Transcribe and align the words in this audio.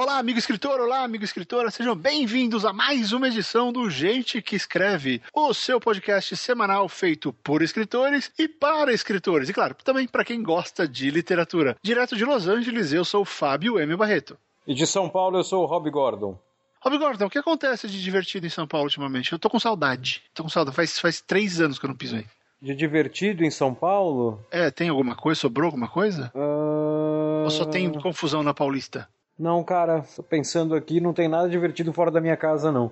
Olá, 0.00 0.18
amigo 0.18 0.38
escritor, 0.38 0.78
olá, 0.78 1.02
amigo 1.02 1.24
escritora, 1.24 1.72
sejam 1.72 1.96
bem-vindos 1.96 2.64
a 2.64 2.72
mais 2.72 3.10
uma 3.12 3.26
edição 3.26 3.72
do 3.72 3.90
Gente 3.90 4.40
que 4.40 4.54
Escreve, 4.54 5.20
o 5.34 5.52
seu 5.52 5.80
podcast 5.80 6.36
semanal 6.36 6.88
feito 6.88 7.32
por 7.32 7.62
escritores 7.62 8.30
e 8.38 8.46
para 8.46 8.92
escritores, 8.92 9.48
e 9.48 9.52
claro, 9.52 9.74
também 9.82 10.06
para 10.06 10.24
quem 10.24 10.40
gosta 10.40 10.86
de 10.86 11.10
literatura. 11.10 11.76
Direto 11.82 12.16
de 12.16 12.24
Los 12.24 12.46
Angeles, 12.46 12.92
eu 12.92 13.04
sou 13.04 13.22
o 13.22 13.24
Fábio 13.24 13.80
M. 13.80 13.96
Barreto. 13.96 14.38
E 14.64 14.72
de 14.72 14.86
São 14.86 15.08
Paulo, 15.08 15.36
eu 15.36 15.42
sou 15.42 15.64
o 15.64 15.66
Rob 15.66 15.90
Gordon. 15.90 16.38
Rob 16.80 16.96
Gordon, 16.96 17.26
o 17.26 17.30
que 17.30 17.38
acontece 17.38 17.88
de 17.88 18.00
divertido 18.00 18.46
em 18.46 18.50
São 18.50 18.68
Paulo 18.68 18.84
ultimamente? 18.84 19.32
Eu 19.32 19.38
tô 19.40 19.50
com 19.50 19.58
saudade. 19.58 20.22
Tô 20.32 20.44
com 20.44 20.48
saudade, 20.48 20.76
faz, 20.76 20.96
faz 21.00 21.20
três 21.20 21.60
anos 21.60 21.76
que 21.76 21.84
eu 21.84 21.88
não 21.88 21.96
piso 21.96 22.14
aí. 22.14 22.26
De 22.62 22.72
divertido 22.72 23.42
em 23.42 23.50
São 23.50 23.74
Paulo? 23.74 24.46
É, 24.48 24.70
tem 24.70 24.90
alguma 24.90 25.16
coisa? 25.16 25.40
Sobrou 25.40 25.66
alguma 25.66 25.88
coisa? 25.88 26.30
Uh... 26.36 27.42
Ou 27.42 27.50
só 27.50 27.64
tem 27.64 27.92
confusão 27.92 28.44
na 28.44 28.54
Paulista? 28.54 29.08
Não, 29.38 29.62
cara, 29.62 30.04
tô 30.16 30.22
pensando 30.22 30.74
aqui, 30.74 31.00
não 31.00 31.12
tem 31.12 31.28
nada 31.28 31.48
divertido 31.48 31.92
fora 31.92 32.10
da 32.10 32.20
minha 32.20 32.36
casa, 32.36 32.72
não. 32.72 32.90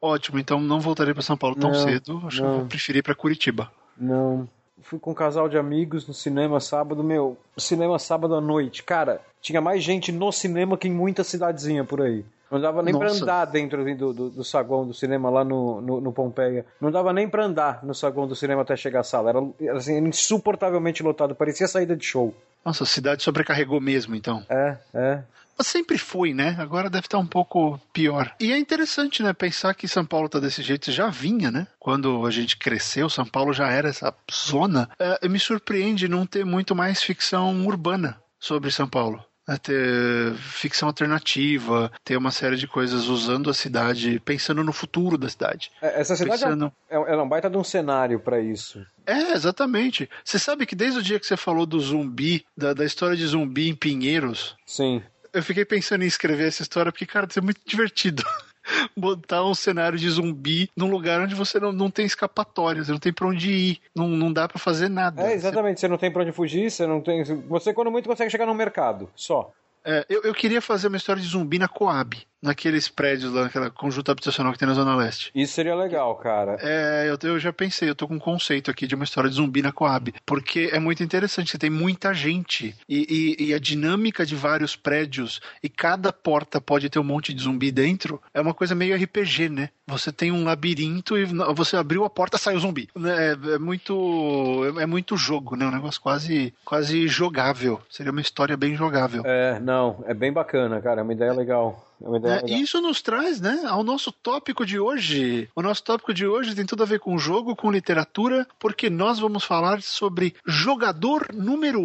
Ótimo, 0.00 0.38
então 0.38 0.60
não 0.60 0.80
voltarei 0.80 1.14
para 1.14 1.22
São 1.22 1.36
Paulo 1.36 1.56
tão 1.56 1.70
Não, 1.70 1.82
cedo. 1.82 2.22
Acho 2.26 2.36
que 2.36 2.42
eu 2.42 2.48
não. 2.48 2.58
vou 2.58 2.66
preferir 2.66 3.02
para 3.02 3.14
Curitiba. 3.14 3.72
Não. 3.96 4.46
Fui 4.82 4.98
com 4.98 5.12
um 5.12 5.14
casal 5.14 5.48
de 5.48 5.56
amigos 5.56 6.06
no 6.06 6.12
cinema 6.12 6.60
sábado, 6.60 7.02
meu. 7.02 7.38
Cinema 7.56 7.98
sábado 7.98 8.34
à 8.34 8.40
noite. 8.40 8.82
Cara, 8.82 9.22
tinha 9.40 9.62
mais 9.62 9.82
gente 9.82 10.12
no 10.12 10.30
cinema 10.30 10.76
que 10.76 10.88
em 10.88 10.92
muita 10.92 11.24
cidadezinha 11.24 11.84
por 11.84 12.02
aí. 12.02 12.22
Não 12.50 12.60
dava 12.60 12.82
nem 12.82 12.96
pra 12.96 13.08
Nossa. 13.08 13.22
andar 13.22 13.44
dentro 13.46 13.82
do, 13.96 14.12
do, 14.12 14.30
do 14.30 14.44
saguão 14.44 14.86
do 14.86 14.92
cinema 14.92 15.30
lá 15.30 15.42
no, 15.42 15.80
no, 15.80 16.00
no 16.02 16.12
Pompeia. 16.12 16.66
Não 16.78 16.90
dava 16.90 17.12
nem 17.12 17.26
pra 17.26 17.46
andar 17.46 17.82
no 17.82 17.94
saguão 17.94 18.28
do 18.28 18.36
cinema 18.36 18.60
até 18.60 18.76
chegar 18.76 19.00
à 19.00 19.04
sala. 19.04 19.30
Era 19.30 19.42
era, 19.58 19.78
assim, 19.78 19.96
insuportavelmente 19.98 21.02
lotado. 21.02 21.34
Parecia 21.34 21.66
saída 21.66 21.96
de 21.96 22.04
show. 22.04 22.34
Nossa, 22.64 22.84
a 22.84 22.86
cidade 22.86 23.22
sobrecarregou 23.22 23.80
mesmo, 23.80 24.14
então. 24.14 24.44
É, 24.48 24.76
é. 24.92 25.22
Mas 25.56 25.66
sempre 25.66 25.98
foi, 25.98 26.34
né? 26.34 26.56
Agora 26.58 26.90
deve 26.90 27.06
estar 27.06 27.18
um 27.18 27.26
pouco 27.26 27.80
pior. 27.92 28.34
E 28.40 28.52
é 28.52 28.58
interessante, 28.58 29.22
né? 29.22 29.32
Pensar 29.32 29.74
que 29.74 29.86
São 29.88 30.04
Paulo 30.04 30.28
tá 30.28 30.38
desse 30.40 30.62
jeito. 30.62 30.90
Já 30.90 31.08
vinha, 31.08 31.50
né? 31.50 31.66
Quando 31.78 32.26
a 32.26 32.30
gente 32.30 32.56
cresceu, 32.56 33.08
São 33.08 33.24
Paulo 33.24 33.52
já 33.52 33.68
era 33.70 33.88
essa 33.88 34.14
zona. 34.32 34.88
É, 34.98 35.28
me 35.28 35.38
surpreende 35.38 36.08
não 36.08 36.26
ter 36.26 36.44
muito 36.44 36.74
mais 36.74 37.02
ficção 37.02 37.66
urbana 37.66 38.20
sobre 38.38 38.70
São 38.70 38.88
Paulo. 38.88 39.24
É 39.46 39.58
ter 39.58 40.32
ficção 40.36 40.88
alternativa, 40.88 41.92
ter 42.02 42.16
uma 42.16 42.30
série 42.30 42.56
de 42.56 42.66
coisas 42.66 43.08
usando 43.08 43.50
a 43.50 43.54
cidade, 43.54 44.18
pensando 44.24 44.64
no 44.64 44.72
futuro 44.72 45.18
da 45.18 45.28
cidade. 45.28 45.70
É, 45.82 46.00
Essa 46.00 46.16
cidade 46.16 46.42
é, 46.42 46.46
Pensando- 46.46 46.72
é, 46.88 46.94
é 46.96 47.16
um 47.16 47.28
baita 47.28 47.50
de 47.50 47.56
um 47.58 47.62
cenário 47.64 48.18
pra 48.20 48.40
isso. 48.40 48.84
É, 49.06 49.32
exatamente. 49.32 50.08
Você 50.24 50.38
sabe 50.38 50.64
que 50.64 50.74
desde 50.74 50.98
o 50.98 51.02
dia 51.02 51.20
que 51.20 51.26
você 51.26 51.36
falou 51.36 51.66
do 51.66 51.78
zumbi, 51.78 52.42
da, 52.56 52.72
da 52.72 52.86
história 52.86 53.14
de 53.16 53.26
zumbi 53.26 53.68
em 53.68 53.74
Pinheiros, 53.74 54.56
Sim. 54.66 55.02
Eu 55.34 55.42
fiquei 55.42 55.64
pensando 55.64 56.04
em 56.04 56.06
escrever 56.06 56.48
essa 56.48 56.62
história 56.62 56.90
porque, 56.90 57.04
cara, 57.04 57.26
deve 57.26 57.34
ser 57.34 57.42
muito 57.42 57.60
divertido. 57.66 58.22
Botar 58.96 59.44
um 59.44 59.54
cenário 59.54 59.98
de 59.98 60.08
zumbi 60.08 60.70
num 60.74 60.88
lugar 60.90 61.20
onde 61.20 61.34
você 61.34 61.60
não, 61.60 61.70
não 61.70 61.90
tem 61.90 62.06
escapatória, 62.06 62.82
você 62.82 62.92
não 62.92 62.98
tem 62.98 63.12
pra 63.12 63.26
onde 63.26 63.50
ir, 63.50 63.80
não, 63.94 64.08
não 64.08 64.32
dá 64.32 64.48
pra 64.48 64.58
fazer 64.58 64.88
nada. 64.88 65.22
É, 65.22 65.34
exatamente. 65.34 65.80
Você 65.80 65.88
não 65.88 65.98
tem 65.98 66.10
pra 66.10 66.22
onde 66.22 66.32
fugir, 66.32 66.70
você 66.70 66.86
não 66.86 67.00
tem. 67.00 67.22
Você, 67.22 67.74
quando 67.74 67.90
muito, 67.90 68.08
consegue 68.08 68.30
chegar 68.30 68.46
no 68.46 68.54
mercado. 68.54 69.10
Só. 69.14 69.52
É, 69.84 70.06
eu, 70.08 70.22
eu 70.22 70.32
queria 70.32 70.62
fazer 70.62 70.88
uma 70.88 70.96
história 70.96 71.20
de 71.20 71.28
zumbi 71.28 71.58
na 71.58 71.68
Coab, 71.68 72.16
naqueles 72.44 72.88
prédios 72.88 73.32
lá, 73.32 73.42
naquela 73.44 73.70
conjunto 73.70 74.10
habitacional 74.10 74.52
que 74.52 74.58
tem 74.58 74.68
na 74.68 74.74
Zona 74.74 74.94
Leste. 74.94 75.30
Isso 75.34 75.54
seria 75.54 75.74
legal, 75.74 76.14
cara. 76.16 76.58
É, 76.60 77.06
eu, 77.08 77.28
eu 77.28 77.38
já 77.40 77.52
pensei, 77.52 77.88
eu 77.88 77.94
tô 77.94 78.06
com 78.06 78.14
um 78.14 78.18
conceito 78.18 78.70
aqui 78.70 78.86
de 78.86 78.94
uma 78.94 79.04
história 79.04 79.28
de 79.30 79.36
zumbi 79.36 79.62
na 79.62 79.72
Coab, 79.72 80.14
porque 80.26 80.70
é 80.72 80.78
muito 80.78 81.02
interessante, 81.02 81.50
você 81.50 81.58
tem 81.58 81.70
muita 81.70 82.12
gente 82.14 82.76
e, 82.88 83.36
e- 83.40 83.46
e 83.48 83.54
a 83.54 83.58
dinâmica 83.58 84.24
de 84.26 84.36
vários 84.36 84.76
prédios 84.76 85.40
e 85.62 85.68
cada 85.68 86.12
porta 86.12 86.60
pode 86.60 86.88
ter 86.90 86.98
um 86.98 87.04
monte 87.04 87.32
de 87.32 87.42
zumbi 87.42 87.72
dentro, 87.72 88.20
é 88.32 88.40
uma 88.40 88.54
coisa 88.54 88.74
meio 88.74 88.94
RPG, 88.96 89.48
né? 89.48 89.70
Você 89.86 90.10
tem 90.10 90.32
um 90.32 90.44
labirinto 90.44 91.16
e 91.18 91.24
você 91.54 91.76
abriu 91.76 92.04
a 92.04 92.10
porta, 92.10 92.38
sai 92.38 92.54
o 92.56 92.60
zumbi. 92.60 92.88
né? 92.96 93.32
É, 93.32 93.54
é 93.54 93.58
muito 93.58 94.78
é, 94.78 94.82
é 94.82 94.86
muito 94.86 95.16
jogo, 95.16 95.56
né? 95.56 95.66
Um 95.66 95.70
negócio 95.70 96.00
quase 96.00 96.54
quase 96.64 97.06
jogável. 97.08 97.80
Seria 97.90 98.12
uma 98.12 98.20
história 98.20 98.56
bem 98.56 98.74
jogável. 98.76 99.22
É, 99.26 99.58
não, 99.60 100.02
é 100.06 100.14
bem 100.14 100.32
bacana, 100.32 100.80
cara. 100.80 101.00
É 101.00 101.02
uma 101.02 101.12
ideia 101.12 101.32
legal. 101.32 101.84
É 102.04 102.52
É, 102.52 102.58
isso 102.58 102.80
nos 102.80 103.00
traz, 103.00 103.40
né, 103.40 103.62
ao 103.66 103.82
nosso 103.82 104.12
tópico 104.12 104.66
de 104.66 104.78
hoje. 104.78 105.48
O 105.54 105.62
nosso 105.62 105.82
tópico 105.82 106.12
de 106.12 106.26
hoje 106.26 106.54
tem 106.54 106.66
tudo 106.66 106.82
a 106.82 106.86
ver 106.86 107.00
com 107.00 107.16
jogo, 107.18 107.56
com 107.56 107.70
literatura, 107.70 108.46
porque 108.58 108.90
nós 108.90 109.18
vamos 109.18 109.44
falar 109.44 109.80
sobre 109.82 110.34
Jogador 110.46 111.28
Número 111.32 111.80
1, 111.80 111.84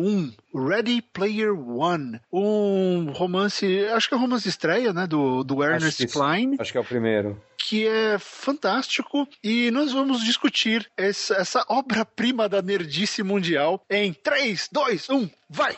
um, 0.54 0.68
Ready 0.68 1.02
Player 1.02 1.54
One, 1.54 2.20
um 2.32 3.12
romance, 3.12 3.86
acho 3.94 4.08
que 4.08 4.14
é 4.14 4.18
o 4.18 4.20
romance 4.20 4.48
estreia, 4.50 4.92
né, 4.92 5.08
do, 5.08 5.44
do 5.44 5.64
Ernest. 5.64 6.06
Klein, 6.08 6.56
Acho 6.60 6.72
que 6.72 6.78
é 6.78 6.82
o 6.82 6.86
primeiro. 6.86 7.42
que 7.58 7.88
é 7.88 8.18
fantástico, 8.18 9.28
e 9.44 9.70
nós 9.72 9.92
vamos 9.92 10.24
discutir 10.24 10.90
essa, 10.98 11.36
essa 11.36 11.66
obra-prima 11.70 12.50
da 12.50 12.62
nerdice 12.62 13.22
mundial 13.24 13.84
em 13.90 14.12
3, 14.14 14.70
2, 14.72 15.10
1, 15.10 15.30
vai! 15.50 15.78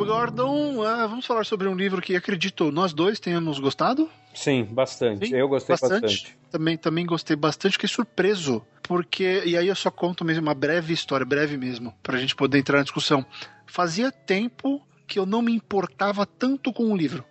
Rob 0.00 0.06
Gordon, 0.06 0.82
ah, 0.82 1.06
vamos 1.06 1.26
falar 1.26 1.44
sobre 1.44 1.68
um 1.68 1.74
livro 1.74 2.00
que 2.00 2.16
acredito 2.16 2.72
nós 2.72 2.94
dois 2.94 3.20
tenhamos 3.20 3.58
gostado. 3.58 4.08
Sim, 4.32 4.64
bastante. 4.64 5.28
Sim, 5.28 5.36
Eu 5.36 5.46
gostei 5.46 5.76
bastante. 5.76 6.38
Também, 6.50 6.78
também 6.78 7.04
gostei 7.04 7.36
bastante, 7.36 7.72
fiquei 7.72 7.88
surpreso. 7.88 8.64
Porque, 8.82 9.42
e 9.44 9.58
aí 9.58 9.68
eu 9.68 9.74
só 9.74 9.90
conto 9.90 10.24
mesmo 10.24 10.42
uma 10.42 10.54
breve 10.54 10.94
história, 10.94 11.26
breve 11.26 11.58
mesmo, 11.58 11.92
pra 12.02 12.16
gente 12.16 12.34
poder 12.34 12.58
entrar 12.58 12.78
na 12.78 12.84
discussão. 12.84 13.24
Fazia 13.66 14.10
tempo 14.10 14.80
que 15.06 15.18
eu 15.18 15.26
não 15.26 15.42
me 15.42 15.52
importava 15.52 16.24
tanto 16.24 16.72
com 16.72 16.84
o 16.84 16.96
livro. 16.96 17.22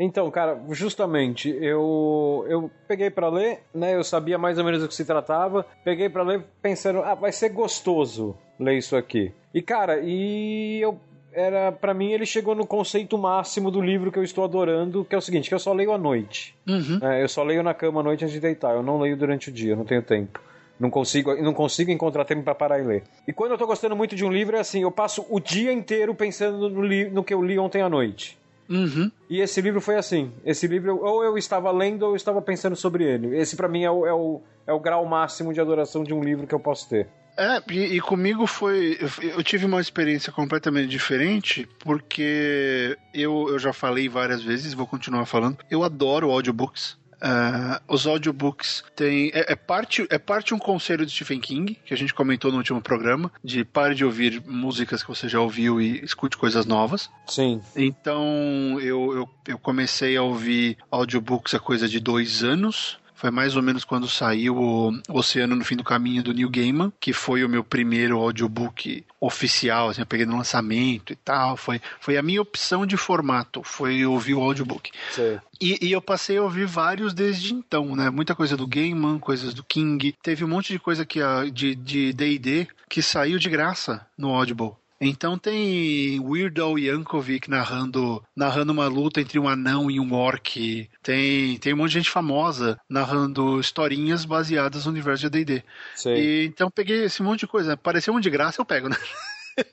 Então, 0.00 0.28
cara, 0.30 0.60
justamente, 0.70 1.48
eu 1.60 2.44
eu 2.48 2.70
peguei 2.88 3.10
pra 3.10 3.28
ler, 3.28 3.60
né? 3.72 3.94
Eu 3.94 4.02
sabia 4.02 4.38
mais 4.38 4.58
ou 4.58 4.64
menos 4.64 4.82
do 4.82 4.88
que 4.88 4.94
se 4.94 5.04
tratava. 5.04 5.64
Peguei 5.84 6.08
pra 6.08 6.24
ler 6.24 6.44
pensando, 6.60 7.00
ah, 7.00 7.14
vai 7.14 7.30
ser 7.30 7.50
gostoso 7.50 8.36
ler 8.58 8.76
isso 8.76 8.96
aqui. 8.96 9.32
E 9.54 9.62
cara, 9.62 10.00
e 10.02 10.80
eu 10.80 11.00
era 11.38 11.72
para 11.72 11.94
mim 11.94 12.12
ele 12.12 12.26
chegou 12.26 12.54
no 12.54 12.66
conceito 12.66 13.16
máximo 13.16 13.70
do 13.70 13.80
livro 13.80 14.10
que 14.10 14.18
eu 14.18 14.24
estou 14.24 14.44
adorando, 14.44 15.04
que 15.04 15.14
é 15.14 15.18
o 15.18 15.20
seguinte, 15.22 15.48
que 15.48 15.54
eu 15.54 15.58
só 15.58 15.72
leio 15.72 15.92
à 15.92 15.98
noite. 15.98 16.54
Uhum. 16.68 16.98
É, 17.02 17.22
eu 17.22 17.28
só 17.28 17.42
leio 17.42 17.62
na 17.62 17.72
cama 17.74 18.00
à 18.00 18.02
noite 18.02 18.24
antes 18.24 18.34
de 18.34 18.40
deitar. 18.40 18.74
Eu 18.74 18.82
não 18.82 18.98
leio 19.00 19.16
durante 19.16 19.48
o 19.48 19.52
dia, 19.52 19.72
eu 19.72 19.76
não 19.76 19.84
tenho 19.84 20.02
tempo. 20.02 20.40
Não 20.78 20.90
consigo, 20.90 21.34
não 21.42 21.52
consigo 21.54 21.90
encontrar 21.90 22.24
tempo 22.24 22.42
para 22.42 22.54
parar 22.54 22.78
e 22.78 22.82
ler. 22.84 23.02
E 23.26 23.32
quando 23.32 23.52
eu 23.52 23.58
tô 23.58 23.66
gostando 23.66 23.96
muito 23.96 24.14
de 24.14 24.24
um 24.24 24.30
livro, 24.32 24.56
é 24.56 24.60
assim, 24.60 24.82
eu 24.82 24.90
passo 24.92 25.26
o 25.28 25.40
dia 25.40 25.72
inteiro 25.72 26.14
pensando 26.14 26.68
no, 26.70 26.82
li- 26.82 27.10
no 27.10 27.24
que 27.24 27.34
eu 27.34 27.42
li 27.42 27.58
ontem 27.58 27.82
à 27.82 27.88
noite. 27.88 28.38
Uhum. 28.68 29.10
E 29.30 29.40
esse 29.40 29.60
livro 29.60 29.80
foi 29.80 29.96
assim. 29.96 30.30
Esse 30.44 30.66
livro, 30.66 31.02
ou 31.02 31.24
eu 31.24 31.36
estava 31.38 31.70
lendo 31.72 32.02
ou 32.04 32.10
eu 32.10 32.16
estava 32.16 32.40
pensando 32.42 32.76
sobre 32.76 33.02
ele. 33.02 33.36
Esse 33.36 33.56
pra 33.56 33.66
mim 33.66 33.82
é 33.82 33.90
o, 33.90 34.06
é 34.06 34.12
o, 34.12 34.40
é 34.66 34.72
o 34.72 34.78
grau 34.78 35.04
máximo 35.06 35.52
de 35.52 35.60
adoração 35.60 36.04
de 36.04 36.12
um 36.14 36.22
livro 36.22 36.46
que 36.46 36.54
eu 36.54 36.60
posso 36.60 36.88
ter. 36.88 37.08
É, 37.38 37.62
e, 37.72 37.96
e 37.96 38.00
comigo 38.00 38.46
foi. 38.46 38.98
Eu, 39.00 39.30
eu 39.30 39.44
tive 39.44 39.64
uma 39.64 39.80
experiência 39.80 40.32
completamente 40.32 40.88
diferente, 40.88 41.68
porque 41.78 42.98
eu, 43.14 43.46
eu 43.48 43.58
já 43.60 43.72
falei 43.72 44.08
várias 44.08 44.42
vezes, 44.42 44.74
vou 44.74 44.88
continuar 44.88 45.24
falando. 45.24 45.58
Eu 45.70 45.84
adoro 45.84 46.32
audiobooks. 46.32 46.98
Ah, 47.20 47.80
os 47.88 48.06
audiobooks 48.06 48.84
têm. 48.94 49.30
É, 49.34 49.52
é 49.52 49.56
parte, 49.56 50.06
é 50.10 50.18
parte 50.18 50.54
um 50.54 50.58
conselho 50.58 51.04
de 51.04 51.12
Stephen 51.12 51.40
King, 51.40 51.76
que 51.84 51.92
a 51.92 51.96
gente 51.96 52.14
comentou 52.14 52.50
no 52.50 52.58
último 52.58 52.80
programa, 52.80 53.30
de 53.42 53.64
pare 53.64 53.94
de 53.94 54.04
ouvir 54.04 54.42
músicas 54.46 55.02
que 55.02 55.08
você 55.08 55.28
já 55.28 55.40
ouviu 55.40 55.80
e 55.80 56.04
escute 56.04 56.36
coisas 56.36 56.64
novas. 56.66 57.10
Sim. 57.26 57.60
Então 57.74 58.78
eu, 58.80 59.14
eu, 59.14 59.28
eu 59.46 59.58
comecei 59.58 60.16
a 60.16 60.22
ouvir 60.22 60.76
audiobooks 60.90 61.54
há 61.54 61.60
coisa 61.60 61.88
de 61.88 62.00
dois 62.00 62.44
anos. 62.44 62.98
Foi 63.18 63.32
mais 63.32 63.56
ou 63.56 63.62
menos 63.62 63.84
quando 63.84 64.08
saiu 64.08 64.56
o 64.56 64.92
Oceano 65.08 65.56
no 65.56 65.64
Fim 65.64 65.74
do 65.74 65.82
Caminho 65.82 66.22
do 66.22 66.32
Neil 66.32 66.48
Gaiman, 66.48 66.92
que 67.00 67.12
foi 67.12 67.42
o 67.42 67.48
meu 67.48 67.64
primeiro 67.64 68.16
audiobook 68.16 69.04
oficial, 69.20 69.88
assim, 69.88 70.02
eu 70.02 70.06
peguei 70.06 70.24
no 70.24 70.36
lançamento 70.36 71.12
e 71.12 71.16
tal. 71.16 71.56
Foi, 71.56 71.80
foi 71.98 72.16
a 72.16 72.22
minha 72.22 72.40
opção 72.40 72.86
de 72.86 72.96
formato, 72.96 73.60
foi 73.64 74.06
ouvir 74.06 74.34
o 74.34 74.40
audiobook. 74.40 74.92
Sei. 75.10 75.40
E, 75.60 75.88
e 75.88 75.90
eu 75.90 76.00
passei 76.00 76.38
a 76.38 76.42
ouvir 76.42 76.66
vários 76.66 77.12
desde 77.12 77.52
então, 77.52 77.96
né? 77.96 78.08
Muita 78.08 78.36
coisa 78.36 78.56
do 78.56 78.68
Gaiman, 78.68 79.18
coisas 79.18 79.52
do 79.52 79.64
King. 79.64 80.14
Teve 80.22 80.44
um 80.44 80.48
monte 80.48 80.72
de 80.72 80.78
coisa 80.78 81.04
que 81.04 81.20
a, 81.20 81.44
de 81.46 81.74
D&D 81.74 82.68
que 82.88 83.02
saiu 83.02 83.36
de 83.36 83.50
graça 83.50 84.06
no 84.16 84.32
Audible. 84.32 84.76
Então 85.00 85.38
tem 85.38 86.18
Weird 86.20 86.60
Al 86.60 86.78
Yankovic 86.78 87.48
narrando, 87.48 88.22
narrando 88.34 88.72
uma 88.72 88.88
luta 88.88 89.20
entre 89.20 89.38
um 89.38 89.48
anão 89.48 89.90
e 89.90 90.00
um 90.00 90.12
orc. 90.12 90.88
Tem, 91.02 91.56
tem 91.58 91.72
um 91.72 91.76
monte 91.76 91.90
de 91.90 91.98
gente 91.98 92.10
famosa 92.10 92.78
narrando 92.88 93.60
historinhas 93.60 94.24
baseadas 94.24 94.84
no 94.84 94.90
universo 94.90 95.22
de 95.22 95.44
D&D. 95.44 95.64
Sei. 95.94 96.16
E, 96.16 96.46
então 96.46 96.70
peguei 96.70 97.04
esse 97.04 97.22
monte 97.22 97.40
de 97.40 97.46
coisa. 97.46 97.74
Apareceu 97.74 98.12
um 98.12 98.20
de 98.20 98.30
graça, 98.30 98.60
eu 98.60 98.64
pego, 98.64 98.88
né? 98.88 98.96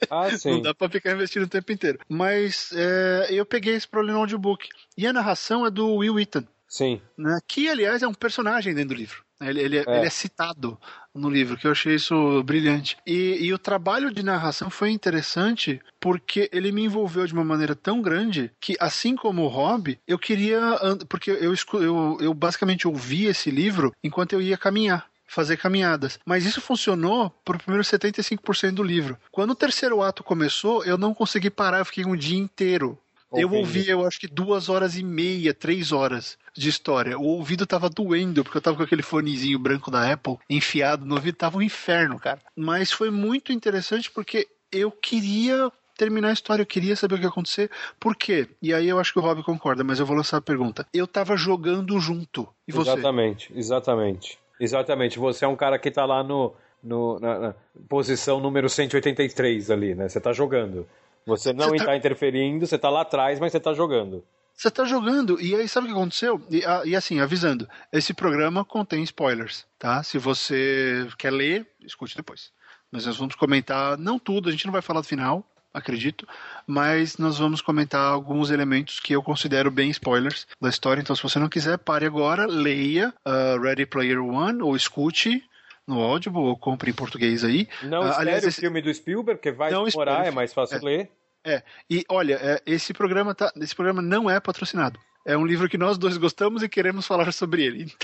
Ah, 0.10 0.30
sim. 0.38 0.52
Não 0.52 0.62
dá 0.62 0.76
pra 0.76 0.90
ficar 0.90 1.12
investindo 1.12 1.44
o 1.44 1.50
tempo 1.50 1.72
inteiro. 1.72 2.00
Mas 2.08 2.72
é, 2.76 3.28
eu 3.32 3.46
peguei 3.46 3.74
esse 3.74 3.88
pra 3.88 4.02
ler 4.02 4.12
no 4.12 4.20
audiobook. 4.20 4.68
E 4.96 5.08
a 5.08 5.14
narração 5.14 5.66
é 5.66 5.72
do 5.72 5.96
Will 5.96 6.16
Wheaton. 6.16 6.44
Sim. 6.68 7.02
Né, 7.18 7.40
que, 7.48 7.70
aliás, 7.70 8.04
é 8.04 8.08
um 8.08 8.14
personagem 8.14 8.74
dentro 8.74 8.96
do 8.96 9.00
livro. 9.00 9.25
Ele, 9.42 9.62
ele, 9.62 9.78
é. 9.80 9.84
É. 9.86 9.98
ele 9.98 10.08
é 10.08 10.10
citado 10.10 10.78
no 11.14 11.30
livro, 11.30 11.58
que 11.58 11.68
eu 11.68 11.72
achei 11.72 11.96
isso 11.96 12.44
brilhante. 12.44 12.98
E, 13.06 13.38
e 13.42 13.54
o 13.54 13.60
trabalho 13.60 14.14
de 14.14 14.24
narração 14.24 14.70
foi 14.70 14.92
interessante 14.92 15.82
porque 16.00 16.50
ele 16.52 16.72
me 16.72 16.84
envolveu 16.84 17.26
de 17.26 17.34
uma 17.34 17.44
maneira 17.44 17.76
tão 17.76 18.02
grande 18.02 18.52
que, 18.60 18.76
assim 18.80 19.16
como 19.16 19.44
o 19.44 19.48
Hobby, 19.48 20.00
eu 20.08 20.20
queria. 20.20 20.60
Porque 21.08 21.32
eu, 21.32 21.54
eu, 21.82 22.18
eu 22.20 22.34
basicamente 22.34 22.88
ouvi 22.88 23.26
esse 23.26 23.50
livro 23.50 23.94
enquanto 24.04 24.34
eu 24.34 24.42
ia 24.42 24.58
caminhar. 24.58 25.08
Fazer 25.28 25.58
caminhadas. 25.58 26.20
Mas 26.24 26.46
isso 26.46 26.62
funcionou 26.62 27.32
pro 27.44 27.58
primeiro 27.58 27.84
75% 27.84 28.72
do 28.72 28.84
livro. 28.84 29.18
Quando 29.32 29.52
o 29.52 29.56
terceiro 29.56 30.04
ato 30.04 30.24
começou, 30.24 30.86
eu 30.86 31.00
não 31.00 31.16
consegui 31.16 31.50
parar, 31.50 31.80
eu 31.80 31.86
fiquei 31.86 32.06
um 32.06 32.16
dia 32.16 32.38
inteiro 32.38 32.98
eu 33.42 33.50
ouvi, 33.60 33.88
eu 33.90 34.06
acho 34.06 34.20
que 34.20 34.28
duas 34.28 34.70
horas 34.70 34.98
e 34.98 35.04
meia, 35.04 35.54
três 35.54 35.92
horas 35.92 36.38
de 36.56 36.70
história. 36.70 37.18
O 37.18 37.24
ouvido 37.24 37.66
tava 37.66 37.90
doendo, 37.90 38.44
porque 38.44 38.58
eu 38.58 38.62
tava 38.62 38.78
com 38.78 38.84
aquele 38.84 39.02
fonezinho 39.02 39.60
branco 39.60 39.90
da 39.92 40.12
Apple 40.12 40.38
enfiado 40.50 41.06
no 41.06 41.16
ouvido, 41.16 41.36
tava 41.36 41.58
um 41.58 41.62
inferno, 41.62 42.20
cara. 42.20 42.40
Mas 42.56 42.92
foi 42.92 43.10
muito 43.10 43.52
interessante 43.52 44.10
porque 44.12 44.48
eu 44.72 44.92
queria 44.92 45.72
terminar 45.98 46.30
a 46.30 46.34
história, 46.34 46.62
eu 46.62 46.66
queria 46.66 46.96
saber 46.96 47.16
o 47.16 47.18
que 47.18 47.24
ia 47.24 47.30
acontecer. 47.30 47.72
Por 48.00 48.16
quê? 48.16 48.48
E 48.62 48.74
aí 48.74 48.88
eu 48.90 49.00
acho 49.00 49.14
que 49.14 49.20
o 49.20 49.22
Rob 49.22 49.42
concorda, 49.44 49.84
mas 49.84 50.00
eu 50.00 50.06
vou 50.06 50.16
lançar 50.18 50.38
a 50.38 50.42
pergunta. 50.42 50.86
Eu 50.94 51.08
tava 51.08 51.38
jogando 51.38 51.98
junto. 52.00 52.48
E 52.68 52.72
você? 52.74 52.92
Exatamente, 52.92 53.52
exatamente. 53.56 54.38
Exatamente. 54.60 55.20
Você 55.20 55.46
é 55.46 55.48
um 55.48 55.56
cara 55.56 55.78
que 55.80 55.90
tá 55.92 56.06
lá 56.06 56.24
no, 56.24 56.54
no- 56.84 57.20
na, 57.20 57.40
na 57.40 57.56
posição 57.88 58.40
número 58.40 58.70
183 58.70 59.72
ali, 59.72 59.96
né? 59.96 60.08
Você 60.10 60.20
tá 60.20 60.32
jogando. 60.34 60.88
Você 61.26 61.52
não 61.54 61.74
está 61.74 61.88
tá- 61.88 61.98
interferindo, 61.98 62.66
você 62.66 62.78
tá 62.78 62.90
lá 62.90 63.02
atrás, 63.02 63.40
mas 63.40 63.52
você 63.52 63.60
tá 63.60 63.74
jogando. 63.74 64.24
Você 64.56 64.72
tá 64.72 64.86
jogando, 64.86 65.42
e 65.42 65.54
aí 65.54 65.68
sabe 65.68 65.88
o 65.88 65.90
que 65.90 65.96
aconteceu? 65.96 66.42
E, 66.50 66.64
ah, 66.64 66.82
e 66.86 66.96
assim, 66.96 67.20
avisando, 67.20 67.68
esse 67.92 68.14
programa 68.14 68.64
contém 68.64 69.04
spoilers, 69.04 69.66
tá? 69.78 70.02
Se 70.02 70.18
você 70.18 71.06
quer 71.18 71.32
ler, 71.32 71.68
escute 71.82 72.16
depois. 72.16 72.52
Mas 72.90 73.06
nós 73.06 73.18
vamos 73.18 73.36
comentar, 73.36 73.98
não 73.98 74.18
tudo, 74.18 74.48
a 74.48 74.52
gente 74.52 74.66
não 74.66 74.72
vai 74.72 74.82
falar 74.82 75.02
do 75.02 75.08
final, 75.08 75.46
acredito, 75.74 76.26
mas 76.66 77.18
nós 77.18 77.38
vamos 77.38 77.62
comentar 77.62 78.14
alguns 78.14 78.50
elementos 78.50 79.02
que 79.02 79.12
eu 79.14 79.22
considero 79.22 79.70
bem 79.70 79.90
spoilers 79.90 80.48
da 80.62 80.70
história. 80.70 81.02
Então, 81.02 81.14
se 81.14 81.24
você 81.24 81.38
não 81.38 81.50
quiser, 81.50 81.78
pare 81.78 82.06
agora, 82.06 82.46
leia 82.46 83.14
ah, 83.26 83.58
Ready 83.62 83.86
Player 83.86 84.24
One, 84.24 84.62
ou 84.62 84.74
escute 84.74 85.44
no 85.88 86.02
Audible, 86.02 86.40
ou 86.42 86.58
compre 86.58 86.92
em 86.92 86.94
português 86.94 87.44
aí. 87.44 87.68
Não 87.84 88.02
Ah, 88.02 88.10
espere 88.10 88.22
aliás, 88.22 88.44
o 88.44 88.48
esse- 88.48 88.62
filme 88.62 88.82
do 88.82 88.94
Spielberg, 88.94 89.40
que 89.42 89.52
vai 89.52 89.72
Não 89.72 89.88
espere 89.88 90.10
o 90.10 90.14
é 90.14 90.32
mais 90.32 90.54
fácil 90.54 90.84
ler. 90.84 91.10
É, 91.46 91.62
e 91.90 92.04
olha, 92.10 92.40
é, 92.42 92.62
esse 92.66 92.92
programa 92.94 93.36
tá, 93.36 93.52
esse 93.58 93.76
programa 93.76 94.02
não 94.02 94.30
é 94.30 94.40
patrocinado. 94.40 95.00
É 95.26 95.38
um 95.38 95.46
livro 95.46 95.70
que 95.70 95.78
nós 95.78 95.98
dois 95.98 96.18
gostamos 96.18 96.64
e 96.64 96.70
queremos 96.70 97.06
falar 97.06 97.32
sobre 97.32 97.64
ele. 97.64 97.86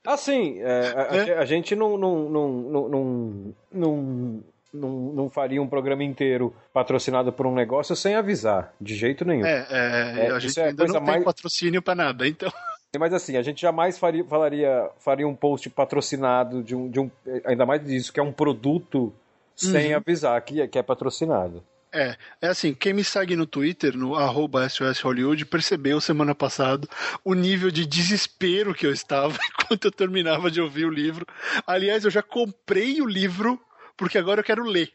Então, 0.00 0.14
Assim, 0.14 0.58
é, 0.60 0.94
a, 0.96 1.16
É. 1.16 1.38
a 1.38 1.44
gente 1.44 1.74
não, 1.76 1.98
não, 1.98 2.28
não, 2.30 2.48
não, 2.48 2.88
não, 3.70 4.44
não, 4.72 4.90
não, 5.12 5.28
faria 5.28 5.60
um 5.60 5.66
programa 5.68 6.02
inteiro 6.02 6.54
patrocinado 6.72 7.30
por 7.30 7.46
um 7.46 7.54
negócio 7.54 7.94
sem 7.94 8.14
avisar, 8.14 8.72
de 8.80 8.94
jeito 8.94 9.22
nenhum. 9.26 9.44
é, 9.44 9.66
é, 9.68 10.26
É, 10.26 10.30
a 10.30 10.38
gente 10.38 10.58
é 10.58 10.64
ainda 10.68 10.86
não 10.86 10.94
tem 10.94 11.02
mais- 11.02 11.24
patrocínio 11.24 11.82
pra 11.82 11.94
nada. 11.94 12.26
Então, 12.26 12.50
Mas 12.96 13.12
assim, 13.12 13.36
a 13.36 13.42
gente 13.42 13.60
jamais 13.60 13.98
faria, 13.98 14.24
falaria, 14.24 14.88
faria 14.98 15.28
um 15.28 15.34
post 15.34 15.68
patrocinado 15.68 16.62
de 16.62 16.74
um, 16.74 16.88
de 16.88 16.98
um. 17.00 17.10
Ainda 17.44 17.66
mais 17.66 17.84
disso, 17.84 18.12
que 18.12 18.20
é 18.20 18.22
um 18.22 18.32
produto 18.32 19.12
sem 19.54 19.90
Uhum. 19.90 19.96
avisar 19.96 20.40
que, 20.42 20.60
é- 20.62 20.66
que 20.68 20.78
é 20.78 20.82
patrocinado. 20.82 21.62
é, 21.92 22.16
é 22.40 22.48
assim, 22.48 22.72
quem 22.74 22.92
me 22.94 23.02
segue 23.04 23.34
no 23.36 23.46
Twitter, 23.46 23.96
no 23.96 24.14
arroba 24.14 24.64
SOS 24.68 25.00
Hollywood, 25.00 25.44
percebeu 25.46 26.00
semana 26.00 26.34
passada 26.34 26.86
o 27.24 27.34
nível 27.34 27.70
de 27.70 27.84
desespero 27.86 28.74
que 28.74 28.86
eu 28.86 28.92
estava 28.92 29.36
enquanto 29.60 29.84
eu 29.86 29.92
terminava 29.92 30.50
de 30.50 30.60
ouvir 30.60 30.84
o 30.86 30.90
livro. 30.90 31.26
Aliás, 31.66 32.04
eu 32.04 32.10
já 32.10 32.22
comprei 32.22 33.02
o 33.02 33.06
livro 33.06 33.60
porque 33.96 34.16
agora 34.16 34.40
eu 34.40 34.44
quero 34.44 34.64
ler. 34.64 34.90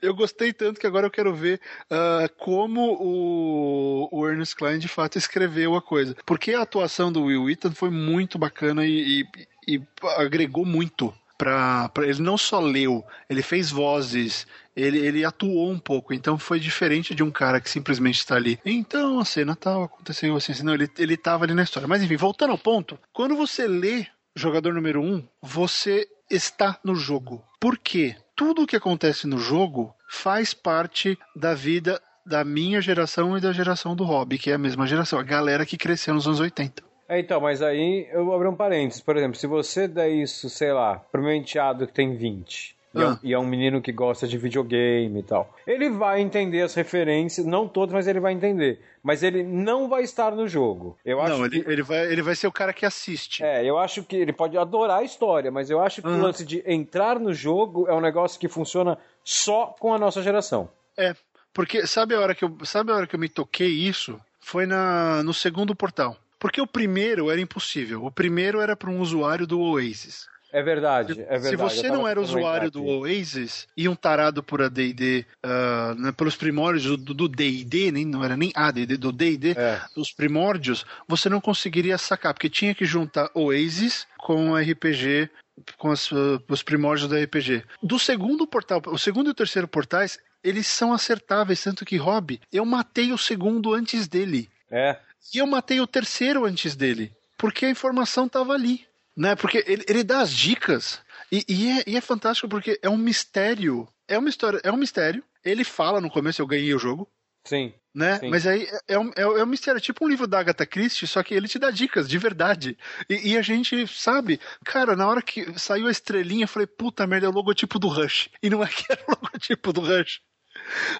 Eu 0.00 0.14
gostei 0.14 0.52
tanto 0.52 0.80
que 0.80 0.86
agora 0.86 1.06
eu 1.06 1.10
quero 1.10 1.34
ver 1.34 1.60
ah, 1.90 2.28
como 2.38 2.96
o, 3.00 4.08
o 4.12 4.28
Ernest 4.28 4.54
Klein 4.56 4.78
de 4.78 4.88
fato 4.88 5.18
escreveu 5.18 5.74
a 5.74 5.82
coisa. 5.82 6.16
Porque 6.24 6.52
a 6.52 6.62
atuação 6.62 7.12
do 7.12 7.24
Will 7.24 7.44
Wheaton 7.44 7.72
foi 7.72 7.90
muito 7.90 8.38
bacana 8.38 8.86
e, 8.86 9.22
e- 9.22 9.74
e 9.76 9.82
agregou 10.18 10.64
muito. 10.64 11.12
Pra, 11.36 11.88
pra- 11.88 12.06
ele 12.06 12.22
não 12.22 12.38
só 12.38 12.60
leu, 12.60 13.04
ele 13.28 13.42
fez 13.42 13.68
vozes, 13.68 14.46
ele, 14.76 14.98
ele 14.98 15.24
atuou 15.24 15.68
um 15.68 15.78
pouco, 15.80 16.14
então 16.14 16.38
foi 16.38 16.60
diferente 16.60 17.12
de 17.12 17.24
um 17.24 17.30
cara 17.30 17.60
que 17.60 17.68
simplesmente 17.68 18.18
está 18.18 18.36
ali. 18.36 18.56
Então 18.64 19.18
a 19.18 19.24
cena 19.24 19.56
tal, 19.56 19.82
aconteceu 19.82 20.36
assim, 20.36 20.52
assim, 20.52 20.62
não, 20.62 20.74
ele, 20.74 20.88
ele 20.96 21.16
tava 21.16 21.44
ali 21.44 21.52
na 21.52 21.64
história. 21.64 21.88
Mas 21.88 22.02
enfim, 22.04 22.14
voltando 22.16 22.52
ao 22.52 22.58
ponto, 22.58 22.96
quando 23.12 23.34
você 23.36 23.66
lê 23.66 24.06
jogador 24.36 24.72
número 24.74 25.02
um, 25.02 25.26
você 25.42 26.06
está 26.30 26.78
no 26.84 26.94
jogo. 26.94 27.44
Por 27.58 27.76
quê? 27.78 28.14
Tudo 28.36 28.62
o 28.62 28.66
que 28.66 28.76
acontece 28.76 29.26
no 29.26 29.38
jogo 29.38 29.94
faz 30.08 30.52
parte 30.52 31.16
da 31.36 31.54
vida 31.54 32.00
da 32.26 32.42
minha 32.42 32.80
geração 32.80 33.36
e 33.36 33.40
da 33.40 33.52
geração 33.52 33.94
do 33.94 34.02
Hobby, 34.02 34.38
que 34.38 34.50
é 34.50 34.54
a 34.54 34.58
mesma 34.58 34.86
geração, 34.86 35.18
a 35.18 35.22
galera 35.22 35.66
que 35.66 35.76
cresceu 35.76 36.14
nos 36.14 36.26
anos 36.26 36.40
80. 36.40 36.82
É, 37.08 37.20
então, 37.20 37.40
mas 37.40 37.60
aí 37.60 38.08
eu 38.10 38.32
abrir 38.32 38.48
um 38.48 38.56
parênteses. 38.56 39.02
Por 39.02 39.16
exemplo, 39.16 39.38
se 39.38 39.46
você 39.46 39.86
der 39.86 40.08
isso, 40.08 40.48
sei 40.48 40.72
lá, 40.72 40.96
pro 41.12 41.22
meu 41.22 41.34
enteado 41.34 41.86
que 41.86 41.92
tem 41.92 42.16
20. 42.16 42.73
E, 42.94 43.00
é 43.02 43.06
um, 43.06 43.10
Ah. 43.10 43.18
e 43.22 43.32
é 43.32 43.38
um 43.38 43.46
menino 43.46 43.82
que 43.82 43.90
gosta 43.92 44.26
de 44.28 44.38
videogame 44.38 45.18
e 45.20 45.22
tal. 45.22 45.52
Ele 45.66 45.90
vai 45.90 46.20
entender 46.20 46.62
as 46.62 46.74
referências, 46.74 47.44
não 47.46 47.66
todas, 47.66 47.92
mas 47.92 48.06
ele 48.06 48.20
vai 48.20 48.32
entender. 48.32 48.80
Mas 49.02 49.22
ele 49.22 49.42
não 49.42 49.88
vai 49.88 50.02
estar 50.02 50.30
no 50.34 50.46
jogo. 50.46 50.96
Eu 51.04 51.20
acho 51.20 51.36
Não, 51.38 51.48
que... 51.48 51.56
ele, 51.58 51.72
ele, 51.72 51.82
vai, 51.82 52.06
ele 52.12 52.22
vai 52.22 52.34
ser 52.34 52.46
o 52.46 52.52
cara 52.52 52.72
que 52.72 52.86
assiste. 52.86 53.42
É, 53.42 53.64
eu 53.64 53.78
acho 53.78 54.02
que 54.04 54.16
ele 54.16 54.32
pode 54.32 54.56
adorar 54.56 55.00
a 55.00 55.04
história, 55.04 55.50
mas 55.50 55.68
eu 55.70 55.80
acho 55.80 56.00
que 56.00 56.08
o 56.08 56.10
Uhum. 56.10 56.22
lance 56.22 56.44
de 56.44 56.62
entrar 56.66 57.18
no 57.18 57.34
jogo 57.34 57.86
é 57.88 57.92
um 57.94 58.00
negócio 58.00 58.38
que 58.40 58.48
funciona 58.48 58.96
só 59.22 59.74
com 59.78 59.92
a 59.92 59.98
nossa 59.98 60.22
geração. 60.22 60.70
É, 60.96 61.14
porque 61.52 61.86
sabe 61.86 62.14
a 62.14 62.20
hora 62.20 62.34
que 62.34 62.44
eu, 62.44 62.56
sabe 62.64 62.92
a 62.92 62.94
hora 62.96 63.06
que 63.06 63.14
eu 63.16 63.20
me 63.20 63.28
toquei 63.28 63.68
isso? 63.70 64.18
Foi 64.40 64.66
na, 64.66 65.22
no 65.22 65.34
segundo 65.34 65.74
portal. 65.74 66.16
Porque 66.38 66.60
o 66.60 66.66
primeiro 66.66 67.30
era 67.30 67.40
impossível. 67.40 68.04
O 68.04 68.10
primeiro 68.10 68.60
era 68.60 68.76
para 68.76 68.90
um 68.90 69.00
usuário 69.00 69.46
do 69.46 69.58
Oasis. 69.60 70.26
É 70.54 70.62
verdade, 70.62 71.12
é 71.22 71.36
verdade. 71.36 71.48
Se 71.48 71.56
você 71.56 71.78
Eu 71.78 71.82
tava 71.82 71.94
não 71.96 72.06
era 72.06 72.20
usuário 72.20 72.70
do. 72.70 72.84
Oasis 72.84 73.66
e 73.76 73.88
um 73.88 73.96
tarado 73.96 74.40
por 74.40 74.62
AD&D, 74.62 75.26
ah, 75.42 75.96
né, 75.98 76.12
pelos 76.12 76.36
primórdios 76.36 76.96
do 76.96 77.28
D&D, 77.28 77.90
nem 77.90 78.04
não 78.04 78.22
era 78.22 78.36
nem 78.36 78.52
AD&D, 78.54 78.96
do 78.96 79.10
D&D, 79.10 79.50
É. 79.58 79.80
dos 79.96 80.12
primórdios, 80.12 80.86
você 81.08 81.28
não 81.28 81.40
conseguiria 81.40 81.98
sacar, 81.98 82.32
porque 82.32 82.48
tinha 82.48 82.72
que 82.72 82.84
juntar 82.84 83.28
Oasis 83.34 84.06
com 84.16 84.54
RPG, 84.56 85.28
com 85.76 85.90
as, 85.90 86.08
ah, 86.12 86.40
os 86.48 86.62
primórdios 86.62 87.08
do 87.08 87.16
RPG. 87.16 87.64
Do 87.82 87.98
segundo 87.98 88.46
portal, 88.46 88.80
o 88.86 88.96
segundo 88.96 89.26
e 89.26 89.30
o 89.32 89.34
terceiro 89.34 89.66
portais, 89.66 90.20
eles 90.44 90.68
são 90.68 90.92
acertáveis, 90.92 91.64
tanto 91.64 91.84
que 91.84 91.96
Rob, 91.96 92.40
eu 92.52 92.64
matei 92.64 93.12
o 93.12 93.18
segundo 93.18 93.74
antes 93.74 94.06
dele. 94.06 94.48
É, 94.70 94.98
E 95.34 95.38
eu 95.38 95.48
matei 95.48 95.80
o 95.80 95.86
terceiro 95.86 96.44
antes 96.44 96.76
dele. 96.76 97.10
Porque 97.36 97.66
a 97.66 97.70
informação 97.70 98.26
estava 98.26 98.52
ali. 98.52 98.86
Né? 99.16 99.36
Porque 99.36 99.64
ele, 99.66 99.84
ele 99.88 100.04
dá 100.04 100.20
as 100.20 100.32
dicas. 100.32 101.00
E, 101.30 101.44
e 101.48 101.70
é, 101.70 101.84
e 101.86 101.96
é 101.96 102.00
fantástico 102.00 102.48
porque 102.48 102.78
é 102.82 102.88
um 102.88 102.96
mistério. 102.96 103.88
É 104.08 104.18
uma 104.18 104.28
história, 104.28 104.60
é 104.62 104.70
um 104.70 104.76
mistério. 104.76 105.24
Ele 105.44 105.64
fala 105.64 106.00
no 106.00 106.10
começo, 106.10 106.40
eu 106.40 106.46
ganhei 106.46 106.74
o 106.74 106.78
jogo. 106.78 107.08
sim. 107.46 107.74
Né? 107.94 108.18
Sim. 108.18 108.28
Mas 108.28 108.44
aí 108.44 108.66
é 108.88 108.98
um, 108.98 109.10
é, 109.10 109.22
é 109.22 109.44
um 109.44 109.46
mistério, 109.46 109.78
é 109.78 109.80
tipo 109.80 110.04
um 110.04 110.08
livro 110.08 110.26
da 110.26 110.40
Agatha 110.40 110.66
Christie, 110.66 111.06
só 111.06 111.22
que 111.22 111.32
ele 111.32 111.46
te 111.46 111.60
dá 111.60 111.70
dicas 111.70 112.08
de 112.08 112.18
verdade. 112.18 112.76
E, 113.08 113.32
e 113.32 113.38
a 113.38 113.42
gente 113.42 113.86
sabe, 113.86 114.40
cara, 114.64 114.96
na 114.96 115.06
hora 115.06 115.22
que 115.22 115.56
saiu 115.56 115.86
a 115.86 115.92
estrelinha, 115.92 116.42
eu 116.42 116.48
falei, 116.48 116.66
puta 116.66 117.06
merda, 117.06 117.26
é 117.26 117.28
o 117.28 117.32
logotipo 117.32 117.78
do 117.78 117.86
Rush. 117.86 118.30
E 118.42 118.50
não 118.50 118.64
é 118.64 118.66
que 118.66 118.84
era 118.90 119.00
o 119.06 119.10
logotipo 119.12 119.72
do 119.72 119.80
Rush. 119.80 120.20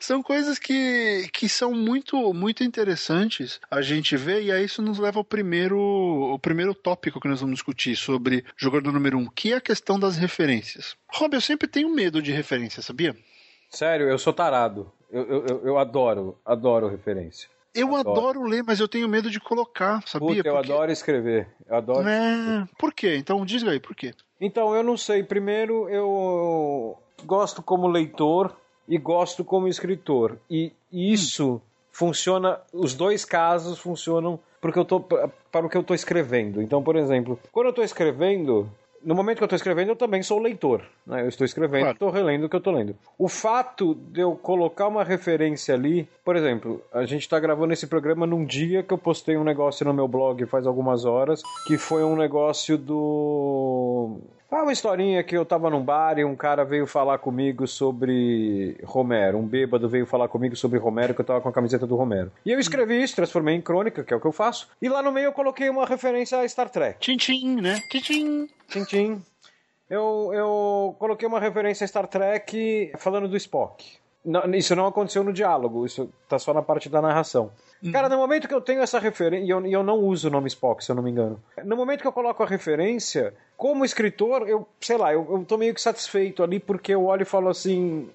São 0.00 0.22
coisas 0.22 0.58
que, 0.58 1.28
que 1.32 1.48
são 1.48 1.72
muito 1.72 2.32
muito 2.34 2.62
interessantes 2.64 3.60
a 3.70 3.80
gente 3.82 4.16
ver, 4.16 4.42
e 4.42 4.52
aí 4.52 4.64
isso 4.64 4.82
nos 4.82 4.98
leva 4.98 5.18
ao 5.20 5.24
primeiro, 5.24 5.78
o 5.78 6.38
primeiro 6.38 6.74
tópico 6.74 7.20
que 7.20 7.28
nós 7.28 7.40
vamos 7.40 7.54
discutir 7.56 7.96
sobre 7.96 8.44
jogador 8.56 8.92
número 8.92 9.18
um, 9.18 9.26
que 9.26 9.52
é 9.52 9.56
a 9.56 9.60
questão 9.60 9.98
das 9.98 10.16
referências. 10.16 10.96
Rob, 11.12 11.34
eu 11.34 11.40
sempre 11.40 11.66
tenho 11.68 11.88
medo 11.94 12.20
de 12.22 12.32
referência, 12.32 12.82
sabia? 12.82 13.16
Sério, 13.70 14.08
eu 14.08 14.18
sou 14.18 14.32
tarado. 14.32 14.90
Eu, 15.10 15.22
eu, 15.24 15.46
eu- 15.46 15.60
eu 15.66 15.78
adoro, 15.78 16.38
adoro 16.44 16.88
referência. 16.88 17.48
Eu 17.74 17.96
Adoro. 17.96 18.18
adoro 18.20 18.42
ler, 18.44 18.62
mas 18.62 18.78
eu 18.78 18.86
tenho 18.86 19.08
medo 19.08 19.28
de 19.28 19.40
colocar, 19.40 20.00
sabia? 20.06 20.28
Puta, 20.36 20.48
eu 20.48 20.54
Porque- 20.54 20.72
adoro 20.72 20.92
escrever. 20.92 21.48
Eu 21.68 21.76
adoro. 21.76 22.08
É, 22.08 22.64
por 22.78 22.92
quê? 22.94 23.16
Então 23.16 23.44
diz 23.44 23.64
aí, 23.64 23.80
por 23.80 23.96
quê? 23.96 24.14
Então, 24.40 24.74
eu 24.76 24.82
não 24.84 24.96
sei. 24.96 25.24
Primeiro, 25.24 25.88
eu 25.88 26.96
gosto 27.24 27.62
como 27.62 27.88
leitor 27.88 28.54
e 28.88 28.98
gosto 28.98 29.44
como 29.44 29.68
escritor. 29.68 30.38
E 30.50 30.72
isso 30.92 31.60
funciona, 31.90 32.60
os 32.72 32.94
dois 32.94 33.24
casos 33.24 33.78
funcionam 33.78 34.38
porque 34.60 34.78
eu 34.78 34.84
tô, 34.84 34.98
para 34.98 35.66
o 35.66 35.68
que 35.68 35.76
eu 35.76 35.82
estou 35.82 35.94
escrevendo. 35.94 36.62
Então, 36.62 36.82
por 36.82 36.96
exemplo, 36.96 37.38
quando 37.52 37.66
eu 37.66 37.70
estou 37.70 37.84
escrevendo, 37.84 38.66
no 39.04 39.14
momento 39.14 39.36
que 39.36 39.42
eu 39.42 39.46
estou 39.46 39.56
escrevendo, 39.56 39.90
eu 39.90 39.96
também 39.96 40.22
sou 40.22 40.38
leitor. 40.38 40.82
Né? 41.06 41.22
Eu 41.22 41.28
estou 41.28 41.44
escrevendo, 41.44 41.90
estou 41.90 42.08
claro. 42.10 42.26
relendo 42.26 42.44
o 42.44 42.48
que 42.48 42.56
eu 42.56 42.58
estou 42.58 42.72
lendo. 42.72 42.96
O 43.18 43.28
fato 43.28 43.94
de 43.94 44.20
eu 44.20 44.34
colocar 44.34 44.88
uma 44.88 45.04
referência 45.04 45.74
ali, 45.74 46.08
por 46.24 46.34
exemplo, 46.34 46.82
a 46.92 47.04
gente 47.04 47.22
está 47.22 47.38
gravando 47.38 47.74
esse 47.74 47.86
programa 47.86 48.26
num 48.26 48.44
dia 48.44 48.82
que 48.82 48.94
eu 48.94 48.98
postei 48.98 49.36
um 49.36 49.44
negócio 49.44 49.84
no 49.84 49.92
meu 49.92 50.08
blog 50.08 50.46
faz 50.46 50.66
algumas 50.66 51.04
horas, 51.04 51.42
que 51.66 51.76
foi 51.76 52.02
um 52.02 52.16
negócio 52.16 52.78
do 52.78 54.18
ah, 54.54 54.62
uma 54.62 54.72
historinha 54.72 55.22
que 55.22 55.36
eu 55.36 55.44
tava 55.44 55.70
num 55.70 55.82
bar 55.82 56.18
e 56.18 56.24
um 56.24 56.36
cara 56.36 56.64
veio 56.64 56.86
falar 56.86 57.18
comigo 57.18 57.66
sobre 57.66 58.76
Romero. 58.84 59.38
Um 59.38 59.46
bêbado 59.46 59.88
veio 59.88 60.06
falar 60.06 60.28
comigo 60.28 60.54
sobre 60.56 60.78
Romero, 60.78 61.14
que 61.14 61.20
eu 61.20 61.24
tava 61.24 61.40
com 61.40 61.48
a 61.48 61.52
camiseta 61.52 61.86
do 61.86 61.96
Romero. 61.96 62.30
E 62.44 62.50
eu 62.50 62.58
escrevi 62.58 63.02
isso, 63.02 63.16
transformei 63.16 63.54
em 63.54 63.60
crônica, 63.60 64.04
que 64.04 64.12
é 64.12 64.16
o 64.16 64.20
que 64.20 64.26
eu 64.26 64.32
faço. 64.32 64.68
E 64.80 64.88
lá 64.88 65.02
no 65.02 65.12
meio 65.12 65.26
eu 65.26 65.32
coloquei 65.32 65.68
uma 65.68 65.86
referência 65.86 66.38
a 66.38 66.48
Star 66.48 66.70
Trek. 66.70 67.16
Tchim, 67.16 67.60
né? 67.60 67.80
Tchim. 67.90 68.48
Tchim, 68.68 69.22
Eu, 69.88 70.30
eu 70.32 70.96
coloquei 70.98 71.26
uma 71.26 71.40
referência 71.40 71.84
a 71.84 71.88
Star 71.88 72.06
Trek 72.06 72.92
falando 72.98 73.28
do 73.28 73.36
Spock. 73.36 74.03
Não, 74.24 74.42
isso 74.54 74.74
não 74.74 74.86
aconteceu 74.86 75.22
no 75.22 75.32
diálogo, 75.32 75.84
isso 75.84 76.10
tá 76.28 76.38
só 76.38 76.54
na 76.54 76.62
parte 76.62 76.88
da 76.88 77.02
narração. 77.02 77.50
Uhum. 77.82 77.92
Cara, 77.92 78.08
no 78.08 78.16
momento 78.16 78.48
que 78.48 78.54
eu 78.54 78.60
tenho 78.60 78.80
essa 78.80 78.98
referência, 78.98 79.44
e 79.44 79.50
eu, 79.50 79.64
eu, 79.66 79.82
não 79.82 79.98
uso 79.98 80.28
o 80.28 80.30
nome 80.30 80.48
Spock, 80.48 80.82
se 80.82 80.90
eu 80.90 80.96
não 80.96 81.02
me 81.02 81.10
engano. 81.10 81.42
No 81.62 81.76
momento 81.76 82.00
que 82.00 82.06
eu 82.06 82.12
coloco 82.12 82.42
a 82.42 82.46
referência, 82.46 83.34
como 83.56 83.84
escritor, 83.84 84.48
eu, 84.48 84.66
sei 84.80 84.96
lá, 84.96 85.12
eu, 85.12 85.26
eu 85.30 85.44
tô 85.44 85.58
meio 85.58 85.74
que 85.74 85.80
satisfeito 85.80 86.42
ali, 86.42 86.58
porque 86.58 86.94
eu 86.94 87.04
olho 87.04 87.22
e 87.22 87.26
falo 87.26 87.50
assim: 87.50 88.08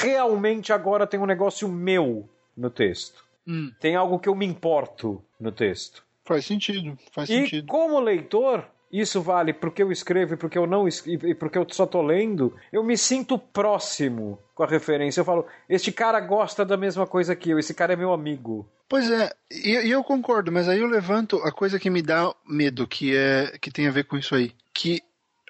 realmente 0.00 0.72
agora 0.72 1.06
tem 1.06 1.20
um 1.20 1.26
negócio 1.26 1.68
meu 1.68 2.28
no 2.56 2.68
texto. 2.68 3.24
Hum. 3.46 3.70
Tem 3.80 3.94
algo 3.94 4.18
que 4.18 4.28
eu 4.28 4.34
me 4.34 4.46
importo 4.46 5.22
no 5.38 5.52
texto. 5.52 6.04
Faz 6.24 6.44
sentido, 6.44 6.96
faz 7.12 7.28
e 7.28 7.34
sentido. 7.34 7.66
como 7.66 7.98
leitor, 7.98 8.64
isso 8.92 9.22
vale 9.22 9.54
porque 9.54 9.82
eu 9.82 9.90
escrevo 9.90 10.34
e 10.34 10.36
porque 10.36 10.58
eu 10.58 10.66
não 10.66 10.86
e 10.86 11.34
porque 11.34 11.56
eu 11.56 11.66
só 11.70 11.86
tô 11.86 12.02
lendo, 12.02 12.54
eu 12.70 12.84
me 12.84 12.98
sinto 12.98 13.38
próximo 13.38 14.38
com 14.54 14.62
a 14.62 14.66
referência. 14.66 15.20
Eu 15.20 15.24
falo, 15.24 15.46
este 15.68 15.90
cara 15.90 16.20
gosta 16.20 16.64
da 16.64 16.76
mesma 16.76 17.06
coisa 17.06 17.34
que 17.34 17.50
eu, 17.50 17.58
esse 17.58 17.72
cara 17.72 17.94
é 17.94 17.96
meu 17.96 18.12
amigo. 18.12 18.68
Pois 18.88 19.10
é, 19.10 19.32
e, 19.50 19.90
eu 19.90 20.04
concordo, 20.04 20.52
mas 20.52 20.68
aí 20.68 20.80
eu 20.80 20.86
levanto 20.86 21.36
a 21.38 21.50
coisa 21.50 21.78
que 21.78 21.88
me 21.88 22.02
dá 22.02 22.30
medo, 22.46 22.86
que 22.86 23.16
é 23.16 23.56
que 23.58 23.70
tem 23.70 23.88
a 23.88 23.90
ver 23.90 24.04
com 24.04 24.18
isso 24.18 24.34
aí. 24.34 24.52
Que, 24.74 25.00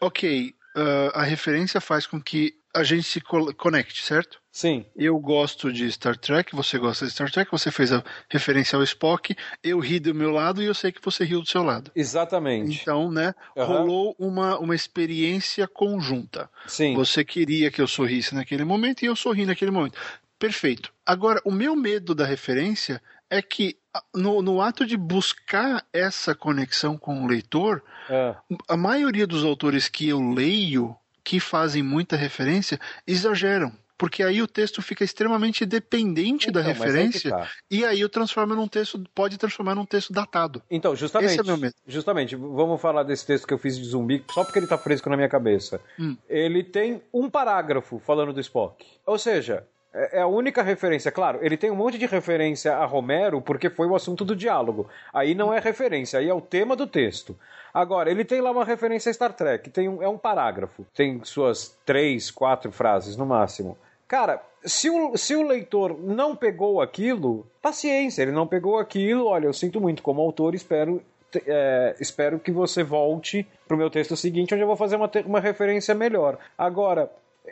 ok, 0.01 0.55
uh, 0.77 1.11
a 1.13 1.25
referência 1.25 1.81
faz 1.81 2.07
com 2.07 2.21
que 2.21 2.55
a 2.75 2.83
gente 2.83 3.05
se 3.05 3.21
conecte, 3.21 4.02
certo? 4.02 4.41
Sim. 4.50 4.85
Eu 4.97 5.19
gosto 5.19 5.73
de 5.73 5.91
Star 5.91 6.17
Trek, 6.17 6.55
você 6.55 6.79
gosta 6.79 7.07
de 7.07 7.12
Star 7.12 7.31
Trek, 7.31 7.50
você 7.50 7.71
fez 7.71 7.93
a 7.93 8.02
referência 8.29 8.76
ao 8.76 8.83
Spock, 8.83 9.35
eu 9.62 9.79
ri 9.79 9.99
do 9.99 10.14
meu 10.14 10.31
lado 10.31 10.62
e 10.62 10.67
eu 10.67 10.75
sei 10.75 10.93
que 10.93 11.00
você 11.02 11.25
riu 11.25 11.41
do 11.41 11.49
seu 11.49 11.62
lado. 11.62 11.91
Exatamente. 11.95 12.81
Então, 12.81 13.11
né, 13.11 13.35
uhum. 13.57 13.64
rolou 13.64 14.17
uma, 14.19 14.59
uma 14.59 14.75
experiência 14.75 15.67
conjunta. 15.69 16.50
Sim. 16.67 16.95
Você 16.95 17.25
queria 17.25 17.71
que 17.71 17.81
eu 17.81 17.87
sorrisse 17.87 18.35
naquele 18.35 18.64
momento 18.64 19.02
e 19.02 19.07
eu 19.07 19.17
sorri 19.17 19.45
naquele 19.45 19.71
momento. 19.71 19.99
Perfeito. 20.38 20.93
Agora, 21.07 21.41
o 21.45 21.52
meu 21.52 21.76
medo 21.76 22.14
da 22.14 22.25
referência 22.26 23.00
é 23.31 23.41
que 23.41 23.79
no, 24.14 24.43
no 24.43 24.61
ato 24.61 24.87
de 24.87 24.97
buscar 24.97 25.87
essa 25.93 26.35
conexão 26.35 26.97
com 26.97 27.23
o 27.23 27.26
leitor, 27.26 27.83
é. 28.09 28.35
a 28.69 28.76
maioria 28.76 29.26
dos 29.26 29.45
autores 29.45 29.88
que 29.88 30.09
eu 30.09 30.21
leio, 30.21 30.97
que 31.25 31.38
fazem 31.41 31.83
muita 31.83 32.17
referência, 32.17 32.79
exageram 33.07 33.73
porque 34.02 34.25
aí 34.25 34.43
o 34.43 34.49
texto 34.49 34.83
fica 34.83 35.05
extremamente 35.05 35.64
dependente 35.64 36.49
então, 36.49 36.61
da 36.61 36.69
é 36.69 36.73
referência 36.73 37.29
é 37.29 37.31
tá. 37.31 37.49
e 37.71 37.85
aí 37.85 38.05
o 38.05 38.09
transforma 38.09 38.52
num 38.52 38.67
texto 38.67 39.00
pode 39.14 39.38
transformar 39.38 39.76
num 39.76 39.87
texto 39.87 40.12
datado. 40.12 40.61
Então, 40.69 40.97
justamente. 40.97 41.38
É 41.38 41.43
meu 41.45 41.57
medo. 41.57 41.76
Justamente, 41.87 42.35
vamos 42.35 42.81
falar 42.81 43.05
desse 43.05 43.25
texto 43.25 43.47
que 43.47 43.55
eu 43.55 43.59
fiz 43.59 43.79
de 43.79 43.85
zumbi, 43.85 44.25
só 44.29 44.43
porque 44.43 44.59
ele 44.59 44.67
tá 44.67 44.76
fresco 44.76 45.09
na 45.09 45.17
minha 45.17 45.29
cabeça. 45.29 45.81
Hum. 46.00 46.17
Ele 46.29 46.64
tem 46.64 47.00
um 47.14 47.31
parágrafo 47.31 48.00
falando 48.00 48.33
do 48.33 48.41
Spock. 48.41 48.85
Ou 49.07 49.19
seja, 49.19 49.64
é, 49.93 50.19
é 50.19 50.21
a 50.23 50.27
única 50.27 50.63
referência. 50.63 51.13
Claro, 51.13 51.39
ele 51.43 51.57
tem 51.57 51.71
um 51.71 51.77
monte 51.77 51.99
de 51.99 52.07
referência 52.07 52.75
a 52.75 52.85
Romero 52.85 53.41
porque 53.41 53.71
foi 53.71 53.87
o 53.87 53.95
assunto 53.95 54.25
do 54.25 54.35
diálogo. 54.35 54.89
Aí 55.13 55.35
não 55.35 55.53
é 55.53 55.61
referência, 55.61 56.19
aí 56.19 56.29
é 56.29 56.35
o 56.35 56.41
tema 56.41 56.75
do 56.75 56.87
texto. 56.87 57.37
Agora, 57.73 58.11
ele 58.11 58.25
tem 58.25 58.41
lá 58.41 58.51
uma 58.51 58.65
referência 58.65 59.11
a 59.11 59.15
Star 59.15 59.33
Trek, 59.33 59.71
tem 59.71 59.89
um, 59.89 60.03
é 60.03 60.09
um 60.09 60.19
parágrafo, 60.19 60.85
tem 60.95 61.23
suas 61.25 61.77
três, 61.87 62.31
quatro 62.31 62.71
frases 62.71 63.17
no 63.17 63.25
máximo. 63.25 63.79
Cara, 64.07 64.43
se 64.63 64.91
o, 64.91 65.17
se 65.17 65.35
o 65.35 65.43
leitor 65.43 65.99
não 65.99 66.37
pegou 66.37 66.83
aquilo, 66.83 67.47
paciência, 67.63 68.23
ele 68.23 68.33
não 68.33 68.47
pegou 68.47 68.79
aquilo, 68.79 69.27
olha, 69.27 69.47
eu 69.47 69.55
sinto 69.55 69.81
muito 69.81 70.03
como 70.03 70.21
autor, 70.21 70.55
espero 70.55 71.03
é, 71.47 71.97
espero 71.99 72.39
que 72.39 72.51
você 72.51 72.83
volte 72.83 73.47
para 73.67 73.75
o 73.75 73.79
meu 73.79 73.89
texto 73.89 74.15
seguinte, 74.17 74.53
onde 74.53 74.63
eu 74.63 74.67
vou 74.67 74.77
fazer 74.77 74.97
uma, 74.97 75.11
uma 75.25 75.41
referência 75.41 75.95
melhor. 75.95 76.39
Agora, 76.59 77.11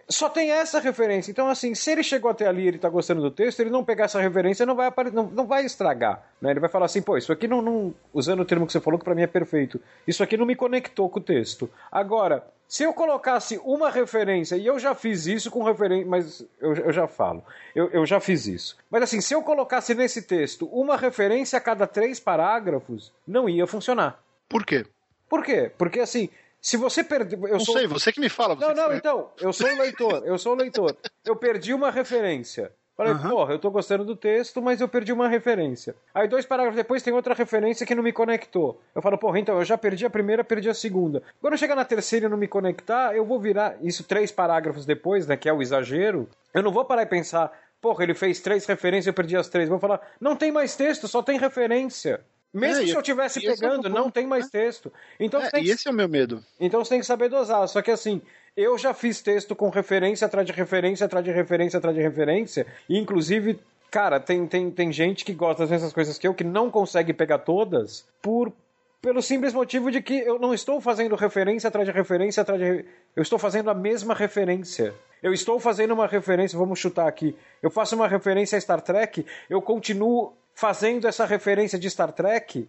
só 0.08 0.28
tem 0.28 0.50
essa 0.50 0.78
referência. 0.78 1.30
Então, 1.30 1.48
assim, 1.48 1.74
se 1.74 1.90
ele 1.90 2.02
chegou 2.02 2.30
até 2.30 2.46
ali 2.46 2.62
e 2.62 2.68
ele 2.68 2.78
tá 2.78 2.88
gostando 2.88 3.20
do 3.20 3.30
texto, 3.30 3.60
ele 3.60 3.70
não 3.70 3.84
pegar 3.84 4.04
essa 4.04 4.20
referência, 4.20 4.64
não 4.64 4.76
vai, 4.76 4.92
não, 5.12 5.24
não 5.24 5.46
vai 5.46 5.64
estragar. 5.64 6.22
Né? 6.40 6.50
Ele 6.50 6.60
vai 6.60 6.68
falar 6.68 6.86
assim, 6.86 7.02
pô, 7.02 7.16
isso 7.16 7.32
aqui 7.32 7.48
não, 7.48 7.60
não. 7.60 7.94
Usando 8.12 8.40
o 8.40 8.44
termo 8.44 8.66
que 8.66 8.72
você 8.72 8.80
falou, 8.80 8.98
que 8.98 9.04
para 9.04 9.14
mim 9.14 9.22
é 9.22 9.26
perfeito. 9.26 9.80
Isso 10.06 10.22
aqui 10.22 10.36
não 10.36 10.46
me 10.46 10.54
conectou 10.54 11.08
com 11.08 11.18
o 11.18 11.22
texto. 11.22 11.68
Agora, 11.90 12.44
se 12.68 12.84
eu 12.84 12.92
colocasse 12.92 13.60
uma 13.64 13.90
referência, 13.90 14.54
e 14.54 14.64
eu 14.64 14.78
já 14.78 14.94
fiz 14.94 15.26
isso 15.26 15.50
com 15.50 15.64
referência, 15.64 16.06
mas 16.06 16.46
eu, 16.60 16.72
eu 16.76 16.92
já 16.92 17.08
falo, 17.08 17.42
eu, 17.74 17.88
eu 17.90 18.06
já 18.06 18.20
fiz 18.20 18.46
isso. 18.46 18.76
Mas 18.88 19.02
assim, 19.02 19.20
se 19.20 19.34
eu 19.34 19.42
colocasse 19.42 19.92
nesse 19.92 20.22
texto 20.22 20.66
uma 20.66 20.96
referência 20.96 21.56
a 21.56 21.60
cada 21.60 21.84
três 21.84 22.20
parágrafos, 22.20 23.12
não 23.26 23.48
ia 23.48 23.66
funcionar. 23.66 24.22
Por 24.48 24.64
quê? 24.64 24.86
Por 25.28 25.44
quê? 25.44 25.70
Porque 25.76 25.98
assim, 25.98 26.28
se 26.60 26.76
você 26.76 27.02
perdeu. 27.02 27.46
Eu 27.46 27.54
não 27.54 27.60
sou... 27.60 27.76
sei, 27.76 27.86
você 27.86 28.12
que 28.12 28.20
me 28.20 28.28
fala. 28.28 28.54
Não, 28.54 28.74
não, 28.74 28.94
então. 28.94 29.30
Eu 29.40 29.52
sou 29.52 29.68
o 29.68 29.78
leitor. 29.78 30.22
Eu 30.24 30.38
sou 30.38 30.52
o 30.52 30.56
leitor. 30.56 30.96
Eu 31.24 31.36
perdi 31.36 31.72
uma 31.72 31.90
referência. 31.90 32.72
Falei, 33.00 33.14
uhum. 33.14 33.30
porra, 33.30 33.54
eu 33.54 33.58
tô 33.58 33.70
gostando 33.70 34.04
do 34.04 34.14
texto, 34.14 34.60
mas 34.60 34.78
eu 34.78 34.86
perdi 34.86 35.10
uma 35.10 35.26
referência. 35.26 35.96
Aí 36.12 36.28
dois 36.28 36.44
parágrafos 36.44 36.76
depois 36.76 37.02
tem 37.02 37.14
outra 37.14 37.32
referência 37.32 37.86
que 37.86 37.94
não 37.94 38.02
me 38.02 38.12
conectou. 38.12 38.78
Eu 38.94 39.00
falo, 39.00 39.16
porra, 39.16 39.38
então 39.38 39.56
eu 39.56 39.64
já 39.64 39.78
perdi 39.78 40.04
a 40.04 40.10
primeira, 40.10 40.44
perdi 40.44 40.68
a 40.68 40.74
segunda. 40.74 41.22
Quando 41.40 41.54
eu 41.54 41.58
chegar 41.58 41.74
na 41.74 41.84
terceira 41.86 42.26
e 42.26 42.28
não 42.28 42.36
me 42.36 42.46
conectar, 42.46 43.16
eu 43.16 43.24
vou 43.24 43.40
virar. 43.40 43.78
Isso 43.80 44.04
três 44.04 44.30
parágrafos 44.30 44.84
depois, 44.84 45.26
né? 45.26 45.34
Que 45.34 45.48
é 45.48 45.52
o 45.52 45.62
exagero. 45.62 46.28
Eu 46.52 46.62
não 46.62 46.70
vou 46.70 46.84
parar 46.84 47.04
e 47.04 47.06
pensar, 47.06 47.50
porra, 47.80 48.04
ele 48.04 48.12
fez 48.12 48.38
três 48.40 48.66
referências, 48.66 49.06
eu 49.06 49.14
perdi 49.14 49.34
as 49.34 49.48
três. 49.48 49.66
Vou 49.66 49.78
falar, 49.78 50.06
não 50.20 50.36
tem 50.36 50.52
mais 50.52 50.76
texto, 50.76 51.08
só 51.08 51.22
tem 51.22 51.38
referência. 51.38 52.20
Mesmo 52.52 52.82
é, 52.82 52.86
se 52.86 52.92
eu 52.92 53.00
estivesse 53.00 53.46
é 53.46 53.50
pegando, 53.54 53.86
é 53.86 53.90
não 53.90 54.10
tem 54.10 54.26
mais 54.26 54.44
né? 54.44 54.50
texto. 54.52 54.92
Então, 55.18 55.40
é, 55.40 55.50
tem 55.50 55.64
e 55.64 55.70
esse 55.70 55.86
é 55.86 55.90
o 55.90 55.94
meu 55.94 56.08
medo. 56.08 56.44
Então 56.58 56.84
você 56.84 56.90
tem 56.90 57.00
que 57.00 57.06
saber 57.06 57.28
dosar. 57.28 57.66
Só 57.68 57.80
que 57.80 57.90
assim, 57.90 58.20
eu 58.56 58.76
já 58.76 58.92
fiz 58.92 59.20
texto 59.20 59.54
com 59.54 59.68
referência 59.68 60.26
atrás 60.26 60.46
de 60.46 60.52
referência, 60.52 61.06
atrás 61.06 61.24
de 61.24 61.30
referência, 61.30 61.78
atrás 61.78 61.94
de 61.94 62.02
referência. 62.02 62.66
E 62.88 62.98
inclusive, 62.98 63.60
cara, 63.90 64.18
tem, 64.18 64.46
tem, 64.46 64.70
tem 64.70 64.92
gente 64.92 65.24
que 65.24 65.32
gosta 65.32 65.62
das 65.62 65.70
mesmas 65.70 65.92
coisas 65.92 66.18
que 66.18 66.26
eu, 66.26 66.34
que 66.34 66.44
não 66.44 66.70
consegue 66.70 67.12
pegar 67.12 67.38
todas 67.38 68.04
por 68.20 68.52
pelo 69.00 69.22
simples 69.22 69.54
motivo 69.54 69.90
de 69.90 70.02
que 70.02 70.14
eu 70.14 70.38
não 70.38 70.52
estou 70.52 70.78
fazendo 70.80 71.16
referência 71.16 71.68
atrás 71.68 71.86
de 71.86 71.92
referência 71.92 72.42
atrás 72.42 72.60
de. 72.60 72.84
Eu 73.16 73.22
estou 73.22 73.38
fazendo 73.38 73.70
a 73.70 73.74
mesma 73.74 74.14
referência. 74.14 74.94
Eu 75.22 75.32
estou 75.32 75.58
fazendo 75.60 75.92
uma 75.92 76.06
referência, 76.06 76.58
vamos 76.58 76.78
chutar 76.78 77.06
aqui. 77.06 77.36
Eu 77.62 77.70
faço 77.70 77.94
uma 77.94 78.08
referência 78.08 78.56
a 78.56 78.60
Star 78.60 78.80
Trek, 78.80 79.24
eu 79.48 79.60
continuo 79.60 80.32
fazendo 80.60 81.08
essa 81.08 81.24
referência 81.24 81.78
de 81.78 81.88
Star 81.88 82.12
Trek, 82.12 82.68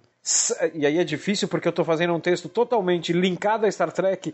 e 0.74 0.86
aí 0.86 0.98
é 0.98 1.03
difícil 1.03 1.50
porque 1.50 1.67
eu 1.67 1.71
estou 1.71 1.83
fazendo 1.83 2.13
um 2.13 2.21
texto 2.21 2.48
totalmente 2.48 3.12
linkado 3.12 3.65
a 3.65 3.71
Star 3.71 3.91
Trek, 3.91 4.33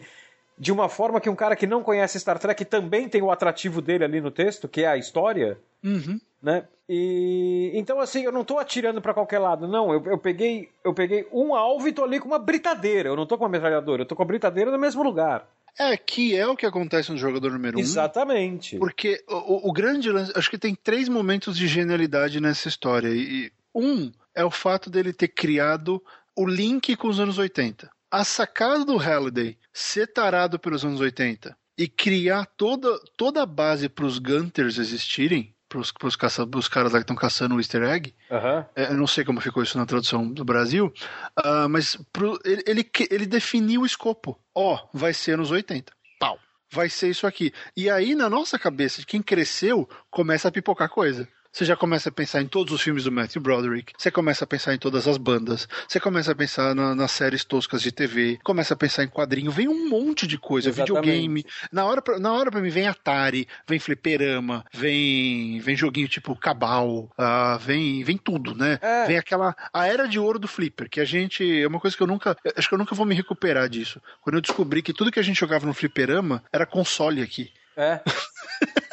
de 0.60 0.72
uma 0.72 0.88
forma 0.88 1.20
que 1.20 1.30
um 1.30 1.36
cara 1.36 1.56
que 1.56 1.66
não 1.66 1.82
conhece 1.82 2.20
Star 2.20 2.38
Trek 2.38 2.64
também 2.66 3.10
tem 3.10 3.24
o 3.24 3.32
atrativo 3.32 3.82
dele 3.82 4.04
ali 4.04 4.22
no 4.22 4.30
texto, 4.30 4.68
que 4.68 4.84
é 4.84 4.88
a 4.88 4.98
história. 4.98 5.58
Uhum. 5.84 6.20
Né? 6.42 6.66
E 6.88 7.72
então 7.74 8.00
assim, 8.00 8.22
eu 8.22 8.32
não 8.32 8.42
estou 8.42 8.60
atirando 8.60 9.02
para 9.02 9.14
qualquer 9.14 9.40
lado, 9.40 9.68
não. 9.68 9.92
Eu, 9.92 10.06
eu, 10.06 10.18
peguei, 10.20 10.70
eu 10.84 10.94
peguei 10.94 11.28
um 11.34 11.56
alvo 11.56 11.88
e 11.88 11.94
tô 11.94 12.04
ali 12.04 12.20
com 12.20 12.28
uma 12.28 12.40
britadeira. 12.40 13.10
Eu 13.10 13.16
não 13.16 13.26
tô 13.26 13.40
com 13.40 13.44
uma 13.44 13.50
metralhadora, 13.50 14.04
eu 14.04 14.06
tô 14.06 14.16
com 14.16 14.22
a 14.22 14.26
britadeira 14.26 14.70
no 14.70 14.78
mesmo 14.78 15.02
lugar. 15.02 15.48
É, 15.80 15.96
que 15.96 16.36
é 16.36 16.48
o 16.48 16.56
que 16.56 16.66
acontece 16.66 17.12
no 17.12 17.18
jogador 17.18 17.52
número 17.52 17.78
1. 17.78 17.80
Um, 17.80 17.84
Exatamente. 17.84 18.78
Porque 18.78 19.24
o, 19.28 19.70
o, 19.70 19.72
grande 19.72 20.12
lance. 20.12 20.32
Acho 20.36 20.50
que 20.50 20.58
tem 20.58 20.74
três 20.74 21.08
momentos 21.08 21.56
de 21.56 21.68
genialidade 21.68 22.42
nessa 22.42 22.68
história. 22.68 23.10
E 23.10 23.52
um 23.74 24.12
é 24.34 24.44
o 24.44 24.52
fato 24.52 24.90
dele 24.90 25.14
ter 25.14 25.28
criado 25.28 26.04
o 26.36 26.46
link 26.48 26.96
com 26.96 27.08
os 27.08 27.20
anos 27.20 27.38
80. 27.38 27.90
A 28.10 28.24
sacada 28.24 28.84
do 28.84 28.98
Halliday 28.98 29.58
ser 29.72 30.08
tarado 30.08 30.58
pelos 30.58 30.84
anos 30.84 31.00
80 31.00 31.56
e 31.78 31.88
criar 31.88 32.46
toda, 32.58 33.00
toda 33.16 33.44
a 33.44 33.46
base 33.46 33.88
para 33.88 34.06
os 34.06 34.18
Gunters 34.18 34.80
existirem, 34.80 35.54
para 35.68 35.80
os 35.80 36.68
caras 36.68 36.94
lá 36.94 37.00
que 37.00 37.04
estão 37.04 37.16
caçando 37.16 37.56
o 37.56 37.60
easter 37.60 37.84
egg. 37.84 38.14
Uhum. 38.30 38.66
É, 38.76 38.92
eu 38.92 38.98
não 38.98 39.08
sei 39.08 39.26
como 39.26 39.42
ficou 39.42 39.62
isso 39.62 39.78
na 39.78 39.86
tradução 39.86 40.32
do 40.32 40.46
Brasil, 40.46 40.94
uh, 41.40 41.70
mas 41.70 41.98
pro, 42.12 42.40
ele, 42.46 42.64
ele, 42.66 42.92
ele, 43.12 43.26
definiu 43.26 43.82
o 43.82 43.86
escopo. 43.86 44.40
Ó, 44.56 44.76
oh, 44.76 44.98
vai 44.98 45.14
ser 45.14 45.34
anos 45.34 45.52
80. 45.52 45.92
Pau. 46.20 46.40
Vai 46.72 46.90
ser 46.90 47.10
isso 47.10 47.28
aqui. 47.28 47.54
E 47.76 47.90
aí, 47.90 48.16
na 48.16 48.30
nossa 48.30 48.58
cabeça, 48.58 49.04
quem 49.06 49.22
cresceu, 49.22 49.88
começa 50.10 50.48
a 50.48 50.52
pipocar 50.52 50.90
coisa. 50.90 51.28
Você 51.58 51.66
já 51.66 51.76
começa 51.76 52.10
a 52.10 52.12
pensar 52.12 52.40
em 52.40 52.48
todos 52.48 52.72
os 52.72 52.82
filmes 52.82 53.06
do 53.06 53.12
Matthew 53.12 53.42
Broderick, 53.42 53.94
você 53.98 54.12
começa 54.12 54.44
a 54.44 54.48
pensar 54.48 54.76
em 54.76 54.78
todas 54.78 55.08
as 55.08 55.18
bandas, 55.18 55.68
você 55.88 56.00
começa 56.00 56.32
a 56.32 56.36
pensar 56.36 56.76
na, 56.76 56.94
nas 56.94 57.12
séries 57.12 57.44
toscas 57.44 57.82
de 57.82 57.92
TV, 57.92 58.38
começa 58.44 58.76
a 58.76 58.78
pensar 58.78 59.04
em 59.04 59.08
quadrinho, 59.08 59.50
vem 59.50 59.68
um 59.68 59.90
monte 59.90 60.28
de 60.28 60.38
coisa, 60.38 60.70
Exatamente. 60.70 61.02
videogame. 61.02 61.46
Na 61.72 61.86
hora, 61.86 62.00
pra, 62.00 62.20
na 62.20 62.32
hora 62.32 62.52
pra 62.52 62.62
mim 62.62 62.70
vem 62.70 62.88
Atari, 62.88 63.48
vem 63.68 63.80
fliperama, 63.80 64.64
vem, 64.72 65.60
vem 65.60 65.76
joguinho 65.76 66.08
tipo 66.08 66.36
Cabal, 66.36 67.10
uh, 67.18 67.58
vem, 67.60 68.04
vem 68.04 68.18
tudo, 68.18 68.54
né? 68.54 68.78
É. 68.80 69.08
Vem 69.08 69.18
aquela. 69.18 69.56
A 69.74 69.88
era 69.88 70.08
de 70.08 70.20
ouro 70.20 70.38
do 70.38 70.48
Flipper, 70.48 70.88
que 70.88 71.00
a 71.00 71.06
gente. 71.06 71.60
É 71.60 71.68
uma 71.68 71.80
coisa 71.80 71.98
que 71.98 72.04
eu 72.04 72.08
nunca. 72.08 72.38
Acho 72.56 72.68
que 72.68 72.76
eu 72.76 72.80
nunca 72.80 72.94
vou 72.94 73.06
me 73.06 73.16
recuperar 73.16 73.68
disso. 73.68 74.00
Quando 74.22 74.36
eu 74.36 74.42
descobri 74.42 74.84
que 74.84 74.94
tudo 74.94 75.12
que 75.12 75.20
a 75.20 75.24
gente 75.24 75.40
jogava 75.40 75.66
no 75.66 75.74
fliperama 75.74 76.44
era 76.54 76.68
console 76.68 77.24
aqui. 77.24 77.52
É. 77.78 78.02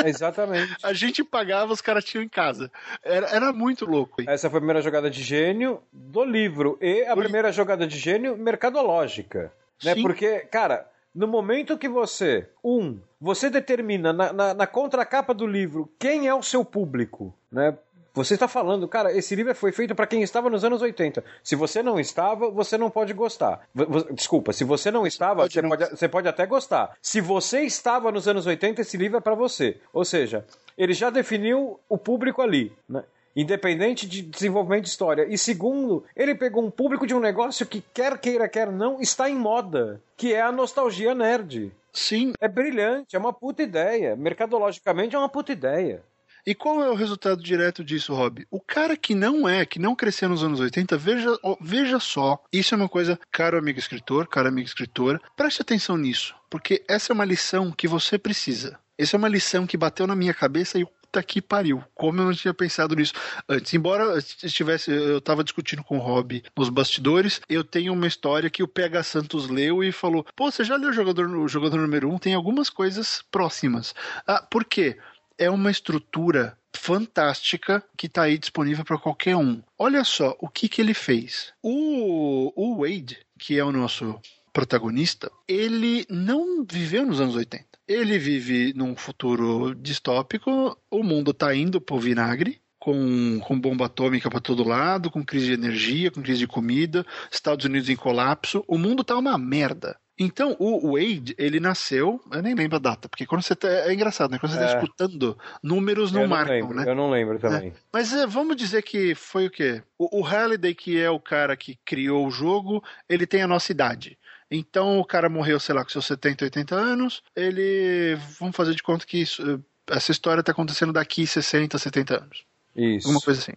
Exatamente. 0.07 0.77
a 0.83 0.93
gente 0.93 1.25
pagava, 1.25 1.73
os 1.73 1.81
caras 1.81 2.05
tinham 2.05 2.23
em 2.23 2.29
casa. 2.29 2.71
Era, 3.03 3.27
era 3.29 3.53
muito 3.53 3.87
louco. 3.87 4.21
Hein? 4.21 4.27
Essa 4.29 4.51
foi 4.51 4.59
a 4.59 4.61
primeira 4.61 4.83
jogada 4.83 5.11
de 5.11 5.23
gênio 5.23 5.83
do 5.91 6.23
livro. 6.23 6.79
E 6.81 7.05
a 7.07 7.17
primeira 7.17 7.51
jogada 7.51 7.87
de 7.87 7.99
gênio 7.99 8.37
mercadológica. 8.37 9.51
Né? 9.83 9.95
Porque, 10.03 10.41
cara, 10.41 10.87
no 11.15 11.27
momento 11.27 11.79
que 11.79 11.89
você, 11.89 12.49
um, 12.63 13.01
você 13.21 13.49
determina 13.49 14.13
na, 14.13 14.33
na, 14.33 14.55
na 14.55 14.67
contracapa 14.67 15.33
do 15.33 15.47
livro 15.47 15.91
quem 15.99 16.29
é 16.29 16.35
o 16.35 16.43
seu 16.43 16.65
público, 16.65 17.35
né? 17.51 17.77
Você 18.15 18.35
está 18.35 18.47
falando, 18.47 18.87
cara, 18.87 19.13
esse 19.13 19.35
livro 19.35 19.53
foi 19.57 19.73
feito 19.73 19.93
para 19.93 20.07
quem 20.07 20.23
estava 20.23 20.49
nos 20.49 20.65
anos 20.65 20.81
80. 20.81 21.25
Se 21.43 21.57
você 21.57 21.83
não 21.83 21.99
estava, 21.99 22.49
você 22.49 22.79
não 22.79 22.89
pode 22.89 23.13
gostar. 23.13 23.67
Desculpa, 24.13 24.53
se 24.53 24.63
você 24.63 24.89
não 24.89 25.05
estava, 25.05 25.43
pode 25.43 25.53
você, 25.53 25.63
não. 25.63 25.69
Pode, 25.69 25.91
você 25.91 26.09
pode 26.09 26.29
até 26.29 26.47
gostar. 26.47 26.97
Se 27.03 27.21
você 27.21 27.63
estava 27.63 28.13
nos 28.13 28.29
anos 28.29 28.47
80, 28.47 28.81
esse 28.83 28.97
livro 28.97 29.19
é 29.19 29.21
para 29.21 29.35
você. 29.35 29.79
Ou 29.93 30.05
seja, 30.05 30.47
ele 30.79 30.93
já 30.93 31.11
definiu 31.11 31.81
o 31.89 31.99
público 31.99 32.41
ali, 32.41 32.73
né? 32.89 33.03
independente 33.35 34.07
de 34.07 34.23
desenvolvimento 34.23 34.85
de 34.85 34.91
história. 34.91 35.27
E 35.29 35.37
segundo, 35.37 36.05
ele 36.15 36.37
pegou 36.37 36.65
um 36.65 36.71
público 36.71 37.09
de 37.09 37.15
um 37.15 37.21
negócio 37.21 37.67
que, 37.67 37.83
quer 37.93 38.17
queira, 38.19 38.49
quer 38.49 38.71
não, 38.71 39.01
está 39.01 39.29
em 39.29 39.35
moda, 39.35 40.01
que 40.17 40.33
é 40.33 40.41
a 40.41 40.53
nostalgia 40.53 41.17
nerd. 41.17 41.73
Sim. 41.93 42.33
É 42.41 42.47
brilhante, 42.47 43.17
é 43.17 43.19
uma 43.19 43.33
puta 43.33 43.63
ideia. 43.63 44.15
Mercadologicamente 44.15 45.17
é 45.17 45.19
uma 45.19 45.29
puta 45.29 45.53
ideia. 45.53 46.03
E 46.47 46.55
qual 46.55 46.83
é 46.83 46.91
o 46.91 46.95
resultado 46.95 47.43
direto 47.43 47.83
disso, 47.83 48.15
Rob? 48.15 48.47
O 48.51 48.61
cara 48.61 48.97
que 48.97 49.15
não 49.15 49.49
é, 49.49 49.65
que 49.65 49.79
não 49.79 49.97
cresceu 49.97 50.29
nos 50.29 50.45
anos 50.45 50.61
80, 50.61 50.97
veja, 50.99 51.39
veja 51.61 51.99
só. 51.99 52.43
Isso 52.53 52.75
é 52.75 52.77
uma 52.77 52.89
coisa, 52.89 53.19
caro 53.33 53.59
amigo 53.59 53.79
escritor, 53.79 54.27
cara 54.27 54.49
amiga 54.49 54.69
escritora, 54.69 55.21
preste 55.35 55.63
atenção 55.63 55.97
nisso, 55.97 56.35
porque 56.51 56.85
essa 56.87 57.13
é 57.13 57.15
uma 57.15 57.25
lição 57.25 57.73
que 57.73 57.89
você 57.89 58.19
precisa. 58.19 58.79
Essa 58.99 59.17
é 59.17 59.19
uma 59.19 59.29
lição 59.29 59.67
que 59.67 59.77
bateu 59.77 60.07
na 60.07 60.15
minha 60.15 60.35
cabeça 60.35 60.79
e 60.79 60.85
puta 61.15 61.23
que 61.23 61.41
pariu. 61.41 61.83
Como 61.95 62.21
eu 62.21 62.25
não 62.27 62.33
tinha 62.33 62.53
pensado 62.53 62.97
nisso 62.97 63.13
antes. 63.49 63.73
Embora 63.73 64.19
estivesse, 64.19 64.91
eu 64.91 65.19
estava 65.19 65.45
discutindo 65.45 65.85
com 65.85 65.97
o 65.97 66.01
Rob 66.01 66.43
nos 66.57 66.69
bastidores, 66.69 67.41
eu 67.49 67.63
tenho 67.63 67.93
uma 67.93 68.07
história 68.07 68.51
que 68.51 68.63
o 68.63 68.69
PH 68.69 69.03
Santos 69.05 69.49
leu 69.49 69.85
e 69.85 69.93
falou: 69.93 70.27
pô, 70.35 70.51
você 70.51 70.65
já 70.65 70.77
leu 70.77 70.91
o 70.91 70.93
jogador, 70.93 71.29
o 71.29 71.49
jogador 71.49 71.79
número 71.81 72.09
1? 72.09 72.15
Um? 72.15 72.19
Tem 72.19 72.35
algumas 72.35 72.69
coisas 72.69 73.23
próximas. 73.31 73.95
Ah, 74.27 74.43
por 74.43 74.65
quê? 74.65 74.99
É 75.39 75.51
uma 75.51 75.71
estrutura 75.71 76.57
fantástica 76.77 77.83
que 77.97 78.07
está 78.07 78.23
aí 78.23 78.37
disponível 78.39 78.85
para 78.85 78.99
qualquer 78.99 79.37
um. 79.37 79.63
Olha 79.79 80.05
só 80.05 80.37
o 80.41 80.49
que, 80.49 80.69
que 80.69 80.81
ele 80.81 80.95
fez. 80.95 81.53
O, 81.63 82.53
o 82.57 82.83
Wade, 82.83 83.19
que 83.39 83.59
é 83.59 83.65
o 83.65 83.73
nosso 83.73 84.21
protagonista, 84.53 85.31
ele 85.49 86.07
não 86.09 86.65
viveu 86.65 87.05
nos 87.05 87.21
anos 87.21 87.35
80. 87.35 87.67
Ele 87.87 88.19
vive 88.19 88.73
num 88.75 88.97
futuro 88.97 89.75
distópico, 89.75 90.79
o 90.91 91.03
mundo 91.03 91.33
está 91.33 91.55
indo 91.55 91.81
pro 91.81 91.99
vinagre, 91.99 92.61
com, 92.79 93.41
com 93.41 93.59
bomba 93.59 93.87
atômica 93.87 94.31
para 94.31 94.41
todo 94.41 94.69
lado, 94.69 95.11
com 95.11 95.25
crise 95.25 95.47
de 95.47 95.53
energia, 95.55 96.11
com 96.11 96.23
crise 96.23 96.41
de 96.41 96.47
comida, 96.47 97.05
Estados 97.33 97.65
Unidos 97.65 97.89
em 97.89 97.97
colapso, 97.97 98.63
o 98.69 98.77
mundo 98.77 99.03
tá 99.03 99.17
uma 99.17 99.39
merda. 99.39 99.97
Então, 100.19 100.57
o 100.61 100.93
Wade, 100.93 101.35
ele 101.37 101.59
nasceu, 101.59 102.21
eu 102.31 102.43
nem 102.43 102.55
lembro 102.55 102.77
a 102.77 102.79
data, 102.79 103.09
porque 103.09 103.27
quando 103.27 103.43
você 103.43 103.57
tá, 103.57 103.69
é 103.69 103.93
engraçado, 103.93 104.31
né? 104.31 104.39
Quando 104.39 104.53
você 104.53 104.59
está 104.59 104.71
é. 104.71 104.75
escutando, 104.77 105.37
números 105.61 106.13
não, 106.13 106.23
não 106.23 106.29
marcam, 106.29 106.55
lembro, 106.55 106.75
né? 106.77 106.85
Eu 106.87 106.95
não 106.95 107.11
lembro 107.11 107.39
também. 107.41 107.71
É. 107.71 107.73
Mas 107.93 108.13
é, 108.13 108.25
vamos 108.25 108.55
dizer 108.55 108.83
que 108.83 109.15
foi 109.17 109.47
o 109.47 109.51
quê? 109.51 109.83
O, 109.99 110.21
o 110.21 110.23
Halliday, 110.23 110.73
que 110.73 111.01
é 111.01 111.11
o 111.11 111.19
cara 111.19 111.57
que 111.57 111.77
criou 111.85 112.27
o 112.27 112.31
jogo, 112.31 112.83
ele 113.09 113.27
tem 113.27 113.43
a 113.43 113.49
nossa 113.49 113.73
idade. 113.73 114.17
Então, 114.49 115.01
o 115.01 115.05
cara 115.05 115.29
morreu, 115.29 115.59
sei 115.59 115.75
lá, 115.75 115.83
com 115.83 115.91
seus 115.91 116.07
70, 116.07 116.45
80 116.45 116.77
anos, 116.77 117.23
ele, 117.35 118.17
vamos 118.39 118.55
fazer 118.55 118.75
de 118.75 118.85
conta 118.85 119.05
que 119.05 119.19
isso, 119.19 119.61
essa 119.91 120.13
história 120.13 120.41
está 120.41 120.53
acontecendo 120.53 120.93
daqui 120.93 121.27
60, 121.27 121.77
70 121.77 122.23
anos. 122.23 122.45
Isso. 122.77 123.07
Alguma 123.09 123.21
coisa 123.21 123.41
assim. 123.41 123.53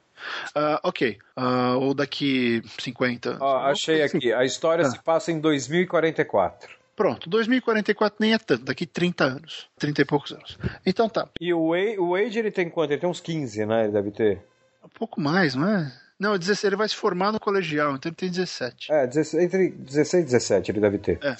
Uh, 0.56 0.80
ok. 0.84 1.18
Uh, 1.38 1.80
ou 1.80 1.94
daqui 1.94 2.62
50. 2.80 3.38
Oh, 3.40 3.46
achei 3.46 4.02
aqui. 4.02 4.32
A 4.34 4.44
história 4.46 4.86
ah. 4.86 4.90
se 4.90 5.00
passa 5.00 5.32
em 5.32 5.40
2044. 5.40 6.78
Pronto, 6.96 7.30
2044 7.30 8.18
nem 8.20 8.34
é 8.34 8.40
tanto, 8.40 8.66
daqui 8.66 8.88
30 8.88 9.24
anos. 9.24 9.70
30 9.78 10.02
e 10.02 10.06
poucos 10.06 10.32
anos. 10.32 10.58
Então 10.84 11.08
tá. 11.08 11.30
E 11.40 11.54
o 11.54 11.70
Wade, 11.70 12.00
o 12.00 12.12
Wade 12.14 12.40
ele 12.40 12.50
tem 12.50 12.70
quanto? 12.70 12.92
Ele 12.92 13.00
tem 13.00 13.10
uns 13.10 13.20
15, 13.20 13.68
né? 13.68 13.84
Ele 13.84 13.94
deve 13.94 14.10
ter. 14.10 14.42
Um 14.84 14.90
pouco 14.90 15.22
mais, 15.22 15.54
não 15.54 15.68
é? 15.68 15.94
Não, 16.20 16.36
16, 16.36 16.64
ele 16.64 16.76
vai 16.76 16.90
se 16.90 16.96
formar 16.96 17.32
no 17.32 17.40
colegial, 17.40 17.96
então 17.96 18.10
ele 18.10 18.16
tem 18.16 18.32
17. 18.32 18.92
É, 18.92 19.06
16, 19.06 19.44
entre 19.44 19.70
16 19.70 20.24
e 20.24 20.26
17 20.26 20.72
ele 20.72 20.80
deve 20.80 20.98
ter. 20.98 21.20
É, 21.24 21.38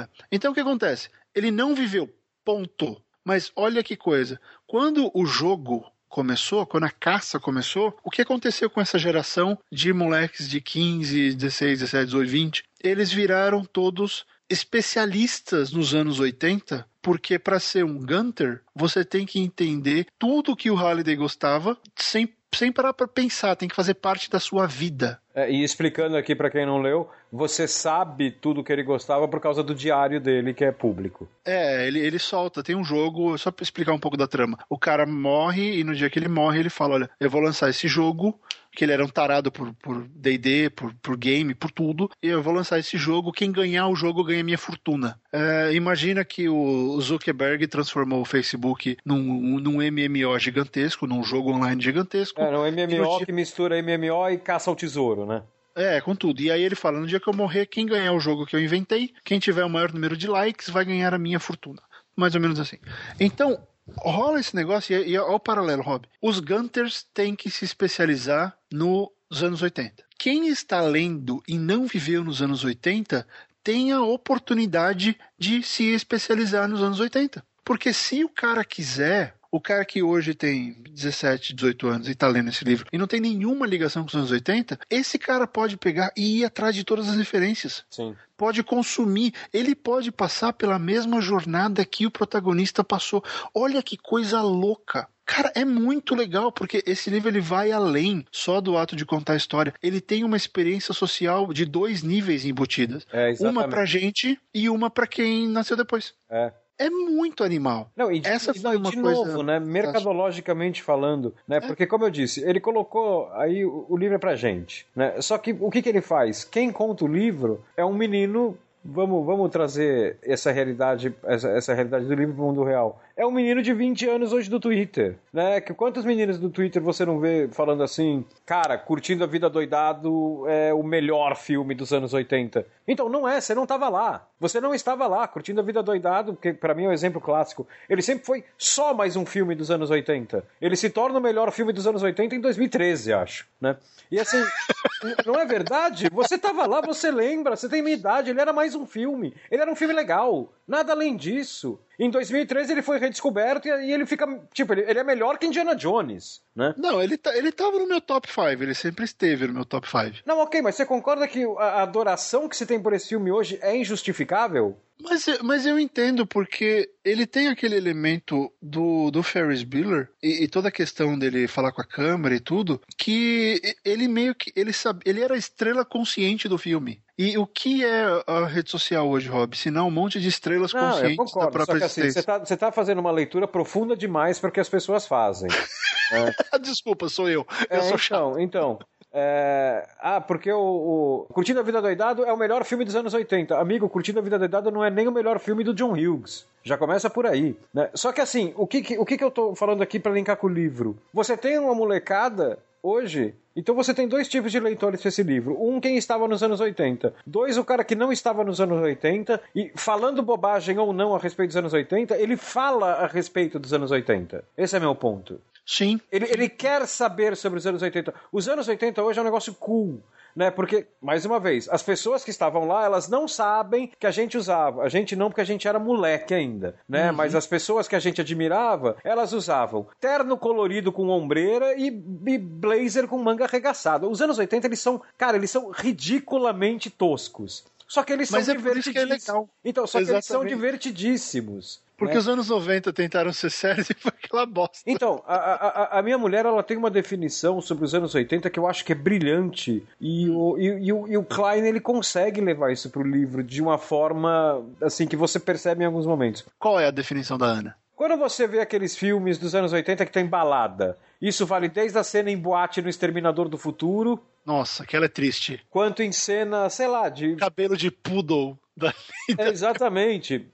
é. 0.00 0.06
Então 0.30 0.52
o 0.52 0.54
que 0.54 0.60
acontece? 0.60 1.08
Ele 1.34 1.50
não 1.50 1.74
viveu, 1.74 2.08
ponto. 2.44 3.02
Mas 3.24 3.50
olha 3.56 3.82
que 3.82 3.96
coisa. 3.96 4.40
Quando 4.66 5.10
o 5.14 5.26
jogo 5.26 5.84
começou, 6.12 6.66
quando 6.66 6.84
a 6.84 6.90
caça 6.90 7.40
começou, 7.40 7.96
o 8.04 8.10
que 8.10 8.20
aconteceu 8.20 8.68
com 8.68 8.82
essa 8.82 8.98
geração 8.98 9.58
de 9.72 9.94
moleques 9.94 10.46
de 10.46 10.60
15, 10.60 11.34
16, 11.34 11.78
17, 11.80 12.04
18, 12.04 12.30
20? 12.30 12.64
Eles 12.84 13.10
viraram 13.10 13.64
todos 13.64 14.26
especialistas 14.48 15.72
nos 15.72 15.94
anos 15.94 16.20
80, 16.20 16.86
porque 17.00 17.38
para 17.38 17.58
ser 17.58 17.86
um 17.86 17.98
Gunter, 17.98 18.60
você 18.74 19.02
tem 19.02 19.24
que 19.24 19.40
entender 19.40 20.06
tudo 20.18 20.54
que 20.54 20.70
o 20.70 20.74
Halliday 20.74 21.16
gostava 21.16 21.78
sem 21.96 22.30
sem 22.54 22.72
parar 22.72 22.92
para 22.92 23.08
pensar, 23.08 23.56
tem 23.56 23.68
que 23.68 23.74
fazer 23.74 23.94
parte 23.94 24.30
da 24.30 24.38
sua 24.38 24.66
vida. 24.66 25.20
É, 25.34 25.50
e 25.50 25.64
explicando 25.64 26.16
aqui 26.16 26.34
para 26.34 26.50
quem 26.50 26.66
não 26.66 26.80
leu, 26.80 27.08
você 27.32 27.66
sabe 27.66 28.30
tudo 28.30 28.62
que 28.62 28.72
ele 28.72 28.82
gostava 28.82 29.26
por 29.26 29.40
causa 29.40 29.62
do 29.62 29.74
diário 29.74 30.20
dele, 30.20 30.52
que 30.52 30.64
é 30.64 30.70
público. 30.70 31.28
É, 31.44 31.86
ele, 31.86 31.98
ele 31.98 32.18
solta, 32.18 32.62
tem 32.62 32.76
um 32.76 32.84
jogo, 32.84 33.38
só 33.38 33.50
para 33.50 33.62
explicar 33.62 33.92
um 33.92 33.98
pouco 33.98 34.16
da 34.16 34.28
trama. 34.28 34.58
O 34.68 34.78
cara 34.78 35.06
morre 35.06 35.78
e 35.78 35.84
no 35.84 35.94
dia 35.94 36.10
que 36.10 36.18
ele 36.18 36.28
morre, 36.28 36.60
ele 36.60 36.70
fala: 36.70 36.94
Olha, 36.94 37.10
eu 37.18 37.30
vou 37.30 37.40
lançar 37.40 37.70
esse 37.70 37.88
jogo 37.88 38.38
que 38.74 38.84
ele 38.84 38.92
era 38.92 39.04
um 39.04 39.08
tarado 39.08 39.52
por 39.52 39.72
D&D, 40.08 40.70
por, 40.70 40.92
por, 40.94 41.00
por, 41.00 41.16
game, 41.16 41.54
por 41.54 41.70
tudo, 41.70 42.10
e 42.22 42.28
eu 42.28 42.42
vou 42.42 42.52
lançar 42.52 42.78
esse 42.78 42.96
jogo, 42.96 43.32
quem 43.32 43.52
ganhar 43.52 43.88
o 43.88 43.94
jogo 43.94 44.24
ganha 44.24 44.42
minha 44.42 44.58
fortuna. 44.58 45.20
É, 45.32 45.72
imagina 45.72 46.24
que 46.24 46.48
o 46.48 46.98
Zuckerberg 47.00 47.66
transformou 47.66 48.22
o 48.22 48.24
Facebook 48.24 48.96
num, 49.04 49.60
num 49.60 49.78
MMO 49.78 50.38
gigantesco, 50.38 51.06
num 51.06 51.22
jogo 51.22 51.52
online 51.52 51.80
gigantesco. 51.80 52.40
É, 52.40 52.58
um 52.58 52.70
MMO 52.70 53.24
que 53.24 53.32
mistura 53.32 53.80
MMO 53.82 54.30
e 54.30 54.38
caça 54.38 54.70
ao 54.70 54.76
tesouro, 54.76 55.26
né? 55.26 55.42
É, 55.74 56.00
com 56.00 56.14
tudo. 56.14 56.40
E 56.40 56.50
aí 56.50 56.62
ele 56.62 56.74
fala: 56.74 57.00
no 57.00 57.06
dia 57.06 57.18
que 57.18 57.28
eu 57.28 57.32
morrer, 57.32 57.66
quem 57.66 57.86
ganhar 57.86 58.12
o 58.12 58.20
jogo 58.20 58.44
que 58.46 58.54
eu 58.54 58.60
inventei, 58.60 59.10
quem 59.24 59.38
tiver 59.38 59.64
o 59.64 59.70
maior 59.70 59.92
número 59.92 60.16
de 60.16 60.26
likes, 60.26 60.68
vai 60.68 60.84
ganhar 60.84 61.14
a 61.14 61.18
minha 61.18 61.40
fortuna. 61.40 61.80
Mais 62.14 62.34
ou 62.34 62.40
menos 62.40 62.60
assim. 62.60 62.76
Então, 63.18 63.58
rola 63.96 64.40
esse 64.40 64.54
negócio, 64.54 64.96
e, 64.96 65.10
e 65.10 65.18
olha 65.18 65.32
o 65.32 65.40
paralelo, 65.40 65.82
Rob. 65.82 66.06
Os 66.20 66.40
Gunters 66.40 67.06
têm 67.14 67.34
que 67.34 67.50
se 67.50 67.64
especializar 67.64 68.56
nos 68.70 69.10
anos 69.42 69.62
80. 69.62 70.04
Quem 70.18 70.48
está 70.48 70.80
lendo 70.80 71.42
e 71.48 71.58
não 71.58 71.86
viveu 71.86 72.22
nos 72.22 72.40
anos 72.40 72.64
80 72.64 73.26
tem 73.64 73.92
a 73.92 74.02
oportunidade 74.02 75.18
de 75.38 75.62
se 75.62 75.84
especializar 75.92 76.68
nos 76.68 76.82
anos 76.82 77.00
80. 77.00 77.44
Porque 77.64 77.92
se 77.92 78.24
o 78.24 78.28
cara 78.28 78.64
quiser, 78.64 79.34
o 79.50 79.60
cara 79.60 79.84
que 79.84 80.02
hoje 80.02 80.34
tem 80.34 80.74
17, 80.90 81.54
18 81.54 81.86
anos 81.86 82.08
e 82.08 82.12
está 82.12 82.26
lendo 82.26 82.48
esse 82.48 82.64
livro 82.64 82.86
e 82.92 82.98
não 82.98 83.06
tem 83.06 83.20
nenhuma 83.20 83.66
ligação 83.66 84.02
com 84.02 84.08
os 84.08 84.14
anos 84.14 84.30
80, 84.30 84.78
esse 84.90 85.18
cara 85.18 85.46
pode 85.46 85.76
pegar 85.76 86.12
e 86.16 86.40
ir 86.40 86.44
atrás 86.44 86.74
de 86.74 86.84
todas 86.84 87.08
as 87.08 87.16
referências. 87.16 87.84
Sim. 87.90 88.16
Pode 88.42 88.64
consumir, 88.64 89.32
ele 89.52 89.72
pode 89.72 90.10
passar 90.10 90.52
pela 90.52 90.76
mesma 90.76 91.20
jornada 91.20 91.84
que 91.84 92.06
o 92.06 92.10
protagonista 92.10 92.82
passou. 92.82 93.22
Olha 93.54 93.80
que 93.80 93.96
coisa 93.96 94.42
louca. 94.42 95.06
Cara, 95.24 95.52
é 95.54 95.64
muito 95.64 96.12
legal, 96.12 96.50
porque 96.50 96.82
esse 96.84 97.08
livro 97.08 97.28
ele 97.28 97.40
vai 97.40 97.70
além 97.70 98.26
só 98.32 98.60
do 98.60 98.76
ato 98.76 98.96
de 98.96 99.06
contar 99.06 99.34
a 99.34 99.36
história. 99.36 99.72
Ele 99.80 100.00
tem 100.00 100.24
uma 100.24 100.36
experiência 100.36 100.92
social 100.92 101.52
de 101.52 101.64
dois 101.64 102.02
níveis 102.02 102.44
embutidas. 102.44 103.06
É, 103.12 103.32
uma 103.38 103.68
pra 103.68 103.84
gente 103.84 104.36
e 104.52 104.68
uma 104.68 104.90
pra 104.90 105.06
quem 105.06 105.46
nasceu 105.46 105.76
depois. 105.76 106.12
É 106.28 106.52
é 106.86 106.90
muito 106.90 107.44
animal. 107.44 107.90
Não, 107.96 108.10
e, 108.10 108.22
Essa 108.24 108.52
foi 108.54 108.76
uma 108.76 108.90
de 108.90 109.00
coisa 109.00 109.24
novo, 109.24 109.42
né? 109.42 109.58
Mercadologicamente 109.58 110.82
falando, 110.82 111.34
né? 111.46 111.56
É. 111.56 111.60
Porque 111.60 111.86
como 111.86 112.04
eu 112.04 112.10
disse, 112.10 112.42
ele 112.44 112.60
colocou 112.60 113.30
aí 113.32 113.64
o, 113.64 113.86
o 113.88 113.96
livro 113.96 114.16
é 114.16 114.18
pra 114.18 114.34
gente, 114.34 114.86
né? 114.94 115.20
Só 115.20 115.38
que 115.38 115.56
o 115.58 115.70
que, 115.70 115.82
que 115.82 115.88
ele 115.88 116.00
faz? 116.00 116.44
Quem 116.44 116.70
conta 116.72 117.04
o 117.04 117.08
livro 117.08 117.64
é 117.76 117.84
um 117.84 117.94
menino 117.94 118.56
vamos, 118.84 119.24
vamos 119.24 119.50
trazer 119.50 120.18
essa 120.22 120.50
realidade, 120.50 121.14
essa, 121.24 121.48
essa 121.50 121.74
realidade 121.74 122.04
do 122.04 122.14
livro 122.14 122.34
para 122.34 122.42
o 122.42 122.46
mundo 122.46 122.64
real. 122.64 123.00
É 123.22 123.24
um 123.24 123.30
menino 123.30 123.62
de 123.62 123.72
20 123.72 124.08
anos 124.08 124.32
hoje 124.32 124.50
do 124.50 124.58
Twitter, 124.58 125.16
né? 125.32 125.60
Que 125.60 125.72
quantos 125.72 126.04
meninos 126.04 126.40
do 126.40 126.50
Twitter 126.50 126.82
você 126.82 127.06
não 127.06 127.20
vê 127.20 127.48
falando 127.52 127.80
assim, 127.84 128.24
cara, 128.44 128.76
curtindo 128.76 129.22
a 129.22 129.28
vida 129.28 129.48
doidado 129.48 130.44
é 130.48 130.74
o 130.74 130.82
melhor 130.82 131.36
filme 131.36 131.72
dos 131.72 131.92
anos 131.92 132.12
80. 132.12 132.66
Então 132.84 133.08
não 133.08 133.28
é, 133.28 133.40
você 133.40 133.54
não 133.54 133.62
estava 133.62 133.88
lá. 133.88 134.26
Você 134.40 134.60
não 134.60 134.74
estava 134.74 135.06
lá 135.06 135.28
curtindo 135.28 135.60
a 135.60 135.62
vida 135.62 135.80
doidado, 135.84 136.34
que 136.34 136.52
para 136.52 136.74
mim 136.74 136.86
é 136.86 136.88
um 136.88 136.92
exemplo 136.92 137.20
clássico. 137.20 137.64
Ele 137.88 138.02
sempre 138.02 138.26
foi 138.26 138.42
só 138.58 138.92
mais 138.92 139.14
um 139.14 139.24
filme 139.24 139.54
dos 139.54 139.70
anos 139.70 139.88
80. 139.88 140.44
Ele 140.60 140.74
se 140.74 140.90
torna 140.90 141.20
o 141.20 141.22
melhor 141.22 141.52
filme 141.52 141.72
dos 141.72 141.86
anos 141.86 142.02
80 142.02 142.34
em 142.34 142.40
2013, 142.40 143.12
acho, 143.12 143.46
né? 143.60 143.76
E 144.10 144.18
assim, 144.18 144.42
não 145.24 145.38
é 145.38 145.46
verdade? 145.46 146.08
Você 146.12 146.34
estava 146.34 146.66
lá, 146.66 146.80
você 146.80 147.08
lembra, 147.12 147.54
você 147.54 147.68
tem 147.68 147.82
minha 147.82 147.94
idade, 147.94 148.30
ele 148.30 148.40
era 148.40 148.52
mais 148.52 148.74
um 148.74 148.84
filme. 148.84 149.32
Ele 149.48 149.62
era 149.62 149.70
um 149.70 149.76
filme 149.76 149.94
legal. 149.94 150.52
Nada 150.66 150.92
além 150.92 151.16
disso. 151.16 151.78
Em 151.98 152.10
2013 152.10 152.72
ele 152.72 152.82
foi 152.82 152.98
redescoberto 152.98 153.68
e 153.68 153.92
ele 153.92 154.06
fica. 154.06 154.26
Tipo, 154.52 154.72
ele, 154.72 154.82
ele 154.82 154.98
é 154.98 155.04
melhor 155.04 155.38
que 155.38 155.46
Indiana 155.46 155.74
Jones, 155.74 156.42
né? 156.54 156.74
Não, 156.76 157.02
ele, 157.02 157.16
tá, 157.16 157.36
ele 157.36 157.50
tava 157.50 157.78
no 157.78 157.86
meu 157.86 158.00
top 158.00 158.28
5, 158.28 158.62
ele 158.62 158.74
sempre 158.74 159.04
esteve 159.04 159.46
no 159.46 159.54
meu 159.54 159.64
top 159.64 159.88
5. 159.88 160.22
Não, 160.26 160.38
ok, 160.38 160.60
mas 160.60 160.74
você 160.74 160.84
concorda 160.84 161.26
que 161.26 161.44
a 161.58 161.82
adoração 161.82 162.48
que 162.48 162.56
se 162.56 162.66
tem 162.66 162.80
por 162.80 162.92
esse 162.92 163.08
filme 163.08 163.30
hoje 163.30 163.58
é 163.62 163.76
injustificável? 163.76 164.78
Mas, 165.02 165.26
mas 165.42 165.66
eu 165.66 165.78
entendo, 165.78 166.24
porque 166.24 166.88
ele 167.04 167.26
tem 167.26 167.48
aquele 167.48 167.76
elemento 167.76 168.52
do, 168.62 169.10
do 169.10 169.22
Ferris 169.22 169.64
Bueller 169.64 170.08
e, 170.22 170.44
e, 170.44 170.48
toda 170.48 170.68
a 170.68 170.72
questão 170.72 171.18
dele 171.18 171.48
falar 171.48 171.72
com 171.72 171.80
a 171.80 171.86
câmera 171.86 172.36
e 172.36 172.40
tudo, 172.40 172.80
que 172.96 173.60
ele 173.84 174.06
meio 174.06 174.34
que. 174.34 174.52
Ele, 174.54 174.72
sabe, 174.72 175.00
ele 175.04 175.20
era 175.20 175.34
a 175.34 175.38
estrela 175.38 175.84
consciente 175.84 176.48
do 176.48 176.56
filme. 176.56 177.02
E 177.18 177.36
o 177.36 177.46
que 177.46 177.84
é 177.84 178.04
a 178.26 178.46
rede 178.46 178.70
social 178.70 179.08
hoje, 179.08 179.28
Rob? 179.28 179.56
Se 179.56 179.70
não 179.70 179.88
um 179.88 179.90
monte 179.90 180.20
de 180.20 180.28
estrelas 180.28 180.72
não, 180.72 180.80
conscientes 180.80 181.18
eu 181.18 181.24
concordo, 181.24 181.46
da 181.46 181.50
própria 181.50 181.88
só 181.88 182.00
que, 182.00 182.00
assim, 182.00 182.10
Você 182.12 182.54
está 182.54 182.68
tá 182.68 182.72
fazendo 182.72 183.00
uma 183.00 183.10
leitura 183.10 183.48
profunda 183.48 183.96
demais 183.96 184.38
para 184.38 184.50
o 184.50 184.52
que 184.52 184.60
as 184.60 184.68
pessoas 184.68 185.06
fazem. 185.06 185.48
é. 186.12 186.32
Desculpa, 186.60 187.08
sou 187.08 187.28
eu. 187.28 187.46
Eu 187.70 187.78
é, 187.78 187.82
sou 187.82 187.96
então. 187.96 188.40
Então, 188.40 188.78
é... 189.12 189.86
Ah, 190.00 190.20
porque 190.20 190.50
o, 190.50 191.26
o 191.28 191.32
Curtindo 191.32 191.60
a 191.60 191.62
Vida 191.62 191.82
Doidado 191.82 192.24
é 192.24 192.32
o 192.32 192.36
melhor 192.36 192.64
filme 192.64 192.84
dos 192.84 192.96
anos 192.96 193.12
80. 193.12 193.58
Amigo, 193.58 193.88
Curtindo 193.88 194.18
a 194.18 194.22
Vida 194.22 194.38
Doidado 194.38 194.70
não 194.70 194.84
é 194.84 194.90
nem 194.90 195.06
o 195.06 195.12
melhor 195.12 195.38
filme 195.38 195.62
do 195.62 195.74
John 195.74 195.92
Hughes. 195.92 196.46
Já 196.62 196.78
começa 196.78 197.10
por 197.10 197.26
aí. 197.26 197.56
Né? 197.74 197.90
Só 197.94 198.12
que 198.12 198.20
assim, 198.20 198.52
o 198.56 198.66
que, 198.66 198.98
o 198.98 199.04
que, 199.04 199.18
que 199.18 199.24
eu 199.24 199.30
tô 199.30 199.54
falando 199.54 199.82
aqui 199.82 199.98
para 199.98 200.12
linkar 200.12 200.36
com 200.36 200.46
o 200.46 200.50
livro? 200.50 200.96
Você 201.12 201.36
tem 201.36 201.58
uma 201.58 201.74
molecada 201.74 202.58
hoje 202.82 203.34
então 203.54 203.74
você 203.74 203.92
tem 203.92 204.08
dois 204.08 204.28
tipos 204.28 204.50
de 204.50 204.58
leitores 204.58 205.00
para 205.00 205.08
esse 205.08 205.22
livro. 205.22 205.56
Um, 205.62 205.80
quem 205.80 205.96
estava 205.96 206.26
nos 206.26 206.42
anos 206.42 206.60
80. 206.60 207.14
Dois, 207.26 207.58
o 207.58 207.64
cara 207.64 207.84
que 207.84 207.94
não 207.94 208.10
estava 208.10 208.42
nos 208.42 208.60
anos 208.60 208.80
80. 208.80 209.40
E 209.54 209.70
falando 209.74 210.22
bobagem 210.22 210.78
ou 210.78 210.92
não 210.92 211.14
a 211.14 211.18
respeito 211.18 211.50
dos 211.50 211.56
anos 211.56 211.72
80, 211.72 212.16
ele 212.16 212.36
fala 212.36 212.92
a 212.94 213.06
respeito 213.06 213.58
dos 213.58 213.72
anos 213.72 213.90
80. 213.90 214.42
Esse 214.56 214.76
é 214.76 214.80
meu 214.80 214.94
ponto. 214.94 215.40
Sim. 215.64 216.00
Ele, 216.10 216.26
ele 216.30 216.48
quer 216.48 216.86
saber 216.86 217.36
sobre 217.36 217.58
os 217.58 217.66
anos 217.66 217.82
80. 217.82 218.12
Os 218.32 218.48
anos 218.48 218.68
80 218.68 219.02
hoje 219.02 219.18
é 219.18 219.22
um 219.22 219.24
negócio 219.24 219.54
cool 219.54 220.02
né? 220.34 220.50
Porque, 220.50 220.86
mais 221.00 221.24
uma 221.24 221.38
vez, 221.38 221.68
as 221.70 221.82
pessoas 221.82 222.24
que 222.24 222.30
estavam 222.30 222.66
lá, 222.66 222.84
elas 222.84 223.08
não 223.08 223.28
sabem 223.28 223.92
que 223.98 224.06
a 224.06 224.10
gente 224.10 224.36
usava. 224.36 224.82
A 224.82 224.88
gente 224.88 225.14
não, 225.14 225.28
porque 225.28 225.40
a 225.40 225.44
gente 225.46 225.68
era 225.68 225.78
moleque 225.78 226.34
ainda, 226.34 226.74
né? 226.88 227.10
Uhum. 227.10 227.16
Mas 227.16 227.34
as 227.34 227.46
pessoas 227.46 227.86
que 227.86 227.96
a 227.96 228.00
gente 228.00 228.20
admirava, 228.20 228.96
elas 229.04 229.32
usavam 229.32 229.86
terno 230.00 230.36
colorido 230.36 230.92
com 230.92 231.08
ombreira 231.08 231.74
e, 231.76 231.88
e 232.26 232.38
blazer 232.38 233.06
com 233.06 233.18
manga 233.18 233.44
arregaçada. 233.44 234.08
Os 234.08 234.20
anos 234.20 234.38
80, 234.38 234.66
eles 234.66 234.80
são, 234.80 235.02
cara, 235.16 235.36
eles 235.36 235.50
são 235.50 235.70
ridiculamente 235.70 236.90
toscos. 236.90 237.64
Só 237.86 238.02
que 238.02 238.12
eles 238.12 238.30
Mas 238.30 238.46
são 238.46 238.54
é 238.54 238.56
divertidíssimos. 238.56 239.20
É 239.20 239.68
então, 239.68 239.86
só 239.86 239.98
Exatamente. 239.98 240.06
que 240.06 240.12
eles 240.12 240.24
são 240.24 240.44
divertidíssimos. 240.46 241.82
Porque 242.02 242.14
né? 242.14 242.20
os 242.20 242.28
anos 242.28 242.48
90 242.48 242.92
tentaram 242.92 243.32
ser 243.32 243.50
sérios 243.50 243.88
e 243.90 243.94
foi 243.94 244.12
aquela 244.22 244.44
bosta. 244.44 244.82
Então, 244.86 245.22
a, 245.26 245.34
a, 245.34 245.98
a, 245.98 246.02
minha 246.02 246.18
mulher 246.18 246.44
ela 246.44 246.62
tem 246.62 246.76
uma 246.76 246.90
definição 246.90 247.60
sobre 247.60 247.84
os 247.84 247.94
anos 247.94 248.14
80 248.14 248.50
que 248.50 248.58
eu 248.58 248.66
acho 248.66 248.84
que 248.84 248.92
é 248.92 248.94
brilhante. 248.94 249.82
E 250.00 250.28
o, 250.30 250.58
e, 250.58 250.86
e 250.86 250.92
o, 250.92 251.08
e 251.08 251.16
o 251.16 251.24
Klein 251.24 251.66
ele 251.66 251.80
consegue 251.80 252.40
levar 252.40 252.72
isso 252.72 252.90
pro 252.90 253.02
livro 253.02 253.42
de 253.42 253.62
uma 253.62 253.78
forma 253.78 254.64
assim 254.80 255.06
que 255.06 255.16
você 255.16 255.38
percebe 255.38 255.82
em 255.82 255.86
alguns 255.86 256.06
momentos. 256.06 256.44
Qual 256.58 256.78
é 256.78 256.86
a 256.86 256.90
definição 256.90 257.38
da 257.38 257.46
Ana? 257.46 257.76
Quando 257.94 258.16
você 258.16 258.48
vê 258.48 258.60
aqueles 258.60 258.96
filmes 258.96 259.38
dos 259.38 259.54
anos 259.54 259.72
80 259.72 260.04
que 260.04 260.12
tem 260.12 260.26
balada, 260.26 260.98
isso 261.20 261.46
vale 261.46 261.68
desde 261.68 261.96
a 261.98 262.02
cena 262.02 262.30
em 262.30 262.36
boate 262.36 262.82
no 262.82 262.88
Exterminador 262.88 263.48
do 263.48 263.56
Futuro. 263.56 264.20
Nossa, 264.44 264.82
aquela 264.82 265.04
é 265.04 265.08
triste. 265.08 265.64
Quanto 265.70 266.02
em 266.02 266.10
cena, 266.10 266.68
sei 266.68 266.88
lá, 266.88 267.08
de. 267.08 267.36
Cabelo 267.36 267.76
de 267.76 267.92
poodle 267.92 268.58
da 268.76 268.92
vida. 269.28 269.44
É, 269.44 269.48
exatamente. 269.50 270.50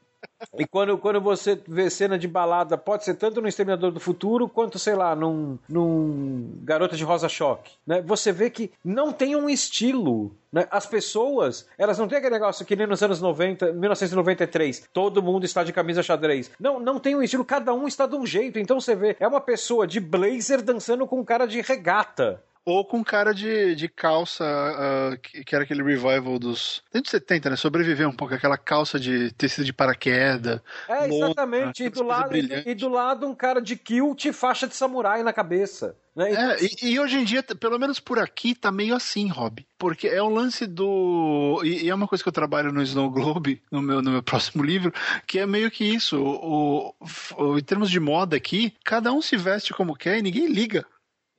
E 0.57 0.67
quando, 0.67 0.97
quando 0.99 1.21
você 1.21 1.61
vê 1.67 1.91
cena 1.91 2.19
de 2.19 2.29
balada, 2.29 2.77
pode 2.79 3.05
ser 3.05 3.15
tanto 3.15 3.41
no 3.41 3.49
Exterminador 3.49 3.91
do 3.91 4.01
Futuro, 4.01 4.49
quanto, 4.49 4.79
sei 4.79 4.95
lá, 4.95 5.15
num, 5.15 5.59
num 5.69 6.61
Garota 6.63 6.97
de 6.97 7.05
Rosa 7.05 7.29
Choque. 7.29 7.73
Né? 7.87 8.01
Você 8.03 8.33
vê 8.33 8.49
que 8.51 8.71
não 8.85 9.13
tem 9.13 9.35
um 9.37 9.49
estilo. 9.49 10.33
Né? 10.53 10.67
As 10.71 10.87
pessoas, 10.87 11.67
elas 11.77 11.99
não 11.99 12.09
têm 12.09 12.19
aquele 12.19 12.35
negócio 12.35 12.65
que 12.65 12.77
nem 12.77 12.87
nos 12.87 13.03
anos 13.03 13.21
90, 13.21 13.73
1993, 13.73 14.89
todo 14.93 15.23
mundo 15.23 15.45
está 15.45 15.63
de 15.63 15.73
camisa 15.73 16.03
xadrez. 16.03 16.51
Não, 16.59 16.81
não 16.81 16.99
tem 16.99 17.15
um 17.15 17.23
estilo, 17.23 17.45
cada 17.45 17.75
um 17.75 17.87
está 17.87 18.07
de 18.07 18.17
um 18.17 18.25
jeito. 18.25 18.59
Então 18.59 18.81
você 18.81 18.95
vê, 18.95 19.17
é 19.21 19.27
uma 19.27 19.41
pessoa 19.41 19.87
de 19.87 20.01
blazer 20.01 20.63
dançando 20.63 21.07
com 21.07 21.21
um 21.21 21.25
cara 21.25 21.47
de 21.47 21.61
regata. 21.61 22.43
Ou 22.69 22.85
com 22.85 23.03
cara 23.03 23.33
de, 23.33 23.75
de 23.75 23.89
calça, 23.89 24.45
uh, 24.45 25.19
que, 25.19 25.43
que, 25.43 25.55
era 25.55 25.65
aquele 25.65 25.83
revival 25.83 26.39
dos. 26.39 26.83
Anos 26.93 27.09
70, 27.09 27.49
né? 27.49 27.57
Sobreviver 27.57 28.07
um 28.07 28.13
pouco, 28.13 28.35
aquela 28.35 28.59
calça 28.59 29.01
de 29.01 29.33
tecido 29.33 29.65
de 29.65 29.73
paraquedas. 29.73 30.61
É, 30.87 31.09
exatamente. 31.09 31.85
e, 31.85 31.89
do 31.89 32.03
lado, 32.03 32.37
e, 32.37 32.63
e, 32.67 32.75
do 32.75 32.91
lado 32.91 33.27
um 33.27 33.35
cara 33.35 33.63
de 33.63 33.75
kilt 33.75 34.23
e 34.27 34.35
faixa 34.35 34.69
de 34.69 34.77
samurai 34.77 35.23
na 35.23 35.33
cabeça. 35.33 35.97
Né? 36.15 36.31
É, 36.31 36.59
e, 36.63 36.91
e, 36.91 37.01
hoje 37.01 37.17
em 37.17 37.25
dia, 37.25 37.43
pelo 37.43 37.79
menos 37.79 37.99
por 37.99 38.19
aqui, 38.19 38.55
tá 38.55 38.71
meio 38.71 38.95
assim, 38.95 39.29
Rob. 39.29 39.65
Porque 39.79 40.07
é 40.07 40.23
um 40.23 40.35
lance 40.35 40.67
do. 40.67 41.63
E, 41.65 41.87
e, 41.87 41.89
é 41.89 41.95
uma 41.95 42.07
coisa 42.07 42.23
que 42.23 42.29
eu 42.29 42.33
trabalho 42.35 42.71
no 42.71 42.83
Snow 42.83 43.11
Globe, 43.11 43.63
no 43.73 43.81
meu, 43.81 44.03
no 44.03 44.11
meu 44.11 44.21
próximo 44.23 44.63
livro, 44.63 44.93
que 45.27 45.39
é 45.39 45.47
meio 45.47 45.71
que 45.71 45.87
isso. 45.87 46.23
O, 46.23 46.95
o, 47.39 47.59
em 47.59 47.63
termos 47.63 47.91
de 47.91 47.99
moda 47.99 48.37
aqui, 48.37 48.75
cada 48.85 49.11
um 49.11 49.23
se 49.23 49.39
veste 49.39 49.73
como 49.73 49.97
quer 49.97 50.19
e 50.19 50.23
ninguém 50.23 50.49
liga. 50.49 50.85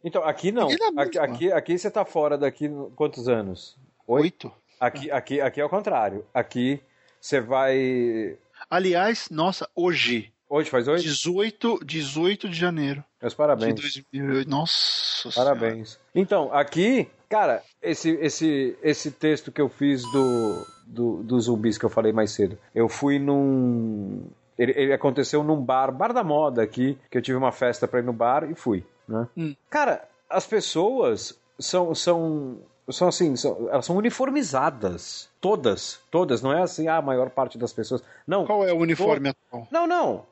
Então, 0.03 0.23
aqui 0.23 0.51
não. 0.51 0.69
Aqui, 0.97 1.19
aqui, 1.19 1.51
aqui 1.51 1.77
você 1.77 1.91
tá 1.91 2.05
fora 2.05 2.37
daqui 2.37 2.69
quantos 2.95 3.27
anos? 3.27 3.77
Oito. 4.07 4.51
Aqui, 4.79 5.11
aqui, 5.11 5.41
aqui 5.41 5.59
é 5.59 5.65
o 5.65 5.69
contrário. 5.69 6.25
Aqui 6.33 6.81
você 7.19 7.41
vai. 7.41 8.37
Aliás, 8.69 9.29
nossa, 9.29 9.69
hoje. 9.75 10.31
Hoje 10.49 10.69
faz 10.69 10.87
hoje? 10.87 11.03
18, 11.03 11.81
18 11.85 12.49
de 12.49 12.57
janeiro. 12.57 13.03
Meus 13.21 13.35
parabéns. 13.35 13.75
De 13.75 13.81
2008. 13.81 14.49
Nossa 14.49 15.29
Parabéns. 15.35 15.89
Senhora. 15.89 16.09
Então, 16.15 16.53
aqui, 16.53 17.07
cara, 17.29 17.61
esse, 17.81 18.11
esse, 18.21 18.75
esse 18.81 19.11
texto 19.11 19.51
que 19.51 19.61
eu 19.61 19.69
fiz 19.69 20.01
do, 20.11 20.65
do, 20.87 21.23
do 21.23 21.39
zumbis 21.39 21.77
que 21.77 21.85
eu 21.85 21.89
falei 21.89 22.11
mais 22.11 22.31
cedo, 22.31 22.57
eu 22.73 22.89
fui 22.89 23.19
num. 23.19 24.23
Ele, 24.57 24.73
ele 24.75 24.93
aconteceu 24.93 25.43
num 25.43 25.61
bar, 25.61 25.91
bar 25.91 26.13
da 26.13 26.23
moda 26.23 26.63
aqui, 26.63 26.97
que 27.11 27.17
eu 27.17 27.21
tive 27.21 27.37
uma 27.37 27.51
festa 27.51 27.87
pra 27.87 27.99
ir 27.99 28.03
no 28.03 28.13
bar 28.13 28.49
e 28.49 28.55
fui. 28.55 28.83
Né? 29.09 29.27
Hum. 29.35 29.55
Cara, 29.69 30.07
as 30.29 30.45
pessoas 30.45 31.37
são, 31.57 31.93
são, 31.95 32.59
são 32.89 33.07
assim, 33.07 33.35
são, 33.35 33.67
elas 33.69 33.85
são 33.85 33.97
uniformizadas. 33.97 35.27
Todas, 35.41 35.99
todas, 36.11 36.41
não 36.41 36.53
é 36.53 36.61
assim, 36.61 36.87
ah, 36.87 36.97
a 36.97 37.01
maior 37.01 37.29
parte 37.31 37.57
das 37.57 37.73
pessoas. 37.73 38.03
Não. 38.27 38.45
Qual 38.45 38.65
é 38.65 38.71
o 38.71 38.77
uniforme 38.77 39.29
atual? 39.29 39.67
Não, 39.71 39.87
não. 39.87 40.25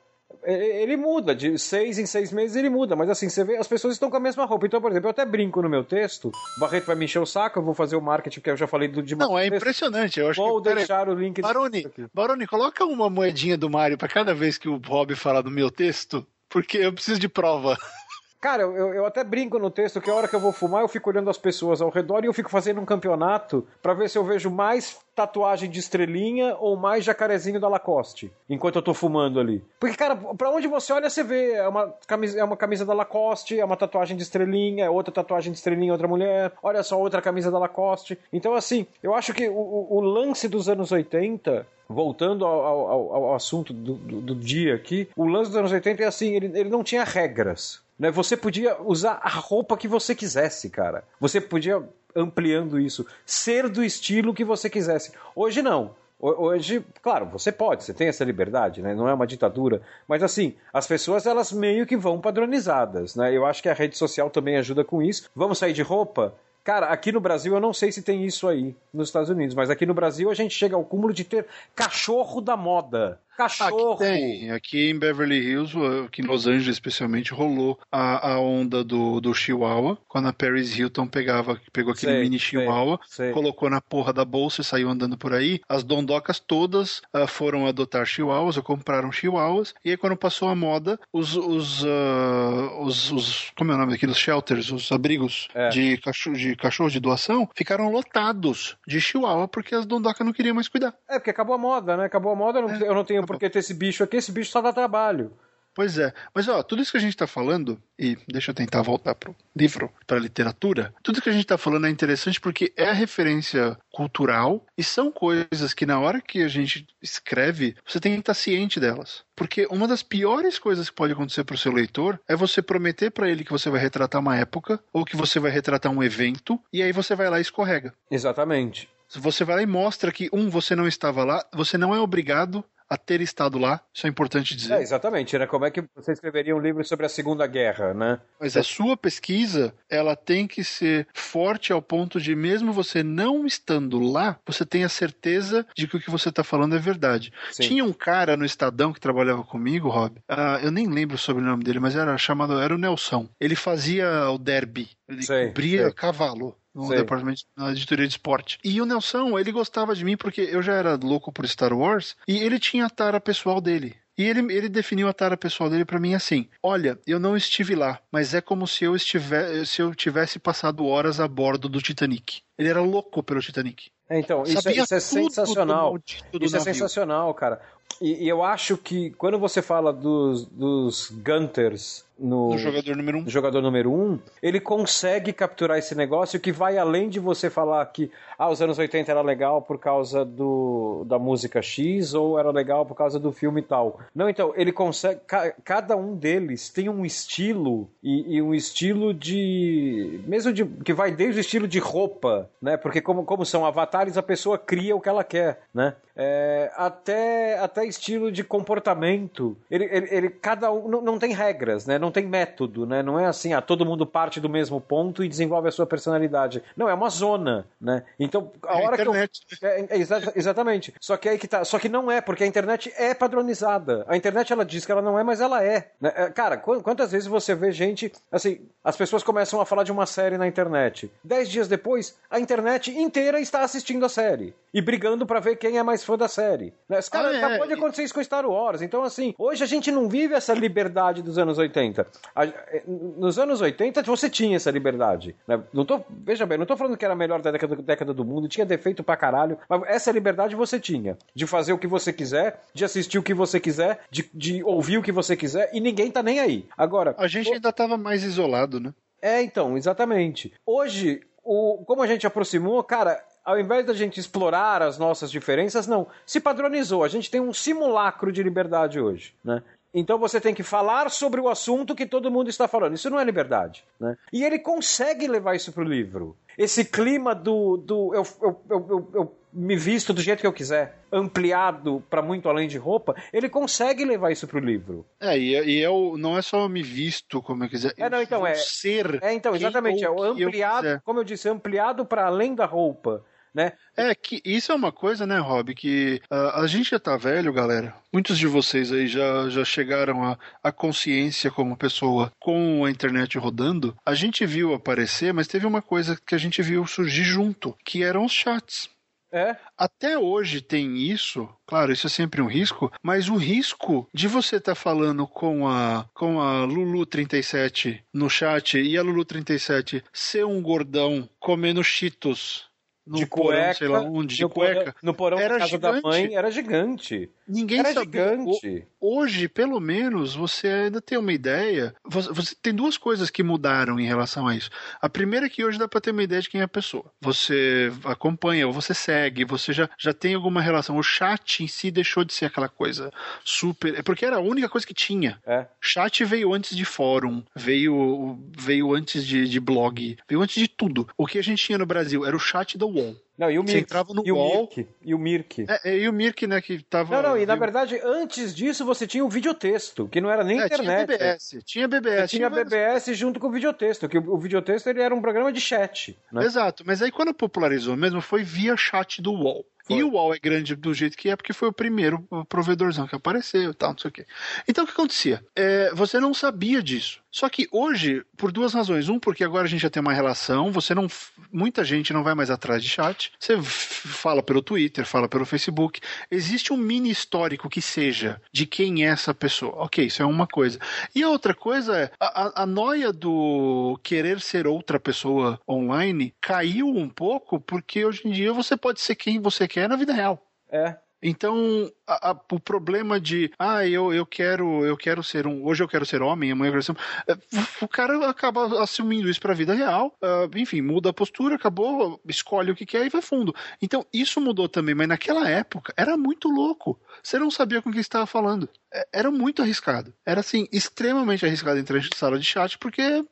Ele 0.43 0.95
muda, 0.95 1.33
de 1.33 1.57
seis 1.57 1.97
em 1.97 2.05
seis 2.05 2.31
meses 2.31 2.55
ele 2.55 2.69
muda, 2.69 2.95
mas 2.95 3.09
assim, 3.09 3.27
você 3.27 3.43
vê, 3.43 3.57
as 3.57 3.67
pessoas 3.67 3.93
estão 3.93 4.09
com 4.09 4.17
a 4.17 4.19
mesma 4.19 4.45
roupa. 4.45 4.65
Então, 4.65 4.79
por 4.79 4.91
exemplo, 4.91 5.07
eu 5.07 5.11
até 5.11 5.25
brinco 5.25 5.61
no 5.61 5.69
meu 5.69 5.83
texto, 5.83 6.31
o 6.57 6.59
Barreto 6.59 6.85
vai 6.85 6.95
me 6.95 7.05
encher 7.05 7.19
o 7.19 7.25
saco, 7.25 7.59
eu 7.59 7.63
vou 7.63 7.73
fazer 7.73 7.95
o 7.95 8.01
marketing, 8.01 8.39
porque 8.39 8.51
eu 8.51 8.57
já 8.57 8.67
falei 8.67 8.87
do 8.87 9.01
de 9.01 9.15
Não, 9.15 9.37
é 9.37 9.47
impressionante. 9.47 10.19
Eu 10.19 10.29
acho 10.29 10.41
vou 10.41 10.61
que, 10.61 10.73
deixar 10.73 11.09
o 11.09 11.13
link. 11.13 11.41
Baroni, 11.41 11.89
Baroni, 12.13 12.45
coloca 12.45 12.85
uma 12.85 13.09
moedinha 13.09 13.57
do 13.57 13.69
Mario 13.69 13.97
para 13.97 14.07
cada 14.07 14.33
vez 14.33 14.57
que 14.57 14.69
o 14.69 14.77
Rob 14.77 15.15
falar 15.15 15.41
do 15.41 15.51
meu 15.51 15.71
texto, 15.71 16.25
porque 16.49 16.77
eu 16.77 16.93
preciso 16.93 17.19
de 17.19 17.29
prova. 17.29 17.77
Cara, 18.47 18.63
eu, 18.63 18.93
eu 18.93 19.05
até 19.05 19.25
brinco 19.25 19.59
no 19.59 19.69
texto 19.69 19.99
que 19.99 20.09
a 20.09 20.15
hora 20.15 20.25
que 20.25 20.33
eu 20.33 20.39
vou 20.39 20.53
fumar, 20.53 20.81
eu 20.81 20.87
fico 20.87 21.09
olhando 21.09 21.29
as 21.29 21.37
pessoas 21.37 21.81
ao 21.81 21.89
redor 21.89 22.23
e 22.23 22.27
eu 22.27 22.33
fico 22.33 22.49
fazendo 22.49 22.79
um 22.79 22.85
campeonato 22.85 23.67
para 23.81 23.93
ver 23.93 24.09
se 24.09 24.17
eu 24.17 24.23
vejo 24.23 24.49
mais 24.49 24.97
tatuagem 25.13 25.69
de 25.69 25.79
estrelinha 25.79 26.55
ou 26.57 26.77
mais 26.77 27.03
jacarezinho 27.03 27.59
da 27.59 27.67
Lacoste, 27.67 28.31
enquanto 28.49 28.77
eu 28.77 28.81
tô 28.81 28.93
fumando 28.93 29.37
ali. 29.37 29.61
Porque, 29.77 29.97
cara, 29.97 30.15
pra 30.15 30.49
onde 30.49 30.65
você 30.65 30.93
olha, 30.93 31.09
você 31.09 31.25
vê, 31.25 31.55
é 31.55 31.67
uma 31.67 31.93
camisa, 32.07 32.39
é 32.39 32.43
uma 32.45 32.55
camisa 32.55 32.85
da 32.85 32.93
Lacoste, 32.93 33.59
é 33.59 33.65
uma 33.65 33.75
tatuagem 33.75 34.15
de 34.15 34.23
estrelinha, 34.23 34.85
é 34.85 34.89
outra 34.89 35.13
tatuagem 35.13 35.51
de 35.51 35.57
estrelinha, 35.57 35.91
outra 35.91 36.07
mulher, 36.07 36.53
olha 36.63 36.81
só, 36.83 36.97
outra 36.97 37.21
camisa 37.21 37.51
da 37.51 37.59
Lacoste. 37.59 38.17
Então, 38.31 38.53
assim, 38.53 38.87
eu 39.03 39.13
acho 39.13 39.33
que 39.33 39.49
o, 39.49 39.87
o 39.89 39.99
lance 39.99 40.47
dos 40.47 40.69
anos 40.69 40.89
80 40.89 41.67
voltando 41.89 42.45
ao, 42.45 42.61
ao, 42.65 43.15
ao 43.15 43.35
assunto 43.35 43.73
do, 43.73 43.95
do, 43.95 44.21
do, 44.21 44.35
dia 44.35 44.75
aqui, 44.75 45.09
o 45.15 45.25
lance 45.25 45.49
dos 45.49 45.57
anos 45.57 45.71
80 45.71 46.03
é 46.03 46.05
assim, 46.05 46.33
ele, 46.33 46.45
ele 46.57 46.69
não 46.69 46.83
tinha 46.83 47.03
regras. 47.03 47.85
Né? 47.97 48.11
Você 48.11 48.37
podia 48.37 48.81
usar 48.81 49.19
a 49.23 49.29
roupa 49.29 49.77
que 49.77 49.87
você 49.87 50.13
quisesse, 50.13 50.69
cara. 50.69 51.03
Você 51.19 51.41
podia 51.41 51.83
ampliando 52.15 52.79
isso, 52.79 53.05
ser 53.25 53.69
do 53.69 53.83
estilo 53.83 54.33
que 54.33 54.43
você 54.43 54.69
quisesse. 54.69 55.11
Hoje 55.35 55.61
não. 55.61 55.95
Hoje, 56.19 56.83
claro, 57.03 57.27
você 57.27 57.51
pode, 57.51 57.83
você 57.83 57.93
tem 57.93 58.07
essa 58.07 58.23
liberdade, 58.23 58.81
né? 58.81 58.95
Não 58.95 59.07
é 59.07 59.13
uma 59.13 59.27
ditadura, 59.27 59.83
mas 60.07 60.23
assim, 60.23 60.55
as 60.73 60.87
pessoas 60.87 61.27
elas 61.27 61.51
meio 61.51 61.85
que 61.85 61.95
vão 61.95 62.19
padronizadas, 62.19 63.15
né? 63.15 63.31
Eu 63.31 63.45
acho 63.45 63.61
que 63.61 63.69
a 63.69 63.73
rede 63.73 63.95
social 63.95 64.27
também 64.31 64.57
ajuda 64.57 64.83
com 64.83 64.99
isso. 64.99 65.29
Vamos 65.35 65.59
sair 65.59 65.73
de 65.73 65.83
roupa? 65.83 66.33
Cara, 66.63 66.87
aqui 66.87 67.11
no 67.11 67.19
Brasil 67.19 67.53
eu 67.53 67.61
não 67.61 67.71
sei 67.71 67.91
se 67.91 68.01
tem 68.01 68.25
isso 68.25 68.47
aí 68.47 68.75
nos 68.91 69.09
Estados 69.09 69.29
Unidos, 69.29 69.53
mas 69.53 69.69
aqui 69.69 69.85
no 69.85 69.93
Brasil 69.93 70.31
a 70.31 70.33
gente 70.33 70.55
chega 70.55 70.75
ao 70.75 70.83
cúmulo 70.83 71.13
de 71.13 71.23
ter 71.23 71.45
cachorro 71.75 72.41
da 72.41 72.57
moda. 72.57 73.19
Cachorro. 73.37 73.93
Aqui 73.93 74.03
tem. 74.03 74.51
Aqui 74.51 74.89
em 74.89 74.97
Beverly 74.97 75.37
Hills, 75.37 75.77
aqui 76.03 76.23
em 76.23 76.25
Los 76.25 76.47
Angeles 76.47 76.69
especialmente, 76.69 77.31
rolou 77.31 77.79
a, 77.91 78.31
a 78.31 78.39
onda 78.39 78.83
do, 78.83 79.21
do 79.21 79.31
Chihuahua. 79.31 79.95
Quando 80.07 80.27
a 80.27 80.33
Paris 80.33 80.75
Hilton 80.75 81.05
pegava, 81.05 81.61
pegou 81.71 81.93
aquele 81.93 82.13
sei, 82.13 82.21
mini 82.23 82.39
Chihuahua, 82.39 82.99
sei, 83.05 83.27
sei. 83.27 83.33
colocou 83.33 83.69
na 83.69 83.79
porra 83.79 84.11
da 84.11 84.25
bolsa 84.25 84.61
e 84.61 84.63
saiu 84.63 84.89
andando 84.89 85.15
por 85.15 85.35
aí. 85.35 85.61
As 85.69 85.83
dondocas 85.83 86.39
todas 86.39 87.03
uh, 87.13 87.27
foram 87.27 87.67
adotar 87.67 88.07
Chihuahuas 88.07 88.57
ou 88.57 88.63
compraram 88.63 89.11
Chihuahuas. 89.11 89.75
E 89.85 89.91
aí, 89.91 89.97
quando 89.97 90.17
passou 90.17 90.49
a 90.49 90.55
moda, 90.55 90.99
os. 91.13 91.35
os, 91.37 91.83
uh, 91.83 92.81
os, 92.81 93.11
os 93.11 93.51
como 93.55 93.71
é 93.71 93.75
o 93.75 93.77
nome 93.77 93.91
daqueles 93.91 94.17
shelters, 94.17 94.71
os 94.71 94.91
abrigos 94.91 95.47
é. 95.53 95.69
de, 95.69 95.97
cachorro, 95.97 96.35
de 96.35 96.55
cachorro 96.55 96.89
de 96.89 96.99
doação, 96.99 97.47
ficaram 97.55 97.91
lotados 97.91 98.77
de 98.87 98.99
Chihuahua 98.99 99.47
porque 99.47 99.75
as 99.75 99.85
dondocas 99.85 100.25
não 100.25 100.33
queriam 100.33 100.55
mais 100.55 100.67
cuidar. 100.67 100.95
É, 101.07 101.19
porque 101.19 101.29
acabou 101.29 101.53
a 101.53 101.59
moda, 101.59 101.95
né? 101.95 102.05
Acabou 102.05 102.31
a 102.31 102.35
moda, 102.35 102.57
eu 102.57 102.67
não, 102.67 102.75
é. 102.75 102.89
eu 102.89 102.95
não 102.95 103.03
tenho 103.03 103.26
porque 103.27 103.49
ter 103.49 103.59
esse 103.59 103.73
bicho 103.73 104.03
aqui, 104.03 104.17
esse 104.17 104.31
bicho 104.31 104.51
só 104.51 104.61
dá 104.61 104.73
trabalho. 104.73 105.31
Pois 105.77 105.99
é, 105.99 106.11
mas 106.33 106.47
ó, 106.47 106.63
tudo 106.63 106.81
isso 106.81 106.89
que 106.89 106.97
a 106.97 107.01
gente 107.01 107.11
está 107.11 107.27
falando, 107.27 107.79
e 107.99 108.17
deixa 108.27 108.49
eu 108.49 108.55
tentar 108.55 108.81
voltar 108.81 109.13
para 109.13 109.29
o 109.29 109.35
livro, 109.55 109.91
para 110.07 110.17
a 110.17 110.19
literatura, 110.19 110.91
tudo 111.03 111.21
que 111.21 111.29
a 111.29 111.31
gente 111.31 111.43
está 111.43 111.55
falando 111.55 111.85
é 111.85 111.89
interessante 111.91 112.41
porque 112.41 112.73
é 112.75 112.91
referência 112.91 113.77
cultural 113.91 114.65
e 114.75 114.83
são 114.83 115.11
coisas 115.11 115.75
que 115.75 115.85
na 115.85 115.99
hora 115.99 116.19
que 116.19 116.41
a 116.41 116.47
gente 116.47 116.87
escreve, 116.99 117.75
você 117.85 117.99
tem 117.99 118.13
que 118.13 118.21
estar 118.21 118.33
ciente 118.33 118.79
delas. 118.79 119.23
Porque 119.35 119.67
uma 119.69 119.87
das 119.87 120.01
piores 120.01 120.57
coisas 120.57 120.89
que 120.89 120.95
pode 120.95 121.13
acontecer 121.13 121.43
para 121.43 121.53
o 121.53 121.59
seu 121.59 121.71
leitor 121.71 122.19
é 122.27 122.35
você 122.35 122.59
prometer 122.59 123.11
para 123.11 123.29
ele 123.29 123.43
que 123.43 123.51
você 123.51 123.69
vai 123.69 123.79
retratar 123.79 124.19
uma 124.19 124.35
época 124.35 124.79
ou 124.91 125.05
que 125.05 125.15
você 125.15 125.39
vai 125.39 125.51
retratar 125.51 125.91
um 125.91 126.01
evento 126.01 126.59
e 126.73 126.81
aí 126.81 126.91
você 126.91 127.13
vai 127.13 127.29
lá 127.29 127.37
e 127.37 127.43
escorrega. 127.43 127.93
Exatamente. 128.09 128.89
Você 129.09 129.45
vai 129.45 129.57
lá 129.57 129.61
e 129.61 129.67
mostra 129.67 130.11
que, 130.11 130.27
um, 130.33 130.49
você 130.49 130.75
não 130.75 130.87
estava 130.87 131.23
lá, 131.23 131.45
você 131.53 131.77
não 131.77 131.93
é 131.95 131.99
obrigado 131.99 132.65
a 132.89 132.97
ter 132.97 133.21
estado 133.21 133.57
lá, 133.57 133.81
isso 133.93 134.07
é 134.07 134.09
importante 134.09 134.55
dizer. 134.55 134.75
É, 134.75 134.81
exatamente, 134.81 135.37
né? 135.37 135.45
Como 135.45 135.65
é 135.65 135.71
que 135.71 135.83
você 135.95 136.11
escreveria 136.11 136.55
um 136.55 136.59
livro 136.59 136.83
sobre 136.83 137.05
a 137.05 137.09
Segunda 137.09 137.45
Guerra, 137.45 137.93
né? 137.93 138.19
Mas 138.39 138.55
a 138.55 138.63
sua 138.63 138.95
pesquisa, 138.95 139.73
ela 139.89 140.15
tem 140.15 140.47
que 140.47 140.63
ser 140.63 141.07
forte 141.13 141.73
ao 141.73 141.81
ponto 141.81 142.19
de, 142.19 142.35
mesmo 142.35 142.71
você 142.71 143.03
não 143.03 143.45
estando 143.45 143.99
lá, 143.99 144.39
você 144.45 144.65
tenha 144.65 144.89
certeza 144.89 145.65
de 145.75 145.87
que 145.87 145.97
o 145.97 145.99
que 145.99 146.09
você 146.09 146.29
está 146.29 146.43
falando 146.43 146.75
é 146.75 146.79
verdade. 146.79 147.31
Sim. 147.51 147.63
Tinha 147.63 147.83
um 147.83 147.93
cara 147.93 148.37
no 148.37 148.45
Estadão 148.45 148.93
que 148.93 148.99
trabalhava 148.99 149.43
comigo, 149.43 149.89
Rob, 149.89 150.17
uh, 150.29 150.63
eu 150.63 150.71
nem 150.71 150.87
lembro 150.87 151.17
sobre 151.17 151.43
o 151.43 151.45
nome 151.45 151.63
dele, 151.63 151.79
mas 151.79 151.95
era 151.95 152.17
chamado, 152.17 152.59
era 152.59 152.73
o 152.73 152.77
Nelson. 152.77 153.27
Ele 153.39 153.55
fazia 153.55 154.29
o 154.29 154.37
derby, 154.37 154.89
ele 155.07 155.23
sei, 155.23 155.47
cobria 155.47 155.83
sei. 155.83 155.93
cavalo 155.93 156.55
no 156.77 156.87
Sei. 156.87 156.97
departamento 156.97 157.41
na 157.57 157.71
editoria 157.71 158.07
de 158.07 158.13
esporte. 158.13 158.59
E 158.63 158.79
o 158.79 158.85
Nelson, 158.85 159.37
ele 159.39 159.51
gostava 159.51 159.95
de 159.95 160.05
mim 160.05 160.15
porque 160.15 160.41
eu 160.41 160.61
já 160.61 160.73
era 160.73 160.95
louco 160.95 161.31
por 161.31 161.47
Star 161.47 161.73
Wars 161.73 162.15
e 162.27 162.37
ele 162.37 162.59
tinha 162.59 162.85
a 162.85 162.89
tara 162.89 163.19
pessoal 163.19 163.59
dele. 163.59 163.95
E 164.15 164.23
ele, 164.23 164.51
ele 164.53 164.69
definiu 164.69 165.07
a 165.07 165.13
tara 165.13 165.37
pessoal 165.37 165.69
dele 165.69 165.85
para 165.85 165.99
mim 165.99 166.13
assim: 166.13 166.47
Olha, 166.61 166.99
eu 167.05 167.19
não 167.19 167.35
estive 167.35 167.75
lá, 167.75 167.99
mas 168.11 168.33
é 168.33 168.41
como 168.41 168.67
se 168.67 168.83
eu, 168.83 168.95
estiver, 168.95 169.65
se 169.65 169.81
eu 169.81 169.93
tivesse 169.93 170.39
passado 170.39 170.85
horas 170.85 171.19
a 171.19 171.27
bordo 171.27 171.67
do 171.67 171.81
Titanic. 171.81 172.41
Ele 172.57 172.69
era 172.69 172.81
louco 172.81 173.21
pelo 173.21 173.41
Titanic. 173.41 173.91
É, 174.09 174.19
então, 174.19 174.43
isso, 174.43 174.69
é, 174.69 174.73
isso 174.73 174.95
é 174.95 174.99
sensacional. 174.99 175.99
Isso 176.39 176.55
é 176.55 176.59
sensacional, 176.59 177.33
cara. 177.33 177.61
E, 178.01 178.25
e, 178.25 178.29
eu 178.29 178.43
acho 178.43 178.77
que 178.77 179.11
quando 179.11 179.37
você 179.37 179.61
fala 179.61 179.91
dos, 179.91 180.45
dos 180.45 181.09
Gunters 181.11 182.05
no, 182.19 182.49
no 182.49 182.57
jogador 182.57 182.95
número 182.95 183.17
um. 183.17 183.21
No 183.23 183.29
jogador 183.29 183.61
número 183.61 183.93
um, 183.93 184.19
ele 184.41 184.59
consegue 184.59 185.33
capturar 185.33 185.77
esse 185.77 185.95
negócio 185.95 186.39
que 186.39 186.51
vai 186.51 186.77
além 186.77 187.09
de 187.09 187.19
você 187.19 187.49
falar 187.49 187.85
que 187.87 188.11
ah, 188.37 188.49
os 188.49 188.61
anos 188.61 188.77
80 188.77 189.09
era 189.09 189.21
legal 189.21 189.61
por 189.61 189.79
causa 189.79 190.23
do, 190.23 191.03
da 191.07 191.17
música 191.17 191.61
X 191.61 192.13
ou 192.13 192.37
era 192.37 192.51
legal 192.51 192.85
por 192.85 192.95
causa 192.95 193.19
do 193.19 193.31
filme 193.31 193.61
tal. 193.61 193.99
Não, 194.13 194.29
então, 194.29 194.53
ele 194.55 194.71
consegue. 194.71 195.21
Ca, 195.25 195.51
cada 195.63 195.97
um 195.97 196.15
deles 196.15 196.69
tem 196.69 196.87
um 196.87 197.03
estilo 197.03 197.89
e, 198.03 198.35
e, 198.35 198.41
um 198.41 198.53
estilo 198.53 199.13
de. 199.13 200.21
Mesmo 200.25 200.53
de. 200.53 200.65
que 200.65 200.93
vai 200.93 201.11
desde 201.11 201.39
o 201.39 201.41
estilo 201.41 201.67
de 201.67 201.79
roupa, 201.79 202.49
né? 202.61 202.77
Porque, 202.77 203.01
como, 203.01 203.25
como 203.25 203.45
são 203.45 203.65
avatares, 203.65 204.17
a 204.17 204.23
pessoa 204.23 204.57
cria 204.57 204.95
o 204.95 205.01
que 205.01 205.09
ela 205.09 205.23
quer, 205.23 205.61
né? 205.73 205.95
É, 206.15 206.71
até, 206.75 207.59
até 207.59 207.85
estilo 207.85 208.31
de 208.31 208.43
comportamento. 208.43 209.55
Ele, 209.69 209.85
ele, 209.85 210.07
ele 210.09 210.29
cada 210.29 210.71
um 210.71 210.87
não, 210.87 211.01
não 211.01 211.19
tem 211.19 211.31
regras, 211.33 211.85
né? 211.85 211.99
Não 211.99 212.06
tem 212.11 212.25
método, 212.25 212.85
né? 212.85 213.01
Não 213.01 213.19
é 213.19 213.25
assim, 213.25 213.53
ah, 213.53 213.61
todo 213.61 213.85
mundo 213.85 214.05
parte 214.05 214.39
do 214.39 214.49
mesmo 214.49 214.79
ponto 214.79 215.23
e 215.23 215.29
desenvolve 215.29 215.67
a 215.67 215.71
sua 215.71 215.85
personalidade. 215.85 216.63
Não, 216.75 216.89
é 216.89 216.93
uma 216.93 217.09
zona, 217.09 217.65
né? 217.79 218.03
Então, 218.19 218.51
a 218.65 218.79
é 218.79 218.85
hora 218.85 218.95
internet. 218.95 219.41
que 219.47 219.65
eu... 219.65 219.69
é, 219.69 219.81
é, 219.89 219.97
exa 219.97 220.33
exatamente. 220.35 220.93
Só 220.99 221.17
que 221.17 221.29
aí 221.29 221.37
que 221.37 221.47
tá, 221.47 221.63
só 221.63 221.79
que 221.79 221.89
não 221.89 222.11
é, 222.11 222.21
porque 222.21 222.43
a 222.43 222.47
internet 222.47 222.91
é 222.97 223.13
padronizada. 223.13 224.05
A 224.07 224.15
internet 224.17 224.51
ela 224.51 224.65
diz 224.65 224.85
que 224.85 224.91
ela 224.91 225.01
não 225.01 225.17
é, 225.17 225.23
mas 225.23 225.41
ela 225.41 225.63
é. 225.63 225.91
Né? 225.99 226.13
É, 226.15 226.29
cara, 226.29 226.57
quantas 226.57 227.11
vezes 227.11 227.27
você 227.27 227.55
vê 227.55 227.71
gente, 227.71 228.11
assim, 228.31 228.59
as 228.83 228.95
pessoas 228.95 229.23
começam 229.23 229.59
a 229.59 229.65
falar 229.65 229.83
de 229.83 229.91
uma 229.91 230.05
série 230.05 230.37
na 230.37 230.47
internet. 230.47 231.11
Dez 231.23 231.49
dias 231.49 231.67
depois, 231.67 232.17
a 232.29 232.39
internet 232.39 232.91
inteira 232.91 233.39
está 233.39 233.61
assistindo 233.61 234.05
a 234.05 234.09
série 234.09 234.53
e 234.73 234.81
brigando 234.81 235.25
para 235.25 235.39
ver 235.39 235.55
quem 235.55 235.77
é 235.77 235.83
mais 235.83 236.03
fã 236.03 236.17
da 236.17 236.27
série. 236.27 236.73
Né? 236.87 236.99
Cara, 237.11 237.29
ah, 237.29 237.33
é. 237.33 237.43
acabou 237.43 237.67
de 237.67 237.73
acontecer 237.73 238.03
isso 238.03 238.13
com 238.13 238.23
Star 238.23 238.45
Wars. 238.45 238.81
Então, 238.81 239.03
assim, 239.03 239.33
hoje 239.37 239.63
a 239.63 239.67
gente 239.67 239.91
não 239.91 240.07
vive 240.07 240.35
essa 240.35 240.53
liberdade 240.53 241.21
dos 241.21 241.37
anos 241.37 241.57
80. 241.57 241.96
É, 242.35 242.83
nos 242.85 243.39
anos 243.39 243.61
80 243.61 244.03
você 244.03 244.29
tinha 244.29 244.55
essa 244.55 244.71
liberdade. 244.71 245.35
Né? 245.47 245.61
Não 245.73 245.85
tô, 245.85 246.01
veja 246.09 246.45
bem, 246.45 246.57
não 246.57 246.65
tô 246.65 246.75
falando 246.75 246.97
que 246.97 247.05
era 247.05 247.13
a 247.13 247.17
melhor 247.17 247.41
da 247.41 247.51
década, 247.51 247.75
década 247.77 248.13
do 248.13 248.25
mundo, 248.25 248.47
tinha 248.47 248.65
defeito 248.65 249.03
pra 249.03 249.17
caralho, 249.17 249.57
mas 249.69 249.81
essa 249.87 250.11
liberdade 250.11 250.55
você 250.55 250.79
tinha. 250.79 251.17
De 251.33 251.47
fazer 251.47 251.73
o 251.73 251.77
que 251.77 251.87
você 251.87 252.11
quiser, 252.11 252.63
de 252.73 252.83
assistir 252.83 253.17
o 253.17 253.23
que 253.23 253.33
você 253.33 253.59
quiser, 253.59 254.01
de, 254.09 254.29
de 254.33 254.63
ouvir 254.63 254.97
o 254.97 255.03
que 255.03 255.11
você 255.11 255.35
quiser, 255.35 255.69
e 255.73 255.79
ninguém 255.79 256.11
tá 256.11 256.21
nem 256.21 256.39
aí. 256.39 256.65
Agora. 256.77 257.15
A 257.17 257.27
gente 257.27 257.49
o... 257.49 257.53
ainda 257.53 257.71
tava 257.71 257.97
mais 257.97 258.23
isolado, 258.23 258.79
né? 258.79 258.93
É, 259.21 259.41
então, 259.41 259.77
exatamente. 259.77 260.53
Hoje, 260.65 261.21
o, 261.43 261.83
como 261.85 262.01
a 262.01 262.07
gente 262.07 262.27
aproximou, 262.27 262.83
cara, 262.83 263.23
ao 263.47 263.57
invés 263.57 263.85
da 263.85 263.93
gente 263.93 264.19
explorar 264.19 264.81
as 264.81 264.97
nossas 264.97 265.31
diferenças, 265.31 265.87
não, 265.87 266.05
se 266.25 266.37
padronizou. 266.39 267.03
A 267.03 267.07
gente 267.07 267.31
tem 267.31 267.39
um 267.39 267.53
simulacro 267.53 268.29
de 268.29 268.43
liberdade 268.43 268.99
hoje, 268.99 269.33
né? 269.41 269.63
Então 269.93 270.17
você 270.17 270.39
tem 270.39 270.53
que 270.53 270.63
falar 270.63 271.09
sobre 271.09 271.39
o 271.39 271.49
assunto 271.49 271.95
que 271.95 272.05
todo 272.05 272.31
mundo 272.31 272.49
está 272.49 272.67
falando. 272.67 272.93
Isso 272.93 273.09
não 273.09 273.19
é 273.19 273.23
liberdade. 273.23 273.83
Né? 273.99 274.15
E 274.31 274.43
ele 274.43 274.59
consegue 274.59 275.27
levar 275.27 275.55
isso 275.55 275.71
para 275.71 275.83
o 275.83 275.87
livro. 275.87 276.37
Esse 276.57 276.83
clima 276.83 277.33
do. 277.33 277.77
do 277.77 278.13
eu, 278.13 278.23
eu, 278.41 278.61
eu, 278.69 279.09
eu, 279.13 279.37
me 279.53 279.75
visto 279.75 280.13
do 280.13 280.21
jeito 280.21 280.41
que 280.41 280.45
eu 280.45 280.53
quiser, 280.53 280.99
ampliado 281.11 282.03
para 282.09 282.21
muito 282.21 282.47
além 282.47 282.67
de 282.67 282.77
roupa, 282.77 283.15
ele 283.33 283.49
consegue 283.49 284.05
levar 284.05 284.31
isso 284.31 284.47
para 284.47 284.57
o 284.57 284.59
livro. 284.59 285.03
É, 285.19 285.37
e, 285.37 285.53
e 285.53 285.79
eu, 285.79 286.15
não 286.17 286.37
é 286.37 286.43
só 286.43 286.67
me 286.67 286.83
visto 286.83 287.41
como 287.41 287.63
eu 287.63 287.69
quiser. 287.69 287.93
É, 287.97 288.07
não, 288.07 288.21
então 288.21 288.45
é. 288.45 288.53
Ser. 288.53 289.17
É, 289.23 289.33
então, 289.33 289.55
exatamente. 289.55 290.03
É 290.03 290.09
o 290.09 290.21
ampliado, 290.21 291.01
como 291.03 291.19
eu 291.19 291.23
disse, 291.23 291.49
ampliado 291.49 292.05
para 292.05 292.27
além 292.27 292.53
da 292.53 292.65
roupa 292.65 293.23
né? 293.57 293.73
É 293.97 294.13
que 294.13 294.39
isso 294.45 294.71
é 294.71 294.75
uma 294.75 294.91
coisa, 294.91 295.25
né, 295.25 295.39
Rob, 295.39 295.73
que 295.73 296.21
uh, 296.31 296.61
a 296.61 296.67
gente 296.67 296.91
já 296.91 296.99
tá 296.99 297.17
velho, 297.17 297.51
galera. 297.51 297.95
Muitos 298.13 298.37
de 298.37 298.45
vocês 298.45 298.91
aí 298.91 299.07
já, 299.07 299.49
já 299.49 299.65
chegaram 299.65 300.23
a, 300.23 300.37
a 300.61 300.71
consciência 300.71 301.49
como 301.49 301.75
pessoa 301.75 302.31
com 302.39 302.85
a 302.85 302.91
internet 302.91 303.35
rodando. 303.39 303.97
A 304.05 304.13
gente 304.13 304.45
viu 304.45 304.75
aparecer, 304.75 305.33
mas 305.33 305.47
teve 305.47 305.65
uma 305.65 305.81
coisa 305.81 306.15
que 306.23 306.35
a 306.35 306.37
gente 306.37 306.61
viu 306.61 306.85
surgir 306.85 307.23
junto, 307.23 307.75
que 307.83 308.03
eram 308.03 308.25
os 308.25 308.31
chats. 308.31 308.91
É. 309.31 309.57
Até 309.77 310.17
hoje 310.17 310.61
tem 310.61 310.95
isso, 310.97 311.49
claro, 311.65 311.91
isso 311.91 312.07
é 312.07 312.09
sempre 312.09 312.41
um 312.41 312.47
risco, 312.47 312.91
mas 313.03 313.27
o 313.27 313.35
risco 313.35 314.07
de 314.13 314.25
você 314.25 314.55
estar 314.55 314.71
tá 314.71 314.75
falando 314.75 315.27
com 315.27 315.67
a 315.67 316.05
com 316.13 316.39
a 316.39 316.63
Lulu 316.63 317.05
37 317.05 318.05
no 318.13 318.29
chat 318.29 318.79
e 318.79 318.97
a 318.97 319.01
Lulu 319.01 319.25
37 319.25 320.01
ser 320.13 320.45
um 320.45 320.61
gordão 320.61 321.29
comendo 321.39 321.83
cheetos 321.83 322.66
no 323.07 323.17
de 323.17 323.25
porão, 323.25 323.45
cueca, 323.45 323.73
sei 323.73 323.87
lá 323.87 324.01
onde, 324.01 324.35
de 324.35 324.47
cueca. 324.47 324.79
Porão, 324.79 324.93
no 325.01 325.13
porão 325.13 325.39
era 325.39 325.53
da 325.53 325.59
casa 325.59 325.71
gigante. 325.71 326.01
da 326.01 326.09
mãe 326.09 326.35
era 326.35 326.51
gigante. 326.51 327.29
Ninguém 327.47 327.79
era 327.79 327.93
sabia. 327.93 328.29
Gigante. 328.29 328.87
Hoje, 328.99 329.47
pelo 329.47 329.79
menos, 329.79 330.35
você 330.35 330.67
ainda 330.67 330.99
tem 330.99 331.17
uma 331.17 331.31
ideia. 331.31 331.93
Você, 332.03 332.31
você, 332.33 332.55
tem 332.61 332.73
duas 332.73 332.97
coisas 332.97 333.29
que 333.29 333.43
mudaram 333.43 333.99
em 333.99 334.05
relação 334.05 334.47
a 334.47 334.55
isso. 334.55 334.69
A 334.99 335.07
primeira 335.07 335.45
é 335.45 335.49
que 335.49 335.63
hoje 335.63 335.77
dá 335.77 335.87
para 335.87 336.01
ter 336.01 336.11
uma 336.11 336.23
ideia 336.23 336.41
de 336.41 336.49
quem 336.49 336.61
é 336.61 336.63
a 336.63 336.67
pessoa. 336.67 337.11
Você 337.21 337.91
acompanha, 338.03 338.67
ou 338.67 338.73
você 338.73 338.93
segue, 338.93 339.45
você 339.45 339.71
já, 339.71 339.89
já 339.97 340.13
tem 340.13 340.33
alguma 340.33 340.61
relação. 340.61 340.97
O 340.97 341.03
chat 341.03 341.63
em 341.63 341.67
si 341.67 341.91
deixou 341.91 342.23
de 342.23 342.33
ser 342.33 342.45
aquela 342.45 342.67
coisa 342.67 343.11
super. 343.43 343.97
É 343.97 344.01
porque 344.01 344.25
era 344.25 344.37
a 344.37 344.41
única 344.41 344.67
coisa 344.67 344.87
que 344.87 344.93
tinha. 344.93 345.39
É. 345.45 345.67
Chat 345.79 346.25
veio 346.25 346.53
antes 346.53 346.75
de 346.75 346.85
fórum, 346.85 347.43
veio, 347.55 348.39
veio 348.57 348.93
antes 348.93 349.25
de, 349.25 349.47
de 349.47 349.59
blog, 349.59 350.17
veio 350.27 350.41
antes 350.41 350.55
de 350.55 350.67
tudo. 350.67 351.07
O 351.15 351.27
que 351.27 351.37
a 351.37 351.43
gente 351.43 351.63
tinha 351.63 351.77
no 351.77 351.85
Brasil 351.85 352.25
era 352.25 352.35
o 352.35 352.39
chat 352.39 352.77
da 352.77 352.85
UOL. 352.85 353.15
Não, 353.37 353.51
e 353.51 353.59
o 353.59 353.63
Mirk. 353.63 353.79
entrava 353.79 354.13
no 354.13 354.23
e 354.25 354.31
UOL. 354.31 354.51
O 354.51 354.59
Mirk, 354.61 354.87
e 355.01 355.13
o 355.13 355.19
Mirk. 355.19 355.65
É, 355.83 355.97
e 355.97 356.09
o 356.09 356.13
Mirk, 356.13 356.47
né, 356.47 356.59
que 356.59 356.81
tava. 356.83 357.15
Não, 357.21 357.29
não, 357.29 357.37
e 357.37 357.45
na 357.45 357.55
verdade, 357.55 357.99
antes 358.03 358.55
disso 358.55 358.83
você 358.83 359.05
tinha 359.05 359.23
o 359.23 359.29
videotexto, 359.29 360.07
que 360.07 360.19
não 360.19 360.31
era 360.31 360.43
nem 360.43 360.59
é, 360.59 360.65
internet. 360.65 361.05
Tinha 361.05 361.05
BBS, 361.05 361.63
tinha 361.63 361.87
BBS. 361.87 362.31
Tinha 362.31 362.49
várias- 362.49 362.69
BBS 362.69 363.13
junto 363.15 363.39
com 363.39 363.47
o 363.47 363.51
videotexto, 363.51 364.09
que 364.09 364.17
o, 364.17 364.33
o 364.33 364.39
videotexto 364.39 364.89
ele 364.89 365.01
era 365.01 365.13
um 365.13 365.21
programa 365.21 365.53
de 365.53 365.61
chat. 365.61 366.17
Né? 366.31 366.45
Exato, 366.45 366.83
mas 366.85 367.01
aí 367.01 367.11
quando 367.11 367.33
popularizou 367.33 367.95
mesmo 367.95 368.21
foi 368.21 368.43
via 368.43 368.75
chat 368.75 369.21
do 369.21 369.31
UOL. 369.33 369.65
E 369.89 370.03
o 370.03 370.11
UOL 370.11 370.33
é 370.33 370.39
grande 370.39 370.75
do 370.75 370.93
jeito 370.93 371.17
que 371.17 371.29
é, 371.29 371.35
porque 371.35 371.53
foi 371.53 371.69
o 371.69 371.73
primeiro 371.73 372.27
provedorzão 372.49 373.07
que 373.07 373.15
apareceu 373.15 373.71
e 373.71 373.73
tal, 373.73 373.91
não 373.91 373.97
sei 373.97 374.09
o 374.09 374.11
quê. 374.11 374.25
Então 374.67 374.83
o 374.83 374.87
que 374.87 374.93
acontecia? 374.93 375.43
É, 375.55 375.91
você 375.93 376.19
não 376.19 376.33
sabia 376.33 376.81
disso. 376.81 377.21
Só 377.37 377.47
que 377.49 377.67
hoje, 377.71 378.25
por 378.35 378.51
duas 378.51 378.73
razões. 378.73 379.09
Um, 379.09 379.19
porque 379.19 379.43
agora 379.43 379.65
a 379.65 379.69
gente 379.69 379.81
já 379.81 379.91
tem 379.91 380.01
uma 380.01 380.11
relação, 380.11 380.71
você 380.71 380.95
não. 380.95 381.05
Muita 381.51 381.83
gente 381.83 382.11
não 382.11 382.23
vai 382.23 382.33
mais 382.33 382.49
atrás 382.49 382.81
de 382.81 382.89
chat. 382.89 383.31
Você 383.39 383.61
fala 383.61 384.41
pelo 384.41 384.59
Twitter, 384.59 385.05
fala 385.05 385.29
pelo 385.29 385.45
Facebook. 385.45 386.01
Existe 386.31 386.73
um 386.73 386.77
mini 386.77 387.11
histórico 387.11 387.69
que 387.69 387.79
seja 387.79 388.41
de 388.51 388.65
quem 388.65 389.05
é 389.05 389.09
essa 389.09 389.35
pessoa. 389.35 389.73
Ok, 389.83 390.05
isso 390.05 390.23
é 390.23 390.25
uma 390.25 390.47
coisa. 390.47 390.79
E 391.13 391.21
a 391.21 391.29
outra 391.29 391.53
coisa 391.53 391.95
é 391.95 392.11
a, 392.19 392.41
a, 392.41 392.63
a 392.63 392.65
noia 392.65 393.13
do 393.13 393.99
querer 394.01 394.41
ser 394.41 394.65
outra 394.65 394.99
pessoa 394.99 395.59
online 395.69 396.33
caiu 396.41 396.87
um 396.87 397.07
pouco, 397.07 397.59
porque 397.59 398.03
hoje 398.03 398.23
em 398.25 398.31
dia 398.31 398.51
você 398.51 398.75
pode 398.75 398.99
ser 398.99 399.13
quem 399.13 399.39
você 399.39 399.67
quer 399.67 399.76
na 399.85 399.97
vida 399.97 400.13
real. 400.13 400.41
É. 400.71 400.95
Então, 401.21 401.91
a- 402.05 402.29
a- 402.29 402.41
o 402.51 402.59
problema 402.59 403.19
de, 403.19 403.51
ah, 403.57 403.83
eu, 403.87 404.13
eu 404.13 404.23
quero 404.23 404.85
eu 404.85 404.95
quero 404.95 405.23
ser 405.23 405.47
um, 405.47 405.65
hoje 405.65 405.83
eu 405.83 405.87
quero 405.87 406.05
ser 406.05 406.21
homem, 406.21 406.51
amanhã 406.51 406.69
eu 406.69 406.73
quero 406.73 406.83
ser 406.83 406.95
é, 407.27 407.33
o 407.81 407.87
cara 407.87 408.29
acaba 408.29 408.83
assumindo 408.83 409.27
isso 409.27 409.39
para 409.41 409.51
a 409.51 409.55
vida 409.55 409.73
real, 409.73 410.15
ah, 410.21 410.47
enfim, 410.55 410.79
muda 410.79 411.09
a 411.09 411.13
postura, 411.13 411.55
acabou, 411.55 412.21
escolhe 412.27 412.69
o 412.71 412.75
que 412.75 412.85
quer 412.85 413.03
e 413.03 413.09
vai 413.09 413.21
fundo. 413.23 413.53
Então, 413.81 414.05
isso 414.13 414.39
mudou 414.39 414.69
também, 414.69 414.93
mas 414.93 415.07
naquela 415.07 415.49
época 415.49 415.91
era 415.97 416.15
muito 416.15 416.49
louco. 416.49 416.99
Você 417.23 417.39
não 417.39 417.49
sabia 417.49 417.81
com 417.81 417.91
quem 417.91 417.99
estava 417.99 418.27
falando. 418.27 418.69
É, 418.93 419.07
Era 419.11 419.31
muito 419.31 419.63
arriscado. 419.63 420.13
Era 420.23 420.41
assim, 420.41 420.67
extremamente 420.71 421.43
arriscado 421.43 421.79
entrar 421.79 421.97
em 421.97 422.03
sala 422.15 422.37
de 422.37 422.45
chat 422.45 422.77
porque 422.77 423.25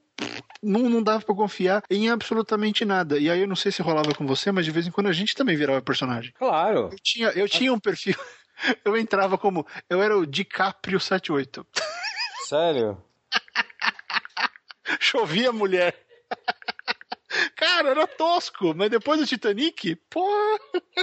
não, 0.61 0.89
não 0.89 1.03
dava 1.03 1.23
pra 1.23 1.35
confiar 1.35 1.83
em 1.89 2.09
absolutamente 2.09 2.83
nada. 2.83 3.17
E 3.17 3.29
aí 3.29 3.41
eu 3.41 3.47
não 3.47 3.55
sei 3.55 3.71
se 3.71 3.81
rolava 3.81 4.13
com 4.13 4.25
você, 4.25 4.51
mas 4.51 4.65
de 4.65 4.71
vez 4.71 4.87
em 4.87 4.91
quando 4.91 5.07
a 5.07 5.13
gente 5.13 5.35
também 5.35 5.55
virava 5.55 5.81
personagem. 5.81 6.33
Claro. 6.37 6.89
Eu 6.91 6.99
tinha, 7.01 7.27
eu 7.29 7.47
tinha 7.47 7.71
um 7.71 7.79
perfil. 7.79 8.15
Eu 8.85 8.95
entrava 8.95 9.37
como. 9.37 9.67
Eu 9.89 10.01
era 10.01 10.17
o 10.17 10.25
DiCaprio 10.25 10.97
78. 10.97 11.67
Sério. 12.47 13.03
Chovia 14.97 15.51
mulher. 15.51 15.93
Cara, 17.55 17.89
era 17.89 18.07
tosco, 18.07 18.73
mas 18.75 18.89
depois 18.89 19.19
do 19.19 19.25
Titanic, 19.25 19.95
pô, 20.09 20.25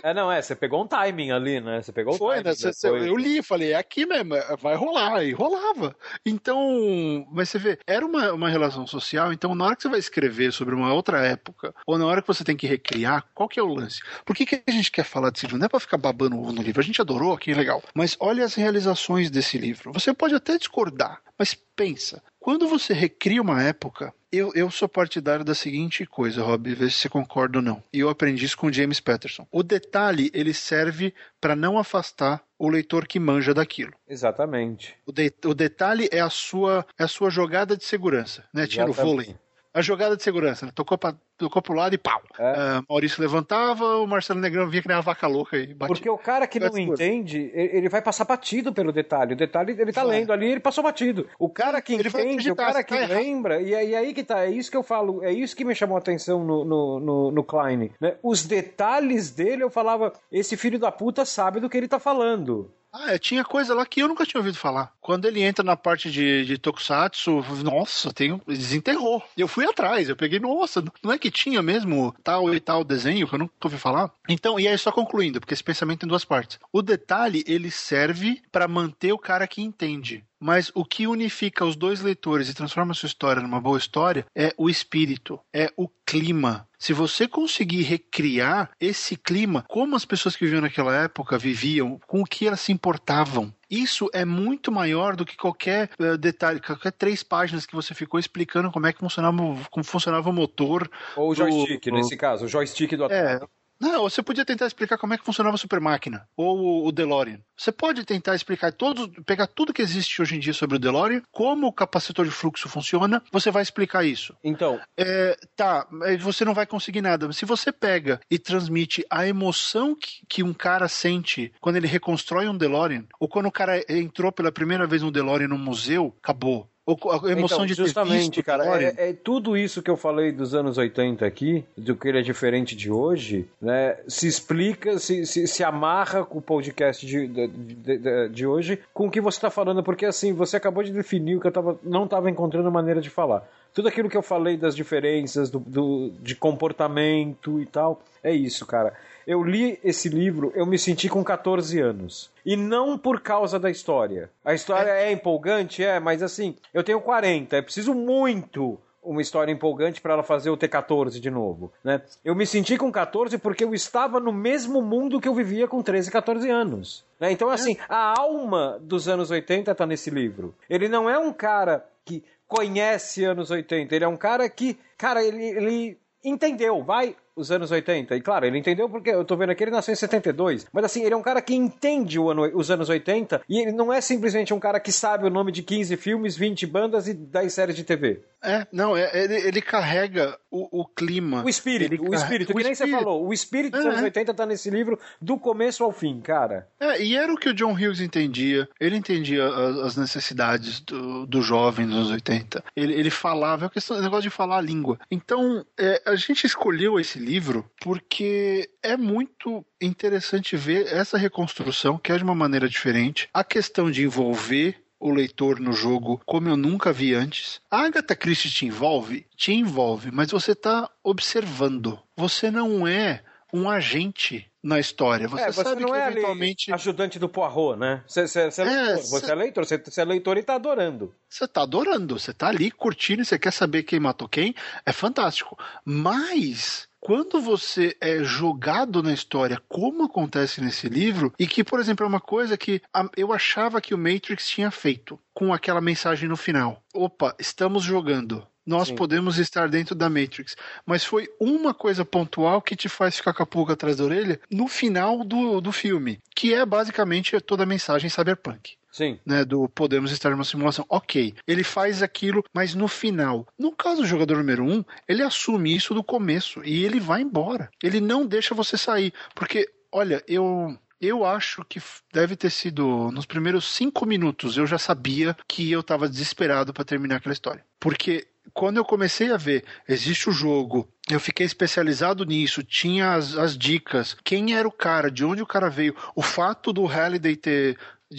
É, 0.03 0.12
não, 0.14 0.31
é, 0.31 0.40
você 0.40 0.55
pegou 0.57 0.83
um 0.83 0.87
timing 0.87 1.31
ali, 1.31 1.61
né? 1.61 1.83
Você 1.83 1.92
pegou 1.92 2.14
o 2.14 2.18
foi, 2.18 2.37
timing. 2.42 2.49
né? 2.64 2.73
Cê- 2.73 2.88
eu 2.88 3.16
li, 3.16 3.42
falei, 3.42 3.73
é 3.73 3.77
aqui 3.77 4.07
mesmo, 4.07 4.35
é- 4.35 4.57
vai 4.57 4.75
rolar, 4.75 5.23
e 5.25 5.33
rolava. 5.33 5.95
Então, 6.25 7.27
mas 7.31 7.49
você 7.51 7.59
vê, 7.59 7.79
era 7.87 8.05
uma, 8.05 8.33
uma 8.33 8.49
relação 8.49 8.87
social, 8.87 9.33
então 9.33 9.55
na 9.55 9.64
hora 9.66 9.77
que 9.77 9.83
você 9.83 9.88
vai 9.88 9.99
escrever 9.99 10.53
sobre 10.53 10.75
uma 10.75 10.92
outra 10.92 11.25
época, 11.25 11.75
ou 11.87 11.99
na 11.99 12.07
hora 12.07 12.21
que 12.23 12.29
você 12.29 12.42
tem 12.45 12.57
que 12.57 12.66
recriar, 12.66 13.25
qual 13.35 13.49
que 13.49 13.61
é 13.61 13.62
o 13.62 13.66
lance? 13.75 14.01
Por 14.25 14.35
que, 14.35 14.47
que 14.47 14.62
a 14.66 14.71
gente 14.71 14.90
quer 14.90 15.05
falar 15.05 15.31
desse 15.31 15.47
livro? 15.47 15.59
Não 15.59 15.66
é 15.66 15.68
pra 15.68 15.81
ficar 15.81 15.99
babando 15.99 16.38
ovo 16.38 16.53
no 16.53 16.62
livro, 16.62 16.81
a 16.81 16.85
gente 16.85 17.01
adorou, 17.01 17.37
que 17.37 17.53
legal. 17.55 17.83
Mas 17.95 18.16
olha 18.21 18.45
as 18.45 18.55
realizações 18.55 19.31
desse 19.31 19.59
livro. 19.59 19.92
Você 19.92 20.12
pode 20.14 20.35
até 20.35 20.57
discordar, 20.59 21.21
mas 21.38 21.55
pensa, 21.55 22.23
quando 22.40 22.66
você 22.66 22.92
recria 22.92 23.40
uma 23.42 23.62
época, 23.62 24.12
eu, 24.33 24.51
eu 24.55 24.71
sou 24.71 24.88
partidário 24.88 25.45
da 25.45 25.55
seguinte 25.55 26.07
coisa, 26.07 26.42
Rob, 26.42 26.75
vê 26.75 26.88
se 26.88 26.97
você 26.97 27.09
concorda 27.09 27.59
ou 27.59 27.62
não. 27.62 27.83
E 27.92 28.01
eu 28.01 28.09
aprendi 28.09 28.45
isso 28.45 28.57
com 28.57 28.68
o 28.68 28.73
James 28.73 28.99
Patterson. 29.01 29.47
O 29.51 29.62
detalhe, 29.62 30.31
ele 30.33 30.55
serve 30.55 31.12
para 31.40 31.55
não 31.55 31.79
afastar 31.79 32.42
o 32.59 32.68
leitor 32.68 33.07
que 33.07 33.21
manja 33.21 33.53
daquilo. 33.53 33.92
Exatamente. 34.09 34.95
O, 35.05 35.12
de- 35.12 35.35
o 35.45 35.53
detalhe 35.55 36.09
é 36.11 36.21
a 36.21 36.31
sua 36.31 36.87
é 36.99 37.05
a 37.05 37.09
sua 37.09 37.29
jogada 37.31 37.77
de 37.77 37.85
segurança, 37.85 38.45
né? 38.55 38.66
Tira 38.66 38.88
o 38.88 38.92
vôlei. 38.92 39.37
A 39.74 39.80
jogada 39.80 40.16
de 40.16 40.22
segurança, 40.22 40.66
né? 40.66 40.72
Tocou, 40.74 40.98
pra, 40.98 41.14
tocou 41.38 41.62
pro 41.62 41.74
lado 41.74 41.94
e 41.94 41.98
pau. 41.98 42.20
É. 42.38 42.44
Ah, 42.44 42.82
Maurício 42.88 43.22
levantava, 43.22 43.96
o 43.98 44.06
Marcelo 44.06 44.38
Negrão 44.38 44.68
vinha 44.68 44.82
que 44.82 44.88
nem 44.88 44.96
uma 44.96 45.02
vaca 45.02 45.26
louca 45.26 45.56
e 45.56 45.72
batia. 45.72 45.94
Porque 45.94 46.11
o 46.11 46.18
cara 46.18 46.46
que 46.46 46.61
não 46.61 46.66
Essas 46.66 46.85
coisas. 46.85 47.00
entende, 47.06 47.50
ele 47.54 47.88
vai 47.88 48.02
passar 48.02 48.24
batido 48.26 48.70
pelo 48.72 48.92
detalhe. 48.92 49.32
O 49.32 49.37
detalhe, 49.37 49.74
ele 49.78 49.90
tá 49.92 50.02
lendo 50.02 50.30
ali, 50.32 50.46
ele 50.50 50.61
passou 50.61 50.85
batido. 50.85 51.26
O 51.38 51.48
cara 51.48 51.80
que 51.80 51.94
Ele 51.94 52.06
entende, 52.08 52.50
o 52.50 52.56
cara 52.56 52.85
que 52.85 52.94
tá 52.94 53.00
errado. 53.00 53.16
lembra, 53.18 53.62
e 53.62 53.74
aí, 53.74 53.94
aí 53.94 54.12
que 54.12 54.22
tá, 54.22 54.44
é 54.44 54.50
isso 54.50 54.70
que 54.70 54.76
eu 54.76 54.82
falo, 54.82 55.24
é 55.24 55.32
isso 55.32 55.56
que 55.56 55.64
me 55.64 55.74
chamou 55.74 55.96
a 55.96 56.00
atenção 56.00 56.44
no, 56.44 56.64
no, 56.64 57.00
no, 57.00 57.30
no 57.30 57.44
Klein. 57.44 57.90
Né? 57.98 58.16
Os 58.22 58.44
detalhes 58.44 59.30
dele, 59.30 59.62
eu 59.62 59.70
falava, 59.70 60.12
esse 60.30 60.54
filho 60.56 60.78
da 60.78 60.92
puta 60.92 61.24
sabe 61.24 61.61
do 61.61 61.70
que 61.70 61.78
ele 61.78 61.88
tá 61.88 61.98
falando. 61.98 62.70
Ah, 62.92 63.14
é, 63.14 63.18
tinha 63.18 63.42
coisa 63.42 63.74
lá 63.74 63.87
que 63.87 64.00
eu 64.00 64.09
nunca 64.09 64.26
tinha 64.26 64.38
ouvido 64.38 64.59
falar. 64.59 64.92
Quando 65.00 65.24
ele 65.24 65.42
entra 65.42 65.64
na 65.64 65.76
parte 65.76 66.11
de, 66.11 66.44
de 66.44 66.59
Tokusatsu, 66.59 67.42
nossa, 67.64 68.12
tem, 68.12 68.38
desenterrou. 68.46 69.22
Eu 69.35 69.48
fui 69.48 69.64
atrás, 69.64 70.11
eu 70.11 70.16
peguei, 70.16 70.38
nossa, 70.38 70.85
não 71.02 71.11
é 71.11 71.18
que 71.18 71.31
tinha 71.31 71.62
mesmo 71.62 72.14
tal 72.22 72.55
e 72.55 72.61
tal 72.61 72.85
desenho 72.85 73.26
que 73.26 73.35
eu 73.35 73.38
nunca 73.38 73.55
ouvi 73.64 73.78
falar? 73.78 74.11
Então, 74.28 74.61
e 74.61 74.68
aí 74.68 74.76
só 74.76 74.92
concluindo, 74.92 75.40
porque 75.40 75.55
esse 75.55 75.64
pensamento 75.64 76.00
tem 76.00 76.09
duas 76.09 76.24
partes. 76.24 76.59
O 76.70 76.83
detalhe, 76.83 77.42
ele 77.46 77.70
serve 77.70 78.42
para 78.52 78.68
manter 78.68 79.12
o 79.12 79.18
cara 79.18 79.46
que 79.46 79.62
entende. 79.62 80.22
Mas 80.38 80.72
o 80.74 80.85
que 80.85 81.07
unifica 81.07 81.64
os 81.64 81.76
dois 81.76 82.00
leitores 82.00 82.48
e 82.48 82.55
transforma 82.55 82.94
sua 82.94 83.07
história 83.07 83.40
numa 83.40 83.61
boa 83.61 83.78
história 83.78 84.26
é 84.35 84.52
o 84.59 84.68
espírito, 84.68 85.38
é 85.52 85.72
o 85.76 85.88
clima. 86.05 86.66
Se 86.83 86.92
você 86.92 87.29
conseguir 87.29 87.83
recriar 87.83 88.73
esse 88.81 89.16
clima, 89.16 89.64
como 89.68 89.95
as 89.95 90.05
pessoas 90.05 90.35
que 90.35 90.45
viviam 90.45 90.61
naquela 90.62 90.92
época 91.05 91.38
viviam, 91.38 92.01
com 92.09 92.23
o 92.23 92.25
que 92.25 92.45
elas 92.45 92.59
se 92.59 92.73
importavam, 92.73 93.55
isso 93.71 94.11
é 94.12 94.25
muito 94.25 94.73
maior 94.73 95.14
do 95.14 95.25
que 95.25 95.37
qualquer 95.37 95.90
eh, 96.01 96.16
detalhe, 96.16 96.59
qualquer 96.59 96.90
três 96.90 97.23
páginas 97.23 97.64
que 97.64 97.77
você 97.77 97.95
ficou 97.95 98.18
explicando 98.18 98.73
como 98.73 98.85
é 98.88 98.92
que 98.92 98.99
funcionava, 98.99 99.40
o- 99.40 99.61
como 99.71 99.85
funcionava 99.85 100.29
o 100.29 100.33
motor. 100.33 100.90
Ou 101.16 101.31
o 101.31 101.35
joystick, 101.37 101.85
do- 101.85 101.92
nesse 101.95 102.16
caso, 102.16 102.47
o 102.47 102.49
joystick 102.49 102.97
do 102.97 103.05
É. 103.05 103.38
Não, 103.83 104.03
você 104.03 104.23
podia 104.23 104.45
tentar 104.45 104.66
explicar 104.66 104.97
como 104.97 105.12
é 105.12 105.18
que 105.18 105.25
funcionava 105.25 105.57
a 105.57 105.59
Super 105.59 105.81
Máquina 105.81 106.27
ou 106.37 106.87
o- 106.87 106.92
DeLorean. 106.92 107.40
Você 107.57 107.73
pode 107.73 108.05
tentar 108.05 108.35
explicar 108.35 108.73
todos, 108.73 109.09
pegar 109.27 109.47
tudo 109.47 109.73
que 109.73 109.83
existe 109.83 110.23
hoje 110.23 110.37
em 110.37 110.38
dia 110.38 110.53
sobre 110.53 110.77
o 110.77 110.79
DeLorean, 110.79 111.23
como 111.33 111.66
o 111.66 111.73
capacitor 111.73 112.25
de 112.25 112.31
fluxo 112.31 112.68
funciona, 112.68 113.23
você 113.33 113.51
vai 113.51 113.62
explicar 113.62 114.05
isso. 114.05 114.35
Então, 114.42 114.81
É, 114.97 115.37
tá, 115.57 115.87
mas 115.90 116.23
você 116.23 116.45
não 116.45 116.55
vai 116.55 116.64
conseguir 116.66 117.01
nada. 117.03 117.27
Mas 117.27 117.37
Se 117.37 117.45
você 117.45 117.73
pega 117.73 118.21
e 118.31 118.38
transmite 118.38 119.05
a 119.11 119.27
emoção 119.27 119.97
que, 119.97 120.25
que 120.29 120.42
um 120.42 120.55
cara 120.55 120.87
sente 120.88 121.53
quando 121.61 121.77
ele 121.77 121.87
reconstrói 121.88 122.47
um 122.49 122.57
DeLorean, 122.57 123.05
ou 123.18 123.27
quando 123.29 123.47
o 123.47 123.53
cara 123.53 123.83
entrou 123.88 124.31
pela 124.31 124.53
primeira 124.53 124.87
vez 124.87 125.03
no 125.03 125.11
DeLorean 125.11 125.49
no 125.49 125.59
museu, 125.59 126.14
acabou. 126.23 126.71
A 126.85 127.31
emoção 127.31 127.59
então, 127.59 127.66
de 127.66 127.77
ter 127.77 127.83
justamente, 127.85 128.37
visto 128.37 128.42
cara, 128.45 128.83
é, 128.83 129.11
é 129.11 129.12
tudo 129.12 129.57
isso 129.57 129.81
que 129.81 129.88
eu 129.90 129.97
falei 129.97 130.33
dos 130.33 130.53
anos 130.53 130.79
80 130.79 131.25
aqui, 131.25 131.64
do 131.79 131.95
que 131.95 132.09
ele 132.09 132.18
é 132.18 132.23
diferente 132.23 132.75
de 132.75 132.90
hoje, 132.90 133.47
né? 133.61 133.97
Se 134.09 134.27
explica, 134.27 134.99
se, 134.99 135.25
se, 135.25 135.47
se 135.47 135.62
amarra 135.62 136.25
com 136.25 136.38
o 136.38 136.42
podcast 136.42 137.07
de, 137.07 137.29
de, 137.29 137.47
de- 137.49 138.29
de 138.31 138.47
hoje 138.47 138.81
com 138.92 139.07
o 139.07 139.11
que 139.11 139.21
você 139.21 139.38
está 139.38 139.49
falando, 139.51 139.83
porque 139.85 140.05
assim, 140.05 140.33
você 140.33 140.57
acabou 140.57 140.83
de 140.83 140.90
definir 140.92 141.37
o 141.37 141.40
que 141.40 141.47
eu 141.47 141.53
tava, 141.53 141.79
não 141.85 142.05
estava 142.05 142.29
encontrando 142.29 142.68
maneira 142.71 143.01
de 143.01 143.09
falar. 143.11 143.49
Tudo 143.73 143.88
aquilo 143.88 144.11
que 144.11 144.16
eu 144.16 144.23
falei 144.23 144.57
das 144.57 144.75
diferenças, 144.75 145.49
do, 145.51 145.61
do- 145.61 146.11
de 146.21 146.35
comportamento 146.35 147.61
e 147.61 147.66
tal, 147.66 148.03
é 148.25 148.33
isso, 148.33 148.66
cara. 148.66 148.92
Eu 149.26 149.42
li 149.42 149.78
esse 149.82 150.08
livro, 150.08 150.52
eu 150.54 150.66
me 150.66 150.78
senti 150.78 151.08
com 151.08 151.22
14 151.22 151.80
anos. 151.80 152.30
E 152.44 152.56
não 152.56 152.98
por 152.98 153.20
causa 153.20 153.58
da 153.58 153.70
história. 153.70 154.30
A 154.44 154.54
história 154.54 154.90
é, 154.90 155.12
empolgante, 155.12 155.85
é, 155.85 156.00
mas 156.00 156.22
assim, 156.22 156.56
eu 156.72 156.82
tenho 156.82 157.00
40, 157.00 157.56
é 157.56 157.62
preciso 157.62 157.94
muito 157.94 158.78
uma 159.02 159.20
história 159.20 159.50
empolgante 159.50 160.00
para 160.00 160.12
ela 160.14 160.22
fazer 160.22 160.48
eu 160.48 160.56
ter 160.56 160.68
14 160.68 161.18
de 161.18 161.30
novo, 161.30 161.72
né? 161.82 162.00
Eu 162.24 162.37
me 162.37 162.46
senti 162.46 162.76
com 162.76 162.90
14 162.92 163.37
porque 163.37 163.64
eu 163.64 163.74
estava 163.74 164.20
no 164.20 164.32
mesmo 164.32 164.80
mundo 164.80 165.20
que 165.20 165.26
eu 165.26 165.35
vivia 165.35 165.66
com 165.66 165.82
13, 165.82 166.11
14 166.11 166.48
anos. 166.48 167.04
né? 167.18 167.32
Então, 167.32 167.50
assim, 167.50 167.76
a 167.88 168.14
alma 168.16 168.78
dos 168.80 169.08
anos 169.08 169.30
80 169.30 169.74
tá 169.74 169.87
nesse 169.87 170.08
livro. 170.08 170.54
Ele 170.70 170.88
não 170.88 171.11
é 171.11 171.18
um 171.18 171.32
cara 171.32 171.85
que 172.04 172.22
conhece 172.46 173.24
anos 173.24 173.50
80, 173.50 173.94
ele 173.94 174.04
é 174.04 174.08
um 174.08 174.16
cara 174.16 174.48
que, 174.48 174.78
cara, 174.96 175.24
ele, 175.24 175.42
ele 175.42 175.98
entendeu, 176.24 176.85
vai, 176.85 177.16
os 177.37 177.51
anos 177.51 177.71
80. 177.71 178.16
E 178.16 178.21
claro, 178.21 178.47
ele 178.47 178.59
entendeu 178.59 178.88
porque 178.88 179.11
eu 179.11 179.25
tô 179.25 179.37
vendo 179.37 179.51
aqui, 179.51 179.64
ele 179.64 179.71
nasceu 179.71 179.92
em 179.92 179.97
72. 179.97 180.66
Mas 180.73 180.85
assim, 180.85 181.03
ele 181.03 181.14
é 181.14 181.16
um 181.16 181.23
cara 181.23 181.40
que 181.42 181.55
entende 181.55 182.18
ano, 182.18 182.51
os 182.55 182.71
anos 182.71 182.88
80 182.88 183.42
e 183.49 183.61
ele 183.61 183.73
não 183.73 183.92
é 183.92 184.01
simplesmente 184.01 184.52
um 184.52 184.61
cara 184.61 184.79
que 184.81 184.92
sabe 184.92 185.27
o 185.27 185.31
nome 185.31 185.52
de 185.52 185.63
15 185.63 185.96
filmes, 185.96 186.37
20 186.37 186.67
bandas 186.67 187.09
e 187.09 187.15
10 187.15 187.52
séries 187.52 187.77
de 187.77 187.85
TV. 187.85 188.23
É, 188.44 188.67
não, 188.73 188.96
é, 188.96 189.11
ele, 189.25 189.35
ele 189.35 189.63
carrega 189.63 190.37
o, 190.50 190.81
o 190.81 190.85
clima. 190.87 191.44
O 191.44 191.48
espírito, 191.48 191.94
Ele 191.94 192.02
o 192.09 192.15
espírito, 192.15 192.52
o 192.52 192.56
que 192.56 192.65
nem 192.65 192.75
você 192.75 192.83
espírito. 192.85 193.04
falou. 193.04 193.27
O 193.27 193.33
espírito 193.33 193.77
dos 193.77 193.85
É, 193.87 193.88
anos 193.88 194.00
é. 194.00 194.04
80 194.04 194.35
tá 194.35 194.44
nesse 194.44 194.69
livro 194.69 194.98
do 195.21 195.38
começo 195.38 195.85
ao 195.85 195.92
fim, 195.92 196.21
cara. 196.21 196.67
É, 196.81 197.00
e 197.02 197.17
era 197.17 197.33
o 197.33 197.37
que 197.37 197.48
o 197.48 197.54
John 197.54 197.73
Hughes 197.73 198.00
entendia. 198.00 198.69
Ele 198.81 198.96
entendia 198.96 199.46
as 199.85 199.96
necessidades 199.96 200.81
do, 200.81 201.25
do 201.25 201.40
jovem 201.40 201.87
dos 201.87 201.96
anos 201.96 202.11
80. 202.11 202.65
Ele, 202.75 202.94
ele 202.94 203.11
falava, 203.11 203.67
é 203.75 203.92
o 203.92 204.02
negócio 204.02 204.23
de 204.23 204.31
falar 204.31 204.59
a 204.59 204.61
língua. 204.61 204.98
Então, 205.11 205.65
é, 205.79 206.02
a 206.04 206.17
gente 206.17 206.44
escolheu 206.44 206.98
esse 206.98 207.19
livro 207.23 207.70
porque 207.81 208.68
é 208.83 208.96
muito 208.96 209.64
interessante 209.81 210.56
ver 210.56 210.87
essa 210.92 211.16
reconstrução, 211.16 211.98
que 211.98 212.12
é 212.12 212.16
de 212.16 212.25
uma 212.25 212.35
maneira 212.35 212.68
diferente. 212.68 213.29
A 213.33 213.44
questão 213.44 213.90
de 213.90 214.02
envolver 214.02 214.77
o 214.98 215.10
leitor 215.10 215.58
no 215.58 215.73
jogo 215.73 216.20
como 216.25 216.48
eu 216.48 216.56
nunca 216.56 216.92
vi 216.92 217.12
antes. 217.14 217.60
A 217.70 217.85
Agatha 217.85 218.14
Christie 218.14 218.50
te 218.50 218.66
envolve? 218.66 219.27
Te 219.37 219.52
envolve, 219.52 220.10
mas 220.12 220.31
você 220.31 220.52
está 220.52 220.88
observando. 221.02 221.98
Você 222.16 222.50
não 222.50 222.87
é 222.87 223.23
um 223.52 223.68
agente 223.68 224.50
na 224.62 224.79
história. 224.79 225.29
Você, 225.29 225.42
é, 225.42 225.52
você 225.52 225.62
sabe 225.62 225.83
não 225.83 225.90
que 225.90 225.96
é 225.96 226.08
eventualmente. 226.08 226.73
ajudante 226.73 227.18
do 227.18 227.29
Poirot, 227.29 227.79
né? 227.79 228.02
Você, 228.06 228.29
você, 228.29 228.50
você 228.50 228.62
é, 228.62 228.64
é 228.64 228.68
leitor, 228.68 229.02
você 229.02 229.31
é 229.31 229.35
leitor, 229.35 229.64
você, 229.66 229.79
você 229.79 230.00
é 230.00 230.04
leitor 230.04 230.38
e 230.38 230.42
tá 230.42 230.54
adorando. 230.54 231.14
Você 231.29 231.48
tá 231.48 231.62
adorando, 231.62 232.18
você 232.18 232.33
tá 232.33 232.48
ali 232.48 232.70
curtindo, 232.70 233.25
você 233.25 233.38
quer 233.38 233.50
saber 233.50 233.83
quem 233.83 233.98
matou 233.98 234.29
quem, 234.29 234.54
é 234.87 234.92
fantástico. 234.92 235.58
Mas 235.85 236.88
quando 237.03 237.40
você 237.40 237.96
é 238.00 238.23
jogado 238.23 239.03
na 239.03 239.13
história, 239.13 239.61
como 239.69 240.05
acontece 240.05 240.61
nesse 240.61 240.88
livro, 240.88 241.35
e 241.37 241.48
que, 241.48 241.65
por 241.65 241.81
exemplo, 241.81 242.07
é 242.07 242.09
uma 242.09 242.21
coisa 242.21 242.57
que 242.57 242.81
eu 243.17 243.33
achava 243.33 243.81
que 243.81 243.92
o 243.92 243.98
Matrix 243.98 244.48
tinha 244.48 244.71
feito 244.71 245.19
com 245.35 245.53
aquela 245.53 245.81
mensagem 245.81 246.29
no 246.29 246.37
final. 246.37 246.81
Opa, 246.94 247.35
estamos 247.40 247.83
jogando 247.83 248.46
nós 248.65 248.87
Sim. 248.88 248.94
podemos 248.94 249.38
estar 249.38 249.69
dentro 249.69 249.92
da 249.92 250.09
Matrix. 250.09 250.55
Mas 250.87 251.05
foi 251.05 251.29
uma 251.40 251.75
coisa 251.75 252.05
pontual 252.05 252.63
que 252.63 252.77
te 252.77 252.88
faz 252.88 253.17
ficar 253.17 253.35
com 253.35 253.42
a 253.42 253.46
pulga 253.46 253.73
atrás 253.73 253.96
da 253.96 254.05
orelha 254.05 254.40
no 254.48 254.69
final 254.69 255.25
do, 255.25 255.61
do 255.61 255.73
filme, 255.73 256.21
que 256.33 256.55
é 256.55 256.65
basicamente 256.65 257.40
toda 257.40 257.65
a 257.65 257.67
mensagem 257.67 258.09
cyberpunk. 258.09 258.77
Sim. 258.93 259.19
Né, 259.25 259.45
do 259.45 259.69
podemos 259.71 260.13
estar 260.13 260.31
numa 260.31 260.45
simulação. 260.45 260.85
Ok, 260.88 261.35
ele 261.49 261.65
faz 261.65 262.03
aquilo, 262.03 262.45
mas 262.53 262.75
no 262.75 262.87
final. 262.87 263.47
No 263.59 263.73
caso 263.73 264.03
do 264.03 264.07
jogador 264.07 264.37
número 264.37 264.63
um, 264.63 264.85
ele 265.09 265.23
assume 265.23 265.75
isso 265.75 265.95
do 265.95 266.05
começo 266.05 266.63
e 266.63 266.85
ele 266.85 267.01
vai 267.01 267.23
embora. 267.23 267.71
Ele 267.83 268.01
não 268.01 268.27
deixa 268.27 268.55
você 268.55 268.77
sair. 268.77 269.13
Porque, 269.35 269.67
olha, 269.90 270.23
eu 270.29 270.79
eu 271.01 271.25
acho 271.25 271.65
que 271.65 271.83
deve 272.13 272.37
ter 272.37 272.51
sido 272.51 273.11
nos 273.11 273.27
primeiros 273.27 273.65
cinco 273.65 274.07
minutos 274.07 274.57
eu 274.57 274.69
já 274.69 274.79
sabia 274.79 275.37
que 275.49 275.69
eu 275.69 275.81
estava 275.81 276.09
desesperado 276.09 276.73
para 276.73 276.85
terminar 276.85 277.17
aquela 277.17 277.33
história. 277.33 277.65
Porque 277.81 278.29
quando 278.55 278.77
eu 278.77 278.85
comecei 278.85 279.33
a 279.33 279.37
ver, 279.37 279.65
existe 279.88 280.29
o 280.29 280.33
jogo, 280.33 280.88
eu 281.11 281.19
fiquei 281.19 281.45
especializado 281.45 282.25
nisso, 282.25 282.63
tinha 282.63 283.15
as, 283.15 283.37
as 283.37 283.57
dicas, 283.57 284.17
quem 284.23 284.55
era 284.55 284.67
o 284.67 284.73
cara, 284.73 285.11
de 285.11 285.25
onde 285.25 285.43
o 285.43 285.47
cara 285.47 285.69
veio, 285.69 285.97
o 286.15 286.23
fato 286.23 286.73
do 286.73 286.87
Halliday 286.87 287.35
ter 287.35 287.79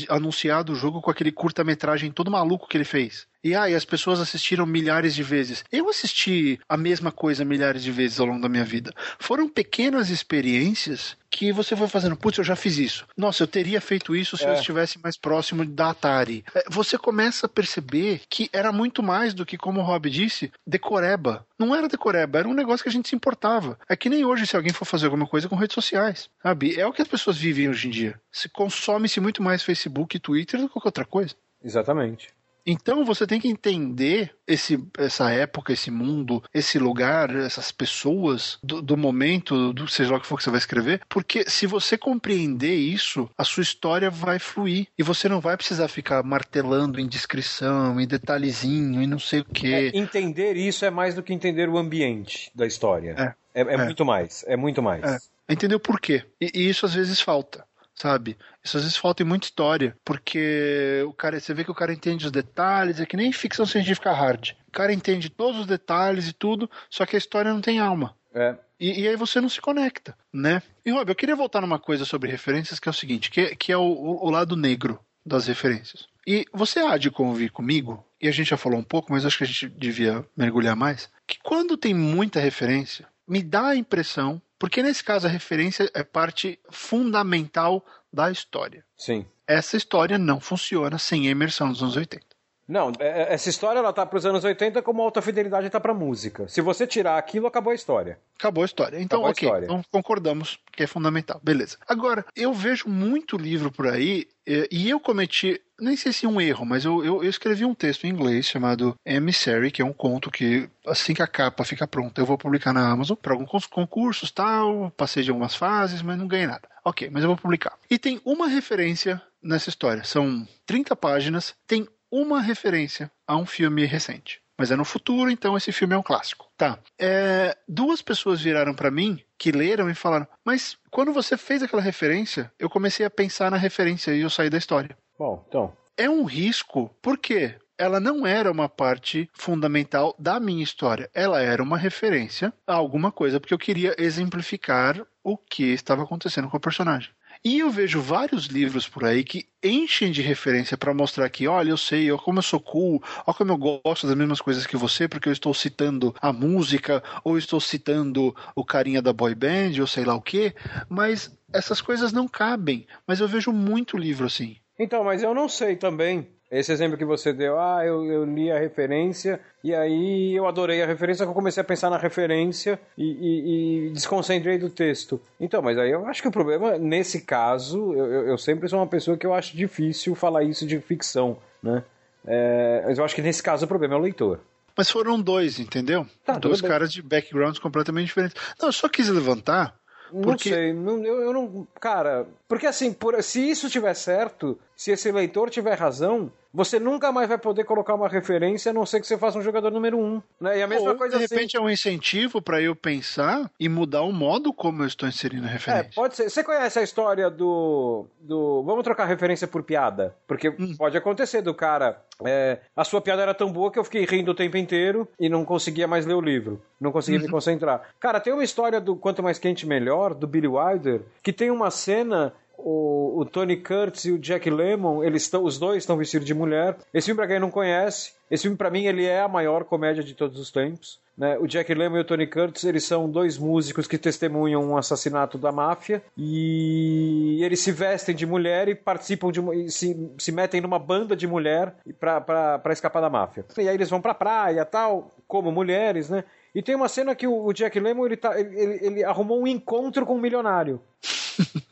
anunciado 0.10 0.74
o 0.74 0.76
jogo 0.76 1.02
com 1.02 1.12
aquele 1.12 1.32
curta-metragem 1.32 2.12
todo 2.12 2.32
maluco 2.32 2.68
que 2.68 2.78
ele 2.78 2.86
fez. 2.86 3.28
E 3.44 3.54
aí, 3.54 3.74
ah, 3.74 3.78
as 3.78 3.84
pessoas 3.84 4.22
assistiram 4.22 4.66
milhares 4.66 5.14
de 5.14 5.22
vezes. 5.22 5.66
Eu 5.70 5.90
assisti 5.90 6.60
a 6.68 6.78
mesma 6.78 7.12
coisa 7.12 7.44
milhares 7.44 7.84
de 7.84 7.92
vezes 7.92 8.20
ao 8.20 8.26
longo 8.26 8.42
da 8.42 8.48
minha 8.48 8.64
vida. 8.64 8.94
Foram 9.20 9.50
pequenas 9.50 10.10
experiências 10.10 11.18
que 11.30 11.52
você 11.52 11.76
foi 11.76 11.88
fazendo, 11.88 12.16
putz, 12.16 12.38
eu 12.38 12.44
já 12.44 12.56
fiz 12.56 12.78
isso. 12.78 13.06
Nossa, 13.18 13.44
eu 13.44 13.48
teria 13.48 13.82
feito 13.82 14.16
isso 14.16 14.38
se 14.38 14.46
é. 14.46 14.50
eu 14.50 14.54
estivesse 14.54 14.98
mais 15.02 15.18
próximo 15.18 15.66
da 15.66 15.90
Atari. 15.90 16.46
É, 16.56 16.64
você 16.70 16.98
começa 16.98 17.48
a 17.48 17.50
perceber 17.50 18.22
que 18.30 18.50
era 18.54 18.72
muito 18.72 19.04
mais 19.04 19.34
do 19.34 19.46
que, 19.46 19.58
como 19.58 19.82
o 19.82 19.84
Rob 19.84 20.10
disse, 20.10 20.52
decoreba. 20.66 21.46
Não 21.60 21.76
era 21.76 21.90
decoreba, 21.90 22.40
era 22.40 22.48
um 22.48 22.54
negócio 22.54 22.84
que 22.84 22.90
a 22.90 22.92
gente 22.92 23.10
se 23.10 23.16
importava. 23.16 23.78
É 23.90 23.96
que 23.96 24.10
nem 24.10 24.24
hoje, 24.24 24.48
se 24.48 24.56
alguém 24.56 24.72
for 24.72 24.86
fazer 24.86 25.06
alguma 25.06 25.28
coisa 25.28 25.50
com 25.50 25.56
redes 25.56 25.74
sociais, 25.74 26.30
sabe? 26.42 26.80
É 26.80 26.86
o 26.86 26.94
que 26.94 27.02
as 27.02 27.08
pessoas 27.08 27.38
vivem 27.38 27.68
hoje 27.68 27.88
em 27.88 27.92
dia. 27.92 28.20
Se 28.32 28.48
consome-se 28.48 29.20
muito 29.20 29.44
mais 29.44 29.64
Facebook 29.64 30.16
e 30.16 30.20
Twitter 30.20 30.62
do 30.62 30.68
que 30.68 30.74
qualquer 30.74 30.90
outra 30.90 31.06
coisa. 31.06 31.36
Exatamente. 31.64 32.30
Então 32.66 33.04
você 33.04 33.28
tem 33.28 33.40
que 33.40 33.48
entender 33.48 34.34
esse, 34.48 34.82
essa 34.98 35.30
época, 35.32 35.74
esse 35.74 35.92
mundo, 35.92 36.42
esse 36.54 36.80
lugar, 36.80 37.36
essas 37.36 37.72
pessoas 37.72 38.58
do, 38.64 38.82
do, 38.82 38.98
momento, 38.98 39.74
do 39.74 39.88
seja 39.88 40.12
lá 40.12 40.18
o 40.18 40.22
que 40.22 40.28
for 40.28 40.38
que 40.38 40.44
você 40.44 40.50
vai 40.50 40.60
escrever, 40.60 41.02
porque 41.10 41.50
se 41.50 41.68
você 41.68 41.98
compreender 41.98 42.76
isso, 42.76 43.30
a 43.38 43.44
sua 43.44 43.64
história 43.64 44.10
vai 44.10 44.40
fluir 44.40 44.88
e 44.98 45.04
você 45.04 45.28
não 45.28 45.40
vai 45.40 45.58
precisar 45.58 45.88
ficar 45.88 46.24
martelando 46.24 47.00
em 47.00 47.08
descrição, 47.08 48.00
em 48.00 48.08
detalhezinho 48.08 49.02
e 49.02 49.08
não 49.08 49.20
sei 49.20 49.42
o 49.42 49.46
quê. 49.46 49.92
É, 49.94 49.98
entender 49.98 50.56
isso 50.56 50.86
é 50.86 50.90
mais 50.90 51.16
do 51.16 51.24
que 51.24 51.34
entender 51.34 51.70
o 51.70 51.78
ambiente 51.78 52.52
da 52.56 52.66
história. 52.66 53.36
É, 53.54 53.62
é, 53.62 53.64
é, 53.64 53.74
é. 53.74 53.78
muito 53.78 54.06
mais. 54.06 54.44
É 54.48 54.56
muito 54.56 54.82
mais. 54.82 55.04
É. 55.04 55.18
Entender 55.50 55.76
o 55.76 55.80
porquê. 55.80 56.24
E, 56.40 56.52
e 56.54 56.70
isso 56.70 56.86
às 56.86 56.94
vezes 56.94 57.20
falta 57.20 57.66
sabe? 58.04 58.38
Isso 58.62 58.76
às 58.76 58.84
vezes 58.84 58.98
falta 58.98 59.24
em 59.24 59.26
muita 59.26 59.46
história, 59.46 59.98
porque 60.04 61.02
o 61.08 61.14
cara, 61.14 61.40
você 61.40 61.54
vê 61.54 61.64
que 61.64 61.72
o 61.72 61.76
cara 61.76 61.94
entende 61.94 62.26
os 62.26 62.32
detalhes, 62.34 63.00
é 63.00 63.06
que 63.06 63.16
nem 63.16 63.32
ficção 63.32 63.66
científica 63.66 64.12
hard. 64.12 64.52
O 64.68 64.72
cara 64.72 64.92
entende 64.92 65.30
todos 65.30 65.62
os 65.62 65.66
detalhes 65.66 66.28
e 66.28 66.34
tudo, 66.34 66.70
só 66.90 67.06
que 67.06 67.16
a 67.16 67.20
história 67.20 67.54
não 67.54 67.62
tem 67.62 67.80
alma. 67.80 68.14
É. 68.34 68.58
E, 68.78 69.04
e, 69.04 69.08
aí 69.08 69.16
você 69.16 69.40
não 69.40 69.48
se 69.48 69.62
conecta, 69.62 70.18
né? 70.34 70.62
E 70.86 70.92
Rob, 70.92 71.08
eu 71.08 71.16
queria 71.16 71.36
voltar 71.36 71.62
numa 71.62 71.80
coisa 71.80 72.04
sobre 72.04 72.30
referências 72.30 72.78
que 72.78 72.90
é 72.90 72.92
o 72.92 72.94
seguinte, 72.94 73.32
que, 73.32 73.56
que 73.56 73.72
é 73.72 73.78
o, 73.78 73.84
o 73.84 74.30
lado 74.30 74.58
negro 74.58 75.00
das 75.26 75.48
referências. 75.48 76.06
E 76.28 76.46
você 76.52 76.82
há 76.82 76.98
de 76.98 77.10
convir 77.10 77.54
comigo, 77.54 78.06
e 78.22 78.28
a 78.28 78.32
gente 78.32 78.50
já 78.50 78.58
falou 78.58 78.80
um 78.80 78.84
pouco, 78.84 79.14
mas 79.14 79.26
acho 79.26 79.38
que 79.38 79.46
a 79.46 79.48
gente 79.48 79.70
devia 79.70 80.26
mergulhar 80.36 80.76
mais, 80.76 81.10
que 81.26 81.38
quando 81.42 81.78
tem 81.78 81.94
muita 81.94 82.42
referência, 82.42 83.08
me 83.26 83.42
dá 83.42 83.68
a 83.68 83.76
impressão 83.78 84.42
porque 84.64 84.82
nesse 84.82 85.04
caso 85.04 85.28
a 85.28 85.30
referência 85.30 85.92
é 85.94 86.06
parte 86.06 86.58
fundamental 86.70 87.86
da 88.14 88.32
história. 88.32 88.86
Sim. 88.96 89.26
Essa 89.46 89.76
história 89.76 90.18
não 90.18 90.40
funciona 90.40 90.98
sem 90.98 91.28
a 91.28 91.32
imersão 91.32 91.70
dos 91.70 91.84
anos 91.84 91.98
80. 91.98 92.26
Não, 92.66 92.94
é, 92.98 93.24
é, 93.24 93.34
essa 93.34 93.50
história 93.50 93.80
ela 93.80 93.92
tá 93.92 94.06
para 94.06 94.18
os 94.18 94.26
anos 94.26 94.42
80 94.42 94.82
como 94.82 95.02
a 95.02 95.06
alta 95.06 95.22
fidelidade 95.22 95.70
tá 95.70 95.82
para 95.82 95.94
música. 95.94 96.48
Se 96.48 96.62
você 96.62 96.88
tirar 96.88 97.18
aquilo, 97.18 97.46
acabou 97.46 97.72
a 97.72 97.76
história. 97.76 98.18
Acabou 98.40 98.62
a 98.62 98.66
história. 98.66 99.02
Então, 99.02 99.20
acabou 99.20 99.32
ok, 99.32 99.48
história. 99.50 99.66
então 99.66 99.84
concordamos 99.92 100.58
que 100.72 100.84
é 100.84 100.88
fundamental. 100.88 101.42
Beleza. 101.44 101.78
Agora, 101.86 102.26
eu 102.34 102.54
vejo 102.54 102.88
muito 102.88 103.36
livro 103.36 103.70
por 103.70 103.86
aí 103.88 104.30
e 104.48 104.90
eu 104.90 104.98
cometi, 104.98 105.62
nem 105.84 105.98
sei 105.98 106.14
se 106.14 106.26
é 106.26 106.30
um 106.30 106.40
erro, 106.40 106.66
mas 106.66 106.86
eu, 106.86 107.04
eu, 107.04 107.24
eu, 107.24 107.30
escrevi 107.30 107.66
um 107.66 107.76
texto 107.76 108.06
em 108.06 108.10
inglês 108.10 108.46
chamado 108.46 108.96
Emissary, 109.06 109.72
que 109.72 109.82
é 109.82 109.86
um 109.86 109.94
conto 109.94 110.32
que, 110.32 110.70
assim 110.88 111.14
que 111.14 111.22
a 111.22 111.28
capa 111.28 111.64
fica 111.66 111.88
pronta, 111.88 112.22
eu 112.22 112.26
vou 112.26 112.38
publicar 112.38 112.74
na 112.74 112.90
Amazon 112.90 113.18
para 113.18 113.34
alguns 113.34 113.68
concursos 113.68 114.32
tal, 114.32 114.92
passei 114.92 115.24
de 115.24 115.30
algumas 115.30 115.56
fases, 115.56 116.02
mas 116.02 116.18
não 116.18 116.28
ganhei 116.28 116.48
nada. 116.48 116.68
Ok, 116.86 117.10
mas 117.12 117.24
eu 117.24 117.30
vou 117.30 117.38
publicar. 117.38 117.78
E 117.90 118.00
tem 118.00 118.22
uma 118.26 118.48
referência 118.48 119.22
nessa 119.42 119.70
história. 119.70 120.04
São 120.04 120.48
30 120.66 120.96
páginas, 120.96 121.54
tem 121.68 121.88
uma 122.12 122.42
referência 122.42 123.12
a 123.28 123.36
um 123.36 123.46
filme 123.46 123.86
recente. 123.86 124.42
Mas 124.58 124.70
é 124.70 124.76
no 124.76 124.86
futuro, 124.86 125.32
então 125.32 125.58
esse 125.58 125.72
filme 125.72 125.96
é 125.96 125.98
um 125.98 126.04
clássico. 126.04 126.48
Tá. 126.56 126.78
É, 127.00 127.58
duas 127.68 128.02
pessoas 128.02 128.40
viraram 128.40 128.74
para 128.74 128.92
mim 128.92 129.20
que 129.38 129.52
leram 129.52 129.90
e 129.90 129.96
falaram: 129.96 130.28
Mas 130.46 130.78
quando 130.92 131.12
você 131.12 131.36
fez 131.36 131.64
aquela 131.64 131.82
referência, 131.82 132.52
eu 132.60 132.70
comecei 132.70 133.06
a 133.06 133.10
pensar 133.10 133.50
na 133.50 133.58
referência 133.58 134.12
e 134.12 134.22
eu 134.22 134.30
saí 134.30 134.50
da 134.50 134.58
história. 134.58 134.96
Bom, 135.18 135.44
então. 135.48 135.74
É 135.96 136.10
um 136.10 136.24
risco, 136.24 136.90
por 137.02 137.18
quê? 137.18 137.56
Ela 137.78 138.00
não 138.00 138.26
era 138.26 138.52
uma 138.52 138.70
parte 138.70 139.30
fundamental 139.34 140.16
da 140.18 140.40
minha 140.40 140.64
história. 140.64 141.10
Ela 141.14 141.42
era 141.42 141.62
uma 141.62 141.78
referência 141.78 142.54
a 142.66 142.74
alguma 142.74 143.12
coisa, 143.12 143.40
porque 143.40 143.54
eu 143.54 143.60
queria 143.60 143.96
exemplificar 143.98 145.06
o 145.24 145.38
que 145.38 145.64
estava 145.66 146.04
acontecendo 146.04 146.50
com 146.50 146.58
o 146.58 146.62
personagem. 146.62 147.12
E 147.44 147.60
eu 147.60 147.70
vejo 147.70 148.00
vários 148.00 148.46
livros 148.46 148.88
por 148.88 149.04
aí 149.04 149.24
que 149.24 149.48
enchem 149.62 150.12
de 150.12 150.22
referência 150.22 150.78
para 150.78 150.94
mostrar 150.94 151.30
que, 151.30 151.48
olha, 151.48 151.72
eu 151.72 151.78
sei, 151.78 152.12
ó, 152.12 152.18
como 152.18 152.40
eu 152.40 152.44
sou 152.44 152.60
cool, 152.60 153.04
olha 153.26 153.36
como 153.36 153.52
eu 153.52 153.58
gosto 153.58 154.08
das 154.08 154.16
mesmas 154.16 154.40
coisas 154.40 154.66
que 154.66 154.78
você, 154.78 155.08
porque 155.08 155.28
eu 155.28 155.34
estou 155.34 155.54
citando 155.54 156.16
a 156.22 156.32
música, 156.32 157.04
ou 157.24 157.38
estou 157.38 157.60
citando 157.60 158.36
o 158.56 158.64
carinha 158.64 159.02
da 159.02 159.12
boy 159.12 159.36
band, 159.36 159.80
ou 159.80 159.88
sei 159.88 160.06
lá 160.06 160.16
o 160.16 160.22
quê, 160.22 160.56
mas 160.88 161.38
essas 161.52 161.82
coisas 161.82 162.14
não 162.14 162.28
cabem. 162.28 162.88
Mas 163.06 163.20
eu 163.20 163.28
vejo 163.28 163.52
muito 163.52 163.98
livro 163.98 164.26
assim. 164.26 164.58
Então, 164.78 165.04
mas 165.04 165.22
eu 165.22 165.34
não 165.34 165.48
sei 165.48 165.76
também 165.76 166.28
esse 166.50 166.72
exemplo 166.72 166.98
que 166.98 167.06
você 167.06 167.34
deu, 167.34 167.60
ah, 167.60 167.84
eu, 167.84 168.06
eu, 168.06 168.26
li 168.26 168.52
a 168.52 168.60
referência 168.60 169.40
e 169.64 169.74
aí 169.74 170.36
eu 170.36 170.48
adorei 170.48 170.84
a 170.84 170.86
referência, 170.86 171.26
que 171.26 171.32
eu 171.32 171.36
comecei 171.36 171.62
a 171.62 171.64
pensar 171.64 171.90
na 171.90 171.98
referência 171.98 172.80
e, 172.96 173.06
e, 173.06 173.88
e, 173.88 173.90
desconcentrei 173.90 174.60
do 174.60 174.70
texto. 174.70 175.20
Então, 175.40 175.64
mas 175.64 175.80
aí 175.80 175.90
eu 175.90 176.06
acho 176.06 176.22
que 176.22 176.28
o 176.28 176.32
problema, 176.32 176.78
nesse 176.78 177.22
caso, 177.22 177.94
eu, 177.94 178.28
eu 178.28 178.38
sempre 178.38 178.70
sou 178.70 178.80
uma 178.80 178.88
pessoa 178.88 179.18
que 179.18 179.26
eu 179.26 179.34
acho 179.34 179.58
difícil 179.58 180.14
falar 180.14 180.44
isso 180.44 180.66
de 180.66 180.80
ficção, 180.80 181.38
né? 181.62 181.84
É, 182.26 182.84
mas 182.86 183.00
eu 183.00 183.04
acho 183.04 183.16
que 183.16 183.22
nesse 183.22 183.42
caso 183.42 183.66
o 183.66 183.68
problema 183.68 183.96
é 183.96 183.98
o 183.98 184.02
leitor. 184.02 184.40
Mas 184.78 184.90
foram 184.90 185.22
dois, 185.22 185.60
entendeu? 185.60 186.06
Tá, 186.26 186.38
dois 186.38 186.62
caras 186.62 186.92
de 186.92 187.02
backgrounds 187.02 187.60
completamente 187.60 188.08
diferentes. 188.08 188.42
Não, 188.60 188.70
eu 188.70 188.74
só 188.74 188.90
quis 188.90 189.08
levantar 189.10 189.76
porque... 190.22 190.50
Não 190.50 190.56
sei, 190.56 190.74
não, 190.74 191.06
eu, 191.06 191.22
eu, 191.22 191.34
não. 191.34 191.68
Cara, 191.80 192.28
porque 192.48 192.68
assim, 192.68 192.94
por, 192.94 193.22
se 193.24 193.50
isso 193.50 193.68
estiver 193.68 193.94
certo, 193.96 194.60
se 194.76 194.92
esse 194.92 195.12
leitor 195.12 195.50
tiver 195.50 195.76
razão, 195.78 196.32
você 196.54 196.80
nunca 196.80 197.12
mais 197.12 197.28
vai 197.28 197.38
poder 197.38 197.64
colocar 197.64 197.96
uma 197.96 198.08
referência 198.08 198.70
a 198.70 198.74
não 198.74 198.86
ser 198.86 199.00
que 199.00 199.08
você 199.08 199.18
faça 199.18 199.40
um 199.40 199.42
jogador 199.42 199.72
número 199.72 199.98
um. 199.98 200.22
Né? 200.40 200.60
E 200.60 200.62
a 200.62 200.68
mesma 200.68 200.92
Ou, 200.92 200.98
coisa 200.98 201.18
de 201.18 201.26
assim. 201.26 201.34
repente 201.36 201.58
é 201.58 201.60
um 201.62 201.70
incentivo 201.70 202.42
para 202.42 202.62
eu 202.62 202.76
pensar 202.76 203.50
e 203.60 203.68
mudar 203.68 204.04
o 204.04 204.12
modo 204.12 204.54
como 204.54 204.84
eu 204.84 204.88
estou 204.88 205.10
inserindo 205.10 205.46
a 205.48 205.50
É, 205.50 205.54
referência. 205.54 205.92
pode 205.96 206.16
ser. 206.16 206.30
Você 206.30 206.44
conhece 206.44 206.78
a 206.78 206.84
história 206.84 207.30
do. 207.30 208.06
do 208.20 208.64
vamos 208.64 208.84
trocar 208.84 209.06
referência 209.06 209.48
por 209.48 209.64
piada? 209.64 210.16
Porque 210.28 210.50
Hum. 210.50 210.76
pode 210.78 210.96
acontecer 210.98 211.42
do 211.42 211.54
cara. 211.54 212.02
é, 212.26 212.60
a 212.76 212.84
sua 212.84 213.02
piada 213.02 213.24
era 213.24 213.34
tão 213.34 213.52
boa 213.52 213.72
que 213.72 213.78
eu 213.80 213.84
fiquei 213.84 214.06
rindo 214.06 214.32
o 214.32 214.36
tempo 214.36 214.56
inteiro 214.56 215.08
e 215.20 215.28
não 215.28 215.44
conseguia 215.44 215.88
mais 215.88 216.06
ler 216.06 216.14
o 216.14 216.22
livro. 216.22 216.62
Não 216.80 216.92
conseguia 216.92 217.20
Uhum. 217.20 217.26
me 217.26 217.32
concentrar. 217.32 217.82
Cara, 218.00 218.20
tem 218.20 218.32
uma 218.32 218.44
história 218.44 218.80
do 218.80 218.96
Quanto 218.96 219.24
Mais 219.24 219.40
Quente 219.40 219.66
Melhor, 219.68 220.14
do 220.14 220.28
Billy 220.28 220.48
Wilder, 220.48 221.02
que 221.24 221.34
tem 221.34 221.50
uma 221.50 221.72
cena 221.72 222.32
o, 222.58 223.20
o 223.22 223.26
Tony 223.26 223.58
Curtis 223.58 224.06
e 224.06 224.12
o 224.12 224.20
Jack 224.20 224.50
Lemmon, 224.50 225.04
eles 225.04 225.24
estão, 225.24 225.44
os 225.44 225.58
dois 225.60 225.78
estão 225.84 225.98
vestidos 225.98 226.26
de 226.28 226.34
mulher. 226.34 226.78
Esse 226.94 227.06
filme, 227.08 227.18
pra 227.18 227.28
quem 227.28 227.40
não 227.40 227.52
conhece, 227.52 228.14
esse 228.30 228.44
filme, 228.44 228.58
pra 228.58 228.70
mim, 228.70 228.86
ele 228.86 229.06
é 229.06 229.22
a 229.22 229.28
maior 229.28 229.64
comédia 229.64 230.04
de 230.04 230.14
todos 230.14 230.40
os 230.40 230.52
tempos. 230.52 231.02
Né? 231.16 231.38
O 231.38 231.46
Jack 231.46 231.72
Lemmon 231.72 231.98
e 231.98 232.00
o 232.00 232.04
Tony 232.04 232.26
Curtis, 232.26 232.64
eles 232.64 232.84
são 232.86 233.08
dois 233.08 233.38
músicos 233.38 233.86
que 233.86 234.00
testemunham 234.00 234.64
um 234.64 234.76
assassinato 234.76 235.38
da 235.38 235.52
máfia 235.52 236.02
e 236.18 237.40
eles 237.44 237.60
se 237.60 237.72
vestem 237.72 238.16
de 238.16 238.26
mulher 238.26 238.68
e 238.68 238.74
participam 238.74 239.32
de 239.32 239.40
uma, 239.40 239.54
se, 239.70 240.10
se 240.18 240.32
metem 240.32 240.60
numa 240.60 240.80
banda 240.80 241.16
de 241.16 241.28
mulher 241.28 241.76
pra 242.00 242.62
escapar 242.72 243.00
da 243.02 243.12
máfia. 243.12 243.46
E 243.60 243.70
aí 243.70 243.76
eles 243.76 243.92
vão 243.92 244.02
pra 244.02 244.16
praia 244.16 244.66
tal, 244.66 245.12
como 245.28 245.52
mulheres, 245.52 246.10
né? 246.10 246.24
E 246.56 246.64
tem 246.64 246.74
uma 246.76 246.88
cena 246.90 247.14
que 247.16 247.28
o 247.28 247.46
o 247.46 247.54
Jack 247.54 247.80
Lemmon 247.80 248.06
ele, 248.08 248.18
tá, 248.18 248.40
ele, 248.40 248.60
ele- 248.60 248.80
ele 248.86 249.04
arrumou 249.04 249.40
um 249.42 249.48
encontro 249.48 250.06
com 250.08 250.16
um 250.16 250.20
milionário. 250.22 250.82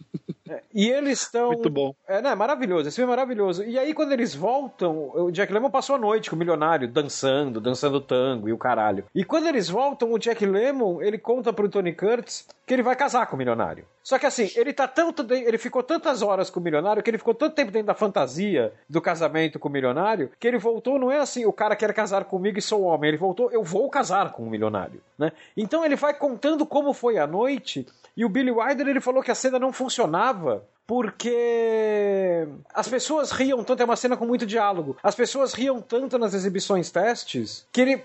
E 0.73 0.89
eles 0.89 1.21
estão. 1.21 1.47
Muito 1.47 1.69
bom. 1.69 1.93
É, 2.07 2.21
né? 2.21 2.35
Maravilhoso. 2.35 2.87
Esse 2.87 2.97
filme 2.97 3.11
é 3.11 3.15
maravilhoso. 3.15 3.63
E 3.63 3.77
aí, 3.77 3.93
quando 3.93 4.11
eles 4.11 4.33
voltam, 4.33 5.11
o 5.13 5.31
Jack 5.31 5.51
Lemmon 5.51 5.69
passou 5.69 5.95
a 5.95 5.99
noite 5.99 6.29
com 6.29 6.35
o 6.35 6.39
milionário, 6.39 6.87
dançando, 6.87 7.59
dançando 7.59 8.01
tango 8.01 8.49
e 8.49 8.53
o 8.53 8.57
caralho. 8.57 9.05
E 9.13 9.23
quando 9.23 9.47
eles 9.47 9.69
voltam, 9.69 10.11
o 10.11 10.19
Jack 10.19 10.45
Lemmon, 10.45 11.01
ele 11.01 11.17
conta 11.17 11.53
pro 11.53 11.69
Tony 11.69 11.93
Curtis 11.93 12.47
que 12.71 12.75
ele 12.75 12.83
vai 12.83 12.95
casar 12.95 13.27
com 13.27 13.35
o 13.35 13.37
milionário. 13.37 13.85
Só 14.01 14.17
que 14.17 14.25
assim, 14.25 14.49
ele 14.55 14.71
tá 14.71 14.87
tanto. 14.87 15.25
Ele 15.33 15.57
ficou 15.57 15.83
tantas 15.83 16.21
horas 16.21 16.49
com 16.49 16.59
o 16.59 16.63
milionário, 16.63 17.03
que 17.03 17.09
ele 17.09 17.17
ficou 17.17 17.33
tanto 17.33 17.53
tempo 17.53 17.69
dentro 17.69 17.87
da 17.87 17.93
fantasia 17.93 18.73
do 18.89 19.01
casamento 19.01 19.59
com 19.59 19.67
o 19.67 19.71
milionário, 19.71 20.31
que 20.39 20.47
ele 20.47 20.57
voltou, 20.57 20.97
não 20.97 21.11
é 21.11 21.19
assim, 21.19 21.45
o 21.45 21.53
cara 21.53 21.75
quer 21.75 21.93
casar 21.93 22.25
comigo 22.25 22.57
e 22.57 22.61
sou 22.61 22.83
homem. 22.83 23.09
Ele 23.09 23.17
voltou, 23.17 23.51
eu 23.51 23.61
vou 23.61 23.89
casar 23.89 24.31
com 24.31 24.43
o 24.43 24.49
milionário. 24.49 25.01
Né? 25.17 25.31
Então 25.55 25.85
ele 25.85 25.95
vai 25.95 26.13
contando 26.13 26.65
como 26.65 26.93
foi 26.93 27.17
a 27.17 27.27
noite. 27.27 27.85
E 28.15 28.25
o 28.25 28.29
Billy 28.29 28.51
Wilder 28.51 28.87
ele 28.87 29.01
falou 29.01 29.23
que 29.23 29.31
a 29.31 29.35
cena 29.35 29.57
não 29.57 29.71
funcionava 29.71 30.67
porque 30.85 32.45
as 32.73 32.87
pessoas 32.87 33.31
riam 33.31 33.63
tanto, 33.63 33.81
é 33.81 33.85
uma 33.85 33.95
cena 33.95 34.17
com 34.17 34.25
muito 34.25 34.45
diálogo. 34.45 34.97
As 35.01 35.15
pessoas 35.15 35.53
riam 35.53 35.81
tanto 35.81 36.17
nas 36.17 36.33
exibições 36.33 36.91
testes 36.91 37.65
que 37.71 37.79
ele, 37.79 38.03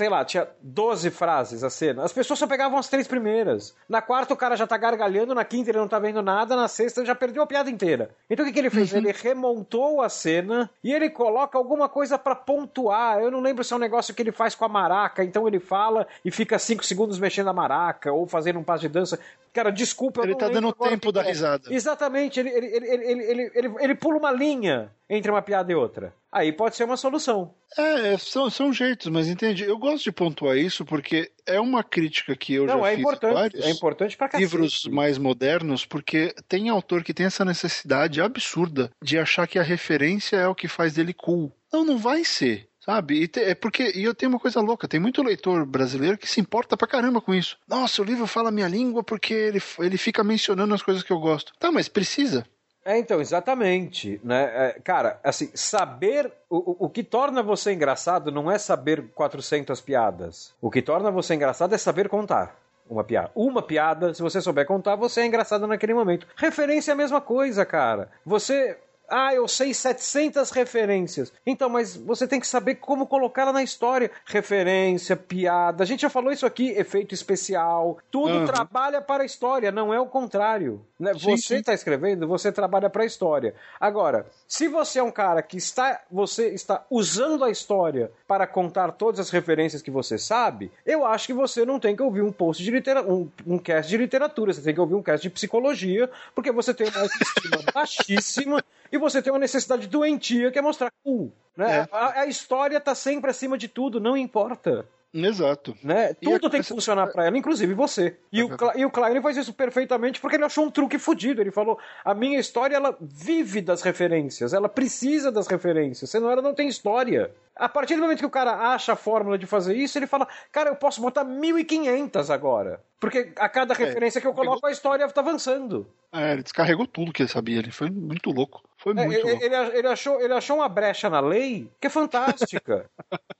sei 0.00 0.08
lá, 0.08 0.24
tinha 0.24 0.48
12 0.62 1.10
frases 1.10 1.62
a 1.62 1.68
cena. 1.68 2.02
As 2.02 2.12
pessoas 2.12 2.38
só 2.38 2.46
pegavam 2.46 2.78
as 2.78 2.88
três 2.88 3.06
primeiras. 3.06 3.76
Na 3.86 4.00
quarta 4.00 4.32
o 4.32 4.36
cara 4.36 4.56
já 4.56 4.66
tá 4.66 4.78
gargalhando, 4.78 5.34
na 5.34 5.44
quinta 5.44 5.70
ele 5.70 5.76
não 5.76 5.86
tá 5.86 5.98
vendo 5.98 6.22
nada, 6.22 6.56
na 6.56 6.68
sexta 6.68 7.00
ele 7.00 7.06
já 7.06 7.14
perdeu 7.14 7.42
a 7.42 7.46
piada 7.46 7.68
inteira. 7.68 8.08
Então 8.30 8.42
o 8.42 8.48
que, 8.48 8.54
que 8.54 8.58
ele 8.58 8.70
fez? 8.70 8.94
Ele 8.94 9.12
remontou 9.12 10.00
a 10.00 10.08
cena 10.08 10.70
e 10.82 10.90
ele 10.90 11.10
coloca 11.10 11.58
alguma 11.58 11.86
coisa 11.86 12.18
pra 12.18 12.34
pontuar. 12.34 13.20
Eu 13.20 13.30
não 13.30 13.42
lembro 13.42 13.62
se 13.62 13.74
é 13.74 13.76
um 13.76 13.78
negócio 13.80 14.14
que 14.14 14.22
ele 14.22 14.32
faz 14.32 14.54
com 14.54 14.64
a 14.64 14.70
maraca, 14.70 15.22
então 15.22 15.46
ele 15.46 15.60
fala 15.60 16.06
e 16.24 16.30
fica 16.30 16.58
cinco 16.58 16.82
segundos 16.82 17.18
mexendo 17.18 17.50
a 17.50 17.52
maraca 17.52 18.10
ou 18.10 18.26
fazendo 18.26 18.58
um 18.58 18.64
passo 18.64 18.80
de 18.80 18.88
dança. 18.88 19.20
Cara, 19.52 19.70
desculpa, 19.70 20.20
eu 20.20 20.24
Ele 20.24 20.32
não 20.32 20.38
tá 20.38 20.48
dando 20.48 20.72
tempo 20.72 21.10
da 21.10 21.22
é. 21.22 21.28
risada. 21.28 21.72
Exatamente, 21.72 22.38
ele, 22.38 22.50
ele, 22.50 22.66
ele, 22.66 23.50
ele, 23.54 23.74
ele, 23.80 23.94
pula 23.96 24.18
uma 24.18 24.30
linha 24.30 24.92
entre 25.08 25.30
uma 25.30 25.42
piada 25.42 25.72
e 25.72 25.74
outra. 25.74 26.14
Aí 26.30 26.52
pode 26.52 26.76
ser 26.76 26.84
uma 26.84 26.96
solução. 26.96 27.52
É, 27.76 28.12
é, 28.12 28.18
são, 28.18 28.48
são 28.48 28.72
jeitos, 28.72 29.08
mas 29.08 29.26
entende? 29.26 29.64
Eu 29.64 29.76
gosto 29.76 30.04
de 30.04 30.12
pontuar 30.12 30.56
isso 30.56 30.84
porque 30.84 31.32
é 31.44 31.58
uma 31.58 31.82
crítica 31.82 32.36
que 32.36 32.54
eu 32.54 32.66
não, 32.66 32.80
já 32.80 32.86
é 32.86 32.90
fiz 32.90 33.00
importante. 33.00 33.34
vários 33.34 33.64
É 33.64 33.70
importante 33.70 34.16
pra 34.16 34.28
cacete. 34.28 34.44
livros 34.44 34.84
mais 34.86 35.18
modernos, 35.18 35.84
porque 35.84 36.32
tem 36.48 36.68
autor 36.68 37.02
que 37.02 37.12
tem 37.12 37.26
essa 37.26 37.44
necessidade 37.44 38.20
absurda 38.20 38.92
de 39.02 39.18
achar 39.18 39.48
que 39.48 39.58
a 39.58 39.64
referência 39.64 40.36
é 40.36 40.46
o 40.46 40.54
que 40.54 40.68
faz 40.68 40.94
dele 40.94 41.12
cool. 41.12 41.52
Não, 41.72 41.84
não 41.84 41.98
vai 41.98 42.24
ser. 42.24 42.69
Sabe? 42.90 43.22
E 43.22 43.28
te- 43.28 43.40
é 43.40 43.54
porque 43.54 43.92
e 43.94 44.02
eu 44.02 44.12
tenho 44.14 44.30
uma 44.32 44.40
coisa 44.40 44.60
louca, 44.60 44.88
tem 44.88 44.98
muito 44.98 45.22
leitor 45.22 45.64
brasileiro 45.64 46.18
que 46.18 46.28
se 46.28 46.40
importa 46.40 46.76
pra 46.76 46.88
caramba 46.88 47.20
com 47.20 47.32
isso. 47.32 47.56
Nossa, 47.68 48.02
o 48.02 48.04
livro 48.04 48.26
fala 48.26 48.48
a 48.48 48.52
minha 48.52 48.66
língua 48.66 49.02
porque 49.04 49.32
ele, 49.32 49.62
ele 49.78 49.96
fica 49.96 50.24
mencionando 50.24 50.74
as 50.74 50.82
coisas 50.82 51.02
que 51.04 51.12
eu 51.12 51.20
gosto. 51.20 51.52
Tá, 51.58 51.70
mas 51.70 51.88
precisa. 51.88 52.44
É, 52.84 52.98
então, 52.98 53.20
exatamente. 53.20 54.20
Né? 54.24 54.42
É, 54.52 54.80
cara, 54.82 55.20
assim, 55.22 55.50
saber. 55.54 56.32
O- 56.48 56.86
o 56.86 56.88
que 56.90 57.04
torna 57.04 57.42
você 57.44 57.72
engraçado 57.72 58.32
não 58.32 58.50
é 58.50 58.58
saber 58.58 59.04
400 59.14 59.80
piadas. 59.80 60.52
O 60.60 60.68
que 60.68 60.82
torna 60.82 61.10
você 61.12 61.34
engraçado 61.34 61.72
é 61.74 61.78
saber 61.78 62.08
contar. 62.08 62.56
Uma 62.88 63.04
piada. 63.04 63.30
Uma 63.36 63.62
piada, 63.62 64.12
se 64.12 64.20
você 64.20 64.40
souber 64.40 64.66
contar, 64.66 64.96
você 64.96 65.20
é 65.20 65.26
engraçado 65.26 65.64
naquele 65.64 65.94
momento. 65.94 66.26
Referência 66.34 66.90
é 66.90 66.94
a 66.94 66.96
mesma 66.96 67.20
coisa, 67.20 67.64
cara. 67.64 68.10
Você. 68.26 68.76
Ah, 69.10 69.34
eu 69.34 69.48
sei 69.48 69.74
700 69.74 70.50
referências. 70.52 71.32
Então, 71.44 71.68
mas 71.68 71.96
você 71.96 72.26
tem 72.28 72.38
que 72.38 72.46
saber 72.46 72.76
como 72.76 73.06
colocá-la 73.06 73.52
na 73.52 73.62
história. 73.62 74.10
Referência, 74.24 75.16
piada. 75.16 75.82
A 75.82 75.86
gente 75.86 76.02
já 76.02 76.08
falou 76.10 76.30
isso 76.32 76.46
aqui, 76.46 76.70
efeito 76.70 77.12
especial. 77.14 77.98
Tudo 78.10 78.30
Uhum. 78.38 78.44
trabalha 78.44 79.00
para 79.02 79.22
a 79.22 79.26
história, 79.26 79.72
não 79.72 79.92
é 79.92 79.98
o 80.00 80.06
contrário. 80.06 80.84
Né? 80.98 81.12
Sim, 81.14 81.36
Você 81.36 81.56
está 81.56 81.74
escrevendo, 81.74 82.28
você 82.28 82.52
trabalha 82.52 82.88
para 82.88 83.02
a 83.02 83.06
história. 83.06 83.54
Agora, 83.80 84.26
se 84.50 84.66
você 84.66 84.98
é 84.98 85.02
um 85.02 85.12
cara 85.12 85.40
que 85.44 85.56
está, 85.56 86.02
você 86.10 86.48
está 86.48 86.84
usando 86.90 87.44
a 87.44 87.50
história 87.50 88.10
para 88.26 88.48
contar 88.48 88.90
todas 88.90 89.20
as 89.20 89.30
referências 89.30 89.80
que 89.80 89.92
você 89.92 90.18
sabe, 90.18 90.72
eu 90.84 91.06
acho 91.06 91.28
que 91.28 91.32
você 91.32 91.64
não 91.64 91.78
tem 91.78 91.94
que 91.94 92.02
ouvir 92.02 92.22
um 92.22 92.32
post 92.32 92.60
de 92.60 92.68
literatura, 92.68 93.14
um, 93.14 93.30
um 93.46 93.58
cast 93.58 93.88
de 93.88 93.96
literatura, 93.96 94.52
você 94.52 94.60
tem 94.60 94.74
que 94.74 94.80
ouvir 94.80 94.96
um 94.96 95.02
cast 95.04 95.22
de 95.22 95.30
psicologia, 95.30 96.10
porque 96.34 96.50
você 96.50 96.74
tem 96.74 96.88
uma 96.88 97.02
autoestima 97.02 97.62
baixíssima 97.72 98.64
e 98.90 98.98
você 98.98 99.22
tem 99.22 99.32
uma 99.32 99.38
necessidade 99.38 99.86
doentia 99.86 100.50
que 100.50 100.58
é 100.58 100.62
mostrar 100.62 100.90
cool. 101.04 101.30
Né? 101.56 101.82
É. 101.82 101.88
A, 101.92 102.22
a 102.22 102.26
história 102.26 102.78
está 102.78 102.92
sempre 102.92 103.30
acima 103.30 103.56
de 103.56 103.68
tudo, 103.68 104.00
não 104.00 104.16
importa. 104.16 104.84
Exato. 105.12 105.76
Né? 105.82 106.14
Tudo 106.14 106.46
a- 106.46 106.50
tem 106.50 106.60
que 106.62 106.68
funcionar 106.68 107.08
pra 107.08 107.26
ela, 107.26 107.36
inclusive 107.36 107.74
você. 107.74 108.16
E 108.32 108.42
o, 108.42 108.56
Cla- 108.56 108.74
e 108.76 108.84
o 108.84 108.90
Klein 108.90 109.20
faz 109.20 109.36
isso 109.36 109.52
perfeitamente 109.52 110.20
porque 110.20 110.36
ele 110.36 110.44
achou 110.44 110.64
um 110.64 110.70
truque 110.70 110.98
fudido. 110.98 111.40
Ele 111.40 111.50
falou: 111.50 111.78
a 112.04 112.14
minha 112.14 112.38
história 112.38 112.76
ela 112.76 112.96
vive 113.00 113.60
das 113.60 113.82
referências, 113.82 114.52
ela 114.52 114.68
precisa 114.68 115.32
das 115.32 115.48
referências, 115.48 116.10
senão 116.10 116.30
ela 116.30 116.40
não 116.42 116.54
tem 116.54 116.68
história. 116.68 117.32
A 117.56 117.68
partir 117.68 117.96
do 117.96 118.02
momento 118.02 118.20
que 118.20 118.26
o 118.26 118.30
cara 118.30 118.52
acha 118.72 118.92
a 118.92 118.96
fórmula 118.96 119.36
de 119.36 119.46
fazer 119.46 119.74
isso, 119.76 119.98
ele 119.98 120.06
fala: 120.06 120.28
cara, 120.52 120.70
eu 120.70 120.76
posso 120.76 121.00
botar 121.02 121.24
1500 121.24 122.30
agora. 122.30 122.80
Porque 123.00 123.32
a 123.36 123.48
cada 123.48 123.72
referência 123.74 124.20
que 124.20 124.26
eu 124.26 124.34
coloco, 124.34 124.66
a 124.66 124.70
história 124.70 125.08
tá 125.08 125.20
avançando. 125.22 125.86
É, 126.12 126.32
ele 126.34 126.42
descarregou 126.42 126.86
tudo 126.86 127.12
que 127.12 127.22
ele 127.22 127.28
sabia. 127.30 127.58
Ele 127.58 127.70
foi 127.72 127.90
muito 127.90 128.30
louco. 128.30 128.62
Foi 128.76 128.92
É, 128.92 129.06
muito 129.06 129.26
ele, 129.26 129.48
louco. 129.48 129.74
ele 129.76 129.86
achou, 129.88 130.20
ele 130.20 130.34
achou 130.34 130.56
uma 130.58 130.68
brecha 130.68 131.08
na 131.10 131.18
lei 131.20 131.68
que 131.80 131.86
é 131.86 131.90
fantástica. 131.90 132.88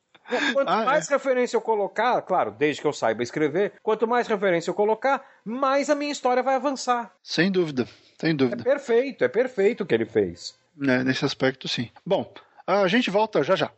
Quanto 0.53 0.69
Ah, 0.69 0.85
mais 0.85 1.09
referência 1.09 1.57
eu 1.57 1.61
colocar, 1.61 2.21
claro, 2.23 2.51
desde 2.51 2.81
que 2.81 2.87
eu 2.87 2.93
saiba 2.93 3.23
escrever, 3.23 3.73
quanto 3.83 4.07
mais 4.07 4.27
referência 4.29 4.71
eu 4.71 4.75
colocar, 4.75 5.25
mais 5.45 5.91
a 5.91 5.95
minha 5.95 6.13
história 6.13 6.43
vai 6.43 6.55
avançar. 6.55 7.13
Sem 7.23 7.51
dúvida. 7.51 7.87
Sem 8.19 8.31
É 8.31 8.35
dúvida. 8.35 8.63
perfeito, 8.63 9.25
é 9.25 9.29
perfeito 9.29 9.83
o 9.83 9.87
que 9.87 9.95
ele 9.95 10.07
fez. 10.07 10.55
Né, 10.77 11.03
nesse 11.03 11.25
aspecto, 11.25 11.67
sim. 11.69 11.91
Bom, 12.07 12.33
a 12.67 12.87
gente 12.89 13.11
volta 13.11 13.43
já 13.43 13.57
já. 13.57 13.71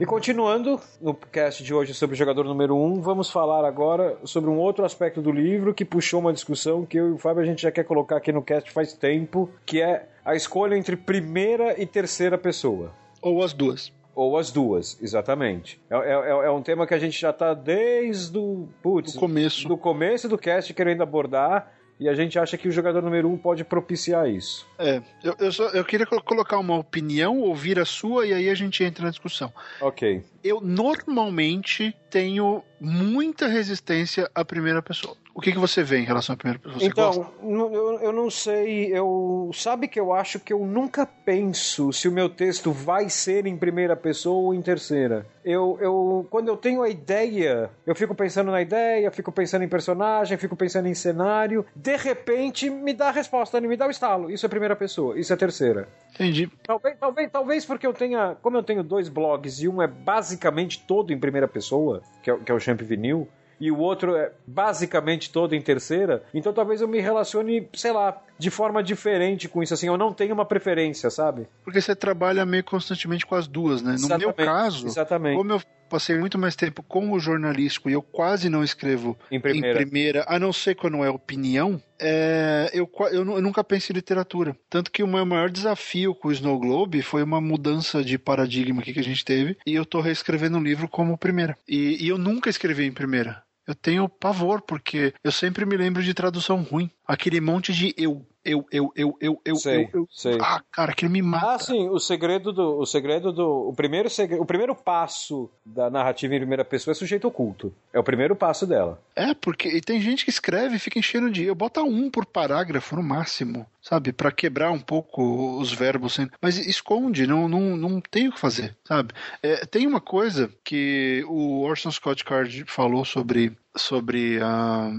E 0.00 0.04
continuando 0.04 0.80
no 1.00 1.14
cast 1.14 1.62
de 1.62 1.72
hoje 1.72 1.94
sobre 1.94 2.14
o 2.14 2.16
jogador 2.18 2.44
número 2.44 2.74
1, 2.76 2.84
um, 2.84 3.00
vamos 3.00 3.30
falar 3.30 3.64
agora 3.64 4.18
sobre 4.24 4.50
um 4.50 4.58
outro 4.58 4.84
aspecto 4.84 5.22
do 5.22 5.30
livro 5.30 5.72
que 5.72 5.84
puxou 5.84 6.20
uma 6.20 6.32
discussão 6.32 6.84
que 6.84 6.98
eu 6.98 7.08
e 7.10 7.12
o 7.12 7.18
Fábio 7.18 7.42
a 7.42 7.46
gente 7.46 7.62
já 7.62 7.70
quer 7.70 7.84
colocar 7.84 8.16
aqui 8.16 8.32
no 8.32 8.42
cast 8.42 8.70
faz 8.72 8.92
tempo, 8.92 9.48
que 9.64 9.80
é 9.80 10.08
a 10.24 10.34
escolha 10.34 10.76
entre 10.76 10.96
primeira 10.96 11.80
e 11.80 11.86
terceira 11.86 12.36
pessoa. 12.36 12.90
Ou 13.22 13.42
as 13.42 13.52
duas. 13.52 13.92
Ou 14.16 14.36
as 14.36 14.50
duas, 14.50 14.98
exatamente. 15.00 15.80
É, 15.88 15.96
é- 15.96 16.46
é 16.46 16.50
um 16.50 16.62
tema 16.62 16.86
que 16.86 16.94
a 16.94 16.98
gente 16.98 17.18
já 17.20 17.32
tá 17.32 17.54
desde 17.54 18.36
o. 18.36 18.68
Putz, 18.82 19.14
Do 19.14 19.20
começo. 19.20 19.68
do 19.68 19.76
começo 19.76 20.28
do 20.28 20.38
cast 20.38 20.72
querendo 20.74 21.02
abordar. 21.02 21.72
E 21.98 22.08
a 22.08 22.14
gente 22.14 22.38
acha 22.38 22.56
que 22.56 22.68
o 22.68 22.72
jogador 22.72 23.02
número 23.02 23.28
um 23.28 23.36
pode 23.36 23.64
propiciar 23.64 24.28
isso. 24.28 24.66
É, 24.78 25.00
eu, 25.22 25.34
eu, 25.38 25.52
só, 25.52 25.68
eu 25.68 25.84
queria 25.84 26.06
colocar 26.06 26.58
uma 26.58 26.76
opinião, 26.76 27.38
ouvir 27.38 27.78
a 27.78 27.84
sua, 27.84 28.26
e 28.26 28.32
aí 28.32 28.48
a 28.48 28.54
gente 28.54 28.82
entra 28.82 29.04
na 29.04 29.10
discussão. 29.10 29.52
Ok. 29.80 30.22
Eu 30.42 30.60
normalmente 30.60 31.96
tenho 32.10 32.62
muita 32.80 33.46
resistência 33.46 34.30
à 34.34 34.44
primeira 34.44 34.82
pessoa. 34.82 35.16
O 35.34 35.40
que, 35.40 35.50
que 35.50 35.58
você 35.58 35.82
vê 35.82 35.98
em 35.98 36.04
relação 36.04 36.34
à 36.34 36.36
primeira 36.36 36.60
pessoa? 36.60 36.78
Você 36.78 36.86
então, 36.86 37.32
eu, 37.42 37.98
eu 38.00 38.12
não 38.12 38.30
sei, 38.30 38.96
eu 38.96 39.50
sabe 39.52 39.88
que 39.88 39.98
eu 39.98 40.12
acho 40.12 40.38
que 40.38 40.52
eu 40.52 40.60
nunca 40.64 41.04
penso 41.04 41.92
se 41.92 42.06
o 42.06 42.12
meu 42.12 42.28
texto 42.28 42.70
vai 42.70 43.10
ser 43.10 43.44
em 43.44 43.56
primeira 43.56 43.96
pessoa 43.96 44.40
ou 44.40 44.54
em 44.54 44.62
terceira. 44.62 45.26
Eu, 45.44 45.76
eu 45.80 46.26
quando 46.30 46.46
eu 46.46 46.56
tenho 46.56 46.82
a 46.82 46.88
ideia, 46.88 47.68
eu 47.84 47.96
fico 47.96 48.14
pensando 48.14 48.52
na 48.52 48.62
ideia, 48.62 49.10
fico 49.10 49.32
pensando 49.32 49.64
em 49.64 49.68
personagem, 49.68 50.38
fico 50.38 50.54
pensando 50.54 50.86
em 50.86 50.94
cenário. 50.94 51.66
De 51.74 51.96
repente, 51.96 52.70
me 52.70 52.94
dá 52.94 53.08
a 53.08 53.12
resposta, 53.12 53.60
me 53.60 53.76
dá 53.76 53.88
o 53.88 53.90
estalo. 53.90 54.30
Isso 54.30 54.46
é 54.46 54.48
primeira 54.48 54.76
pessoa, 54.76 55.18
isso 55.18 55.32
é 55.32 55.36
terceira. 55.36 55.88
Entendi. 56.14 56.48
Talvez, 56.62 56.96
talvez, 56.96 57.30
talvez 57.32 57.64
porque 57.64 57.86
eu 57.86 57.92
tenha, 57.92 58.36
como 58.40 58.56
eu 58.56 58.62
tenho 58.62 58.84
dois 58.84 59.08
blogs 59.08 59.60
e 59.60 59.68
um 59.68 59.82
é 59.82 59.88
basicamente 59.88 60.84
todo 60.86 61.12
em 61.12 61.18
primeira 61.18 61.48
pessoa, 61.48 62.02
que 62.22 62.30
é, 62.30 62.36
que 62.36 62.52
é 62.52 62.54
o 62.54 62.60
Champ 62.60 62.80
Vinil 62.80 63.28
e 63.64 63.70
o 63.70 63.78
outro 63.78 64.14
é 64.14 64.30
basicamente 64.46 65.32
todo 65.32 65.54
em 65.54 65.60
terceira, 65.62 66.22
então 66.34 66.52
talvez 66.52 66.82
eu 66.82 66.88
me 66.88 67.00
relacione, 67.00 67.66
sei 67.72 67.92
lá, 67.92 68.22
de 68.38 68.50
forma 68.50 68.82
diferente 68.82 69.48
com 69.48 69.62
isso, 69.62 69.72
assim, 69.72 69.86
eu 69.86 69.96
não 69.96 70.12
tenho 70.12 70.34
uma 70.34 70.44
preferência, 70.44 71.08
sabe? 71.08 71.48
Porque 71.64 71.80
você 71.80 71.96
trabalha 71.96 72.44
meio 72.44 72.62
constantemente 72.62 73.24
com 73.24 73.34
as 73.34 73.46
duas, 73.46 73.80
né? 73.80 73.92
No 73.92 73.96
Exatamente, 73.96 74.24
meu 74.26 74.34
caso, 74.34 74.86
exatamente. 74.86 75.38
como 75.38 75.52
eu 75.52 75.62
passei 75.88 76.18
muito 76.18 76.36
mais 76.36 76.56
tempo 76.56 76.82
com 76.82 77.12
o 77.12 77.18
jornalístico 77.18 77.88
e 77.88 77.92
eu 77.92 78.02
quase 78.02 78.48
não 78.48 78.64
escrevo 78.64 79.16
Em 79.30 79.40
primeira. 79.40 80.24
a 80.26 80.38
não 80.38 80.52
ser 80.52 80.74
quando 80.74 81.04
é 81.04 81.08
opinião, 81.08 81.80
é, 82.00 82.68
eu, 82.72 82.90
eu 83.12 83.24
eu 83.24 83.40
nunca 83.40 83.62
penso 83.62 83.92
em 83.92 83.94
literatura. 83.94 84.56
Tanto 84.68 84.90
que 84.90 85.02
o 85.02 85.06
meu 85.06 85.24
maior 85.24 85.48
desafio 85.48 86.14
com 86.14 86.28
o 86.28 86.32
Snow 86.32 86.58
Globe 86.58 87.00
foi 87.00 87.22
uma 87.22 87.40
mudança 87.40 88.02
de 88.02 88.18
paradigma 88.18 88.82
aqui 88.82 88.92
que 88.92 89.00
a 89.00 89.04
gente 89.04 89.24
teve, 89.24 89.56
e 89.66 89.74
eu 89.74 89.86
tô 89.86 90.00
reescrevendo 90.00 90.58
um 90.58 90.62
livro 90.62 90.88
como 90.88 91.16
primeira. 91.16 91.56
E, 91.68 92.04
e 92.04 92.08
eu 92.08 92.18
nunca 92.18 92.50
escrevi 92.50 92.84
em 92.84 92.92
primeira. 92.92 93.42
Eu 93.66 93.74
tenho 93.74 94.08
pavor, 94.08 94.60
porque 94.62 95.14
eu 95.22 95.32
sempre 95.32 95.64
me 95.64 95.76
lembro 95.76 96.02
de 96.02 96.12
tradução 96.12 96.62
ruim. 96.62 96.90
Aquele 97.06 97.40
monte 97.40 97.72
de 97.72 97.94
eu, 97.96 98.26
eu, 98.44 98.66
eu, 98.70 98.92
eu, 98.94 99.16
eu, 99.20 99.40
eu, 99.44 99.56
Sei, 99.56 99.84
eu, 99.84 100.00
eu. 100.00 100.08
sei. 100.10 100.38
Ah, 100.40 100.60
cara, 100.70 100.92
aquilo 100.92 101.10
me 101.10 101.22
mata. 101.22 101.52
Ah, 101.52 101.58
sim, 101.58 101.88
o 101.88 101.98
segredo 101.98 102.52
do. 102.52 102.78
O 102.78 102.86
segredo 102.86 103.32
do. 103.32 103.68
O 103.68 103.74
primeiro, 103.74 104.10
segre, 104.10 104.38
o 104.38 104.44
primeiro 104.44 104.74
passo 104.74 105.50
da 105.64 105.90
narrativa 105.90 106.34
em 106.34 106.38
primeira 106.38 106.64
pessoa 106.64 106.92
é 106.92 106.94
sujeito 106.94 107.26
oculto. 107.26 107.72
É 107.92 107.98
o 107.98 108.04
primeiro 108.04 108.36
passo 108.36 108.66
dela. 108.66 109.00
É, 109.16 109.32
porque 109.34 109.68
e 109.68 109.80
tem 109.80 110.00
gente 110.00 110.24
que 110.24 110.30
escreve 110.30 110.76
e 110.76 110.78
fica 110.78 110.98
enchendo 110.98 111.30
de 111.30 111.44
eu. 111.44 111.54
Bota 111.54 111.82
um 111.82 112.10
por 112.10 112.26
parágrafo 112.26 112.96
no 112.96 113.02
máximo, 113.02 113.66
sabe? 113.80 114.12
Pra 114.12 114.30
quebrar 114.30 114.70
um 114.70 114.80
pouco 114.80 115.58
os 115.58 115.72
verbos. 115.72 116.18
Mas 116.40 116.58
esconde, 116.58 117.26
não, 117.26 117.48
não, 117.48 117.76
não 117.76 118.00
tem 118.00 118.28
o 118.28 118.32
que 118.32 118.40
fazer, 118.40 118.76
sabe? 118.84 119.14
É, 119.42 119.64
tem 119.64 119.86
uma 119.86 120.00
coisa 120.00 120.50
que 120.62 121.24
o 121.28 121.62
Orson 121.62 121.90
Scott 121.90 122.24
Card 122.24 122.64
falou 122.66 123.04
sobre, 123.04 123.56
sobre 123.76 124.38
a 124.42 124.90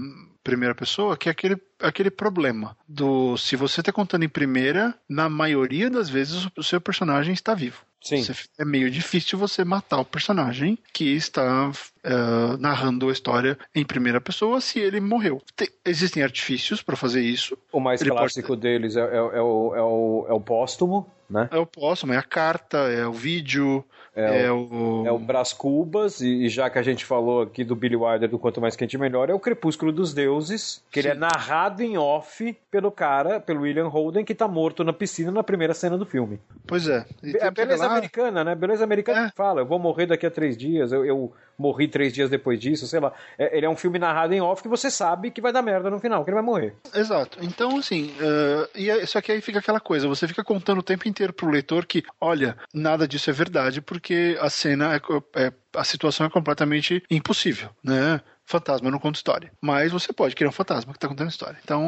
primeira 0.46 0.76
pessoa, 0.76 1.16
que 1.16 1.28
é 1.28 1.32
aquele, 1.32 1.56
aquele 1.80 2.10
problema 2.10 2.76
do 2.88 3.36
se 3.36 3.56
você 3.56 3.82
tá 3.82 3.92
contando 3.92 4.24
em 4.24 4.28
primeira, 4.28 4.94
na 5.08 5.28
maioria 5.28 5.90
das 5.90 6.08
vezes 6.08 6.48
o 6.56 6.62
seu 6.62 6.80
personagem 6.80 7.32
está 7.34 7.54
vivo. 7.54 7.84
Sim. 8.02 8.24
É 8.56 8.64
meio 8.64 8.88
difícil 8.88 9.36
você 9.36 9.64
matar 9.64 9.98
o 9.98 10.04
personagem 10.04 10.78
que 10.92 11.16
está 11.16 11.72
eh, 12.04 12.56
narrando 12.60 13.08
a 13.08 13.12
história 13.12 13.58
em 13.74 13.84
primeira 13.84 14.20
pessoa 14.20 14.60
se 14.60 14.78
ele 14.78 15.00
morreu. 15.00 15.42
Tem- 15.56 15.70
existem 15.84 16.22
artifícios 16.22 16.80
para 16.82 16.94
fazer 16.94 17.22
isso. 17.22 17.58
O 17.72 17.80
mais 17.80 18.00
Ele 18.00 18.10
pode 18.10 18.20
clássico 18.20 18.54
deles 18.54 18.96
é, 18.96 19.00
é, 19.00 19.16
é 19.16 19.42
o, 19.42 19.74
é, 19.74 19.82
o, 19.82 20.26
é 20.28 20.32
o 20.32 20.40
póstumo, 20.40 21.10
né? 21.28 21.48
É 21.50 21.58
o 21.58 21.66
póstumo, 21.66 22.12
é 22.12 22.16
a 22.16 22.22
carta, 22.22 22.78
é 22.78 23.04
o 23.04 23.12
vídeo, 23.12 23.84
É 24.14 24.44
é, 24.44 24.52
o. 24.52 25.02
É 25.04 25.10
o 25.10 25.18
Brás 25.18 25.52
Cubas, 25.52 26.20
e, 26.20 26.44
e 26.44 26.48
já 26.48 26.70
que 26.70 26.78
a 26.78 26.82
gente 26.82 27.04
falou 27.04 27.42
aqui 27.42 27.64
do 27.64 27.74
Billy 27.74 27.96
Wilder 27.96 28.28
do 28.30 28.38
Quanto 28.38 28.60
Mais 28.60 28.76
Quente 28.76 28.96
Melhor, 28.96 29.28
é 29.28 29.34
o 29.34 29.40
Crepúsculo 29.40 29.90
dos 29.90 30.14
Deuses, 30.14 30.80
que 30.92 31.00
ele 31.00 31.08
Sim. 31.08 31.16
é 31.16 31.18
narrado 31.18 31.65
em 31.80 31.96
off 31.96 32.56
pelo 32.70 32.90
cara, 32.90 33.40
pelo 33.40 33.62
William 33.62 33.88
Holden, 33.88 34.24
que 34.24 34.34
tá 34.34 34.46
morto 34.48 34.84
na 34.84 34.92
piscina 34.92 35.30
na 35.30 35.42
primeira 35.42 35.74
cena 35.74 35.96
do 35.96 36.04
filme. 36.06 36.40
Pois 36.66 36.88
é. 36.88 37.04
É 37.40 37.50
beleza 37.50 37.86
lá- 37.86 37.92
americana, 37.92 38.44
né? 38.44 38.54
Beleza 38.54 38.84
americana 38.84 39.26
É. 39.26 39.30
fala, 39.34 39.60
eu 39.60 39.66
vou 39.66 39.78
morrer 39.78 40.06
daqui 40.06 40.26
a 40.26 40.30
três 40.30 40.56
dias, 40.56 40.92
eu, 40.92 41.04
eu 41.04 41.32
morri 41.58 41.88
três 41.88 42.12
dias 42.12 42.28
depois 42.28 42.60
disso, 42.60 42.86
sei 42.86 43.00
lá. 43.00 43.12
É- 43.38 43.56
ele 43.56 43.64
é 43.66 43.68
um 43.70 43.76
filme 43.76 43.98
narrado 43.98 44.34
em 44.34 44.40
off 44.40 44.62
que 44.62 44.68
você 44.68 44.90
sabe 44.90 45.30
que 45.30 45.40
vai 45.40 45.52
dar 45.52 45.62
merda 45.62 45.88
no 45.90 45.98
final, 45.98 46.22
que 46.24 46.30
ele 46.30 46.34
vai 46.36 46.44
morrer. 46.44 46.74
Exato. 46.94 47.38
Então, 47.42 47.78
assim, 47.78 48.14
eh, 48.20 48.68
e 48.74 48.90
é- 48.90 49.06
só 49.06 49.20
que 49.20 49.32
aí 49.32 49.40
fica 49.40 49.58
aquela 49.58 49.80
coisa, 49.80 50.06
você 50.08 50.28
fica 50.28 50.44
contando 50.44 50.78
o 50.78 50.82
tempo 50.82 51.08
inteiro 51.08 51.32
pro 51.32 51.48
leitor 51.50 51.86
que, 51.86 52.02
olha, 52.20 52.56
nada 52.74 53.08
disso 53.08 53.30
é 53.30 53.32
verdade, 53.32 53.80
porque 53.80 54.36
a 54.40 54.50
cena 54.50 54.94
é, 54.94 55.00
é- 55.46 55.52
a 55.74 55.84
situação 55.84 56.26
é 56.26 56.30
completamente 56.30 57.02
impossível, 57.10 57.70
né? 57.82 58.20
Fantasma 58.46 58.90
não 58.90 58.98
conta 58.98 59.18
história. 59.18 59.52
Mas 59.60 59.90
você 59.90 60.12
pode 60.12 60.36
criar 60.36 60.48
um 60.48 60.52
fantasma 60.52 60.92
que 60.92 60.98
tá 60.98 61.08
contando 61.08 61.28
história. 61.28 61.58
Então, 61.64 61.82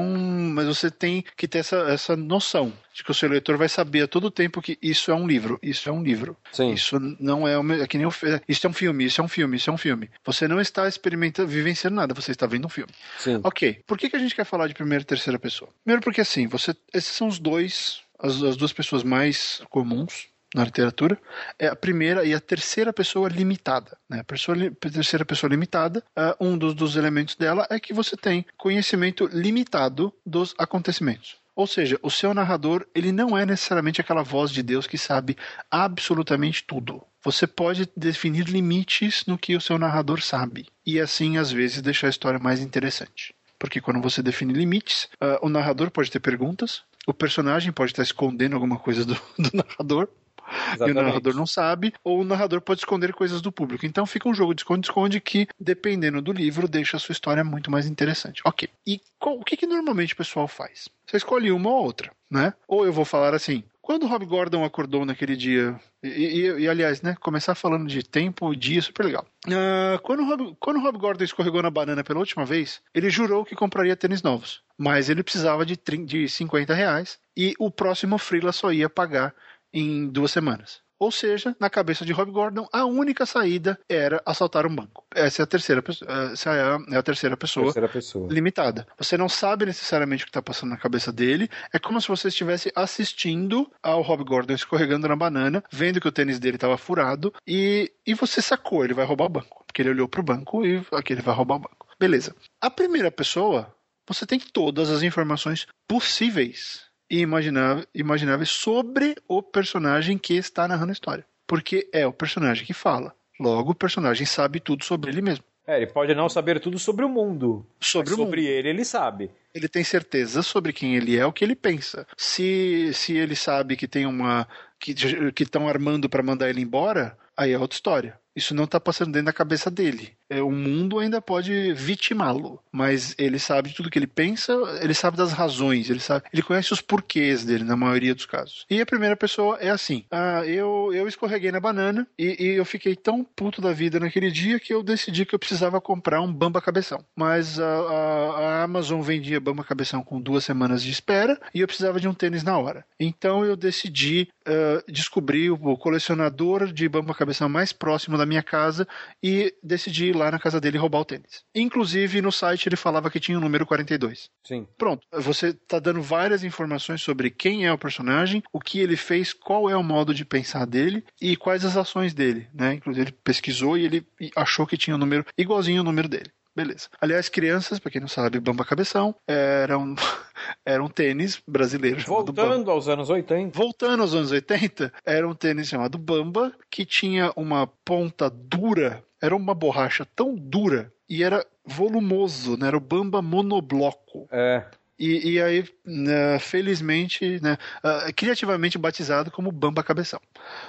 mas 0.52 0.66
você 0.66 0.90
tem 0.90 1.24
que 1.36 1.46
ter 1.46 1.58
essa, 1.58 1.76
essa 1.88 2.16
noção 2.16 2.72
de 2.92 3.04
que 3.04 3.10
o 3.12 3.14
seu 3.14 3.28
leitor 3.28 3.56
vai 3.56 3.68
saber 3.68 4.02
a 4.02 4.08
todo 4.08 4.28
tempo 4.28 4.60
que 4.60 4.76
isso 4.82 5.12
é 5.12 5.14
um 5.14 5.26
livro, 5.26 5.58
isso 5.62 5.88
é 5.88 5.92
um 5.92 6.02
livro. 6.02 6.36
Sim. 6.50 6.72
Isso 6.72 6.98
não 7.20 7.46
é, 7.46 7.56
uma, 7.56 7.82
é 7.82 7.86
que 7.86 7.96
nem 7.96 8.06
o, 8.06 8.12
isso 8.48 8.66
é 8.66 8.70
um 8.70 8.72
filme, 8.72 9.04
isso 9.04 9.20
é 9.20 9.24
um 9.24 9.28
filme, 9.28 9.56
isso 9.56 9.70
é 9.70 9.72
um 9.72 9.78
filme. 9.78 10.10
Você 10.24 10.48
não 10.48 10.60
está 10.60 10.88
experimentando, 10.88 11.48
vivenciando 11.48 11.94
nada, 11.94 12.12
você 12.12 12.32
está 12.32 12.44
vendo 12.44 12.66
um 12.66 12.70
filme. 12.70 12.92
Sim. 13.18 13.40
Ok, 13.44 13.80
por 13.86 13.96
que, 13.96 14.10
que 14.10 14.16
a 14.16 14.18
gente 14.18 14.34
quer 14.34 14.44
falar 14.44 14.66
de 14.66 14.74
primeira 14.74 15.02
e 15.02 15.06
terceira 15.06 15.38
pessoa? 15.38 15.70
Primeiro 15.84 16.02
porque 16.02 16.20
assim, 16.20 16.48
você, 16.48 16.74
esses 16.92 17.14
são 17.14 17.28
os 17.28 17.38
dois, 17.38 18.00
as, 18.18 18.42
as 18.42 18.56
duas 18.56 18.72
pessoas 18.72 19.04
mais 19.04 19.62
comuns 19.70 20.26
na 20.54 20.64
literatura, 20.64 21.18
é 21.58 21.66
a 21.68 21.76
primeira 21.76 22.24
e 22.24 22.34
a 22.34 22.40
terceira 22.40 22.92
pessoa 22.92 23.28
limitada. 23.28 23.96
Né? 24.08 24.20
A 24.20 24.24
pessoa, 24.24 24.56
a 24.56 24.90
terceira 24.90 25.24
pessoa 25.24 25.50
limitada, 25.50 26.02
ah, 26.16 26.36
um 26.40 26.56
dos, 26.56 26.74
dos 26.74 26.96
elementos 26.96 27.34
dela 27.34 27.66
é 27.70 27.78
que 27.78 27.92
você 27.92 28.16
tem 28.16 28.46
conhecimento 28.56 29.28
limitado 29.32 30.12
dos 30.24 30.54
acontecimentos. 30.58 31.36
Ou 31.54 31.66
seja, 31.66 31.98
o 32.02 32.10
seu 32.10 32.32
narrador, 32.32 32.86
ele 32.94 33.10
não 33.10 33.36
é 33.36 33.44
necessariamente 33.44 34.00
aquela 34.00 34.22
voz 34.22 34.52
de 34.52 34.62
Deus 34.62 34.86
que 34.86 34.96
sabe 34.96 35.36
absolutamente 35.68 36.62
tudo. 36.62 37.02
Você 37.24 37.48
pode 37.48 37.88
definir 37.96 38.46
limites 38.46 39.24
no 39.26 39.36
que 39.36 39.56
o 39.56 39.60
seu 39.60 39.76
narrador 39.76 40.22
sabe. 40.22 40.68
E 40.86 41.00
assim, 41.00 41.36
às 41.36 41.50
vezes, 41.50 41.82
deixar 41.82 42.06
a 42.06 42.10
história 42.10 42.38
mais 42.38 42.60
interessante. 42.60 43.34
Porque 43.58 43.80
quando 43.80 44.00
você 44.00 44.22
define 44.22 44.52
limites, 44.52 45.08
ah, 45.20 45.40
o 45.42 45.48
narrador 45.48 45.90
pode 45.90 46.12
ter 46.12 46.20
perguntas, 46.20 46.84
o 47.08 47.12
personagem 47.12 47.72
pode 47.72 47.90
estar 47.90 48.04
escondendo 48.04 48.54
alguma 48.54 48.78
coisa 48.78 49.04
do, 49.04 49.14
do 49.36 49.50
narrador, 49.52 50.08
e 50.68 50.70
o 50.70 50.74
Exatamente. 50.74 50.94
narrador 51.04 51.34
não 51.34 51.46
sabe, 51.46 51.92
ou 52.02 52.20
o 52.20 52.24
narrador 52.24 52.60
pode 52.60 52.80
esconder 52.80 53.12
coisas 53.12 53.40
do 53.40 53.52
público. 53.52 53.84
Então 53.86 54.06
fica 54.06 54.28
um 54.28 54.34
jogo 54.34 54.54
de 54.54 54.62
esconde-esconde 54.62 55.20
que, 55.20 55.46
dependendo 55.60 56.20
do 56.22 56.32
livro, 56.32 56.66
deixa 56.68 56.96
a 56.96 57.00
sua 57.00 57.12
história 57.12 57.44
muito 57.44 57.70
mais 57.70 57.86
interessante. 57.86 58.40
Ok. 58.44 58.68
E 58.86 59.00
qual- 59.18 59.38
o 59.38 59.44
que, 59.44 59.56
que 59.56 59.66
normalmente 59.66 60.14
o 60.14 60.16
pessoal 60.16 60.48
faz? 60.48 60.88
Você 61.06 61.16
escolhe 61.18 61.50
uma 61.52 61.70
ou 61.70 61.84
outra, 61.84 62.10
né? 62.30 62.52
Ou 62.66 62.84
eu 62.84 62.92
vou 62.92 63.04
falar 63.04 63.34
assim. 63.34 63.62
Quando 63.80 64.02
o 64.02 64.06
Rob 64.06 64.26
Gordon 64.26 64.62
acordou 64.66 65.06
naquele 65.06 65.34
dia, 65.34 65.74
e, 66.02 66.08
e- 66.08 66.60
e, 66.60 66.68
aliás, 66.68 67.00
né, 67.00 67.16
começar 67.20 67.54
falando 67.54 67.86
de 67.88 68.02
tempo 68.02 68.52
e 68.52 68.56
dia, 68.56 68.82
super 68.82 69.06
legal. 69.06 69.26
Ah, 69.50 69.98
quando, 70.02 70.20
o 70.20 70.26
Rob, 70.26 70.56
quando 70.60 70.76
o 70.76 70.82
Rob 70.82 70.98
Gordon 70.98 71.24
escorregou 71.24 71.62
na 71.62 71.70
banana 71.70 72.04
pela 72.04 72.18
última 72.18 72.44
vez, 72.44 72.82
ele 72.94 73.08
jurou 73.08 73.46
que 73.46 73.56
compraria 73.56 73.96
tênis 73.96 74.22
novos, 74.22 74.60
mas 74.76 75.08
ele 75.08 75.22
precisava 75.22 75.64
de, 75.64 75.74
30 75.74 76.04
de 76.04 76.28
50 76.28 76.74
reais 76.74 77.18
e 77.34 77.54
o 77.58 77.70
próximo 77.70 78.18
Freela 78.18 78.52
só 78.52 78.70
ia 78.70 78.90
pagar 78.90 79.34
em 79.72 80.08
duas 80.08 80.30
semanas. 80.32 80.80
Ou 81.00 81.12
seja, 81.12 81.54
na 81.60 81.70
cabeça 81.70 82.04
de 82.04 82.12
Rob 82.12 82.32
Gordon, 82.32 82.66
a 82.72 82.84
única 82.84 83.24
saída 83.24 83.78
era 83.88 84.20
assaltar 84.26 84.66
um 84.66 84.74
banco. 84.74 85.06
Essa 85.14 85.42
é 85.42 85.44
a 85.44 85.46
terceira, 85.46 85.80
pessoa- 85.80 86.10
essa 86.32 86.50
é 86.52 86.60
a, 86.60 86.78
é 86.90 86.96
a 86.98 87.02
terceira 87.04 87.36
pessoa 87.36 87.66
Terceira 87.66 87.88
pessoa. 87.88 88.26
limitada. 88.28 88.84
Você 88.98 89.16
não 89.16 89.28
sabe 89.28 89.64
necessariamente 89.64 90.24
o 90.24 90.26
que 90.26 90.30
está 90.30 90.42
passando 90.42 90.70
na 90.70 90.76
cabeça 90.76 91.12
dele. 91.12 91.48
É 91.72 91.78
como 91.78 92.00
se 92.00 92.08
você 92.08 92.26
estivesse 92.26 92.72
assistindo 92.74 93.70
ao 93.80 94.02
Rob 94.02 94.24
Gordon 94.24 94.54
escorregando 94.54 95.06
na 95.06 95.14
banana, 95.14 95.62
vendo 95.70 96.00
que 96.00 96.08
o 96.08 96.12
tênis 96.12 96.40
dele 96.40 96.56
estava 96.56 96.76
furado 96.76 97.32
e, 97.46 97.92
e 98.04 98.12
você 98.12 98.42
sacou, 98.42 98.84
ele 98.84 98.92
vai 98.94 99.06
roubar 99.06 99.26
o 99.26 99.30
banco. 99.30 99.62
Porque 99.68 99.82
ele 99.82 99.90
olhou 99.90 100.08
para 100.08 100.20
o 100.20 100.24
banco 100.24 100.66
e 100.66 100.84
aqui 100.92 101.12
ele 101.12 101.22
vai 101.22 101.32
roubar 101.32 101.54
o 101.56 101.60
banco. 101.60 101.86
Beleza. 102.00 102.34
A 102.60 102.68
primeira 102.68 103.08
pessoa, 103.12 103.72
você 104.08 104.26
tem 104.26 104.40
todas 104.40 104.90
as 104.90 105.04
informações 105.04 105.64
possíveis 105.86 106.87
e 107.10 107.20
imagináveis, 107.20 108.50
sobre 108.50 109.16
o 109.26 109.42
personagem 109.42 110.18
que 110.18 110.34
está 110.34 110.68
narrando 110.68 110.90
a 110.90 110.92
história. 110.92 111.24
Porque 111.46 111.88
é 111.92 112.06
o 112.06 112.12
personagem 112.12 112.66
que 112.66 112.74
fala. 112.74 113.14
Logo, 113.40 113.72
o 113.72 113.74
personagem 113.74 114.26
sabe 114.26 114.60
tudo 114.60 114.84
sobre 114.84 115.10
ele 115.10 115.22
mesmo. 115.22 115.44
É, 115.66 115.76
ele 115.76 115.86
pode 115.86 116.14
não 116.14 116.28
saber 116.28 116.58
tudo 116.60 116.78
sobre 116.78 117.04
o 117.04 117.08
mundo. 117.08 117.66
Sobre 117.78 118.14
o 118.14 118.16
sobre 118.16 118.46
ele, 118.46 118.70
ele 118.70 118.84
sabe. 118.84 119.30
ele 119.54 119.68
tem 119.68 119.84
certeza 119.84 120.42
sobre 120.42 120.72
quem 120.72 120.96
ele 120.96 121.16
é, 121.16 121.26
o 121.26 121.32
que 121.32 121.44
ele 121.44 121.54
pensa. 121.54 122.06
Se, 122.16 122.90
se 122.94 123.14
ele 123.14 123.36
sabe 123.36 123.76
que 123.76 123.86
tem 123.86 124.06
uma 124.06 124.48
que 124.80 124.94
que 125.32 125.42
estão 125.42 125.68
armando 125.68 126.08
para 126.08 126.22
mandar 126.22 126.48
ele 126.48 126.62
embora, 126.62 127.18
aí 127.36 127.52
é 127.52 127.58
outra 127.58 127.76
história. 127.76 128.18
Isso 128.38 128.54
não 128.54 128.64
está 128.64 128.78
passando 128.78 129.10
dentro 129.10 129.26
da 129.26 129.32
cabeça 129.32 129.68
dele. 129.68 130.12
É, 130.30 130.40
o 130.40 130.50
mundo 130.50 131.00
ainda 131.00 131.20
pode 131.20 131.72
vitimá-lo, 131.72 132.62
mas 132.70 133.14
ele 133.18 133.38
sabe 133.38 133.74
tudo 133.74 133.90
que 133.90 133.98
ele 133.98 134.06
pensa, 134.06 134.52
ele 134.80 134.94
sabe 134.94 135.16
das 135.16 135.32
razões, 135.32 135.90
ele 135.90 135.98
sabe, 135.98 136.24
ele 136.32 136.42
conhece 136.42 136.72
os 136.72 136.80
porquês 136.80 137.44
dele 137.44 137.64
na 137.64 137.76
maioria 137.76 138.14
dos 138.14 138.26
casos. 138.26 138.64
E 138.70 138.80
a 138.80 138.86
primeira 138.86 139.16
pessoa 139.16 139.58
é 139.60 139.70
assim: 139.70 140.04
ah, 140.08 140.46
eu, 140.46 140.90
eu 140.94 141.08
escorreguei 141.08 141.50
na 141.50 141.58
banana 141.58 142.06
e, 142.16 142.44
e 142.44 142.46
eu 142.50 142.64
fiquei 142.64 142.94
tão 142.94 143.24
puto 143.24 143.60
da 143.60 143.72
vida 143.72 143.98
naquele 143.98 144.30
dia 144.30 144.60
que 144.60 144.72
eu 144.72 144.84
decidi 144.84 145.26
que 145.26 145.34
eu 145.34 145.38
precisava 145.38 145.80
comprar 145.80 146.20
um 146.20 146.32
Bamba 146.32 146.62
Cabeção. 146.62 147.04
Mas 147.16 147.58
a, 147.58 147.64
a, 147.66 148.38
a 148.38 148.62
Amazon 148.62 149.00
vendia 149.00 149.40
Bamba 149.40 149.64
Cabeção 149.64 150.04
com 150.04 150.20
duas 150.20 150.44
semanas 150.44 150.80
de 150.80 150.92
espera 150.92 151.40
e 151.52 151.60
eu 151.60 151.66
precisava 151.66 151.98
de 151.98 152.06
um 152.06 152.14
tênis 152.14 152.44
na 152.44 152.56
hora. 152.56 152.84
Então 153.00 153.44
eu 153.44 153.56
decidi 153.56 154.28
uh, 154.46 154.92
descobrir 154.92 155.50
o 155.50 155.76
colecionador 155.76 156.72
de 156.72 156.88
Bamba 156.88 157.14
Cabeção 157.14 157.48
mais 157.48 157.72
próximo 157.72 158.16
da 158.16 158.27
minha 158.28 158.42
casa 158.42 158.86
e 159.22 159.54
decidi 159.62 160.06
ir 160.06 160.16
lá 160.16 160.30
na 160.30 160.38
casa 160.38 160.60
dele 160.60 160.78
roubar 160.78 161.00
o 161.00 161.04
tênis. 161.04 161.44
Inclusive, 161.54 162.20
no 162.20 162.30
site 162.30 162.68
ele 162.68 162.76
falava 162.76 163.10
que 163.10 163.18
tinha 163.18 163.38
o 163.38 163.40
número 163.40 163.66
42. 163.66 164.30
Sim. 164.44 164.66
Pronto, 164.76 165.06
você 165.12 165.48
está 165.48 165.78
dando 165.78 166.02
várias 166.02 166.44
informações 166.44 167.02
sobre 167.02 167.30
quem 167.30 167.66
é 167.66 167.72
o 167.72 167.78
personagem, 167.78 168.42
o 168.52 168.60
que 168.60 168.78
ele 168.78 168.96
fez, 168.96 169.32
qual 169.32 169.68
é 169.68 169.76
o 169.76 169.82
modo 169.82 170.14
de 170.14 170.24
pensar 170.24 170.66
dele 170.66 171.04
e 171.20 171.36
quais 171.36 171.64
as 171.64 171.76
ações 171.76 172.14
dele, 172.14 172.48
né? 172.54 172.74
Inclusive 172.74 173.06
ele 173.06 173.16
pesquisou 173.24 173.76
e 173.76 173.84
ele 173.84 174.06
achou 174.36 174.66
que 174.66 174.76
tinha 174.76 174.94
o 174.94 174.96
um 174.96 175.00
número 175.00 175.24
igualzinho 175.36 175.80
ao 175.80 175.84
número 175.84 176.08
dele. 176.08 176.30
Beleza. 176.58 176.88
Aliás, 177.00 177.28
crianças, 177.28 177.78
pra 177.78 177.88
quem 177.88 178.00
não 178.00 178.08
sabe, 178.08 178.40
Bamba 178.40 178.64
Cabeção 178.64 179.14
era 179.28 179.78
um, 179.78 179.94
era 180.66 180.82
um 180.82 180.88
tênis 180.88 181.40
brasileiro 181.46 182.00
Voltando 182.00 182.68
aos 182.68 182.88
anos 182.88 183.08
80. 183.08 183.56
Voltando 183.56 184.02
aos 184.02 184.12
anos 184.12 184.32
80, 184.32 184.92
era 185.06 185.28
um 185.28 185.36
tênis 185.36 185.68
chamado 185.68 185.96
Bamba, 185.96 186.52
que 186.68 186.84
tinha 186.84 187.32
uma 187.36 187.68
ponta 187.84 188.28
dura, 188.28 189.04
era 189.22 189.36
uma 189.36 189.54
borracha 189.54 190.04
tão 190.16 190.34
dura 190.34 190.92
e 191.08 191.22
era 191.22 191.46
volumoso, 191.64 192.56
né? 192.56 192.66
Era 192.66 192.76
o 192.76 192.80
Bamba 192.80 193.22
monobloco. 193.22 194.26
É. 194.28 194.64
E, 194.98 195.34
e, 195.34 195.40
aí, 195.40 195.64
né, 195.86 196.40
felizmente, 196.40 197.40
né, 197.40 197.56
uh, 197.84 198.12
criativamente 198.16 198.76
batizado 198.76 199.30
como 199.30 199.52
Bamba 199.52 199.84
Cabeção. 199.84 200.20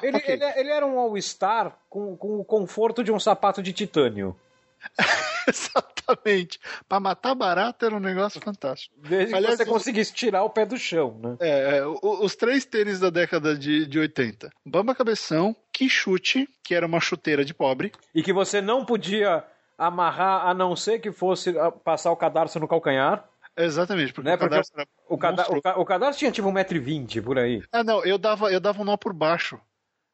Ele, 0.03 0.17
okay. 0.17 0.35
ele, 0.35 0.45
ele 0.55 0.69
era 0.69 0.85
um 0.85 0.99
All-Star 0.99 1.75
com, 1.89 2.15
com 2.15 2.39
o 2.39 2.45
conforto 2.45 3.03
de 3.03 3.11
um 3.11 3.19
sapato 3.19 3.63
de 3.63 3.73
titânio. 3.73 4.35
Exatamente. 5.47 6.59
Para 6.87 6.99
matar 6.99 7.35
barata 7.35 7.85
era 7.85 7.95
um 7.95 7.99
negócio 7.99 8.39
fantástico. 8.41 8.95
Desde 8.97 9.33
Aliás, 9.33 9.57
que 9.57 9.65
você 9.65 9.69
conseguisse 9.69 10.13
tirar 10.13 10.43
o 10.43 10.49
pé 10.49 10.65
do 10.65 10.77
chão, 10.77 11.17
né? 11.21 11.37
É, 11.39 11.77
é 11.77 11.85
os 11.85 12.35
três 12.35 12.65
tênis 12.65 12.99
da 12.99 13.09
década 13.09 13.57
de, 13.57 13.85
de 13.85 13.99
80. 13.99 14.49
Bamba 14.65 14.95
Cabeção, 14.95 15.55
Quixute, 15.73 16.47
que 16.63 16.75
era 16.75 16.85
uma 16.85 16.99
chuteira 16.99 17.43
de 17.43 17.53
pobre. 17.53 17.91
E 18.13 18.23
que 18.23 18.33
você 18.33 18.61
não 18.61 18.85
podia 18.85 19.43
amarrar 19.77 20.47
a 20.47 20.53
não 20.53 20.75
ser 20.75 20.99
que 20.99 21.11
fosse 21.11 21.53
passar 21.83 22.11
o 22.11 22.17
cadarço 22.17 22.59
no 22.59 22.67
calcanhar. 22.67 23.23
Exatamente, 23.57 24.13
porque, 24.13 24.29
né? 24.29 24.35
o, 24.35 24.39
cadarço 24.39 24.71
porque 24.73 24.89
o, 25.07 25.17
cada, 25.17 25.51
o, 25.51 25.81
o, 25.81 25.85
cadarço 25.85 26.19
tinha 26.19 26.31
tipo 26.31 26.49
1,20m 26.49 27.23
por 27.23 27.37
aí. 27.37 27.61
Ah, 27.71 27.83
não, 27.83 28.03
eu 28.05 28.17
dava, 28.17 28.51
eu 28.51 28.59
dava 28.59 28.81
um 28.81 28.85
nó 28.85 28.95
por 28.95 29.13
baixo. 29.13 29.59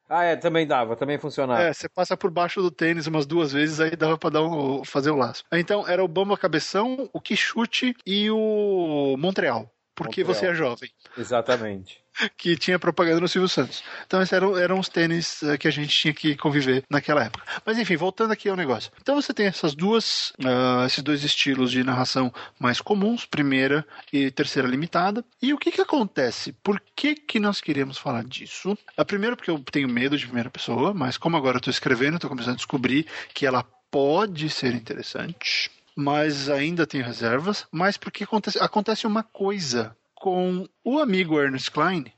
Ah, 0.07 0.23
é, 0.23 0.35
também 0.35 0.67
dava, 0.67 0.95
também 0.95 1.17
funcionava. 1.17 1.63
É, 1.63 1.73
você 1.73 1.89
passa 1.89 2.15
por 2.15 2.29
baixo 2.29 2.61
do 2.61 2.69
tênis 2.69 3.07
umas 3.07 3.25
duas 3.25 3.51
vezes, 3.51 3.79
aí 3.79 3.95
dava 3.95 4.17
pra 4.17 4.29
dar 4.29 4.43
um, 4.43 4.83
fazer 4.83 5.09
o 5.09 5.15
laço. 5.15 5.43
Então, 5.51 5.87
era 5.87 6.03
o 6.03 6.07
Bamba 6.07 6.37
Cabeção, 6.37 7.09
o 7.11 7.19
Quixute 7.19 7.95
e 8.05 8.29
o 8.29 9.15
Montreal. 9.17 9.71
Porque 9.95 10.23
Montreal. 10.23 10.35
você 10.35 10.47
é 10.47 10.53
jovem. 10.53 10.89
Exatamente. 11.17 12.04
Que 12.37 12.55
tinha 12.55 12.79
propaganda 12.79 13.21
no 13.21 13.27
Silvio 13.27 13.49
Santos. 13.49 13.83
Então, 14.05 14.21
esses 14.21 14.33
eram, 14.33 14.57
eram 14.57 14.79
os 14.79 14.89
tênis 14.89 15.41
uh, 15.41 15.57
que 15.57 15.67
a 15.67 15.71
gente 15.71 15.95
tinha 15.95 16.13
que 16.13 16.35
conviver 16.35 16.83
naquela 16.89 17.23
época. 17.23 17.43
Mas, 17.65 17.77
enfim, 17.77 17.95
voltando 17.95 18.31
aqui 18.31 18.49
ao 18.49 18.55
negócio. 18.55 18.91
Então, 19.01 19.15
você 19.15 19.33
tem 19.33 19.47
essas 19.47 19.75
duas, 19.75 20.31
uh, 20.39 20.85
esses 20.85 21.03
dois 21.03 21.23
estilos 21.23 21.71
de 21.71 21.83
narração 21.83 22.33
mais 22.59 22.81
comuns, 22.81 23.25
primeira 23.25 23.85
e 24.11 24.31
terceira 24.31 24.67
limitada. 24.67 25.23
E 25.41 25.53
o 25.53 25.57
que 25.57 25.71
que 25.71 25.81
acontece? 25.81 26.53
Por 26.63 26.81
que 26.95 27.15
que 27.15 27.39
nós 27.39 27.61
queremos 27.61 27.97
falar 27.97 28.23
disso? 28.23 28.77
A 28.97 29.05
primeira, 29.05 29.35
porque 29.35 29.51
eu 29.51 29.59
tenho 29.59 29.89
medo 29.89 30.17
de 30.17 30.25
primeira 30.25 30.49
pessoa, 30.49 30.93
mas 30.93 31.17
como 31.17 31.37
agora 31.37 31.57
eu 31.57 31.59
estou 31.59 31.71
escrevendo, 31.71 32.15
estou 32.15 32.29
começando 32.29 32.53
a 32.53 32.57
descobrir 32.57 33.05
que 33.33 33.45
ela 33.45 33.63
pode 33.91 34.49
ser 34.49 34.73
interessante 34.73 35.71
mas 35.95 36.49
ainda 36.49 36.85
tenho 36.85 37.05
reservas, 37.05 37.65
mas 37.71 37.95
porque 37.95 38.25
acontece, 38.25 38.59
acontece 38.59 39.07
uma 39.07 39.23
coisa 39.23 39.95
com 40.25 40.67
o 40.83 40.97
amigo 40.97 41.39
Ernest 41.39 41.69
Klein, 41.69 42.11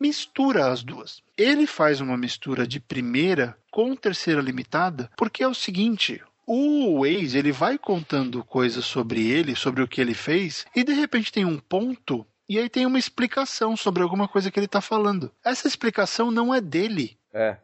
mistura 0.00 0.66
as 0.66 0.82
duas. 0.82 1.22
Ele 1.38 1.64
faz 1.64 2.00
uma 2.00 2.16
mistura 2.16 2.66
de 2.66 2.80
primeira 2.80 3.56
com 3.70 3.94
terceira 3.94 4.40
limitada, 4.40 5.08
porque 5.16 5.44
é 5.44 5.46
o 5.46 5.54
seguinte, 5.54 6.20
o 6.44 7.02
Waze 7.02 7.38
ele 7.38 7.52
vai 7.52 7.78
contando 7.78 8.42
coisas 8.42 8.84
sobre 8.84 9.30
ele, 9.30 9.54
sobre 9.54 9.80
o 9.80 9.86
que 9.86 10.00
ele 10.00 10.12
fez, 10.12 10.66
e 10.74 10.82
de 10.82 10.92
repente 10.92 11.30
tem 11.30 11.44
um 11.44 11.56
ponto 11.56 12.26
e 12.48 12.58
aí 12.58 12.68
tem 12.68 12.84
uma 12.84 12.98
explicação 12.98 13.76
sobre 13.76 14.02
alguma 14.02 14.26
coisa 14.26 14.50
que 14.50 14.58
ele 14.58 14.66
está 14.66 14.80
falando. 14.80 15.30
Essa 15.44 15.68
explicação 15.68 16.32
não 16.32 16.52
é 16.52 16.60
dele. 16.60 17.16
É. 17.32 17.58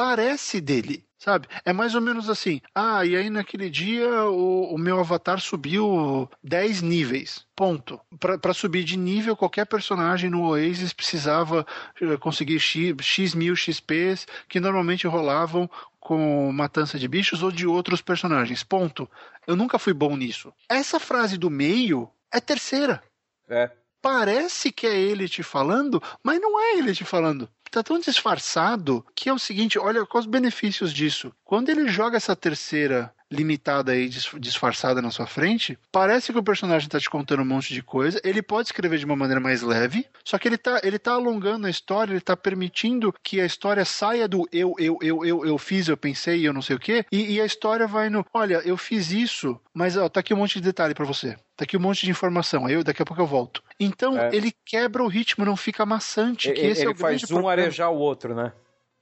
Parece 0.00 0.62
dele. 0.62 1.04
Sabe? 1.18 1.46
É 1.62 1.74
mais 1.74 1.94
ou 1.94 2.00
menos 2.00 2.30
assim. 2.30 2.62
Ah, 2.74 3.04
e 3.04 3.14
aí 3.14 3.28
naquele 3.28 3.68
dia 3.68 4.24
o, 4.24 4.74
o 4.74 4.78
meu 4.78 4.98
avatar 4.98 5.38
subiu 5.38 6.26
10 6.42 6.80
níveis. 6.80 7.44
Ponto. 7.54 8.00
Para 8.18 8.54
subir 8.54 8.82
de 8.82 8.96
nível, 8.96 9.36
qualquer 9.36 9.66
personagem 9.66 10.30
no 10.30 10.46
Oasis 10.46 10.94
precisava 10.94 11.66
eh, 12.00 12.16
conseguir 12.16 12.58
X, 12.58 12.96
X 13.02 13.34
mil 13.34 13.54
XPs 13.54 14.26
que 14.48 14.58
normalmente 14.58 15.06
rolavam 15.06 15.68
com 15.98 16.50
matança 16.50 16.98
de 16.98 17.06
bichos 17.06 17.42
ou 17.42 17.52
de 17.52 17.66
outros 17.66 18.00
personagens. 18.00 18.64
Ponto. 18.64 19.06
Eu 19.46 19.54
nunca 19.54 19.78
fui 19.78 19.92
bom 19.92 20.16
nisso. 20.16 20.50
Essa 20.66 20.98
frase 20.98 21.36
do 21.36 21.50
meio 21.50 22.10
é 22.32 22.40
terceira. 22.40 23.02
É. 23.50 23.70
Parece 24.00 24.72
que 24.72 24.86
é 24.86 24.98
ele 24.98 25.28
te 25.28 25.42
falando, 25.42 26.02
mas 26.24 26.40
não 26.40 26.58
é 26.58 26.78
ele 26.78 26.94
te 26.94 27.04
falando 27.04 27.46
tá 27.70 27.82
tão 27.82 27.98
disfarçado 27.98 29.04
que 29.14 29.28
é 29.28 29.32
o 29.32 29.38
seguinte, 29.38 29.78
olha 29.78 30.04
quais 30.04 30.26
os 30.26 30.30
benefícios 30.30 30.92
disso. 30.92 31.32
Quando 31.44 31.68
ele 31.68 31.88
joga 31.88 32.16
essa 32.16 32.34
terceira 32.34 33.14
limitada 33.30 33.92
aí, 33.92 34.08
disfarçada 34.08 35.00
na 35.00 35.10
sua 35.10 35.26
frente, 35.26 35.78
parece 35.92 36.32
que 36.32 36.38
o 36.38 36.42
personagem 36.42 36.86
está 36.86 36.98
te 36.98 37.08
contando 37.08 37.42
um 37.42 37.46
monte 37.46 37.72
de 37.72 37.82
coisa. 37.82 38.20
Ele 38.24 38.42
pode 38.42 38.68
escrever 38.68 38.98
de 38.98 39.04
uma 39.04 39.16
maneira 39.16 39.40
mais 39.40 39.62
leve, 39.62 40.06
só 40.24 40.38
que 40.38 40.48
ele 40.48 40.56
está 40.56 40.80
ele 40.82 40.98
tá 40.98 41.12
alongando 41.12 41.66
a 41.66 41.70
história, 41.70 42.12
ele 42.12 42.18
está 42.18 42.36
permitindo 42.36 43.14
que 43.22 43.40
a 43.40 43.46
história 43.46 43.84
saia 43.84 44.26
do 44.26 44.48
eu, 44.52 44.74
eu, 44.78 44.98
eu, 45.00 45.24
eu, 45.24 45.46
eu 45.46 45.58
fiz, 45.58 45.88
eu 45.88 45.96
pensei, 45.96 46.46
eu 46.46 46.52
não 46.52 46.62
sei 46.62 46.76
o 46.76 46.80
quê, 46.80 47.04
e, 47.12 47.34
e 47.34 47.40
a 47.40 47.46
história 47.46 47.86
vai 47.86 48.10
no, 48.10 48.24
olha, 48.34 48.60
eu 48.64 48.76
fiz 48.76 49.10
isso, 49.10 49.60
mas 49.72 49.96
ó, 49.96 50.08
tá 50.08 50.20
aqui 50.20 50.34
um 50.34 50.38
monte 50.38 50.54
de 50.54 50.62
detalhe 50.62 50.94
para 50.94 51.04
você. 51.04 51.36
Tá 51.56 51.64
aqui 51.64 51.76
um 51.76 51.80
monte 51.80 52.06
de 52.06 52.10
informação, 52.10 52.64
aí 52.64 52.74
eu, 52.74 52.82
daqui 52.82 53.02
a 53.02 53.04
pouco 53.04 53.20
eu 53.20 53.26
volto. 53.26 53.62
Então, 53.78 54.18
é. 54.18 54.30
ele 54.32 54.50
quebra 54.64 55.02
o 55.02 55.08
ritmo, 55.08 55.44
não 55.44 55.56
fica 55.56 55.84
maçante. 55.84 56.50
Que 56.50 56.58
ele, 56.58 56.68
esse 56.68 56.80
ele 56.80 56.90
é 56.90 56.92
o 56.94 56.96
faz 56.96 57.22
um 57.24 57.26
problema. 57.26 57.52
arejar 57.52 57.90
o 57.90 57.98
outro, 57.98 58.34
né? 58.34 58.52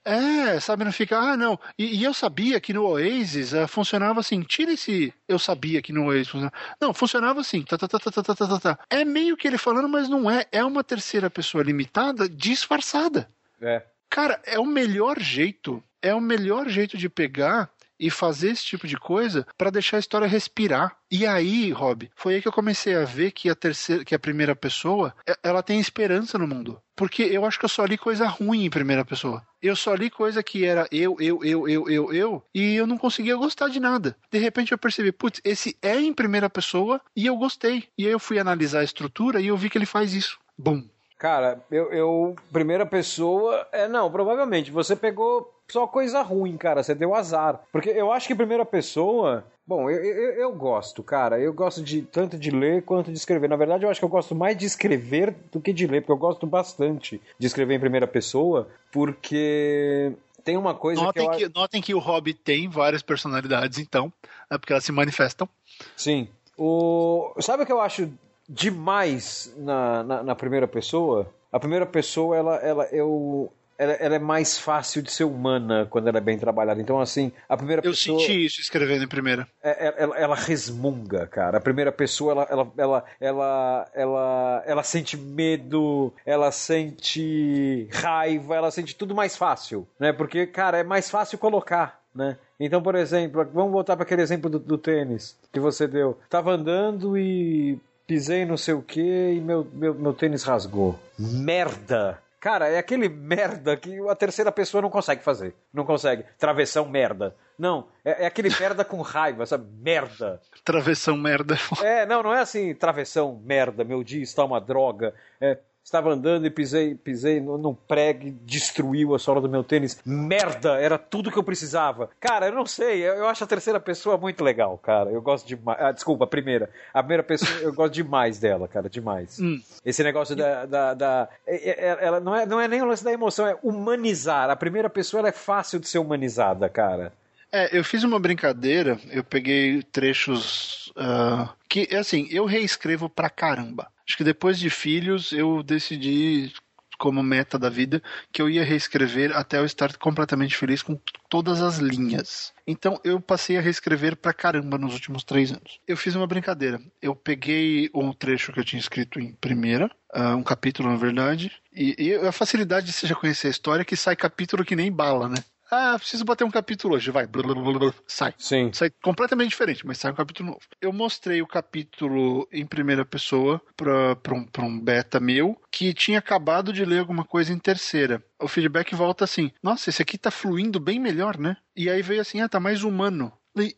É, 0.08 0.58
sabe, 0.58 0.86
não 0.86 0.92
fica, 0.92 1.18
ah, 1.18 1.36
não. 1.36 1.60
E, 1.78 1.98
e 1.98 2.02
eu 2.02 2.14
sabia 2.14 2.58
que 2.58 2.72
no 2.72 2.86
Oasis 2.86 3.52
uh, 3.52 3.68
funcionava 3.68 4.20
assim. 4.20 4.40
Tira 4.40 4.72
esse. 4.72 5.12
Eu 5.28 5.38
sabia 5.38 5.82
que 5.82 5.92
no 5.92 6.06
Oasis 6.06 6.28
funcionava. 6.28 6.56
Não, 6.80 6.94
funcionava 6.94 7.40
assim. 7.42 7.62
Tá, 7.62 7.76
tá, 7.76 7.86
tá, 7.86 7.98
tá, 7.98 8.10
tá, 8.10 8.34
tá, 8.34 8.58
tá, 8.58 8.78
É 8.88 9.04
meio 9.04 9.36
que 9.36 9.46
ele 9.46 9.58
falando, 9.58 9.86
mas 9.86 10.08
não 10.08 10.30
é. 10.30 10.46
É 10.50 10.64
uma 10.64 10.82
terceira 10.82 11.28
pessoa 11.28 11.62
limitada 11.62 12.26
disfarçada. 12.26 13.28
É. 13.60 13.82
Cara, 14.08 14.40
é 14.46 14.58
o 14.58 14.64
melhor 14.64 15.20
jeito. 15.20 15.84
É 16.00 16.14
o 16.14 16.22
melhor 16.22 16.70
jeito 16.70 16.96
de 16.96 17.10
pegar 17.10 17.70
e 17.98 18.10
fazer 18.10 18.50
esse 18.50 18.64
tipo 18.64 18.86
de 18.86 18.96
coisa 18.96 19.46
para 19.56 19.70
deixar 19.70 19.96
a 19.96 20.00
história 20.00 20.26
respirar. 20.26 20.96
E 21.10 21.26
aí, 21.26 21.70
Rob, 21.72 22.10
foi 22.14 22.34
aí 22.34 22.42
que 22.42 22.48
eu 22.48 22.52
comecei 22.52 22.94
a 22.94 23.04
ver 23.04 23.32
que 23.32 23.48
a 23.48 23.54
terceira, 23.54 24.04
que 24.04 24.14
a 24.14 24.18
primeira 24.18 24.54
pessoa, 24.54 25.14
ela 25.42 25.62
tem 25.62 25.80
esperança 25.80 26.38
no 26.38 26.46
mundo. 26.46 26.80
Porque 26.94 27.22
eu 27.22 27.44
acho 27.44 27.58
que 27.58 27.64
eu 27.64 27.68
só 27.68 27.84
li 27.84 27.96
coisa 27.96 28.26
ruim 28.26 28.64
em 28.64 28.70
primeira 28.70 29.04
pessoa. 29.04 29.42
Eu 29.62 29.74
só 29.74 29.94
li 29.94 30.10
coisa 30.10 30.42
que 30.42 30.64
era 30.64 30.86
eu, 30.90 31.16
eu, 31.18 31.42
eu, 31.42 31.68
eu, 31.68 31.88
eu, 31.88 32.12
eu, 32.12 32.42
e 32.54 32.74
eu 32.74 32.86
não 32.86 32.98
conseguia 32.98 33.36
gostar 33.36 33.68
de 33.68 33.80
nada. 33.80 34.16
De 34.30 34.38
repente 34.38 34.72
eu 34.72 34.78
percebi, 34.78 35.12
putz, 35.12 35.40
esse 35.44 35.76
é 35.80 35.98
em 36.00 36.12
primeira 36.12 36.50
pessoa 36.50 37.00
e 37.16 37.26
eu 37.26 37.36
gostei. 37.36 37.84
E 37.96 38.06
aí 38.06 38.12
eu 38.12 38.20
fui 38.20 38.38
analisar 38.38 38.80
a 38.80 38.84
estrutura 38.84 39.40
e 39.40 39.46
eu 39.46 39.56
vi 39.56 39.70
que 39.70 39.78
ele 39.78 39.86
faz 39.86 40.12
isso. 40.12 40.38
Bum. 40.56 40.84
Cara, 41.18 41.64
eu, 41.70 41.92
eu 41.92 42.36
primeira 42.52 42.86
pessoa, 42.86 43.66
é 43.72 43.88
não, 43.88 44.10
provavelmente 44.10 44.70
você 44.70 44.94
pegou 44.94 45.57
só 45.68 45.86
coisa 45.86 46.22
ruim, 46.22 46.56
cara. 46.56 46.82
Você 46.82 46.94
deu 46.94 47.14
azar. 47.14 47.60
Porque 47.70 47.90
eu 47.90 48.10
acho 48.12 48.26
que 48.26 48.34
primeira 48.34 48.64
pessoa. 48.64 49.44
Bom, 49.66 49.90
eu, 49.90 50.02
eu, 50.02 50.30
eu, 50.32 50.52
gosto, 50.52 51.02
cara. 51.02 51.38
Eu 51.38 51.52
gosto 51.52 51.82
de 51.82 52.02
tanto 52.02 52.38
de 52.38 52.50
ler 52.50 52.82
quanto 52.82 53.12
de 53.12 53.18
escrever. 53.18 53.48
Na 53.48 53.56
verdade, 53.56 53.84
eu 53.84 53.90
acho 53.90 54.00
que 54.00 54.04
eu 54.04 54.08
gosto 54.08 54.34
mais 54.34 54.56
de 54.56 54.64
escrever 54.64 55.34
do 55.52 55.60
que 55.60 55.72
de 55.72 55.86
ler, 55.86 56.00
porque 56.00 56.12
eu 56.12 56.16
gosto 56.16 56.46
bastante 56.46 57.20
de 57.38 57.46
escrever 57.46 57.74
em 57.74 57.80
primeira 57.80 58.06
pessoa, 58.06 58.66
porque 58.90 60.12
tem 60.42 60.56
uma 60.56 60.74
coisa 60.74 61.02
notem 61.02 61.30
que, 61.30 61.44
eu... 61.44 61.50
que 61.50 61.58
Notem 61.58 61.82
que 61.82 61.94
o 61.94 61.98
Hobby 61.98 62.32
tem 62.32 62.70
várias 62.70 63.02
personalidades, 63.02 63.78
então, 63.78 64.10
é 64.50 64.56
porque 64.56 64.72
elas 64.72 64.84
se 64.84 64.92
manifestam. 64.92 65.46
Sim. 65.94 66.28
O... 66.56 67.34
Sabe 67.40 67.62
o 67.62 67.66
que 67.66 67.72
eu 67.72 67.80
acho 67.82 68.10
demais 68.48 69.54
na, 69.58 70.02
na, 70.02 70.22
na 70.22 70.34
primeira 70.34 70.66
pessoa? 70.66 71.30
A 71.52 71.60
primeira 71.60 71.84
pessoa, 71.84 72.34
ela, 72.34 72.56
ela, 72.56 72.84
eu, 72.86 73.52
ela, 73.78 73.92
ela, 73.92 74.16
é 74.16 74.18
mais 74.18 74.58
fácil 74.58 75.00
de 75.00 75.10
ser 75.10 75.24
humana 75.24 75.86
quando 75.88 76.08
ela 76.08 76.18
é 76.18 76.20
bem 76.20 76.36
trabalhada. 76.36 76.80
Então, 76.80 77.00
assim, 77.00 77.30
a 77.48 77.56
primeira 77.56 77.80
Eu 77.80 77.92
pessoa. 77.92 78.16
Eu 78.16 78.20
senti 78.20 78.44
isso 78.44 78.60
escrevendo 78.60 79.04
em 79.04 79.08
primeira. 79.08 79.46
É, 79.62 79.86
é, 79.86 79.94
ela, 79.96 80.18
ela, 80.18 80.34
resmunga, 80.34 81.26
cara. 81.28 81.58
A 81.58 81.60
primeira 81.60 81.92
pessoa, 81.92 82.32
ela, 82.32 82.46
ela, 82.50 82.72
ela, 82.76 83.04
ela, 83.20 83.90
ela, 83.94 84.62
ela 84.66 84.82
sente 84.82 85.16
medo, 85.16 86.12
ela 86.26 86.50
sente 86.50 87.88
raiva, 87.92 88.56
ela 88.56 88.70
sente 88.70 88.96
tudo 88.96 89.14
mais 89.14 89.36
fácil, 89.36 89.86
né? 89.98 90.12
Porque, 90.12 90.46
cara, 90.46 90.78
é 90.78 90.82
mais 90.82 91.08
fácil 91.08 91.38
colocar, 91.38 92.00
né? 92.14 92.36
Então, 92.58 92.82
por 92.82 92.96
exemplo, 92.96 93.48
vamos 93.54 93.70
voltar 93.70 93.94
para 93.96 94.02
aquele 94.02 94.22
exemplo 94.22 94.50
do, 94.50 94.58
do 94.58 94.76
tênis 94.76 95.38
que 95.52 95.60
você 95.60 95.86
deu. 95.86 96.18
Tava 96.28 96.50
andando 96.50 97.16
e 97.16 97.78
pisei 98.08 98.44
não 98.44 98.56
sei 98.56 98.74
o 98.74 98.82
que 98.82 99.00
e 99.00 99.40
meu, 99.40 99.64
meu, 99.72 99.94
meu 99.94 100.12
tênis 100.12 100.42
rasgou. 100.42 100.98
Merda! 101.16 102.18
Cara, 102.40 102.68
é 102.68 102.78
aquele 102.78 103.08
merda 103.08 103.76
que 103.76 103.98
a 104.08 104.14
terceira 104.14 104.52
pessoa 104.52 104.80
não 104.80 104.90
consegue 104.90 105.22
fazer. 105.22 105.54
Não 105.72 105.84
consegue. 105.84 106.24
Travessão 106.38 106.88
merda. 106.88 107.34
Não, 107.58 107.88
é, 108.04 108.24
é 108.24 108.26
aquele 108.26 108.48
merda 108.48 108.84
com 108.84 109.00
raiva, 109.02 109.44
sabe? 109.44 109.66
Merda. 109.82 110.40
Travessão 110.64 111.16
merda. 111.16 111.58
É, 111.82 112.06
não, 112.06 112.22
não 112.22 112.32
é 112.32 112.40
assim, 112.40 112.72
travessão 112.74 113.40
merda, 113.44 113.82
meu 113.82 114.04
dia 114.04 114.22
está 114.22 114.44
uma 114.44 114.60
droga. 114.60 115.12
É, 115.40 115.58
Estava 115.88 116.12
andando 116.12 116.46
e 116.46 116.50
pisei, 116.50 116.94
pisei 116.94 117.40
num 117.40 117.72
prego 117.72 118.26
e 118.26 118.30
destruiu 118.30 119.14
a 119.14 119.18
sola 119.18 119.40
do 119.40 119.48
meu 119.48 119.64
tênis. 119.64 119.98
Merda, 120.04 120.78
era 120.78 120.98
tudo 120.98 121.32
que 121.32 121.38
eu 121.38 121.42
precisava. 121.42 122.10
Cara, 122.20 122.48
eu 122.48 122.54
não 122.54 122.66
sei, 122.66 123.08
eu 123.08 123.26
acho 123.26 123.42
a 123.42 123.46
terceira 123.46 123.80
pessoa 123.80 124.18
muito 124.18 124.44
legal, 124.44 124.76
cara. 124.76 125.08
Eu 125.08 125.22
gosto 125.22 125.46
demais. 125.46 125.78
Ah, 125.80 125.90
desculpa, 125.90 126.24
a 126.24 126.26
primeira. 126.26 126.68
A 126.92 127.02
primeira 127.02 127.22
pessoa, 127.22 127.50
eu 127.62 127.72
gosto 127.72 127.94
demais 127.94 128.38
dela, 128.38 128.68
cara, 128.68 128.86
demais. 128.90 129.40
Hum. 129.40 129.62
Esse 129.82 130.04
negócio 130.04 130.36
da. 130.36 130.66
da, 130.66 130.92
da 130.92 131.28
é, 131.46 131.70
é, 131.70 131.88
é, 131.88 131.98
ela 132.04 132.20
não 132.20 132.36
é, 132.36 132.44
não 132.44 132.60
é 132.60 132.68
nem 132.68 132.82
o 132.82 132.84
lance 132.84 133.02
da 133.02 133.10
emoção, 133.10 133.46
é 133.46 133.56
humanizar. 133.62 134.50
A 134.50 134.56
primeira 134.56 134.90
pessoa 134.90 135.22
ela 135.22 135.28
é 135.30 135.32
fácil 135.32 135.80
de 135.80 135.88
ser 135.88 136.00
humanizada, 136.00 136.68
cara. 136.68 137.14
É, 137.50 137.74
eu 137.74 137.82
fiz 137.82 138.04
uma 138.04 138.20
brincadeira, 138.20 138.98
eu 139.10 139.24
peguei 139.24 139.82
trechos 139.82 140.87
uh, 140.98 141.48
que, 141.68 141.94
assim, 141.94 142.28
eu 142.30 142.44
reescrevo 142.44 143.08
pra 143.08 143.30
caramba. 143.30 143.90
Acho 144.06 144.16
que 144.16 144.24
depois 144.24 144.58
de 144.58 144.68
filhos 144.70 145.32
eu 145.32 145.62
decidi 145.62 146.52
como 146.98 147.22
meta 147.22 147.58
da 147.58 147.70
vida 147.70 148.02
que 148.32 148.42
eu 148.42 148.50
ia 148.50 148.64
reescrever 148.64 149.34
até 149.34 149.58
eu 149.58 149.64
estar 149.64 149.96
completamente 149.96 150.56
feliz 150.56 150.82
com 150.82 150.98
todas 151.28 151.62
as 151.62 151.78
linhas. 151.78 152.52
Então 152.66 153.00
eu 153.04 153.20
passei 153.20 153.56
a 153.56 153.60
reescrever 153.60 154.16
pra 154.16 154.32
caramba 154.32 154.76
nos 154.76 154.92
últimos 154.92 155.22
três 155.22 155.52
anos. 155.52 155.78
Eu 155.86 155.96
fiz 155.96 156.14
uma 156.16 156.26
brincadeira. 156.26 156.80
Eu 157.00 157.14
peguei 157.14 157.88
um 157.94 158.12
trecho 158.12 158.52
que 158.52 158.58
eu 158.58 158.64
tinha 158.64 158.80
escrito 158.80 159.20
em 159.20 159.32
primeira, 159.32 159.90
uh, 160.14 160.34
um 160.36 160.42
capítulo 160.42 160.90
na 160.90 160.96
verdade, 160.96 161.52
e, 161.72 161.94
e 161.98 162.14
a 162.14 162.32
facilidade 162.32 162.86
de 162.86 162.92
você 162.92 163.06
já 163.06 163.14
conhecer 163.14 163.46
a 163.46 163.50
história 163.50 163.82
é 163.82 163.84
que 163.84 163.96
sai 163.96 164.16
capítulo 164.16 164.64
que 164.64 164.74
nem 164.74 164.90
bala, 164.90 165.28
né? 165.28 165.36
Ah, 165.70 165.98
preciso 165.98 166.24
bater 166.24 166.44
um 166.44 166.50
capítulo 166.50 166.94
hoje, 166.94 167.10
vai. 167.10 167.26
Blá, 167.26 167.42
blá, 167.42 167.54
blá, 167.54 167.94
sai. 168.06 168.34
Sim. 168.38 168.70
Sai 168.72 168.90
completamente 169.02 169.50
diferente, 169.50 169.86
mas 169.86 169.98
sai 169.98 170.12
um 170.12 170.14
capítulo 170.14 170.50
novo. 170.50 170.60
Eu 170.80 170.92
mostrei 170.92 171.42
o 171.42 171.46
capítulo 171.46 172.48
em 172.50 172.64
primeira 172.64 173.04
pessoa 173.04 173.60
para 173.76 174.34
um, 174.34 174.46
um 174.60 174.80
beta 174.80 175.20
meu 175.20 175.60
que 175.70 175.92
tinha 175.92 176.18
acabado 176.18 176.72
de 176.72 176.84
ler 176.84 177.00
alguma 177.00 177.24
coisa 177.24 177.52
em 177.52 177.58
terceira. 177.58 178.22
O 178.40 178.48
feedback 178.48 178.94
volta 178.94 179.24
assim: 179.24 179.50
Nossa, 179.62 179.90
esse 179.90 180.00
aqui 180.00 180.16
tá 180.16 180.30
fluindo 180.30 180.80
bem 180.80 180.98
melhor, 180.98 181.38
né? 181.38 181.56
E 181.76 181.90
aí 181.90 182.00
veio 182.00 182.20
assim: 182.20 182.40
Ah, 182.40 182.48
tá 182.48 182.58
mais 182.58 182.82
humano. 182.82 183.32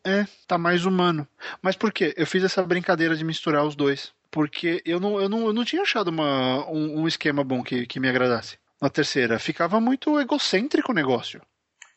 É, 0.05 0.27
tá 0.47 0.59
mais 0.59 0.85
humano. 0.85 1.27
Mas 1.63 1.75
por 1.75 1.93
quê? 1.93 2.13
Eu 2.17 2.27
fiz 2.27 2.45
essa 2.45 2.63
brincadeira 2.63 3.17
de 3.17 3.25
misturar 3.25 3.65
os 3.65 3.75
dois. 3.75 4.13
Porque 4.31 4.81
eu 4.85 5.01
não, 5.01 5.21
eu 5.21 5.29
não, 5.29 5.47
eu 5.47 5.53
não 5.53 5.65
tinha 5.65 5.83
achado 5.83 6.09
uma, 6.09 6.65
um, 6.71 7.01
um 7.01 7.09
esquema 7.09 7.43
bom 7.43 7.63
que, 7.63 7.87
que 7.87 7.99
me 7.99 8.09
agradasse. 8.09 8.59
Na 8.81 8.89
terceira, 8.89 9.39
ficava 9.39 9.81
muito 9.81 10.19
egocêntrico 10.21 10.93
o 10.93 10.95
negócio. 10.95 11.43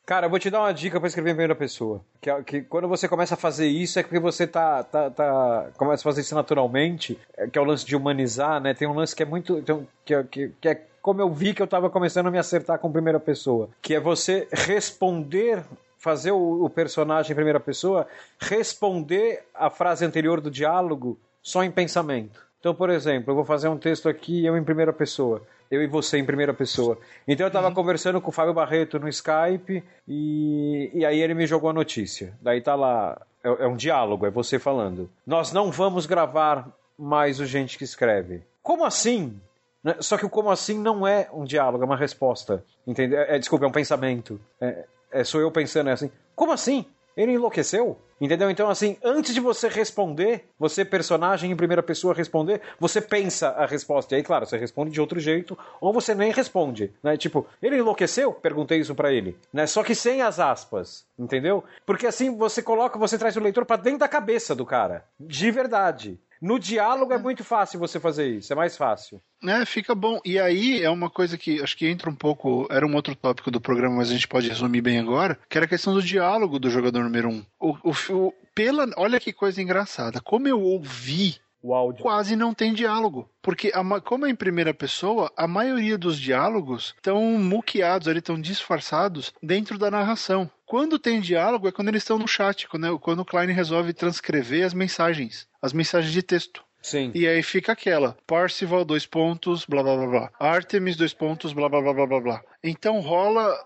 Cara, 0.06 0.26
eu 0.26 0.30
vou 0.30 0.38
te 0.38 0.50
dar 0.50 0.60
uma 0.60 0.74
dica 0.74 1.00
para 1.00 1.08
escrever 1.08 1.30
em 1.30 1.34
primeira 1.34 1.56
pessoa. 1.56 2.02
Que, 2.20 2.30
é 2.30 2.44
que, 2.44 2.62
quando 2.62 2.90
você 2.90 3.08
começa 3.08 3.36
a 3.36 3.38
fazer 3.38 3.68
isso, 3.68 3.98
é 3.98 4.04
porque 4.04 4.20
você 4.20 4.46
tá, 4.46 4.84
tá, 4.84 5.10
tá, 5.10 5.70
começa 5.78 6.02
a 6.02 6.04
fazer 6.04 6.22
isso 6.22 6.36
naturalmente, 6.36 7.18
é, 7.38 7.48
que 7.48 7.58
é 7.58 7.62
o 7.62 7.66
lance 7.66 7.86
de 7.86 7.96
humanizar, 7.96 8.60
né? 8.60 8.74
Tem 8.74 8.88
um 8.88 8.94
lance 8.94 9.16
que 9.16 9.24
é 9.24 9.26
muito. 9.26 9.64
Que, 10.04 10.24
que, 10.26 10.52
que 10.60 10.68
é 10.68 10.82
como 11.02 11.22
eu 11.22 11.30
vi 11.30 11.54
que 11.54 11.62
eu 11.62 11.68
tava 11.68 11.90
começando 11.90 12.28
a 12.28 12.32
me 12.32 12.38
acertar 12.38 12.80
com 12.80 12.92
primeira 12.92 13.20
pessoa. 13.20 13.70
Que 13.82 13.96
é 13.96 14.00
você 14.00 14.48
responder 14.52 15.64
fazer 16.04 16.32
o, 16.32 16.70
personagem 16.70 17.32
em 17.32 17.36
primeira 17.36 17.62
pessoa 17.62 18.06
responder 18.38 19.42
a 19.56 19.70
frase 19.70 20.04
anterior 20.04 20.42
do 20.42 20.52
diálogo 20.52 21.18
só 21.42 21.64
em 21.64 21.72
pensamento. 21.72 22.46
Então, 22.64 22.74
por 22.74 22.90
exemplo, 22.90 23.32
eu 23.32 23.36
vou 23.36 23.44
fazer 23.44 23.68
um 23.68 23.78
texto 23.78 24.08
aqui 24.08 24.46
eu 24.46 24.56
em 24.56 24.64
primeira 24.64 24.94
pessoa 24.94 25.42
eu 25.74 25.82
e 25.82 25.88
você 25.88 26.20
em 26.20 26.26
primeira 26.26 26.54
pessoa. 26.54 27.00
Então 27.28 27.46
eu 27.46 27.48
estava 27.48 27.70
uhum. 27.70 27.74
conversando 27.74 28.22
com 28.22 28.30
o 28.30 28.32
Fábio 28.32 28.54
Barreto 28.54 29.00
no 29.00 29.10
Skype 29.10 29.84
e, 30.08 30.92
e 30.94 31.04
aí 31.04 31.20
ele 31.20 31.34
me 31.34 31.48
jogou 31.48 31.72
a 31.72 31.74
notícia. 31.74 32.32
Daí 32.40 32.62
tá 32.62 32.76
lá, 32.76 33.20
é, 33.44 33.48
é 33.48 33.68
um 33.68 33.76
diálogo, 33.76 34.28
é 34.28 34.30
você 34.30 34.60
falando. 34.60 35.10
Nós 35.26 35.52
não 35.52 35.72
vamos 35.72 36.06
gravar 36.06 36.68
mais 36.96 37.40
o 37.40 37.46
Gente 37.46 37.76
que 37.76 37.84
Escreve. 37.84 38.44
Como 38.62 38.86
assim? 38.86 39.36
Né? 39.84 39.96
Só 40.00 40.16
que 40.16 40.26
o 40.26 40.30
como 40.30 40.52
assim 40.52 40.78
não 40.78 41.08
é 41.08 41.28
um 41.34 41.44
diálogo, 41.44 41.84
é 41.84 41.88
uma 41.88 41.98
resposta. 41.98 42.64
Entendeu? 42.86 43.22
É, 43.22 43.40
desculpa, 43.40 43.66
é 43.66 43.68
um 43.68 43.72
pensamento. 43.72 44.40
É, 44.62 44.86
é, 45.12 45.24
sou 45.24 45.42
eu 45.42 45.50
pensando 45.50 45.90
é 45.90 45.94
assim. 45.94 46.12
Como 46.36 46.52
assim? 46.52 46.86
Ele 47.16 47.34
enlouqueceu? 47.34 47.98
Entendeu? 48.24 48.50
Então, 48.50 48.70
assim, 48.70 48.96
antes 49.04 49.34
de 49.34 49.42
você 49.42 49.68
responder, 49.68 50.46
você, 50.58 50.86
personagem 50.86 51.52
em 51.52 51.56
primeira 51.56 51.84
pessoa, 51.84 52.14
responder, 52.14 52.62
você 52.80 53.02
pensa 53.02 53.50
a 53.50 53.66
resposta. 53.66 54.14
E 54.14 54.18
aí, 54.18 54.24
claro, 54.24 54.46
você 54.46 54.58
responde 54.58 54.92
de 54.92 55.02
outro 55.02 55.20
jeito, 55.20 55.58
ou 55.82 55.92
você 55.92 56.16
nem 56.16 56.32
responde, 56.32 56.94
né? 57.04 57.18
Tipo, 57.18 57.46
ele 57.62 57.78
enlouqueceu? 57.78 58.32
Perguntei 58.32 58.80
isso 58.80 58.96
para 58.96 59.12
ele, 59.12 59.38
né? 59.52 59.68
Só 59.68 59.84
que 59.84 59.94
sem 59.94 60.22
as 60.22 60.40
aspas, 60.40 61.06
entendeu? 61.20 61.66
Porque 61.86 62.08
assim 62.08 62.34
você 62.38 62.62
coloca, 62.62 62.98
você 62.98 63.18
traz 63.18 63.36
o 63.36 63.42
leitor 63.42 63.66
para 63.66 63.82
dentro 63.82 64.00
da 64.00 64.08
cabeça 64.08 64.56
do 64.56 64.66
cara, 64.66 65.04
de 65.20 65.52
verdade. 65.52 66.18
No 66.44 66.60
diálogo 66.60 67.14
é 67.14 67.18
muito 67.18 67.42
fácil 67.42 67.80
você 67.80 68.02
fazer 68.02 68.28
isso, 68.28 68.52
é 68.52 68.56
mais 68.56 68.76
fácil. 68.76 69.22
É, 69.42 69.66
fica 69.66 69.96
bom. 69.96 70.20
E 70.26 70.38
aí 70.38 70.84
é 70.84 70.90
uma 70.90 71.10
coisa 71.10 71.38
que 71.38 71.62
acho 71.62 71.78
que 71.78 71.88
entra 71.88 72.10
um 72.10 72.16
pouco. 72.16 72.68
Era 72.70 72.86
um 72.86 72.94
outro 72.94 73.16
tópico 73.16 73.50
do 73.50 73.62
programa, 73.62 73.96
mas 73.96 74.10
a 74.10 74.14
gente 74.14 74.28
pode 74.28 74.50
resumir 74.50 74.82
bem 74.82 75.00
agora, 75.00 75.40
que 75.50 75.58
era 75.58 75.64
a 75.64 75.70
questão 75.70 75.94
do 75.94 76.04
diálogo 76.04 76.60
do 76.60 76.70
jogador 76.70 77.02
número 77.02 77.30
um. 77.30 77.46
O, 77.58 77.78
o, 77.82 77.94
o 78.10 78.34
pela, 78.54 78.86
olha 78.98 79.22
que 79.22 79.32
coisa 79.32 79.62
engraçada. 79.62 80.20
Como 80.20 80.46
eu 80.46 80.60
ouvi 80.60 81.38
o 81.64 81.74
áudio. 81.74 82.04
Quase 82.04 82.36
não 82.36 82.54
tem 82.54 82.74
diálogo. 82.74 83.30
Porque, 83.42 83.72
a, 83.74 84.02
como 84.02 84.26
é 84.26 84.30
em 84.30 84.36
primeira 84.36 84.74
pessoa, 84.74 85.32
a 85.36 85.48
maioria 85.48 85.98
dos 85.98 86.20
diálogos 86.20 86.94
estão 86.98 87.22
muqueados, 87.40 88.08
ali 88.08 88.20
estão 88.20 88.40
disfarçados 88.40 89.34
dentro 89.42 89.78
da 89.78 89.90
narração. 89.90 90.52
Quando 90.66 91.00
tem 91.00 91.22
diálogo 91.22 91.68
é 91.68 91.72
quando 91.72 91.88
eles 91.88 92.04
estão 92.04 92.20
no 92.20 92.28
chat, 92.28 92.68
quando, 92.68 93.00
quando 93.00 93.20
o 93.22 93.26
Klein 93.26 93.52
resolve 93.52 93.94
transcrever 93.94 94.66
as 94.66 94.74
mensagens, 94.74 95.48
as 95.62 95.72
mensagens 95.72 96.12
de 96.12 96.22
texto. 96.22 96.64
Sim. 96.82 97.12
E 97.16 97.26
aí 97.26 97.42
fica 97.42 97.72
aquela, 97.72 98.18
Parcival, 98.28 98.84
dois 98.84 99.06
pontos, 99.06 99.66
blá 99.66 99.82
blá 99.82 99.96
blá 99.96 100.08
blá. 100.08 100.32
Artemis, 100.38 100.98
dois 100.98 101.14
pontos, 101.14 101.54
blá 101.54 101.70
blá 101.70 101.82
blá 101.82 101.94
blá 101.94 102.08
blá 102.08 102.20
blá. 102.20 102.42
Então 102.62 103.00
rola 103.00 103.58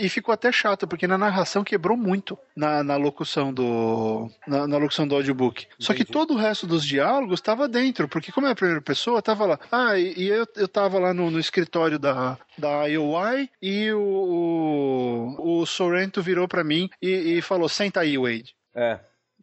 e 0.00 0.08
ficou 0.08 0.32
até 0.32 0.50
chato, 0.50 0.86
porque 0.86 1.06
na 1.06 1.18
narração 1.18 1.64
quebrou 1.64 1.96
muito 1.96 2.38
na, 2.56 2.82
na 2.82 2.96
locução 2.96 3.52
do. 3.52 4.30
Na, 4.46 4.66
na, 4.66 4.78
locução 4.78 5.06
do 5.06 5.14
audiobook. 5.14 5.64
Entendi. 5.64 5.84
Só 5.84 5.94
que 5.94 6.04
todo 6.04 6.34
o 6.34 6.36
resto 6.36 6.66
dos 6.66 6.84
diálogos 6.84 7.38
estava 7.38 7.68
dentro, 7.68 8.08
porque 8.08 8.32
como 8.32 8.46
é 8.46 8.52
a 8.52 8.56
primeira 8.56 8.80
pessoa, 8.80 9.22
tava 9.22 9.46
lá. 9.46 9.60
Ah, 9.70 9.98
e, 9.98 10.14
e 10.16 10.28
eu, 10.28 10.46
eu 10.56 10.68
tava 10.68 10.98
lá 10.98 11.12
no, 11.12 11.30
no 11.30 11.38
escritório 11.38 11.98
da, 11.98 12.38
da 12.56 12.86
IOI 12.86 13.50
e 13.60 13.92
o, 13.92 15.36
o, 15.36 15.60
o 15.60 15.66
Sorrento 15.66 16.22
virou 16.22 16.48
para 16.48 16.64
mim 16.64 16.88
e, 17.00 17.38
e 17.38 17.42
falou: 17.42 17.68
senta 17.68 18.00
aí, 18.00 18.16
Wade. 18.16 18.54
É 18.74 18.98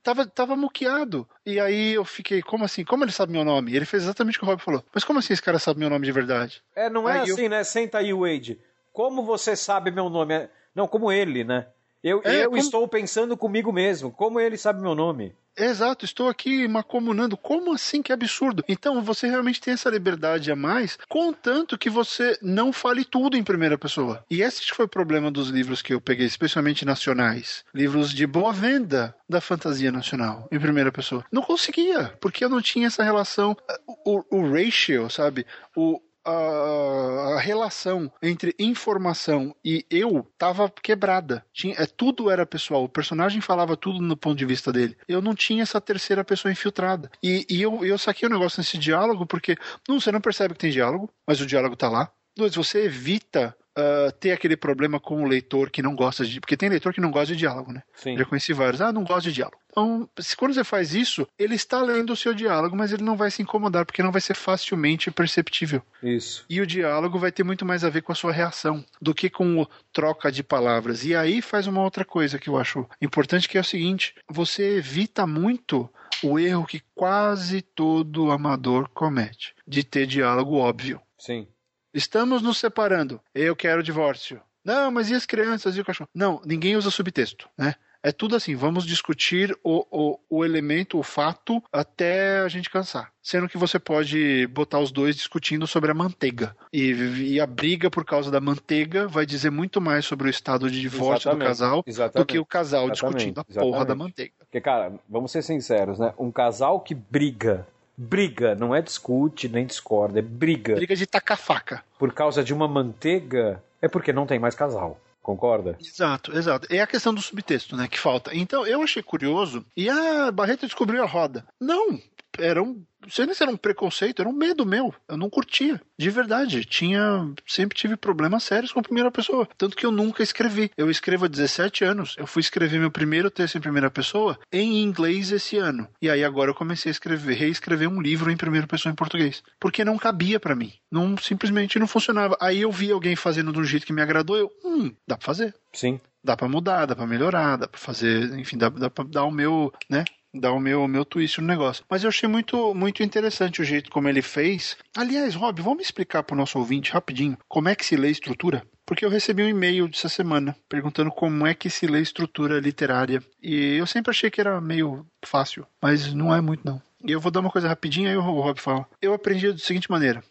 tava, 0.06 0.28
tava 0.28 0.56
muqueado. 0.56 1.28
E 1.44 1.60
aí 1.60 1.94
eu 1.94 2.06
fiquei, 2.06 2.42
como 2.44 2.64
assim? 2.64 2.86
Como 2.86 3.04
ele 3.04 3.12
sabe 3.12 3.32
meu 3.32 3.44
nome? 3.44 3.76
Ele 3.76 3.86
fez 3.86 4.04
exatamente 4.04 4.38
o 4.38 4.40
que 4.40 4.46
o 4.46 4.48
Rob 4.48 4.62
falou. 4.62 4.86
Mas 4.94 5.04
como 5.04 5.18
assim 5.18 5.34
esse 5.34 5.42
cara 5.42 5.58
sabe 5.58 5.80
meu 5.80 5.90
nome 5.90 6.06
de 6.06 6.12
verdade? 6.12 6.62
É, 6.76 6.90
não 6.90 7.10
é 7.10 7.22
aí 7.22 7.32
assim, 7.32 7.46
eu... 7.46 7.50
né? 7.50 7.64
Senta 7.64 7.98
aí, 7.98 8.14
Wade. 8.14 8.60
Como 8.96 9.26
você 9.26 9.58
sabe 9.58 9.92
meu 9.92 10.10
nome? 10.10 10.34
É, 10.34 10.50
não, 10.74 10.88
como 10.88 11.12
ele, 11.12 11.44
né? 11.44 11.68
Eu, 12.02 12.22
é, 12.24 12.46
eu 12.46 12.52
como... 12.52 12.62
estou 12.62 12.88
pensando 12.88 13.36
comigo 13.36 13.74
mesmo. 13.74 14.10
Como 14.10 14.40
ele 14.40 14.58
sabe 14.58 14.82
meu 14.82 14.96
nome? 14.96 15.36
Exato, 15.58 16.06
estou 16.06 16.30
aqui 16.30 16.66
macomunando. 16.66 17.36
Como 17.36 17.74
assim? 17.74 18.02
Que 18.02 18.14
absurdo. 18.14 18.64
Então 18.70 19.02
você 19.02 19.28
realmente 19.28 19.60
tem 19.60 19.74
essa 19.74 19.90
liberdade 19.90 20.50
a 20.50 20.56
mais, 20.56 20.98
contanto 21.10 21.78
que 21.78 21.90
você 21.90 22.38
não 22.42 22.72
fale 22.72 23.04
tudo 23.04 23.36
em 23.36 23.44
primeira 23.44 23.78
pessoa. 23.78 24.24
E 24.30 24.42
esse 24.42 24.66
foi 24.74 24.86
o 24.86 24.90
problema 24.90 25.30
dos 25.30 25.50
livros 25.50 25.82
que 25.82 25.94
eu 25.94 26.00
peguei, 26.00 26.26
especialmente 26.26 26.86
nacionais. 26.86 27.66
Livros 27.74 28.12
de 28.14 28.26
boa 28.26 28.54
venda 28.54 29.14
da 29.28 29.42
fantasia 29.42 29.92
nacional, 29.92 30.48
em 30.50 30.60
primeira 30.60 30.92
pessoa. 30.92 31.26
Não 31.30 31.42
conseguia, 31.42 32.14
porque 32.22 32.46
eu 32.46 32.50
não 32.50 32.62
tinha 32.62 32.88
essa 32.88 33.04
relação, 33.04 33.58
o, 34.06 34.24
o 34.32 34.54
ratio, 34.54 35.10
sabe? 35.10 35.46
O, 35.76 36.00
a, 36.26 37.36
a, 37.36 37.40
relação 37.40 38.12
entre 38.22 38.56
informação 38.60 39.56
e 39.64 39.86
eu 39.90 40.28
tava 40.38 40.70
quebrada. 40.70 41.46
Tinha, 41.54 41.76
é, 41.78 41.86
tudo 41.86 42.30
era 42.30 42.46
pessoal. 42.46 42.84
O 42.84 42.90
personagem 42.90 43.42
falava 43.42 43.78
tudo 43.78 44.02
no 44.02 44.18
ponto 44.18 44.38
de 44.38 44.46
vista 44.46 44.72
dele. 44.72 44.98
Eu 45.08 45.22
não 45.22 45.36
tinha 45.36 45.64
essa 45.64 45.80
terceira 45.80 46.24
pessoa 46.24 46.52
infiltrada. 46.52 47.10
E, 47.22 47.46
e 47.50 47.62
eu, 47.62 47.86
eu 47.86 47.98
saquei 47.98 48.28
o 48.28 48.32
um 48.32 48.34
negócio 48.34 48.60
nesse 48.60 48.78
diálogo 48.78 49.26
porque, 49.26 49.56
não, 49.88 50.00
você 50.00 50.12
não 50.12 50.22
percebe 50.22 50.54
que 50.54 50.60
tem 50.60 50.72
diálogo, 50.72 51.10
mas 51.28 51.40
o 51.40 51.46
diálogo 51.46 51.76
tá 51.76 51.90
lá. 51.90 52.12
Dois, 52.36 52.56
você 52.56 52.86
evita 52.86 53.56
uh, 53.78 54.12
ter 54.20 54.32
aquele 54.32 54.56
problema 54.56 55.00
com 55.00 55.24
o 55.24 55.28
leitor 55.28 55.70
que 55.70 55.82
não 55.82 55.96
gosta 55.96 56.26
de. 56.26 56.40
Porque 56.40 56.58
tem 56.58 56.70
leitor 56.70 56.94
que 56.94 57.02
não 57.02 57.12
gosta 57.12 57.28
de 57.28 57.36
diálogo, 57.36 57.72
né? 57.72 57.84
Sim. 57.94 58.18
Já 58.18 58.26
conheci 58.26 58.54
vários. 58.54 58.82
Ah, 58.82 58.92
não 58.92 59.04
gosto 59.04 59.26
de 59.26 59.34
diálogo. 59.34 59.60
Então, 59.70 60.10
se 60.20 60.38
quando 60.38 60.54
você 60.54 60.64
faz 60.64 60.94
isso, 60.94 61.28
ele 61.38 61.56
está 61.56 61.82
lendo 61.82 62.14
o 62.14 62.16
seu 62.16 62.34
diálogo, 62.34 62.78
mas 62.78 62.94
ele 62.94 63.04
não 63.04 63.18
vai 63.18 63.30
se 63.30 63.42
incomodar, 63.42 63.86
porque 63.86 64.02
não 64.02 64.12
vai 64.12 64.22
ser 64.22 64.34
facilmente 64.34 65.12
perceptível. 65.12 65.82
Isso. 66.02 66.46
E 66.50 66.62
o 66.62 66.68
diálogo 66.68 67.20
vai 67.20 67.32
ter 67.32 67.44
muito 67.44 67.66
mais 67.66 67.84
a 67.84 67.90
ver 67.90 68.02
com 68.02 68.14
a 68.14 68.16
sua 68.16 68.32
reação 68.32 68.86
do 69.02 69.14
que 69.14 69.30
com 69.30 69.62
o 69.62 69.68
troca 69.92 70.32
de 70.32 70.42
palavras. 70.44 71.04
E 71.04 71.14
aí 71.14 71.42
faz 71.42 71.68
uma 71.68 71.84
outra 71.84 72.06
coisa 72.06 72.40
que 72.40 72.50
eu 72.50 72.58
acho 72.58 72.88
importante, 73.02 73.50
que 73.50 73.58
é 73.58 73.62
o 73.62 73.66
seguinte: 73.66 74.16
você 74.30 74.78
evita 74.78 75.28
muito 75.28 75.90
o 76.24 76.40
erro 76.40 76.66
que 76.66 76.82
quase 76.94 77.62
todo 77.62 78.32
amador 78.32 78.90
comete, 78.94 79.54
de 79.68 79.84
ter 79.84 80.08
diálogo 80.08 80.56
óbvio. 80.56 81.02
Sim. 81.18 81.48
Estamos 81.96 82.42
nos 82.42 82.58
separando. 82.58 83.22
Eu 83.34 83.56
quero 83.56 83.82
divórcio. 83.82 84.42
Não, 84.66 84.92
mas 84.92 85.10
e 85.10 85.14
as 85.14 85.26
crianças 85.26 85.78
e 85.78 85.80
o 85.80 85.86
cachorro? 85.86 86.10
Não, 86.14 86.42
ninguém 86.46 86.76
usa 86.76 86.92
subtexto, 86.92 87.48
né? 87.58 87.76
É 88.04 88.12
tudo 88.12 88.36
assim, 88.36 88.54
vamos 88.54 88.86
discutir 88.86 89.58
o, 89.64 89.86
o, 89.90 90.20
o 90.30 90.46
elemento, 90.46 91.00
o 91.00 91.04
fato, 91.04 91.64
até 91.72 92.40
a 92.40 92.48
gente 92.50 92.70
cansar. 92.70 93.12
Sendo 93.20 93.48
que 93.48 93.58
você 93.58 93.80
pode 93.80 94.46
botar 94.48 94.80
os 94.80 94.92
dois 94.92 95.16
discutindo 95.16 95.66
sobre 95.66 95.90
a 95.90 95.94
manteiga. 95.94 96.56
E, 96.72 96.92
e 96.92 97.40
a 97.40 97.48
briga 97.48 97.90
por 97.90 98.04
causa 98.04 98.30
da 98.30 98.42
manteiga 98.42 99.08
vai 99.08 99.26
dizer 99.26 99.50
muito 99.50 99.80
mais 99.80 100.06
sobre 100.06 100.28
o 100.28 100.30
estado 100.30 100.70
de 100.70 100.82
divórcio 100.82 101.30
Exatamente, 101.30 101.40
do 101.40 101.48
casal 101.48 101.84
exatamente, 101.88 102.18
do 102.18 102.26
que 102.26 102.40
o 102.40 102.46
casal 102.46 102.90
exatamente, 102.92 103.32
discutindo 103.32 103.40
a 103.40 103.44
porra 103.62 103.86
da 103.86 103.96
manteiga. 103.96 104.34
Porque, 104.38 104.60
cara, 104.60 104.94
vamos 105.10 105.32
ser 105.32 105.42
sinceros, 105.42 105.98
né? 105.98 106.14
Um 106.20 106.30
casal 106.30 106.82
que 106.82 106.94
briga, 106.94 107.66
briga, 107.98 108.56
não 108.56 108.76
é 108.76 108.82
discute 108.82 109.48
nem 109.48 109.66
discorda, 109.66 110.20
é 110.20 110.22
briga 110.22 110.76
Briga 110.76 110.96
de 110.96 111.06
tacar 111.06 111.38
faca. 111.38 111.84
por 111.98 112.14
causa 112.14 112.44
de 112.44 112.54
uma 112.54 112.68
manteiga, 112.68 113.64
é 113.82 113.88
porque 113.88 114.12
não 114.14 114.26
tem 114.26 114.40
mais 114.40 114.56
casal. 114.56 115.00
Concorda? 115.22 115.76
Exato, 115.82 116.38
exato. 116.38 116.68
É 116.72 116.80
a 116.82 116.86
questão 116.88 117.12
do 117.12 117.20
subtexto, 117.22 117.76
né, 117.76 117.88
que 117.88 118.00
falta. 118.00 118.30
Então, 118.36 118.66
eu 118.68 118.84
achei 118.84 119.02
curioso. 119.02 119.66
E 119.76 119.90
a 119.90 120.32
Barreto 120.32 120.68
descobriu 120.68 121.02
a 121.02 121.08
roda. 121.08 121.44
Não, 121.60 122.00
era 122.38 122.62
um. 122.62 122.84
Não 123.06 123.12
sei 123.12 123.26
nem 123.26 123.36
se 123.36 123.44
era 123.44 123.52
um 123.52 123.58
preconceito, 123.58 124.22
era 124.22 124.30
um 124.30 124.34
medo 124.34 124.66
meu. 124.66 124.94
Eu 125.08 125.16
não 125.16 125.30
curtia. 125.30 125.82
De 125.98 126.10
verdade. 126.10 126.66
Tinha. 126.66 127.32
Sempre 127.48 127.78
tive 127.78 127.96
problemas 127.96 128.44
sérios 128.44 128.72
com 128.72 128.80
a 128.80 128.84
primeira 128.84 129.12
pessoa. 129.12 129.48
Tanto 129.58 129.76
que 129.76 129.86
eu 129.86 129.92
nunca 129.92 130.24
escrevi. 130.24 130.72
Eu 130.76 130.90
escrevo 130.90 131.26
há 131.26 131.28
17 131.28 131.84
anos. 131.84 132.16
Eu 132.18 132.28
fui 132.28 132.42
escrever 132.42 132.80
meu 132.80 132.92
primeiro 132.92 133.30
texto 133.30 133.58
em 133.58 133.62
primeira 133.62 133.90
pessoa 133.92 134.38
em 134.52 134.82
inglês 134.82 135.32
esse 135.32 135.58
ano. 135.58 135.88
E 136.02 136.10
aí 136.10 136.24
agora 136.24 136.50
eu 136.50 136.56
comecei 136.56 136.90
a 136.90 136.92
escrever, 136.92 137.36
reescrever 137.36 137.88
um 137.90 138.02
livro 138.02 138.32
em 138.32 138.38
primeira 138.38 138.68
pessoa 138.68 138.92
em 138.92 138.96
português. 138.96 139.44
Porque 139.60 139.86
não 139.86 139.98
cabia 139.98 140.40
pra 140.40 140.56
mim. 140.56 140.74
Não 140.92 141.16
simplesmente 141.18 141.80
não 141.80 141.88
funcionava. 141.88 142.36
Aí 142.42 142.62
eu 142.62 142.72
vi 142.72 142.92
alguém 142.92 143.16
fazendo 143.16 143.54
de 143.54 143.60
um 143.60 143.64
jeito 143.64 143.86
que 143.86 143.94
me 143.94 144.02
agradou, 144.02 144.36
eu, 144.38 144.52
hum, 144.64 144.92
dá 145.08 145.18
pra 145.18 145.26
fazer 145.26 145.54
Sim. 145.74 146.00
dá 146.24 146.36
pra 146.36 146.48
mudar, 146.48 146.86
dá 146.86 146.96
pra 146.96 147.06
melhorar, 147.06 147.58
dá 147.58 147.68
pra 147.68 147.80
fazer, 147.80 148.38
enfim, 148.40 148.58
dá, 148.58 148.70
dá 148.70 148.90
pra 148.90 149.04
dar 149.04 149.26
o 149.26 149.32
meu, 149.32 149.72
né? 149.90 150.04
Dar 150.40 150.52
o 150.52 150.60
meu, 150.60 150.84
o 150.84 150.88
meu 150.88 151.06
twist 151.06 151.40
no 151.40 151.48
negócio. 151.48 151.84
Mas 151.90 152.04
eu 152.04 152.10
achei 152.10 152.28
muito, 152.28 152.74
muito 152.74 153.02
interessante 153.02 153.62
o 153.62 153.66
jeito 153.66 153.90
como 153.90 154.10
ele 154.10 154.22
fez. 154.22 154.78
Aliás, 154.96 155.34
Rob, 155.36 155.62
vamos 155.62 155.84
explicar 155.84 156.24
pro 156.24 156.36
nosso 156.36 156.60
ouvinte 156.60 156.92
rapidinho 156.92 157.38
como 157.48 157.70
é 157.70 157.76
que 157.76 157.86
se 157.86 157.96
lê 157.96 158.10
estrutura? 158.10 158.64
Porque 158.86 159.04
eu 159.04 159.10
recebi 159.10 159.42
um 159.42 159.50
e-mail 159.50 159.88
dessa 159.88 160.10
semana 160.10 160.56
perguntando 160.70 161.10
como 161.10 161.48
é 161.48 161.54
que 161.54 161.70
se 161.70 161.88
lê 161.88 162.02
estrutura 162.02 162.60
literária. 162.60 163.24
E 163.42 163.78
eu 163.78 163.88
sempre 163.88 164.12
achei 164.12 164.30
que 164.30 164.40
era 164.40 164.62
meio 164.62 165.06
fácil, 165.26 165.66
mas 165.82 166.14
não 166.14 166.36
é 166.36 166.40
muito 166.40 166.66
não. 166.66 166.82
E 167.04 167.12
eu 167.12 167.20
vou 167.20 167.32
dar 167.32 167.40
uma 167.40 167.52
coisa 167.52 167.68
rapidinho, 167.68 168.10
aí 168.10 168.16
o 168.16 168.22
Rob 168.22 168.60
fala. 168.60 168.86
Eu 169.02 169.14
aprendi 169.14 169.52
da 169.52 169.58
seguinte 169.58 169.90
maneira. 169.90 170.24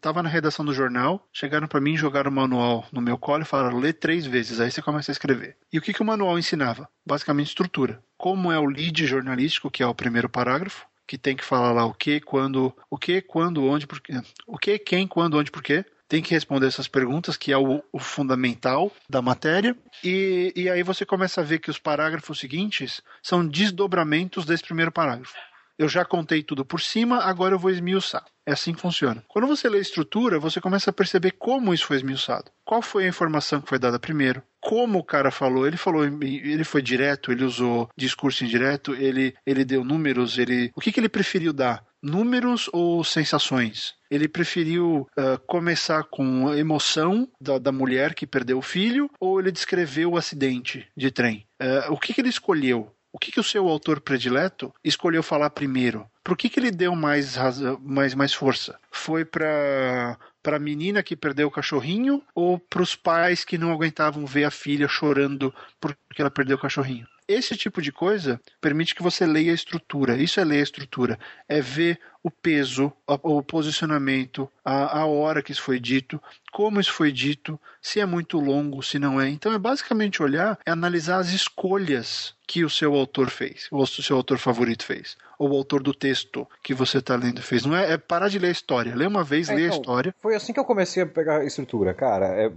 Tava, 0.00 0.22
na 0.22 0.28
redação 0.28 0.64
do 0.64 0.74
jornal, 0.74 1.24
chegaram 1.32 1.68
pra 1.68 1.80
mim, 1.80 1.96
jogaram 1.96 2.30
o 2.30 2.34
manual 2.34 2.86
no 2.92 3.00
meu 3.00 3.16
colo 3.16 3.42
e 3.42 3.46
falaram: 3.46 3.78
lê 3.78 3.92
três 3.92 4.26
vezes, 4.26 4.60
aí 4.60 4.70
você 4.70 4.82
começa 4.82 5.10
a 5.10 5.14
escrever. 5.14 5.56
E 5.72 5.78
o 5.78 5.82
que, 5.82 5.92
que 5.92 6.02
o 6.02 6.04
manual 6.04 6.38
ensinava? 6.38 6.88
Basicamente 7.06 7.48
estrutura. 7.48 8.02
Como 8.20 8.52
é 8.52 8.58
o 8.58 8.66
lead 8.66 9.06
jornalístico, 9.06 9.70
que 9.70 9.82
é 9.82 9.86
o 9.86 9.94
primeiro 9.94 10.28
parágrafo, 10.28 10.86
que 11.06 11.16
tem 11.16 11.34
que 11.34 11.42
falar 11.42 11.72
lá 11.72 11.86
o 11.86 11.94
que, 11.94 12.20
quando, 12.20 12.70
o 12.90 12.98
que, 12.98 13.22
quando, 13.22 13.64
onde, 13.64 13.86
porquê. 13.86 14.12
O 14.46 14.58
que, 14.58 14.78
quem, 14.78 15.06
quando, 15.06 15.38
onde, 15.38 15.50
porquê. 15.50 15.86
Tem 16.06 16.20
que 16.20 16.34
responder 16.34 16.66
essas 16.66 16.86
perguntas, 16.86 17.38
que 17.38 17.50
é 17.50 17.56
o, 17.56 17.82
o 17.90 17.98
fundamental 17.98 18.92
da 19.08 19.22
matéria. 19.22 19.74
E, 20.04 20.52
e 20.54 20.68
aí 20.68 20.82
você 20.82 21.06
começa 21.06 21.40
a 21.40 21.44
ver 21.44 21.60
que 21.60 21.70
os 21.70 21.78
parágrafos 21.78 22.38
seguintes 22.38 23.00
são 23.22 23.46
desdobramentos 23.46 24.44
desse 24.44 24.64
primeiro 24.64 24.92
parágrafo. 24.92 25.34
Eu 25.78 25.88
já 25.88 26.04
contei 26.04 26.42
tudo 26.42 26.62
por 26.62 26.82
cima, 26.82 27.24
agora 27.24 27.54
eu 27.54 27.58
vou 27.58 27.70
esmiuçar. 27.70 28.26
É 28.44 28.52
assim 28.52 28.74
que 28.74 28.82
funciona. 28.82 29.24
Quando 29.28 29.48
você 29.48 29.66
lê 29.66 29.78
a 29.78 29.80
estrutura, 29.80 30.38
você 30.38 30.60
começa 30.60 30.90
a 30.90 30.92
perceber 30.92 31.30
como 31.38 31.72
isso 31.72 31.86
foi 31.86 31.96
esmiuçado. 31.96 32.50
Qual 32.66 32.82
foi 32.82 33.06
a 33.06 33.08
informação 33.08 33.62
que 33.62 33.68
foi 33.70 33.78
dada 33.78 33.98
primeiro? 33.98 34.42
Como 34.60 34.98
o 34.98 35.04
cara 35.04 35.30
falou? 35.30 35.66
Ele 35.66 35.76
falou, 35.76 36.04
ele 36.04 36.64
foi 36.64 36.82
direto, 36.82 37.32
ele 37.32 37.44
usou 37.44 37.88
discurso 37.96 38.44
indireto, 38.44 38.94
ele, 38.94 39.34
ele 39.46 39.64
deu 39.64 39.82
números, 39.84 40.38
ele. 40.38 40.70
O 40.74 40.80
que, 40.80 40.92
que 40.92 41.00
ele 41.00 41.08
preferiu 41.08 41.52
dar? 41.52 41.84
Números 42.02 42.68
ou 42.72 43.02
sensações? 43.04 43.94
Ele 44.10 44.28
preferiu 44.28 45.06
ah, 45.16 45.38
começar 45.46 46.04
com 46.04 46.48
a 46.48 46.58
emoção 46.58 47.28
da, 47.40 47.58
da 47.58 47.72
mulher 47.72 48.14
que 48.14 48.26
perdeu 48.26 48.58
o 48.58 48.62
filho, 48.62 49.10
ou 49.20 49.38
ele 49.38 49.52
descreveu 49.52 50.12
o 50.12 50.16
acidente 50.16 50.86
de 50.96 51.10
trem? 51.10 51.46
Ah, 51.58 51.88
o 51.90 51.98
que, 51.98 52.12
que 52.12 52.20
ele 52.20 52.28
escolheu? 52.28 52.92
O 53.12 53.18
que, 53.18 53.32
que 53.32 53.40
o 53.40 53.44
seu 53.44 53.68
autor 53.68 54.00
predileto 54.00 54.72
escolheu 54.84 55.22
falar 55.22 55.50
primeiro? 55.50 56.08
Por 56.22 56.36
que, 56.36 56.48
que 56.48 56.60
ele 56.60 56.70
deu 56.70 56.94
mais, 56.94 57.36
mais, 57.80 58.14
mais 58.14 58.32
força? 58.32 58.78
Foi 58.90 59.24
para 59.24 60.16
para 60.42 60.56
a 60.56 60.60
menina 60.60 61.02
que 61.02 61.14
perdeu 61.14 61.48
o 61.48 61.50
cachorrinho 61.50 62.22
ou 62.34 62.58
para 62.58 62.82
os 62.82 62.96
pais 62.96 63.44
que 63.44 63.58
não 63.58 63.72
aguentavam 63.72 64.24
ver 64.24 64.44
a 64.44 64.50
filha 64.50 64.88
chorando 64.88 65.54
porque 65.78 65.98
ela 66.18 66.30
perdeu 66.30 66.56
o 66.56 66.60
cachorrinho? 66.60 67.06
Esse 67.28 67.56
tipo 67.56 67.80
de 67.80 67.92
coisa 67.92 68.40
permite 68.60 68.94
que 68.94 69.02
você 69.02 69.24
leia 69.24 69.52
a 69.52 69.54
estrutura. 69.54 70.16
Isso 70.16 70.40
é 70.40 70.44
ler 70.44 70.58
a 70.58 70.62
estrutura. 70.62 71.18
É 71.48 71.60
ver 71.60 72.00
o 72.22 72.30
peso, 72.30 72.92
a- 73.08 73.18
o 73.22 73.42
posicionamento, 73.42 74.48
a, 74.64 75.00
a 75.00 75.06
hora 75.06 75.42
que 75.42 75.52
isso 75.52 75.62
foi 75.62 75.80
dito, 75.80 76.20
como 76.52 76.78
isso 76.80 76.92
foi 76.92 77.10
dito, 77.10 77.58
se 77.80 77.98
é 78.00 78.04
muito 78.06 78.38
longo, 78.38 78.82
se 78.82 78.98
não 78.98 79.20
é. 79.20 79.28
Então 79.28 79.52
é 79.52 79.58
basicamente 79.58 80.22
olhar, 80.22 80.58
é 80.66 80.70
analisar 80.70 81.18
as 81.18 81.30
escolhas 81.30 82.34
que 82.46 82.64
o 82.64 82.68
seu 82.70 82.94
autor 82.94 83.30
fez, 83.30 83.68
ou 83.70 83.82
o 83.82 83.86
seu 83.86 84.16
autor 84.16 84.36
favorito 84.38 84.84
fez, 84.84 85.16
ou 85.38 85.50
o 85.50 85.56
autor 85.56 85.82
do 85.82 85.94
texto 85.94 86.46
que 86.62 86.74
você 86.74 86.98
está 86.98 87.14
lendo 87.16 87.40
fez. 87.40 87.64
Não 87.64 87.76
é, 87.76 87.92
é 87.92 87.96
parar 87.96 88.28
de 88.28 88.38
ler 88.38 88.48
a 88.48 88.52
história. 88.52 88.94
Lê 88.94 89.06
uma 89.06 89.22
vez, 89.24 89.48
É, 89.48 89.54
a 89.54 89.60
então, 89.60 89.76
história. 89.80 90.14
Foi 90.20 90.34
assim 90.34 90.52
que 90.52 90.58
eu 90.60 90.64
comecei 90.64 91.02
a 91.02 91.06
pegar 91.06 91.38
a 91.38 91.44
estrutura, 91.44 91.94
cara. 91.94 92.26
É, 92.26 92.52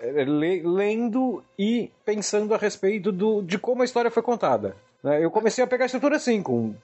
é 0.00 0.24
le- 0.24 0.62
lendo 0.64 1.42
e 1.58 1.90
pensando 2.04 2.52
a 2.52 2.58
respeito 2.58 3.10
do, 3.12 3.40
de 3.42 3.58
como 3.58 3.82
a 3.82 3.84
história 3.84 4.10
foi 4.10 4.22
contada. 4.22 4.76
Né? 5.02 5.24
Eu 5.24 5.30
comecei 5.30 5.62
a 5.62 5.66
pegar 5.66 5.84
a 5.84 5.86
estrutura 5.86 6.16
assim, 6.16 6.42
com 6.42 6.74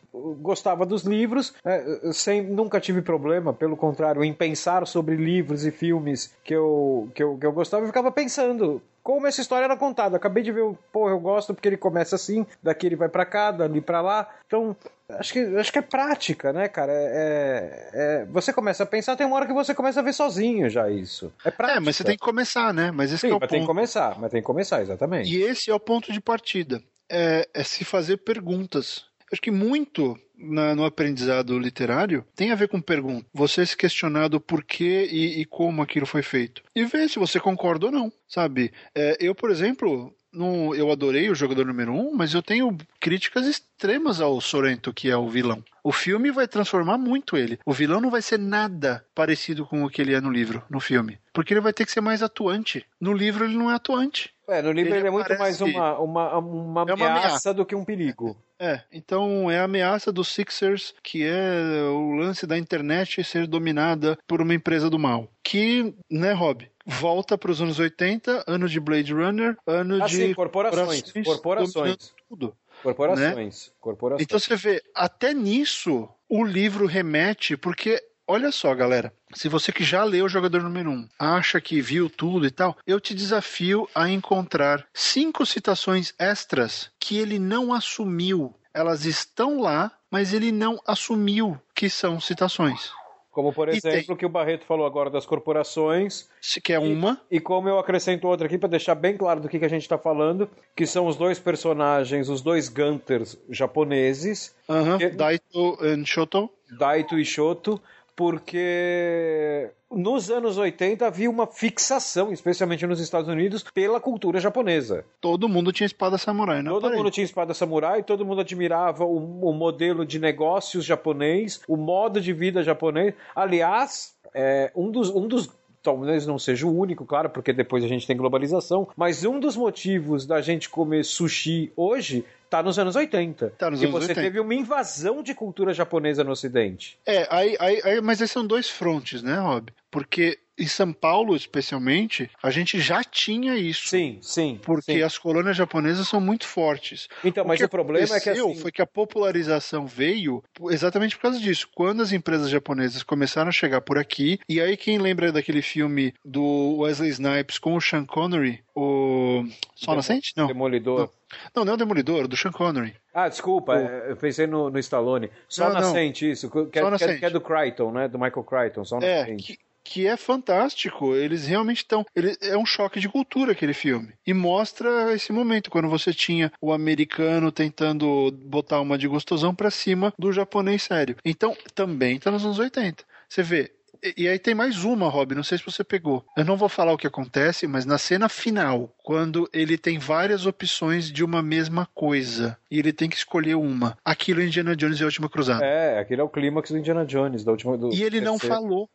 gostava 0.41 0.85
dos 0.87 1.03
livros, 1.03 1.55
né, 1.65 1.83
sem, 2.13 2.43
nunca 2.43 2.81
tive 2.81 3.03
problema, 3.03 3.53
pelo 3.53 3.77
contrário, 3.77 4.23
em 4.25 4.33
pensar 4.33 4.87
sobre 4.87 5.17
livros 5.17 5.65
e 5.65 5.71
filmes 5.71 6.33
que 6.45 6.55
eu, 6.55 7.09
que 7.15 7.23
eu, 7.23 7.37
que 7.39 7.47
eu 7.47 7.53
gostava, 7.53 7.83
eu 7.83 7.87
ficava 7.89 8.11
pensando 8.13 8.81
como 9.03 9.27
essa 9.27 9.41
história 9.43 9.65
era 9.67 9.77
contada. 9.77 10.17
Acabei 10.17 10.43
de 10.43 10.51
ver, 10.51 10.63
o- 10.63 10.79
pô, 10.91 11.11
eu 11.11 11.21
gosto 11.21 11.53
porque 11.53 11.69
ele 11.69 11.77
começa 11.77 12.17
assim, 12.17 12.47
daqui 12.63 12.87
ele 12.87 12.97
vai 12.97 13.09
pra 13.09 13.27
cá, 13.27 13.51
dali 13.51 13.81
pra 13.83 14.01
lá. 14.01 14.29
Então, 14.47 14.75
acho 15.11 15.33
que, 15.33 15.41
acho 15.59 15.71
que 15.73 15.79
é 15.79 15.83
prática, 15.83 16.53
né, 16.55 16.69
cara? 16.69 16.93
É, 16.95 17.91
é- 17.93 18.27
você 18.31 18.51
começa 18.53 18.83
a 18.83 18.87
pensar, 18.87 19.15
tem 19.17 19.27
uma 19.27 19.37
hora 19.37 19.47
que 19.47 19.53
você 19.53 19.75
começa 19.75 20.01
a 20.01 20.03
ver 20.03 20.15
sozinho 20.15 20.71
já 20.71 20.89
isso. 20.89 21.31
É 21.45 21.51
prática. 21.51 21.79
É, 21.79 21.81
mas 21.85 21.97
você 21.97 22.05
tem 22.05 22.17
que 22.17 22.25
começar, 22.25 22.73
né? 22.73 22.91
Mas 22.91 23.13
esse 23.13 23.21
Sim, 23.27 23.33
é 23.33 23.37
o 23.37 23.41
mas 23.41 23.51
tem 23.51 23.61
que 23.61 23.67
ponto. 23.67 23.77
começar, 23.77 24.19
mas 24.19 24.31
tem 24.31 24.41
que 24.41 24.47
começar, 24.47 24.81
exatamente. 24.81 25.31
E 25.37 25.43
esse 25.43 25.71
é 25.71 25.75
o 25.75 25.81
ponto 25.81 26.11
de 26.11 26.21
partida. 26.21 26.81
É, 27.11 27.49
é 27.53 27.63
se 27.63 27.85
fazer 27.85 28.19
perguntas. 28.19 29.05
Acho 29.33 29.41
que 29.43 29.51
muito 29.51 30.19
na- 30.37 30.75
no 30.75 30.85
aprendizado 30.85 31.59
literário 31.59 32.25
tem 32.35 32.51
a 32.51 32.55
ver 32.57 32.69
com 32.69 32.81
pergunta. 32.81 33.27
Você 33.33 33.65
se 33.65 33.77
questionar 33.77 34.29
do 34.29 34.41
porquê 34.41 35.09
e, 35.11 35.41
e 35.41 35.45
como 35.45 35.83
aquilo 35.83 36.07
foi 36.07 36.23
feito. 36.23 36.63
E 36.75 36.85
ver 36.85 37.09
se 37.09 37.19
você 37.19 37.39
concorda 37.41 37.87
ou 37.87 37.93
não, 37.93 38.13
sabe? 38.29 38.73
É, 38.95 39.17
eu, 39.21 39.35
por 39.35 39.51
exemplo, 39.51 40.15
não, 40.33 40.75
eu 40.75 40.91
adorei 40.91 41.31
o 41.31 41.35
jogador 41.35 41.65
número 41.65 41.93
um, 41.93 42.13
mas 42.15 42.35
eu 42.35 42.43
tenho 42.43 42.77
críticas 43.01 43.47
extremas 43.47 44.21
ao 44.21 44.41
Sorrento, 44.41 44.93
que 44.93 45.09
é 45.09 45.17
o 45.17 45.29
vilão. 45.29 45.65
O 45.83 45.93
filme 45.93 46.31
vai 46.31 46.49
transformar 46.49 46.99
muito 46.99 47.37
ele. 47.37 47.59
O 47.65 47.73
vilão 47.73 48.01
não 48.01 48.11
vai 48.11 48.23
ser 48.23 48.39
nada 48.39 49.05
parecido 49.15 49.65
com 49.67 49.85
o 49.85 49.91
que 49.91 50.03
ele 50.03 50.15
é 50.15 50.21
no 50.21 50.31
livro, 50.31 50.63
no 50.69 50.81
filme. 50.81 51.19
Porque 51.33 51.53
ele 51.55 51.61
vai 51.61 51.73
ter 51.73 51.85
que 51.87 51.93
ser 51.93 52.01
mais 52.01 52.23
atuante. 52.23 52.85
No 53.01 53.13
livro 53.13 53.45
ele 53.45 53.57
não 53.57 53.71
é 53.71 53.75
atuante. 53.75 54.34
É, 54.49 54.61
no 54.61 54.73
livro 54.73 54.93
Ele 54.93 55.01
ele, 55.01 55.09
é 55.09 55.11
muito 55.11 55.39
mais 55.39 55.61
uma, 55.61 55.99
uma, 55.99 56.39
uma, 56.39 56.83
É 56.83 56.95
uma 56.95 57.07
ameaça, 57.07 57.27
ameaça. 57.27 57.55
do 57.55 57.65
que 57.65 57.75
um 57.75 57.85
perigo. 57.85 58.37
É, 58.59 58.81
então 58.93 59.51
é 59.51 59.59
a 59.59 59.65
ameaça 59.65 60.13
dos 60.13 60.29
Sixers, 60.29 60.95
que 61.03 61.25
é 61.25 61.83
o 61.91 62.13
lance 62.13 62.47
da 62.47 62.57
internet 62.59 63.23
ser 63.25 63.47
dominada 63.47 64.19
por 64.27 64.41
uma 64.41 64.55
empresa 64.55 64.91
do 64.91 64.99
mal. 64.99 65.29
Que, 65.43 65.95
né, 66.11 66.33
Rob? 66.33 66.71
Volta 66.87 67.39
para 67.39 67.51
os 67.51 67.63
anos 67.63 67.79
80, 67.79 68.45
ano 68.47 68.69
de 68.69 68.79
Blade 68.79 69.13
Runner, 69.15 69.57
ano 69.67 70.03
Ah, 70.03 70.07
de 70.07 70.17
sim, 70.17 70.35
corporações, 70.35 71.11
corporações 71.25 72.15
tudo. 72.29 72.55
Corporações. 72.83 73.73
Corporações. 73.81 74.23
Então 74.23 74.39
você 74.39 74.57
vê, 74.57 74.83
até 74.95 75.33
nisso 75.33 76.09
o 76.29 76.45
livro 76.45 76.87
remete, 76.87 77.57
porque 77.57 78.03
olha 78.27 78.51
só, 78.53 78.75
galera. 78.75 79.13
Se 79.35 79.49
você 79.49 79.73
que 79.73 79.85
já 79.85 80.05
leu 80.05 80.27
o 80.27 80.29
jogador 80.29 80.63
número 80.63 80.91
1 80.91 80.93
um, 80.93 81.09
acha 81.19 81.61
que 81.61 81.81
viu 81.81 82.09
tudo 82.09 82.47
e 82.47 82.51
tal, 82.51 82.77
eu 82.87 83.01
te 83.01 83.15
desafio 83.15 83.89
a 83.95 84.09
encontrar 84.09 84.87
cinco 84.93 85.45
citações 85.45 86.13
extras 86.19 86.91
que 86.99 87.19
ele 87.19 87.39
não 87.39 87.73
assumiu. 87.73 88.55
Elas 88.73 89.05
estão 89.05 89.61
lá, 89.61 89.93
mas 90.11 90.33
ele 90.33 90.51
não 90.51 90.81
assumiu 90.87 91.61
que 91.75 91.89
são 91.89 92.21
citações. 92.21 92.93
Como, 93.35 93.53
por 93.53 93.69
exemplo, 93.69 94.15
o 94.15 94.17
que 94.17 94.25
o 94.25 94.29
Barreto 94.29 94.65
falou 94.65 94.87
agora 94.87 95.11
das 95.11 95.27
corporações. 95.27 96.31
Se 96.41 96.61
quer 96.61 96.79
uma. 96.79 97.21
E, 97.29 97.39
e 97.39 97.41
como 97.41 97.69
eu 97.69 97.81
acrescento 97.81 98.29
outra 98.29 98.47
aqui 98.47 98.57
para 98.57 98.69
deixar 98.69 98.95
bem 98.95 99.17
claro 99.17 99.41
do 99.41 99.49
que, 99.49 99.59
que 99.59 99.65
a 99.65 99.69
gente 99.69 99.83
está 99.83 99.99
falando, 99.99 100.49
que 100.77 100.87
são 100.87 101.09
os 101.09 101.17
dois 101.17 101.41
personagens, 101.41 102.29
os 102.29 102.41
dois 102.41 102.69
Gunters 102.69 103.37
japoneses. 103.51 104.55
Uhum. 104.69 104.99
Que... 104.99 105.09
Daito 105.09 105.79
e 105.83 106.07
Shoto. 106.07 106.49
Daito 106.79 107.19
e 107.19 107.25
Shoto, 107.25 107.83
porque 108.17 109.71
nos 109.91 110.31
anos 110.31 110.59
80 110.59 111.07
havia 111.07 111.31
uma 111.31 111.47
fixação, 111.47 112.33
especialmente 112.33 112.87
nos 112.87 113.01
Estados 113.01 113.29
Unidos, 113.29 113.65
pela 113.75 114.01
cultura 114.01 114.41
japonesa. 114.41 115.05
Todo 115.21 115.49
mundo 115.49 115.73
tinha 115.73 115.87
espada 115.87 116.19
samurai, 116.19 116.63
né? 116.63 116.71
Todo 116.71 116.91
mundo 116.91 117.11
tinha 117.11 117.25
espada 117.25 117.55
samurai, 117.55 118.03
todo 118.03 118.25
mundo 118.25 118.41
admirava 118.41 119.05
o, 119.05 119.49
o, 119.49 119.53
modelo 119.53 120.05
de 120.05 120.19
negócios 120.19 120.85
japonês, 120.85 121.61
o 121.69 121.77
modo 121.77 122.21
de 122.21 122.33
vida 122.33 122.63
japonês. 122.63 123.15
Aliás, 123.35 124.15
é, 124.35 124.71
um 124.75 124.91
dos, 124.91 125.11
um 125.11 125.27
dos 125.27 125.49
talvez 125.85 126.27
não 126.27 126.39
seja 126.39 126.67
o 126.67 126.77
único, 126.77 127.05
claro, 127.05 127.29
porque 127.29 127.53
depois 127.53 127.85
a 127.85 127.89
gente 127.89 128.07
tem 128.07 128.17
globalização, 128.17 128.89
mas 128.97 129.25
um 129.25 129.39
dos 129.39 129.55
motivos 129.55 130.27
da 130.27 130.41
gente 130.41 130.71
comer 130.71 131.05
sushi 131.05 131.71
hoje 131.77 132.25
tá 132.49 132.63
nos 132.63 132.79
anos 132.79 132.97
80. 132.97 133.51
Tá 133.59 133.71
nos 133.71 133.83
e 133.83 133.85
anos 133.85 134.01
você 134.01 134.13
80. 134.13 134.21
teve 134.21 134.41
uma 134.41 134.55
invasão 134.55 135.23
de 135.23 135.35
cultura 135.35 135.75
japonesa 135.75 136.25
no 136.25 136.31
ocidente. 136.31 136.99
É, 137.05 137.27
aí, 137.31 137.55
aí, 137.61 137.81
aí, 137.85 138.01
mas 138.01 138.21
esses 138.21 138.33
são 138.33 138.47
dois 138.47 138.71
frontes, 138.71 139.23
né, 139.23 139.37
Rob? 139.37 139.71
Porque 139.91 140.39
em 140.59 140.67
São 140.67 140.93
Paulo, 140.93 141.35
especialmente, 141.35 142.31
a 142.43 142.51
gente 142.51 142.79
já 142.81 143.03
tinha 143.03 143.57
isso. 143.57 143.89
Sim, 143.89 144.19
sim. 144.21 144.61
Porque 144.63 144.93
sim. 144.93 145.03
as 145.03 145.19
colônias 145.19 145.57
japonesas 145.57 146.07
são 146.09 146.21
muito 146.21 146.47
fortes. 146.47 147.09
Então, 147.25 147.45
mas 147.45 147.61
o, 147.61 147.65
o 147.65 147.69
problema 147.69 148.17
é 148.17 148.21
que 148.21 148.31
assim... 148.31 148.55
foi 148.57 148.71
que 148.71 148.83
a 148.83 148.87
popularização 148.87 149.87
veio 149.87 150.43
exatamente 150.71 151.17
por 151.17 151.23
causa 151.23 151.41
disso. 151.41 151.69
Quando 151.75 152.03
as 152.03 152.13
empresas 152.13 152.49
japonesas 152.49 153.03
começaram 153.03 153.49
a 153.49 153.53
chegar 153.53 153.81
por 153.81 153.99
aqui, 153.99 154.39
e 154.49 154.61
aí 154.61 154.77
quem 154.77 154.99
lembra 154.99 155.33
daquele 155.33 155.63
filme 155.63 156.15
do 156.25 156.79
Wesley 156.79 157.11
Snipes 157.11 157.59
com 157.59 157.75
o 157.75 157.81
Sean 157.81 158.05
Connery, 158.05 158.63
o 158.75 159.45
Só 159.75 159.95
Nascente? 159.95 160.33
Não. 160.37 160.47
Demolidor. 160.47 161.01
Não. 161.01 161.25
Não, 161.55 161.65
não 161.65 161.73
é 161.73 161.75
o 161.75 161.79
Demolidor, 161.79 162.29
do 162.29 162.37
Sean 162.37 162.53
Connery. 162.53 162.95
Ah, 163.13 163.29
desculpa, 163.29 163.73
o... 163.73 163.79
eu 163.79 164.17
pensei 164.17 164.47
no, 164.47 164.71
no 164.71 164.79
Stallone. 164.79 165.31
Só 165.49 165.67
não, 165.67 165.75
Nascente, 165.75 166.25
não. 166.25 166.33
isso. 166.33 166.49
Que, 166.49 166.81
Só 166.81 166.95
é, 166.95 167.19
que 167.19 167.25
é 167.25 167.31
do 167.31 167.41
Crichton, 167.41 167.91
né? 167.91 168.07
Do 168.07 168.19
Michael 168.19 168.45
Crichton, 168.45 168.85
Só 168.85 168.99
é, 168.99 169.21
Nascente. 169.21 169.53
Que 169.55 169.59
que 169.85 170.07
é 170.07 170.17
fantástico. 170.17 171.15
Eles 171.15 171.47
realmente 171.47 171.79
estão. 171.79 172.05
Ele, 172.17 172.37
é 172.41 172.57
um 172.57 172.67
choque 172.67 172.99
de 172.99 173.09
cultura 173.09 173.53
aquele 173.53 173.75
filme. 173.75 174.15
E 174.27 174.33
mostra 174.33 175.13
esse 175.13 175.33
momento, 175.33 175.71
quando 175.71 175.89
você 175.89 176.13
tinha 176.13 176.51
o 176.61 176.73
americano 176.73 177.53
tentando 177.53 178.33
botar 178.47 178.81
uma 178.81 178.97
de 178.97 179.07
gostosão 179.07 179.55
pra 179.55 179.71
cima 179.71 180.13
do 180.19 180.33
japonês 180.33 180.83
sério. 180.83 181.17
Então, 181.25 181.57
também 181.75 182.19
tá 182.19 182.31
nos 182.31 182.45
anos 182.45 182.59
80. 182.59 183.05
Você 183.29 183.43
vê, 183.43 183.73
e 184.17 184.29
aí 184.29 184.39
tem 184.39 184.55
mais 184.55 184.85
uma, 184.85 185.09
Rob, 185.09 185.35
não 185.35 185.43
sei 185.43 185.57
se 185.57 185.65
você 185.65 185.83
pegou. 185.83 186.25
Eu 186.37 186.45
não 186.45 186.59
vou 186.59 186.69
falar 186.69 186.93
o 186.93 186.99
que 186.99 187.07
acontece, 187.07 187.67
mas 187.67 187.87
na 187.87 187.97
cena 187.97 188.29
final, 188.29 188.95
quando 189.03 189.49
ele 189.53 189.79
tem 189.79 189.99
várias 189.99 190.45
opções 190.45 191.11
de 191.11 191.25
uma 191.25 191.43
mesma 191.43 191.89
coisa 191.95 192.59
e 192.71 192.79
ele 192.79 192.93
tem 192.93 193.09
que 193.09 193.17
escolher 193.17 193.55
uma, 193.55 193.97
aquilo 194.05 194.43
é 194.43 194.45
Indiana 194.45 194.77
Jones 194.77 195.01
e 195.01 195.03
a 195.03 195.07
Última 195.07 195.29
Cruzada. 195.29 195.65
É, 195.65 195.99
aquele 195.99 196.21
é 196.21 196.25
o 196.25 196.29
clímax 196.29 196.71
do 196.71 196.79
Indiana 196.79 197.07
Jones, 197.07 197.45
da 197.45 197.53
última. 197.53 197.79
Do 197.79 197.95
e 197.95 198.03
ele 198.03 198.21
não 198.21 198.39
falou 198.39 198.91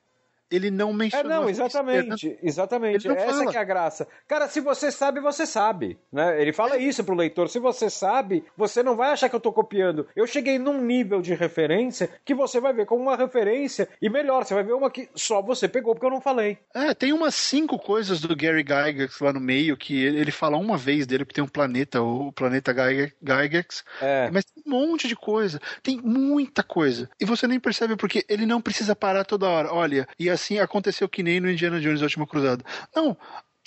ele 0.52 0.72
não 0.72 0.91
mencionou. 0.91 1.32
É, 1.32 1.36
não, 1.36 1.50
exatamente, 1.50 2.38
exatamente. 2.41 3.08
Essa 3.08 3.26
fala. 3.26 3.52
que 3.52 3.58
é 3.58 3.62
a 3.62 3.64
graça. 3.64 4.08
Cara, 4.28 4.47
se 4.47 4.60
você 4.60 4.91
sabe, 4.91 5.20
você 5.20 5.45
sabe, 5.45 5.97
né? 6.12 6.41
Ele 6.41 6.52
fala 6.52 6.78
isso 6.78 7.04
pro 7.04 7.16
leitor. 7.16 7.50
Se 7.50 7.60
você 7.60 7.89
sabe, 7.89 8.43
você 8.58 8.82
não 8.82 8.95
vai 8.95 9.12
achar 9.12 9.30
que 9.30 9.36
eu 9.36 9.39
tô 9.39 9.52
copiando. 9.52 10.08
Eu 10.16 10.26
cheguei 10.26 10.58
num 10.58 10.82
nível 10.82 11.22
de 11.22 11.34
referência 11.34 12.10
que 12.26 12.34
você 12.34 12.60
vai 12.60 12.74
ver 12.74 12.86
como 12.86 13.04
uma 13.04 13.16
referência 13.16 13.88
e 14.02 14.10
melhor, 14.10 14.43
você 14.43 14.54
vai 14.54 14.64
ver 14.64 14.74
uma 14.74 14.89
que 14.89 15.10
só 15.14 15.41
você 15.41 15.68
pegou 15.68 15.93
porque 15.93 16.06
eu 16.06 16.12
não 16.12 16.22
falei. 16.22 16.58
É, 16.74 16.93
tem 16.93 17.14
umas 17.14 17.36
cinco 17.36 17.78
coisas 17.78 18.20
do 18.20 18.36
Gary 18.36 18.64
Gygax 18.64 19.20
lá 19.20 19.32
no 19.32 19.39
meio 19.39 19.78
que 19.78 20.04
ele, 20.04 20.20
ele 20.20 20.32
fala 20.32 20.58
uma 20.58 20.78
vez 20.78 21.06
dele 21.06 21.26
porque 21.26 21.36
tem 21.36 21.43
um 21.43 21.47
planeta, 21.47 22.02
o 22.02 22.32
planeta 22.32 22.74
Gygax. 22.74 23.84
É. 24.02 24.30
Mas 24.32 24.45
tem 24.45 24.64
um 24.66 24.70
monte 24.70 25.08
de 25.08 25.16
coisa. 25.16 25.60
Tem 25.84 25.97
muita 26.02 26.64
coisa. 26.64 27.10
E 27.20 27.26
você 27.26 27.47
nem 27.47 27.60
percebe 27.60 27.95
porque 27.95 28.26
ele 28.28 28.45
não 28.45 28.62
precisa 28.62 28.95
parar 28.95 29.24
toda 29.24 29.47
hora. 29.47 29.74
Olha, 29.74 30.08
e 30.18 30.30
a 30.30 30.39
assim 30.40 30.60
aconteceu 30.60 31.08
que 31.10 31.22
nem 31.22 31.40
no 31.40 31.52
Indiana 31.52 31.80
Jones, 31.80 32.02
última 32.02 32.26
cruzada. 32.26 32.64
Não, 32.96 33.18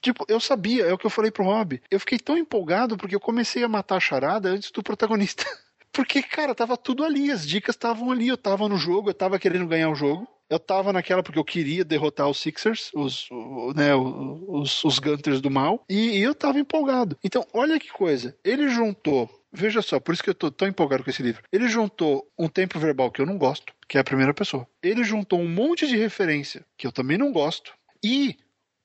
Tipo, 0.02 0.24
eu 0.26 0.40
sabia, 0.40 0.84
é 0.84 0.92
o 0.92 0.98
que 0.98 1.06
eu 1.06 1.10
falei 1.10 1.30
pro 1.30 1.44
Rob. 1.44 1.80
Eu 1.88 2.00
fiquei 2.00 2.18
tão 2.18 2.36
empolgado 2.36 2.96
porque 2.96 3.14
eu 3.14 3.20
comecei 3.20 3.62
a 3.62 3.68
matar 3.68 3.96
a 3.98 4.00
charada 4.00 4.48
antes 4.48 4.72
do 4.72 4.82
protagonista. 4.82 5.44
Porque, 5.92 6.22
cara, 6.22 6.54
tava 6.54 6.74
tudo 6.74 7.04
ali, 7.04 7.30
as 7.30 7.46
dicas 7.46 7.74
estavam 7.74 8.10
ali. 8.10 8.26
Eu 8.26 8.38
tava 8.38 8.66
no 8.66 8.78
jogo, 8.78 9.10
eu 9.10 9.14
tava 9.14 9.38
querendo 9.38 9.66
ganhar 9.66 9.90
o 9.90 9.94
jogo. 9.94 10.26
Eu 10.48 10.58
tava 10.58 10.90
naquela 10.90 11.22
porque 11.22 11.38
eu 11.38 11.44
queria 11.44 11.84
derrotar 11.84 12.28
os 12.28 12.38
Sixers, 12.38 12.90
os, 12.94 13.28
né, 13.76 13.94
os, 13.94 14.82
os 14.84 14.98
Gunters 14.98 15.42
do 15.42 15.50
mal. 15.50 15.84
E, 15.88 16.18
e 16.18 16.22
eu 16.22 16.34
tava 16.34 16.58
empolgado. 16.58 17.16
Então, 17.22 17.46
olha 17.52 17.78
que 17.78 17.92
coisa. 17.92 18.34
Ele 18.42 18.68
juntou 18.68 19.28
Veja 19.52 19.82
só, 19.82 20.00
por 20.00 20.14
isso 20.14 20.22
que 20.22 20.30
eu 20.30 20.34
tô 20.34 20.50
tão 20.50 20.66
empolgado 20.66 21.04
com 21.04 21.10
esse 21.10 21.22
livro. 21.22 21.42
Ele 21.52 21.68
juntou 21.68 22.26
um 22.38 22.48
tempo 22.48 22.78
verbal 22.78 23.10
que 23.10 23.20
eu 23.20 23.26
não 23.26 23.36
gosto, 23.36 23.74
que 23.86 23.98
é 23.98 24.00
a 24.00 24.04
primeira 24.04 24.32
pessoa. 24.32 24.66
Ele 24.82 25.04
juntou 25.04 25.38
um 25.38 25.48
monte 25.48 25.86
de 25.86 25.96
referência 25.96 26.64
que 26.76 26.86
eu 26.86 26.92
também 26.92 27.18
não 27.18 27.30
gosto. 27.32 27.74
E 28.02 28.36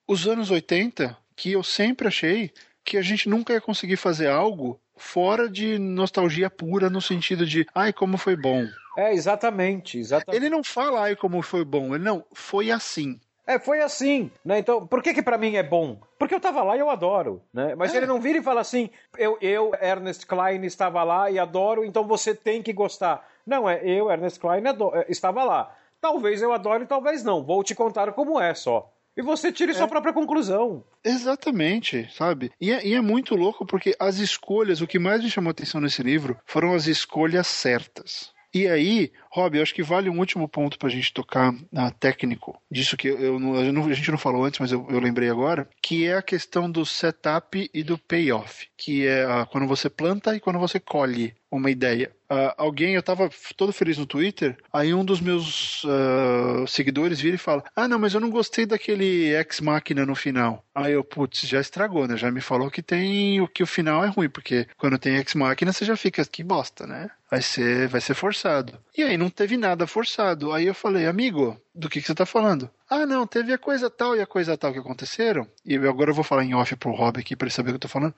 os 0.08 0.28
anos 0.28 0.52
80, 0.52 1.18
que 1.36 1.54
eu 1.54 1.64
sempre 1.64 2.08
achei 2.08 2.52
que 2.84 2.98
a 2.98 3.02
gente 3.02 3.30
nunca 3.30 3.54
ia 3.54 3.62
conseguir 3.62 3.98
fazer 3.98 4.28
algo 4.28 4.80
fora 4.98 5.50
de 5.50 5.78
nostalgia 5.78 6.50
pura 6.50 6.90
no 6.90 7.02
sentido 7.02 7.46
de, 7.46 7.66
ai, 7.74 7.94
como 7.94 8.18
foi 8.18 8.36
bom. 8.36 8.66
É, 8.98 9.14
exatamente, 9.14 9.98
exatamente. 10.00 10.42
Ele 10.42 10.50
não 10.50 10.64
fala, 10.64 11.04
ai, 11.04 11.16
como 11.16 11.42
foi 11.42 11.64
bom. 11.64 11.94
Ele 11.94 12.04
não, 12.04 12.26
foi 12.34 12.72
assim. 12.72 13.20
É, 13.48 13.58
foi 13.58 13.82
assim, 13.82 14.30
né? 14.44 14.60
Então, 14.60 14.86
por 14.86 15.02
que 15.02 15.14
que 15.14 15.24
para 15.24 15.38
mim 15.38 15.56
é 15.56 15.64
bom? 15.64 15.98
Porque 16.20 16.36
eu 16.36 16.40
tava 16.40 16.62
lá 16.62 16.76
e 16.76 16.82
eu 16.82 16.90
adoro, 16.90 17.42
né? 17.54 17.76
Mas 17.76 17.94
é. 17.94 17.98
ele 17.98 18.06
não 18.06 18.20
vira 18.20 18.40
e 18.40 18.44
fala 18.44 18.60
assim, 18.60 18.90
eu, 19.18 19.38
eu, 19.40 19.72
Ernest 19.82 20.28
Klein, 20.28 20.66
estava 20.66 21.02
lá 21.04 21.32
e 21.32 21.40
adoro, 21.40 21.86
então 21.86 22.06
você 22.06 22.36
tem 22.36 22.62
que 22.62 22.74
gostar. 22.74 23.26
Não, 23.46 23.70
é 23.70 23.80
eu, 23.86 24.12
Ernest 24.12 24.38
Klein, 24.38 24.68
adoro, 24.68 24.98
é, 24.98 25.06
estava 25.08 25.46
lá. 25.46 25.74
Talvez 26.02 26.42
eu 26.42 26.52
adore, 26.52 26.86
talvez 26.86 27.24
não. 27.24 27.42
Vou 27.42 27.64
te 27.64 27.74
contar 27.74 28.12
como 28.12 28.40
é 28.40 28.54
só. 28.54 28.92
E 29.16 29.22
você 29.22 29.52
tire 29.52 29.72
é. 29.72 29.74
sua 29.74 29.88
própria 29.88 30.14
conclusão. 30.14 30.84
Exatamente, 31.04 32.08
sabe? 32.14 32.52
E 32.62 32.72
é, 32.72 32.86
e 32.86 32.94
é, 32.94 33.02
muito 33.02 33.34
louco 33.34 33.66
porque 33.66 33.96
as 33.98 34.18
escolhas, 34.18 34.80
o 34.80 34.86
que 34.86 35.00
mais 35.00 35.24
me 35.24 35.30
chamou 35.30 35.50
atenção 35.50 35.82
nesse 35.82 36.04
livro 36.04 36.38
foram 36.46 36.74
as 36.74 36.86
escolhas 36.86 37.48
certas. 37.48 38.32
E 38.54 38.68
aí, 38.68 39.12
Rob, 39.32 39.58
eu 39.58 39.62
acho 39.62 39.74
que 39.74 39.84
vale 39.84 40.10
um 40.10 40.20
último 40.20 40.48
ponto 40.48 40.80
para 40.80 40.88
a 40.88 40.92
gente 40.92 41.14
tocar 41.14 41.54
na 41.72 41.92
técnico, 41.92 42.60
disso 42.72 42.96
que 42.96 43.08
eu, 43.08 43.40
eu, 43.40 43.86
a 43.86 43.94
gente 43.94 44.10
não 44.10 44.18
falou 44.18 44.44
antes, 44.44 44.60
mas 44.60 44.72
eu, 44.72 44.88
eu, 44.90 45.00
lembrei 45.00 45.30
agora, 45.30 45.70
que 45.82 46.08
é 46.08 46.16
a 46.16 46.22
questão 46.22 46.72
do 46.72 46.86
setup 46.86 47.70
e 47.74 47.84
do 47.84 47.98
payoff, 47.98 48.68
que 48.78 49.06
é 49.06 49.26
a, 49.26 49.46
quando 49.46 49.68
você 49.68 49.90
planta 49.90 50.36
e 50.36 50.40
quando 50.40 50.60
você 50.60 50.80
colhe 50.80 51.36
uma 51.52 51.70
ideia. 51.70 52.12
Uh, 52.30 52.52
alguém, 52.58 52.96
eu 52.96 53.04
tava 53.04 53.30
todo 53.56 53.72
feliz 53.72 53.98
no 53.98 54.06
Twitter, 54.06 54.58
aí 54.72 54.94
um 54.94 55.06
dos 55.06 55.22
meus 55.22 55.84
uh, 55.86 56.68
seguidores 56.68 57.22
vira 57.22 57.36
e 57.36 57.40
fala: 57.40 57.64
Ah, 57.76 57.88
não, 57.88 57.98
mas 57.98 58.14
eu 58.14 58.20
não 58.20 58.30
gostei 58.30 58.66
daquele 58.66 59.34
ex-máquina 59.34 60.06
no 60.06 60.16
final. 60.16 60.64
Aí 60.76 60.92
eu, 60.92 61.04
putz, 61.04 61.42
já 61.42 61.62
estragou, 61.62 62.08
né? 62.08 62.18
Já 62.18 62.30
me 62.30 62.42
falou 62.42 62.70
que 62.70 62.84
tem 62.84 63.40
o 63.40 63.48
que 63.48 63.64
o 63.64 63.68
final 63.68 64.04
é 64.04 64.10
ruim, 64.10 64.30
porque 64.30 64.68
quando 64.78 65.00
tem 65.00 65.16
ex-máquina 65.16 65.72
você 65.72 65.86
já 65.86 65.96
fica, 65.96 66.24
que 66.26 66.44
bosta, 66.44 66.86
né? 66.86 67.10
Vai 67.32 67.42
ser, 67.42 67.88
vai 67.88 68.00
ser 68.00 68.14
forçado. 68.14 68.78
E 68.98 69.04
aí 69.04 69.18
não 69.18 69.30
teve 69.30 69.58
nada 69.58 69.88
forçado. 69.88 70.52
Aí 70.54 70.66
eu 70.66 70.74
falei, 70.74 71.06
amigo, 71.06 71.60
do 71.74 71.90
que, 71.90 72.02
que 72.02 72.08
você 72.08 72.16
tá 72.16 72.26
falando? 72.26 72.70
Ah, 72.90 73.06
não, 73.06 73.28
teve 73.28 73.52
a 73.52 73.58
coisa 73.58 73.90
tal 73.90 74.16
e 74.16 74.22
a 74.22 74.26
coisa 74.26 74.58
tal 74.58 74.72
que 74.72 74.80
aconteceram. 74.80 75.48
E 75.66 75.76
agora 75.76 76.12
eu 76.12 76.16
vou 76.16 76.24
falar 76.24 76.46
em 76.46 76.54
off 76.54 76.76
pro 76.76 76.92
Rob 76.92 77.20
aqui 77.20 77.36
pra 77.36 77.48
ele 77.48 77.54
saber 77.54 77.70
o 77.70 77.74
que 77.74 77.76
eu 77.78 77.82
tô 77.82 77.88
falando. 77.88 78.14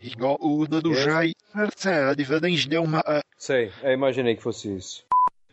Igual 0.00 0.38
o 0.40 0.66
do 0.66 0.94
Jair. 0.94 1.34
deu 2.68 2.82
uma. 2.82 3.02
Sei, 3.36 3.70
eu 3.82 3.92
imaginei 3.92 4.34
que 4.34 4.42
fosse 4.42 4.74
isso. 4.74 5.04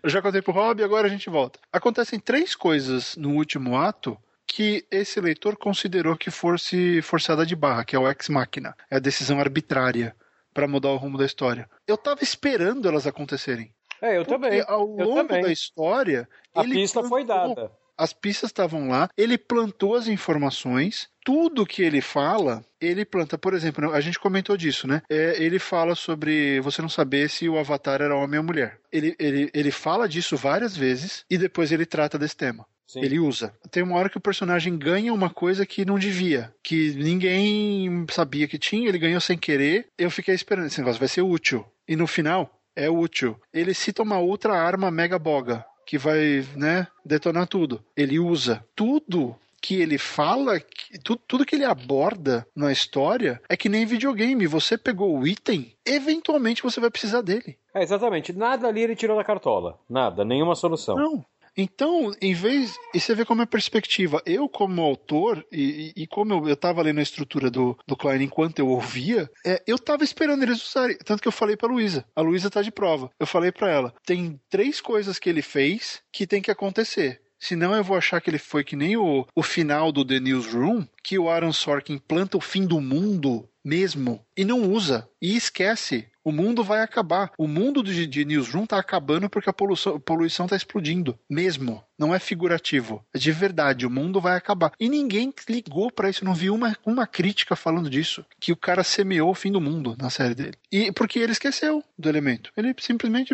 Eu 0.01 0.09
já 0.09 0.21
contei 0.21 0.41
pro 0.41 0.53
Rob 0.53 0.79
e 0.79 0.83
agora 0.83 1.07
a 1.07 1.09
gente 1.09 1.29
volta. 1.29 1.59
Acontecem 1.71 2.19
três 2.19 2.55
coisas 2.55 3.15
no 3.17 3.35
último 3.35 3.75
ato 3.75 4.17
que 4.45 4.85
esse 4.89 5.19
leitor 5.19 5.57
considerou 5.57 6.15
que 6.15 6.31
fosse 6.31 7.01
forçada 7.01 7.45
de 7.45 7.55
barra, 7.55 7.83
que 7.83 7.95
é 7.95 7.99
o 7.99 8.07
ex-máquina. 8.07 8.75
É 8.89 8.95
a 8.95 8.99
decisão 8.99 9.39
arbitrária 9.39 10.15
para 10.53 10.67
mudar 10.67 10.89
o 10.89 10.97
rumo 10.97 11.17
da 11.17 11.25
história. 11.25 11.69
Eu 11.85 11.97
tava 11.97 12.23
esperando 12.23 12.87
elas 12.87 13.05
acontecerem. 13.05 13.71
É, 14.01 14.17
eu 14.17 14.25
Porque 14.25 14.33
também. 14.33 14.63
Ao 14.65 14.85
longo 14.85 15.27
também. 15.27 15.41
da 15.41 15.51
história. 15.51 16.29
A 16.55 16.63
pista 16.63 17.01
plantou, 17.01 17.09
foi 17.09 17.25
dada. 17.25 17.71
As 17.97 18.13
pistas 18.13 18.49
estavam 18.49 18.89
lá, 18.89 19.09
ele 19.17 19.37
plantou 19.37 19.95
as 19.95 20.07
informações, 20.07 21.09
tudo 21.25 21.65
que 21.65 21.81
ele 21.81 22.01
fala, 22.01 22.63
ele 22.79 23.03
planta. 23.03 23.37
Por 23.37 23.53
exemplo, 23.53 23.91
a 23.91 23.99
gente 23.99 24.19
comentou 24.19 24.55
disso, 24.55 24.87
né? 24.87 25.01
É, 25.09 25.41
ele 25.41 25.59
fala 25.59 25.95
sobre 25.95 26.61
você 26.61 26.81
não 26.81 26.89
saber 26.89 27.29
se 27.29 27.49
o 27.49 27.57
avatar 27.57 28.01
era 28.01 28.15
homem 28.15 28.39
ou 28.39 28.45
mulher. 28.45 28.79
Ele, 28.91 29.15
ele, 29.19 29.49
ele 29.53 29.71
fala 29.71 30.07
disso 30.07 30.37
várias 30.37 30.75
vezes 30.75 31.25
e 31.29 31.37
depois 31.37 31.71
ele 31.71 31.85
trata 31.85 32.17
desse 32.17 32.37
tema. 32.37 32.65
Sim. 32.87 33.01
Ele 33.03 33.19
usa. 33.19 33.53
Tem 33.69 33.83
uma 33.83 33.97
hora 33.97 34.09
que 34.09 34.17
o 34.17 34.21
personagem 34.21 34.77
ganha 34.77 35.13
uma 35.13 35.29
coisa 35.29 35.65
que 35.65 35.83
não 35.83 35.99
devia, 35.99 36.53
que 36.63 36.93
ninguém 36.93 38.05
sabia 38.09 38.47
que 38.47 38.57
tinha, 38.57 38.87
ele 38.87 38.97
ganhou 38.97 39.19
sem 39.19 39.37
querer. 39.37 39.87
Eu 39.97 40.09
fiquei 40.09 40.33
esperando, 40.33 40.67
esse 40.67 40.79
negócio 40.79 40.99
vai 40.99 41.09
ser 41.09 41.21
útil. 41.21 41.65
E 41.85 41.97
no 41.97 42.07
final, 42.07 42.57
é 42.73 42.89
útil. 42.89 43.37
Ele 43.51 43.73
cita 43.73 44.03
uma 44.03 44.19
outra 44.19 44.53
arma 44.53 44.89
mega 44.89 45.19
boga, 45.19 45.65
que 45.87 45.97
vai, 45.97 46.45
né, 46.53 46.85
detonar 47.03 47.47
tudo. 47.47 47.81
Ele 47.95 48.19
usa 48.19 48.63
tudo 48.75 49.33
que 49.61 49.75
ele 49.81 49.97
fala, 49.97 50.61
tudo, 51.03 51.21
tudo 51.25 51.45
que 51.45 51.55
ele 51.55 51.63
aborda 51.63 52.45
na 52.53 52.71
história 52.71 53.41
é 53.49 53.55
que 53.57 53.69
nem 53.69 53.85
videogame. 53.85 54.45
Você 54.45 54.77
pegou 54.77 55.17
o 55.17 55.25
item, 55.25 55.73
eventualmente 55.85 56.61
você 56.61 56.79
vai 56.79 56.91
precisar 56.91 57.21
dele. 57.21 57.57
É, 57.73 57.81
exatamente. 57.81 58.33
Nada 58.33 58.67
ali 58.67 58.81
ele 58.81 58.95
tirou 58.95 59.17
da 59.17 59.23
cartola. 59.23 59.79
Nada, 59.89 60.25
nenhuma 60.25 60.55
solução. 60.55 60.95
Não. 60.95 61.25
Então, 61.57 62.13
em 62.21 62.33
vez. 62.33 62.77
E 62.93 62.99
você 62.99 63.15
vê 63.15 63.25
como 63.25 63.41
é 63.41 63.43
a 63.45 63.47
perspectiva. 63.47 64.21
Eu, 64.25 64.47
como 64.47 64.81
autor, 64.81 65.45
e, 65.51 65.91
e 65.95 66.05
como 66.05 66.47
eu 66.47 66.53
estava 66.53 66.83
lendo 66.83 66.99
a 66.99 67.03
estrutura 67.03 67.49
do, 67.49 67.77
do 67.87 67.97
Klein 67.97 68.23
enquanto 68.23 68.59
eu 68.59 68.67
ouvia, 68.67 69.29
é, 69.45 69.61
eu 69.65 69.75
estava 69.75 70.03
esperando 70.03 70.43
eles 70.43 70.63
usarem. 70.63 70.97
Tanto 71.03 71.21
que 71.21 71.27
eu 71.27 71.31
falei 71.31 71.57
pra 71.57 71.67
Luísa. 71.67 72.05
A 72.15 72.21
Luísa 72.21 72.49
tá 72.49 72.61
de 72.61 72.71
prova. 72.71 73.09
Eu 73.19 73.25
falei 73.25 73.51
para 73.51 73.71
ela: 73.71 73.93
tem 74.05 74.39
três 74.49 74.79
coisas 74.79 75.17
que 75.17 75.29
ele 75.29 75.41
fez 75.41 76.01
que 76.11 76.27
tem 76.27 76.41
que 76.41 76.51
acontecer. 76.51 77.21
Senão 77.39 77.75
eu 77.75 77.83
vou 77.83 77.97
achar 77.97 78.19
que 78.19 78.29
ele 78.29 78.39
foi 78.39 78.63
que 78.63 78.75
nem 78.75 78.97
o, 78.97 79.25
o 79.35 79.43
final 79.43 79.91
do 79.91 80.03
The 80.03 80.19
Newsroom, 80.19 80.85
que 81.03 81.19
o 81.19 81.29
Aaron 81.29 81.53
Sorkin 81.53 81.99
planta 81.99 82.37
o 82.37 82.41
fim 82.41 82.65
do 82.65 82.81
mundo 82.81 83.47
mesmo 83.63 84.25
e 84.35 84.45
não 84.45 84.63
usa 84.71 85.07
e 85.21 85.35
esquece. 85.35 86.07
O 86.27 86.31
mundo 86.33 86.61
vai 86.61 86.81
acabar. 86.81 87.31
O 87.37 87.47
mundo 87.47 87.81
de, 87.81 88.05
de 88.05 88.25
Newsroom 88.25 88.65
está 88.65 88.77
acabando 88.77 89.29
porque 89.29 89.49
a 89.49 89.53
poluição 89.53 90.45
está 90.45 90.57
explodindo. 90.57 91.17
Mesmo. 91.29 91.81
Não 91.97 92.13
é 92.13 92.19
figurativo. 92.19 93.01
É 93.13 93.17
de 93.17 93.31
verdade. 93.31 93.87
O 93.87 93.89
mundo 93.89 94.19
vai 94.19 94.35
acabar. 94.35 94.73
E 94.77 94.89
ninguém 94.89 95.33
ligou 95.47 95.89
para 95.89 96.09
isso. 96.09 96.25
Não 96.25 96.35
vi 96.35 96.49
uma, 96.49 96.75
uma 96.85 97.07
crítica 97.07 97.55
falando 97.55 97.89
disso. 97.89 98.25
Que 98.41 98.51
o 98.51 98.57
cara 98.57 98.83
semeou 98.83 99.31
o 99.31 99.35
fim 99.35 99.53
do 99.53 99.61
mundo 99.61 99.95
na 99.97 100.09
série 100.09 100.35
dele. 100.35 100.55
E 100.69 100.91
porque 100.91 101.17
ele 101.17 101.31
esqueceu 101.31 101.81
do 101.97 102.09
elemento. 102.09 102.51
Ele 102.57 102.75
simplesmente 102.77 103.33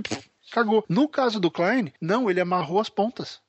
cagou. 0.51 0.85
No 0.87 1.07
caso 1.07 1.39
do 1.39 1.49
Klein, 1.49 1.91
não, 1.99 2.29
ele 2.29 2.41
amarrou 2.41 2.79
as 2.79 2.89
pontas. 2.89 3.41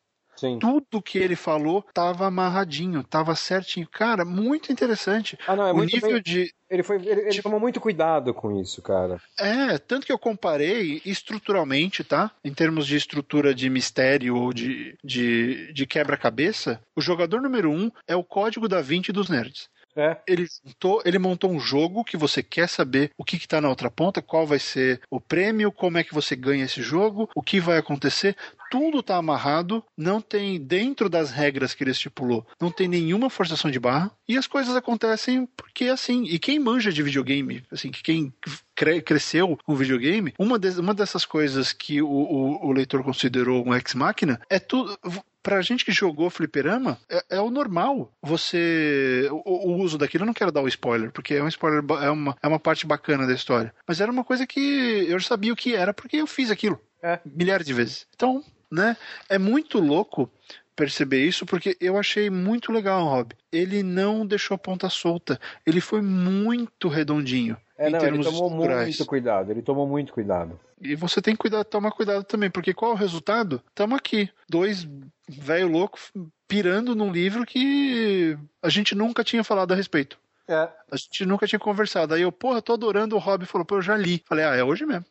Sim. 0.45 0.59
Tudo 0.59 1.03
que 1.03 1.19
ele 1.19 1.37
falou 1.37 1.85
estava 1.89 2.27
amarradinho, 2.27 3.01
estava 3.01 3.35
certinho. 3.35 3.89
Cara, 3.91 4.25
muito 4.25 4.71
interessante. 4.71 5.39
Ah, 5.47 5.57
não, 5.57 5.67
é 5.67 5.73
o 5.73 5.77
muito 5.77 5.95
nível 5.95 6.13
bem... 6.13 6.23
de. 6.23 6.55
Ele, 6.69 6.83
foi, 6.83 6.97
ele, 6.97 7.21
ele 7.21 7.31
tipo... 7.31 7.45
tomou 7.45 7.61
muito 7.61 7.81
cuidado 7.81 8.35
com 8.35 8.61
isso, 8.61 8.83
cara. 8.83 9.21
É, 9.39 9.79
tanto 9.79 10.07
que 10.07 10.13
eu 10.13 10.19
comparei 10.19 11.01
estruturalmente, 11.05 12.03
tá? 12.03 12.31
Em 12.45 12.53
termos 12.53 12.87
de 12.87 12.97
estrutura 12.97 13.55
de 13.55 13.71
mistério 13.71 14.37
ou 14.37 14.53
de, 14.53 14.97
de, 15.03 15.73
de 15.73 15.87
quebra-cabeça, 15.87 16.81
o 16.97 17.01
jogador 17.01 17.41
número 17.41 17.71
um 17.71 17.91
é 18.07 18.17
o 18.17 18.25
código 18.25 18.69
da 18.69 18.81
20 18.81 19.13
dos 19.13 19.29
nerds. 19.29 19.69
É. 19.97 20.17
Ele, 20.27 20.47
montou, 20.65 21.03
ele 21.05 21.19
montou 21.19 21.51
um 21.51 21.61
jogo 21.61 22.05
que 22.05 22.17
você 22.17 22.43
quer 22.43 22.69
saber 22.69 23.11
o 23.17 23.25
que 23.25 23.37
está 23.37 23.61
na 23.61 23.69
outra 23.69 23.91
ponta, 23.91 24.21
qual 24.21 24.47
vai 24.47 24.59
ser 24.59 25.01
o 25.11 25.21
prêmio, 25.21 25.71
como 25.71 25.99
é 25.99 26.05
que 26.05 26.15
você 26.15 26.35
ganha 26.35 26.65
esse 26.65 26.83
jogo, 26.83 27.29
o 27.35 27.43
que 27.43 27.61
vai 27.61 27.79
acontecer. 27.79 28.37
Tudo 28.71 29.01
está 29.01 29.17
amarrado, 29.17 29.85
não 29.97 30.21
tem, 30.21 30.61
dentro 30.61 31.09
das 31.09 31.31
regras 31.31 31.75
que 31.75 31.85
ele 31.85 31.93
estipulou, 31.93 32.45
não 32.61 32.73
tem 32.73 32.89
nenhuma 32.89 33.31
forçação 33.31 33.71
de 33.71 33.79
barra, 33.79 34.11
e 34.29 34.37
as 34.37 34.47
coisas 34.49 34.75
acontecem 34.75 35.47
porque 35.57 35.85
é 35.85 35.91
assim. 35.91 36.25
E 36.25 36.39
quem 36.39 36.59
manja 36.59 36.93
de 36.93 37.03
videogame, 37.03 37.63
assim, 37.71 37.91
quem 37.91 38.33
cre 38.75 39.01
cresceu 39.01 39.57
com 39.65 39.77
videogame, 39.77 40.35
uma, 40.39 40.59
de, 40.59 40.71
uma 40.81 40.95
dessas 40.95 41.25
coisas 41.25 41.73
que 41.73 42.03
o, 42.03 42.09
o, 42.09 42.67
o 42.67 42.73
leitor 42.73 43.05
considerou 43.05 43.65
um 43.65 43.75
ex-máquina 43.75 44.41
é 44.51 44.59
tudo 44.59 44.99
pra 45.45 45.61
gente 45.61 45.85
que 45.85 45.93
jogou 45.93 46.31
fliperama, 46.31 46.99
é, 47.09 47.37
é 47.37 47.41
o 47.41 47.51
normal. 47.51 48.11
Você. 48.23 49.29
O, 49.31 49.71
o, 49.71 49.77
uso 49.77 49.99
daquilo, 49.99 50.23
eu 50.23 50.27
não 50.27 50.35
quero 50.35 50.51
dar 50.51 50.63
o 50.63 50.65
um 50.65 50.69
spoiler, 50.69 51.13
porque 51.13 51.35
é 51.35 51.43
um 51.43 51.49
spoiler, 51.49 51.85
é 52.03 52.11
uma, 52.11 52.37
é 52.43 52.49
uma 52.49 52.59
parte 52.59 52.87
bacana 52.87 53.27
da 53.27 53.35
história. 53.35 53.73
Mas 53.87 54.01
era 54.01 54.11
uma 54.11 54.25
coisa 54.25 54.47
que 54.47 55.07
eu 55.07 55.21
sabia 55.21 55.53
o 55.53 55.57
que 55.57 55.77
era, 55.77 55.93
porque 55.93 56.17
eu 56.17 56.27
fiz 56.27 56.51
aquilo. 56.51 56.81
É. 57.03 57.21
Milhares 57.25 57.67
de 57.67 57.75
vezes. 57.75 58.07
Então, 58.17 58.43
né? 58.73 58.97
É 59.29 59.39
muito 59.39 59.79
louco 59.79 60.31
perceber 60.77 61.25
isso 61.25 61.47
porque 61.47 61.77
eu 61.81 61.97
achei 61.97 62.31
muito 62.31 62.73
legal, 62.73 63.05
Rob. 63.05 63.35
Ele 63.53 63.83
não 63.83 64.27
deixou 64.27 64.55
a 64.55 64.59
ponta 64.59 64.89
solta. 64.89 65.41
Ele 65.67 65.81
foi 65.81 66.03
muito 66.03 66.89
redondinho. 66.89 67.57
É, 67.77 67.91
não, 67.91 68.01
ele 68.01 68.23
tomou 68.23 68.49
estruturais. 68.49 68.85
muito 68.85 69.07
cuidado. 69.07 69.51
Ele 69.51 69.63
tomou 69.63 69.87
muito 69.87 70.13
cuidado. 70.13 70.59
E 70.81 70.95
você 70.95 71.21
tem 71.23 71.35
que 71.35 71.41
cuidar, 71.41 71.65
tomar 71.65 71.91
cuidado 71.93 72.25
também, 72.25 72.51
porque 72.51 72.75
qual 72.75 72.93
é 72.93 72.95
o 72.95 72.99
resultado? 72.99 73.63
Estamos 73.71 73.97
aqui, 73.97 74.29
dois 74.49 74.87
velho 75.27 75.69
louco 75.69 75.99
pirando 76.47 76.95
num 76.95 77.11
livro 77.11 77.47
que 77.47 78.37
a 78.63 78.69
gente 78.69 78.95
nunca 78.95 79.25
tinha 79.25 79.43
falado 79.43 79.73
a 79.73 79.75
respeito. 79.75 80.19
É. 80.47 80.69
A 80.91 80.97
gente 80.97 81.25
nunca 81.25 81.47
tinha 81.47 81.59
conversado. 81.59 82.15
Aí 82.15 82.23
eu, 82.23 82.31
porra, 82.31 82.61
tô 82.61 82.75
adorando 82.75 83.17
o 83.17 83.19
Rob 83.19 83.47
falou, 83.47 83.65
pô, 83.65 83.77
eu 83.77 83.83
já 83.83 83.97
li. 83.97 84.23
Falei, 84.27 84.45
ah, 84.45 84.55
é 84.55 84.63
hoje 84.63 84.85
mesmo. 84.85 85.07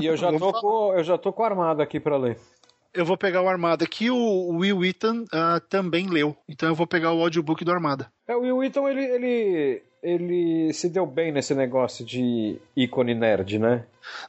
E 0.00 0.06
eu 0.06 0.16
já 0.16 0.32
tô, 0.36 0.52
com, 0.52 0.94
eu 0.94 1.04
já 1.04 1.18
tô 1.18 1.32
com 1.32 1.42
o 1.42 1.44
armado 1.44 1.82
aqui 1.82 2.00
para 2.00 2.16
ler. 2.16 2.38
Eu 2.94 3.06
vou 3.06 3.16
pegar 3.16 3.40
o 3.42 3.48
Armada 3.48 3.84
aqui, 3.84 4.10
o 4.10 4.56
Will 4.56 4.78
Wheaton 4.78 5.22
uh, 5.24 5.60
também 5.68 6.08
leu. 6.08 6.36
Então 6.48 6.68
eu 6.68 6.74
vou 6.74 6.86
pegar 6.86 7.12
o 7.12 7.22
audiobook 7.22 7.64
do 7.64 7.72
Armada. 7.72 8.12
É, 8.28 8.36
o 8.36 8.40
Will 8.40 8.58
Wheaton, 8.58 8.86
ele, 8.86 9.04
ele, 9.04 9.82
ele 10.02 10.72
se 10.74 10.90
deu 10.90 11.06
bem 11.06 11.32
nesse 11.32 11.54
negócio 11.54 12.04
de 12.04 12.58
ícone 12.76 13.14
nerd, 13.14 13.58
né? 13.58 13.84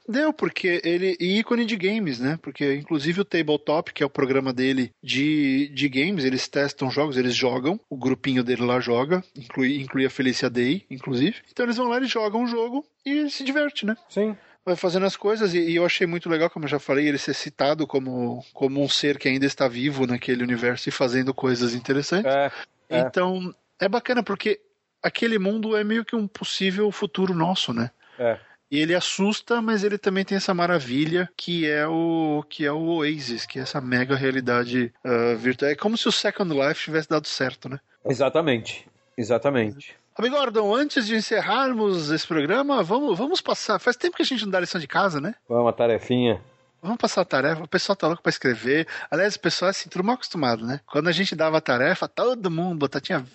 Deu, 0.08 0.32
porque 0.32 0.80
ele. 0.84 1.18
E 1.20 1.40
ícone 1.40 1.66
de 1.66 1.76
games, 1.76 2.20
né? 2.20 2.40
Porque, 2.42 2.76
inclusive, 2.76 3.20
o 3.20 3.26
Tabletop, 3.26 3.92
que 3.92 4.02
é 4.02 4.06
o 4.06 4.10
programa 4.10 4.54
dele 4.54 4.92
de, 5.04 5.70
de 5.74 5.90
games, 5.90 6.24
eles 6.24 6.48
testam 6.48 6.90
jogos, 6.90 7.18
eles 7.18 7.36
jogam, 7.36 7.78
o 7.90 7.98
grupinho 7.98 8.44
dele 8.44 8.64
lá 8.64 8.80
joga, 8.80 9.22
inclui, 9.36 9.82
inclui 9.82 10.06
a 10.06 10.10
Felicia 10.10 10.50
Day, 10.50 10.86
inclusive. 10.90 11.38
Então 11.52 11.66
eles 11.66 11.78
vão 11.78 11.90
lá, 11.90 11.98
eles 11.98 12.10
jogam 12.10 12.44
o 12.44 12.48
jogo 12.48 12.86
e 13.06 13.30
se 13.30 13.44
diverte, 13.44 13.86
né? 13.86 13.98
Sim 14.08 14.38
vai 14.66 14.76
fazendo 14.76 15.06
as 15.06 15.16
coisas 15.16 15.54
e, 15.54 15.60
e, 15.60 15.76
eu 15.76 15.86
achei 15.86 16.08
muito 16.08 16.30
legal, 16.30 16.50
como 16.50 16.66
eu 16.66 16.70
já 16.70 16.80
falei, 16.80 17.08
ele 17.08 17.18
ser 17.18 17.34
citado 17.34 17.86
como, 17.86 18.44
como 18.54 18.82
um 18.82 18.88
ser 18.88 19.18
que 19.18 19.28
ainda 19.28 19.46
está 19.46 19.68
vivo 19.68 20.08
naquele 20.08 20.44
universo 20.44 20.90
e 20.90 20.92
fazendo 20.92 21.34
coisas 21.34 21.74
interessantes. 21.74 22.32
É, 22.34 22.52
é. 22.90 23.00
Então, 23.00 23.54
é 23.80 23.90
bacana 23.90 24.24
porque 24.24 24.62
aquele 25.02 25.38
mundo 25.38 25.76
é 25.76 25.84
meio 25.84 26.06
que 26.06 26.16
um 26.16 26.28
possível 26.28 26.90
futuro 26.92 27.34
nosso, 27.34 27.74
né? 27.74 27.92
É. 28.18 28.40
E 28.72 28.80
ele 28.80 28.96
assusta, 28.96 29.62
mas 29.62 29.84
ele 29.84 30.00
também 30.00 30.26
tem 30.26 30.36
essa 30.36 30.54
maravilha 30.54 31.30
que 31.38 31.70
é 31.70 31.86
o 31.86 32.44
que 32.50 32.66
é 32.66 32.72
o 32.72 32.86
Oasis, 32.86 33.46
que 33.46 33.60
é 33.60 33.62
essa 33.62 33.80
mega 33.80 34.16
realidade 34.16 34.92
uh, 35.06 35.38
virtual. 35.38 35.70
É 35.70 35.76
como 35.76 35.96
se 35.96 36.08
o 36.08 36.12
Second 36.12 36.52
Life 36.52 36.86
tivesse 36.86 37.08
dado 37.08 37.28
certo, 37.28 37.70
né? 37.70 37.80
Exatamente. 38.04 38.88
Exatamente. 39.16 39.96
Amigo 40.16 40.36
Gordon, 40.36 40.76
antes 40.76 41.08
de 41.08 41.16
encerrarmos 41.16 42.12
esse 42.12 42.28
programa, 42.28 42.84
vamos, 42.84 43.18
vamos 43.18 43.42
passar. 43.42 43.80
Faz 43.80 43.96
tempo 43.96 44.16
que 44.16 44.22
a 44.22 44.26
gente 44.26 44.44
não 44.44 44.52
dá 44.52 44.60
lição 44.60 44.80
de 44.80 44.88
casa, 44.88 45.20
né? 45.20 45.34
Vamos, 45.50 45.66
uma 45.66 45.74
tarefinha. 45.74 46.40
Vamos 46.84 46.98
passar 46.98 47.22
a 47.22 47.26
tarefa. 47.26 47.64
O 47.64 47.68
pessoal 47.68 47.96
tá 47.96 48.06
louco 48.06 48.22
pra 48.22 48.30
escrever. 48.30 48.88
Aliás, 49.10 49.36
o 49.36 49.40
pessoal 49.40 49.70
é 49.70 49.72
assim, 49.72 49.90
tudo 49.90 50.04
mal 50.04 50.14
acostumado, 50.14 50.66
né? 50.66 50.82
Quando 50.86 51.08
a 51.08 51.12
gente 51.12 51.36
dava 51.36 51.58
a 51.58 51.62
tarefa, 51.62 52.08
todo 52.08 52.52
mundo 52.52 52.88
tinha 53.02 53.26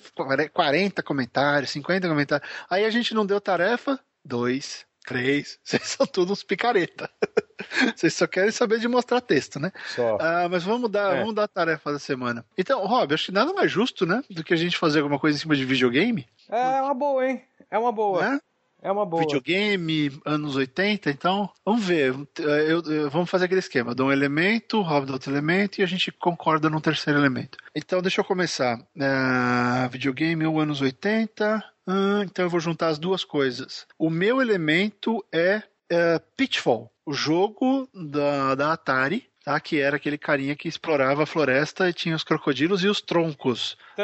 40 0.52 1.02
comentários, 1.02 1.70
50 1.70 2.08
comentários. 2.08 2.48
Aí 2.70 2.84
a 2.84 2.90
gente 2.90 3.12
não 3.12 3.26
deu 3.26 3.40
tarefa, 3.40 3.98
dois, 4.24 4.86
três. 5.08 5.58
Vocês 5.64 5.82
são 5.82 6.06
todos 6.06 6.42
picareta. 6.42 7.10
Vocês 7.96 8.14
só 8.14 8.26
querem 8.26 8.50
saber 8.50 8.78
de 8.78 8.86
mostrar 8.86 9.20
texto, 9.20 9.58
né? 9.58 9.72
Só. 9.94 10.18
Ah, 10.20 10.48
mas 10.48 10.62
vamos 10.62 10.90
dar, 10.90 11.16
é. 11.16 11.20
vamos 11.20 11.34
dar 11.34 11.44
a 11.44 11.48
tarefa 11.48 11.92
da 11.92 11.98
semana. 11.98 12.44
Então, 12.56 12.86
Rob, 12.86 13.12
acho 13.14 13.26
que 13.26 13.32
nada 13.32 13.52
mais 13.52 13.70
justo, 13.70 14.06
né? 14.06 14.22
Do 14.30 14.44
que 14.44 14.54
a 14.54 14.56
gente 14.56 14.76
fazer 14.76 15.00
alguma 15.00 15.18
coisa 15.18 15.36
em 15.36 15.40
cima 15.40 15.56
de 15.56 15.64
videogame. 15.64 16.26
É 16.48 16.82
uma 16.82 16.94
boa, 16.94 17.26
hein? 17.26 17.42
É 17.70 17.78
uma 17.78 17.92
boa. 17.92 18.30
Né? 18.30 18.40
É 18.80 18.90
uma 18.90 19.04
boa. 19.04 19.22
Videogame, 19.22 20.10
anos 20.24 20.56
80, 20.56 21.10
então, 21.10 21.50
vamos 21.64 21.84
ver. 21.84 22.14
Eu, 22.38 22.82
eu, 22.82 23.10
vamos 23.10 23.28
fazer 23.28 23.46
aquele 23.46 23.60
esquema. 23.60 23.90
Eu 23.90 23.94
dou 23.94 24.08
um 24.08 24.12
elemento, 24.12 24.80
Rob 24.80 25.06
dá 25.06 25.14
outro 25.14 25.32
elemento 25.32 25.80
e 25.80 25.82
a 25.82 25.86
gente 25.86 26.12
concorda 26.12 26.70
no 26.70 26.80
terceiro 26.80 27.18
elemento. 27.18 27.58
Então, 27.74 28.00
deixa 28.00 28.20
eu 28.20 28.24
começar. 28.24 28.78
Uh, 28.78 29.88
videogame 29.90 30.46
ou 30.46 30.60
anos 30.60 30.80
80. 30.80 31.64
Uh, 31.86 32.22
então, 32.22 32.44
eu 32.44 32.50
vou 32.50 32.60
juntar 32.60 32.88
as 32.88 32.98
duas 32.98 33.24
coisas. 33.24 33.86
O 33.98 34.10
meu 34.10 34.40
elemento 34.40 35.24
é 35.32 35.62
uh, 35.92 36.20
Pitfall, 36.36 36.92
o 37.04 37.12
jogo 37.12 37.88
da, 37.92 38.54
da 38.54 38.72
Atari 38.72 39.27
tá? 39.44 39.58
Que 39.60 39.80
era 39.80 39.96
aquele 39.96 40.18
carinha 40.18 40.54
que 40.54 40.68
explorava 40.68 41.22
a 41.22 41.26
floresta 41.26 41.88
e 41.88 41.92
tinha 41.92 42.14
os 42.14 42.24
crocodilos 42.24 42.84
e 42.84 42.88
os 42.88 43.00
troncos. 43.00 43.76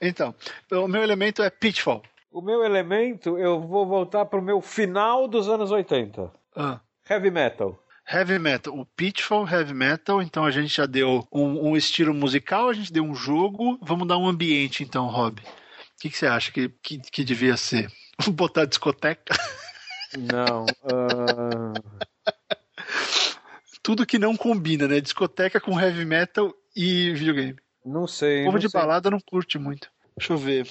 então, 0.00 0.34
o 0.72 0.88
meu 0.88 1.02
elemento 1.02 1.42
é 1.42 1.50
Pitfall. 1.50 2.02
O 2.32 2.42
meu 2.42 2.64
elemento, 2.64 3.38
eu 3.38 3.60
vou 3.60 3.86
voltar 3.86 4.26
pro 4.26 4.42
meu 4.42 4.60
final 4.60 5.26
dos 5.26 5.48
anos 5.48 5.70
80. 5.70 6.30
Ah. 6.54 6.80
Heavy 7.08 7.30
metal. 7.30 7.78
Heavy 8.08 8.38
metal, 8.38 8.78
o 8.78 8.86
Pitfall 8.86 9.48
Heavy 9.48 9.74
Metal, 9.74 10.22
então 10.22 10.44
a 10.44 10.50
gente 10.52 10.74
já 10.76 10.86
deu 10.86 11.26
um, 11.32 11.70
um 11.70 11.76
estilo 11.76 12.14
musical, 12.14 12.68
a 12.68 12.72
gente 12.72 12.92
deu 12.92 13.02
um 13.02 13.16
jogo, 13.16 13.78
vamos 13.82 14.06
dar 14.06 14.16
um 14.16 14.28
ambiente 14.28 14.84
então, 14.84 15.06
Rob. 15.06 15.40
O 15.40 16.00
que, 16.00 16.08
que 16.08 16.16
você 16.16 16.26
acha 16.26 16.52
que, 16.52 16.68
que, 16.82 16.98
que 16.98 17.24
devia 17.24 17.56
ser? 17.56 17.90
Vou 18.22 18.32
botar 18.32 18.64
discoteca? 18.64 19.34
Não. 20.16 20.66
Uh... 20.84 21.72
Tudo 23.82 24.06
que 24.06 24.18
não 24.18 24.36
combina, 24.36 24.86
né? 24.86 25.00
Discoteca 25.00 25.60
com 25.60 25.78
heavy 25.78 26.04
metal 26.04 26.54
e 26.74 27.12
videogame. 27.12 27.56
Não 27.84 28.06
sei. 28.06 28.44
Povo 28.44 28.58
de 28.58 28.68
sei. 28.68 28.80
balada 28.80 29.10
não 29.10 29.20
curte 29.20 29.58
muito. 29.58 29.90
Deixa 30.16 30.32
eu 30.32 30.38
ver. 30.38 30.68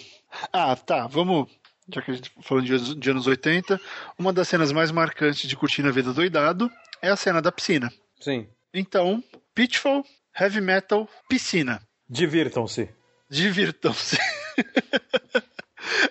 Ah, 0.51 0.75
tá, 0.75 1.07
vamos. 1.07 1.49
Já 1.93 2.01
que 2.01 2.11
a 2.11 2.13
gente 2.13 2.31
falando 2.41 2.65
de, 2.65 2.95
de 2.95 3.09
anos 3.09 3.27
80, 3.27 3.79
uma 4.17 4.33
das 4.33 4.47
cenas 4.47 4.71
mais 4.71 4.89
marcantes 4.89 5.47
de 5.47 5.55
Curtindo 5.55 5.87
a 5.87 5.91
Vida 5.91 6.13
Doidado 6.13 6.71
é 7.05 7.11
a 7.11 7.15
cena 7.15 7.41
da 7.41 7.51
piscina. 7.51 7.91
Sim. 8.19 8.47
Então, 8.73 9.23
Pitfall, 9.53 10.03
Heavy 10.37 10.61
Metal, 10.61 11.07
piscina. 11.29 11.81
Divirtam-se. 12.09 12.89
Divirtam-se. 13.29 14.17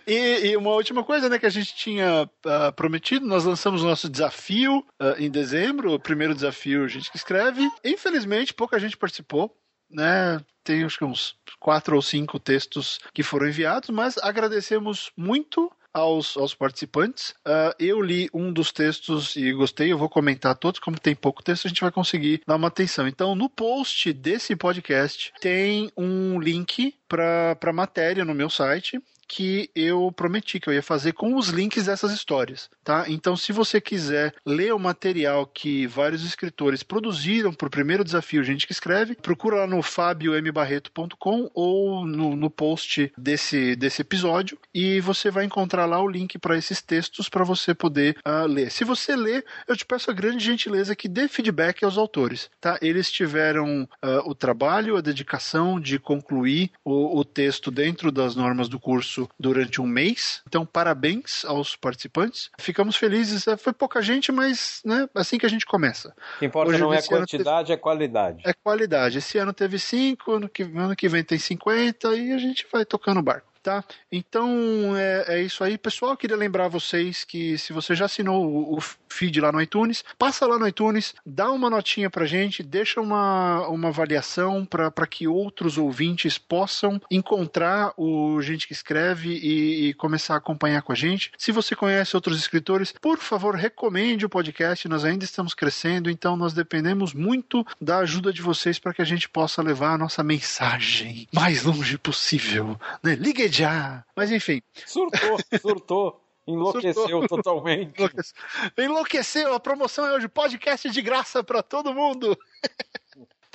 E, 0.06 0.48
e 0.48 0.56
uma 0.56 0.70
última 0.70 1.02
coisa, 1.02 1.28
né, 1.28 1.38
que 1.38 1.46
a 1.46 1.50
gente 1.50 1.74
tinha 1.74 2.30
ah, 2.46 2.72
prometido, 2.72 3.26
nós 3.26 3.44
lançamos 3.44 3.82
o 3.82 3.86
nosso 3.86 4.08
desafio 4.08 4.84
ah, 5.00 5.16
em 5.18 5.30
dezembro, 5.30 5.94
o 5.94 5.98
primeiro 5.98 6.34
desafio 6.34 6.84
a 6.84 6.88
gente 6.88 7.10
que 7.10 7.16
escreve. 7.16 7.68
Infelizmente, 7.82 8.54
pouca 8.54 8.78
gente 8.78 8.96
participou, 8.96 9.56
né? 9.90 10.40
Tem 10.62 10.84
acho 10.84 10.98
que 10.98 11.04
uns 11.04 11.36
quatro 11.58 11.96
ou 11.96 12.02
cinco 12.02 12.38
textos 12.38 13.00
que 13.12 13.22
foram 13.22 13.48
enviados, 13.48 13.90
mas 13.90 14.16
agradecemos 14.18 15.10
muito 15.16 15.72
aos, 15.94 16.36
aos 16.36 16.54
participantes. 16.54 17.34
Ah, 17.44 17.74
eu 17.78 18.02
li 18.02 18.28
um 18.34 18.52
dos 18.52 18.72
textos 18.72 19.36
e 19.36 19.52
gostei, 19.52 19.92
eu 19.92 19.98
vou 19.98 20.08
comentar 20.08 20.56
todos, 20.56 20.80
como 20.80 20.98
tem 20.98 21.14
pouco 21.14 21.42
texto, 21.42 21.66
a 21.66 21.68
gente 21.68 21.80
vai 21.80 21.92
conseguir 21.92 22.42
dar 22.46 22.56
uma 22.56 22.68
atenção. 22.68 23.06
Então, 23.06 23.34
no 23.34 23.48
post 23.48 24.12
desse 24.12 24.56
podcast 24.56 25.32
tem 25.40 25.90
um 25.96 26.40
link 26.40 26.94
para 27.08 27.56
a 27.62 27.72
matéria 27.72 28.24
no 28.24 28.34
meu 28.34 28.50
site 28.50 29.00
que 29.34 29.68
eu 29.74 30.12
prometi 30.12 30.60
que 30.60 30.68
eu 30.68 30.72
ia 30.72 30.82
fazer 30.82 31.12
com 31.12 31.34
os 31.34 31.48
links 31.48 31.86
dessas 31.86 32.12
histórias, 32.12 32.70
tá? 32.84 33.06
Então, 33.08 33.36
se 33.36 33.50
você 33.50 33.80
quiser 33.80 34.32
ler 34.46 34.72
o 34.72 34.78
material 34.78 35.44
que 35.44 35.88
vários 35.88 36.24
escritores 36.24 36.84
produziram 36.84 37.52
para 37.52 37.66
o 37.66 37.70
primeiro 37.70 38.04
desafio 38.04 38.44
Gente 38.44 38.64
que 38.64 38.72
Escreve, 38.72 39.16
procura 39.16 39.56
lá 39.56 39.66
no 39.66 39.82
fabiombarreto.com 39.82 41.50
ou 41.52 42.06
no, 42.06 42.36
no 42.36 42.48
post 42.48 43.12
desse, 43.18 43.74
desse 43.74 44.02
episódio 44.02 44.56
e 44.72 45.00
você 45.00 45.32
vai 45.32 45.44
encontrar 45.44 45.84
lá 45.84 46.00
o 46.00 46.06
link 46.06 46.38
para 46.38 46.56
esses 46.56 46.80
textos 46.80 47.28
para 47.28 47.42
você 47.42 47.74
poder 47.74 48.16
uh, 48.24 48.46
ler. 48.46 48.70
Se 48.70 48.84
você 48.84 49.16
ler, 49.16 49.44
eu 49.66 49.76
te 49.76 49.84
peço 49.84 50.12
a 50.12 50.14
grande 50.14 50.44
gentileza 50.44 50.94
que 50.94 51.08
dê 51.08 51.26
feedback 51.26 51.84
aos 51.84 51.98
autores, 51.98 52.48
tá? 52.60 52.78
Eles 52.80 53.10
tiveram 53.10 53.82
uh, 53.82 54.30
o 54.30 54.34
trabalho, 54.34 54.96
a 54.96 55.00
dedicação 55.00 55.80
de 55.80 55.98
concluir 55.98 56.70
o, 56.84 57.18
o 57.18 57.24
texto 57.24 57.72
dentro 57.72 58.12
das 58.12 58.36
normas 58.36 58.68
do 58.68 58.78
curso 58.78 59.23
durante 59.38 59.80
um 59.80 59.86
mês. 59.86 60.42
Então, 60.46 60.64
parabéns 60.64 61.44
aos 61.44 61.76
participantes. 61.76 62.50
Ficamos 62.58 62.96
felizes. 62.96 63.44
Foi 63.58 63.72
pouca 63.72 64.02
gente, 64.02 64.30
mas 64.32 64.80
né, 64.84 65.08
assim 65.14 65.38
que 65.38 65.46
a 65.46 65.48
gente 65.48 65.66
começa. 65.66 66.14
O 66.36 66.38
que 66.38 66.46
importa 66.46 66.70
Hoje, 66.70 66.80
não 66.80 66.92
é 66.92 67.02
quantidade, 67.02 67.72
é 67.72 67.76
qualidade. 67.76 68.42
É 68.44 68.52
qualidade. 68.52 69.18
Esse 69.18 69.38
ano 69.38 69.52
teve 69.52 69.78
cinco, 69.78 70.32
ano 70.32 70.48
que, 70.48 70.62
ano 70.62 70.96
que 70.96 71.08
vem 71.08 71.24
tem 71.24 71.38
50 71.38 72.14
e 72.14 72.32
a 72.32 72.38
gente 72.38 72.66
vai 72.72 72.84
tocando 72.84 73.20
o 73.20 73.22
barco. 73.22 73.53
Tá? 73.64 73.82
Então 74.12 74.94
é, 74.94 75.24
é 75.26 75.42
isso 75.42 75.64
aí, 75.64 75.78
pessoal. 75.78 76.14
Queria 76.18 76.36
lembrar 76.36 76.68
vocês 76.68 77.24
que 77.24 77.56
se 77.56 77.72
você 77.72 77.94
já 77.94 78.04
assinou 78.04 78.44
o, 78.44 78.76
o 78.76 78.80
feed 79.08 79.40
lá 79.40 79.50
no 79.50 79.62
iTunes, 79.62 80.04
passa 80.18 80.46
lá 80.46 80.58
no 80.58 80.68
iTunes, 80.68 81.14
dá 81.24 81.50
uma 81.50 81.70
notinha 81.70 82.10
pra 82.10 82.26
gente, 82.26 82.62
deixa 82.62 83.00
uma, 83.00 83.66
uma 83.68 83.88
avaliação 83.88 84.66
para 84.66 85.06
que 85.06 85.26
outros 85.26 85.78
ouvintes 85.78 86.36
possam 86.36 87.00
encontrar 87.10 87.94
o 87.96 88.38
Gente 88.42 88.66
que 88.66 88.74
Escreve 88.74 89.30
e, 89.30 89.88
e 89.88 89.94
começar 89.94 90.34
a 90.34 90.36
acompanhar 90.36 90.82
com 90.82 90.92
a 90.92 90.94
gente. 90.94 91.32
Se 91.38 91.50
você 91.50 91.74
conhece 91.74 92.14
outros 92.14 92.38
escritores, 92.38 92.92
por 93.00 93.16
favor, 93.16 93.54
recomende 93.54 94.26
o 94.26 94.28
podcast. 94.28 94.86
Nós 94.88 95.06
ainda 95.06 95.24
estamos 95.24 95.54
crescendo, 95.54 96.10
então 96.10 96.36
nós 96.36 96.52
dependemos 96.52 97.14
muito 97.14 97.66
da 97.80 98.00
ajuda 98.00 98.30
de 98.30 98.42
vocês 98.42 98.78
para 98.78 98.92
que 98.92 99.00
a 99.00 99.06
gente 99.06 99.26
possa 99.26 99.62
levar 99.62 99.94
a 99.94 99.98
nossa 99.98 100.22
mensagem 100.22 101.26
mais 101.32 101.62
longe 101.62 101.96
possível. 101.96 102.78
Né? 103.02 103.14
Ligue 103.14 103.53
já! 103.56 104.04
Mas 104.16 104.30
enfim. 104.30 104.60
Surtou, 104.86 105.38
surtou. 105.60 106.20
Enlouqueceu 106.46 107.08
Surtou. 107.08 107.28
totalmente. 107.28 107.96
Enlouqueceu. 107.96 108.34
Enlouqueceu! 108.78 109.54
A 109.54 109.60
promoção 109.60 110.04
é 110.06 110.12
hoje 110.12 110.28
podcast 110.28 110.90
de 110.90 111.00
graça 111.00 111.42
para 111.42 111.62
todo 111.62 111.94
mundo. 111.94 112.36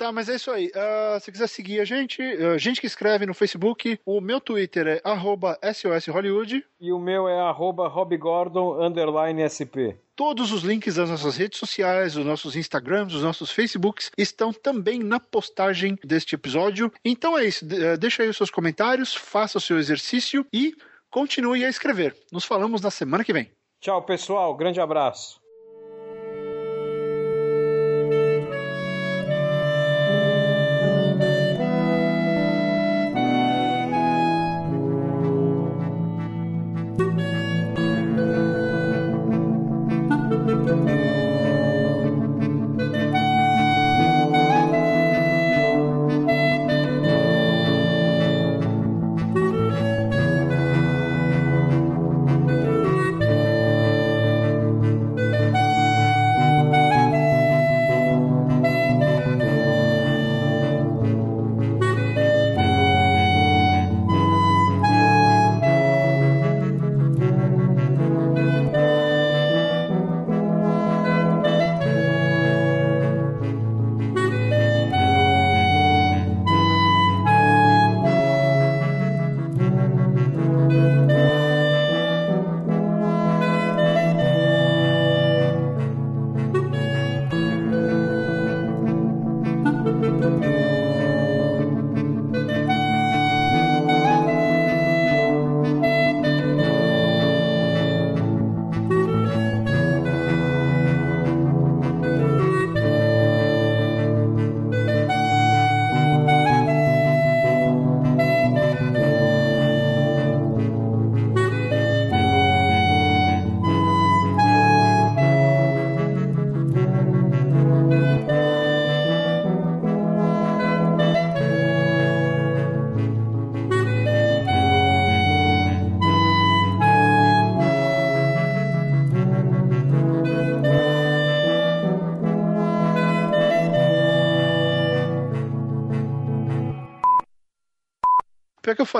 Tá, 0.00 0.10
mas 0.10 0.30
é 0.30 0.36
isso 0.36 0.50
aí. 0.50 0.70
Ah, 0.74 1.18
se 1.20 1.30
quiser 1.30 1.46
seguir 1.46 1.78
a 1.78 1.84
gente, 1.84 2.22
ah, 2.22 2.56
gente 2.56 2.80
que 2.80 2.86
escreve 2.86 3.26
no 3.26 3.34
Facebook, 3.34 4.00
o 4.02 4.18
meu 4.18 4.40
Twitter 4.40 4.86
é 4.86 5.00
arroba 5.04 5.58
SOS 5.62 6.06
Hollywood. 6.06 6.64
E 6.80 6.90
o 6.90 6.98
meu 6.98 7.28
é 7.28 7.38
arroba 7.38 7.86
robgordon, 7.86 8.82
underline 8.82 9.42
SP. 9.44 10.00
Todos 10.16 10.52
os 10.52 10.62
links 10.62 10.94
das 10.94 11.10
nossas 11.10 11.36
redes 11.36 11.58
sociais, 11.58 12.16
os 12.16 12.24
nossos 12.24 12.56
Instagrams, 12.56 13.12
os 13.14 13.22
nossos 13.22 13.50
Facebooks 13.50 14.10
estão 14.16 14.54
também 14.54 14.98
na 15.00 15.20
postagem 15.20 15.98
deste 16.02 16.34
episódio. 16.34 16.90
Então 17.04 17.36
é 17.38 17.44
isso. 17.44 17.66
De- 17.66 17.84
eh, 17.84 17.96
Deixa 17.98 18.22
aí 18.22 18.28
os 18.30 18.38
seus 18.38 18.50
comentários, 18.50 19.14
faça 19.14 19.58
o 19.58 19.60
seu 19.60 19.78
exercício 19.78 20.46
e 20.50 20.74
continue 21.10 21.62
a 21.62 21.68
escrever. 21.68 22.16
Nos 22.32 22.46
falamos 22.46 22.80
na 22.80 22.90
semana 22.90 23.22
que 23.22 23.34
vem. 23.34 23.50
Tchau, 23.82 24.00
pessoal. 24.02 24.54
Grande 24.56 24.80
abraço. 24.80 25.38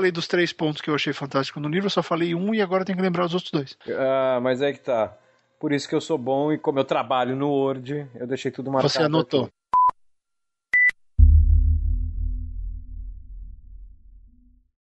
Falei 0.01 0.11
dos 0.11 0.27
três 0.27 0.53
pontos 0.53 0.81
que 0.81 0.89
eu 0.89 0.95
achei 0.95 1.13
fantástico 1.13 1.61
no 1.61 1.69
livro, 1.69 1.87
eu 1.87 1.91
só 1.91 2.03
falei 2.03 2.35
um 2.35 2.55
e 2.55 2.63
agora 2.63 2.85
tenho 2.85 2.97
que 2.97 3.05
lembrar 3.05 3.27
os 3.27 3.35
outros 3.35 3.53
dois. 3.53 3.77
Ah, 3.89 4.41
mas 4.43 4.63
é 4.63 4.73
que 4.73 4.81
tá. 4.81 5.15
Por 5.59 5.73
isso 5.73 5.87
que 5.87 5.95
eu 5.95 6.01
sou 6.01 6.17
bom 6.17 6.51
e 6.51 6.59
como 6.59 6.79
eu 6.79 6.85
trabalho 6.85 7.37
no 7.37 7.51
Word, 7.51 8.09
eu 8.15 8.27
deixei 8.27 8.51
tudo 8.51 8.71
marcado. 8.71 8.91
Você 8.91 9.03
anotou. 9.03 9.45
Aqui. 9.45 9.53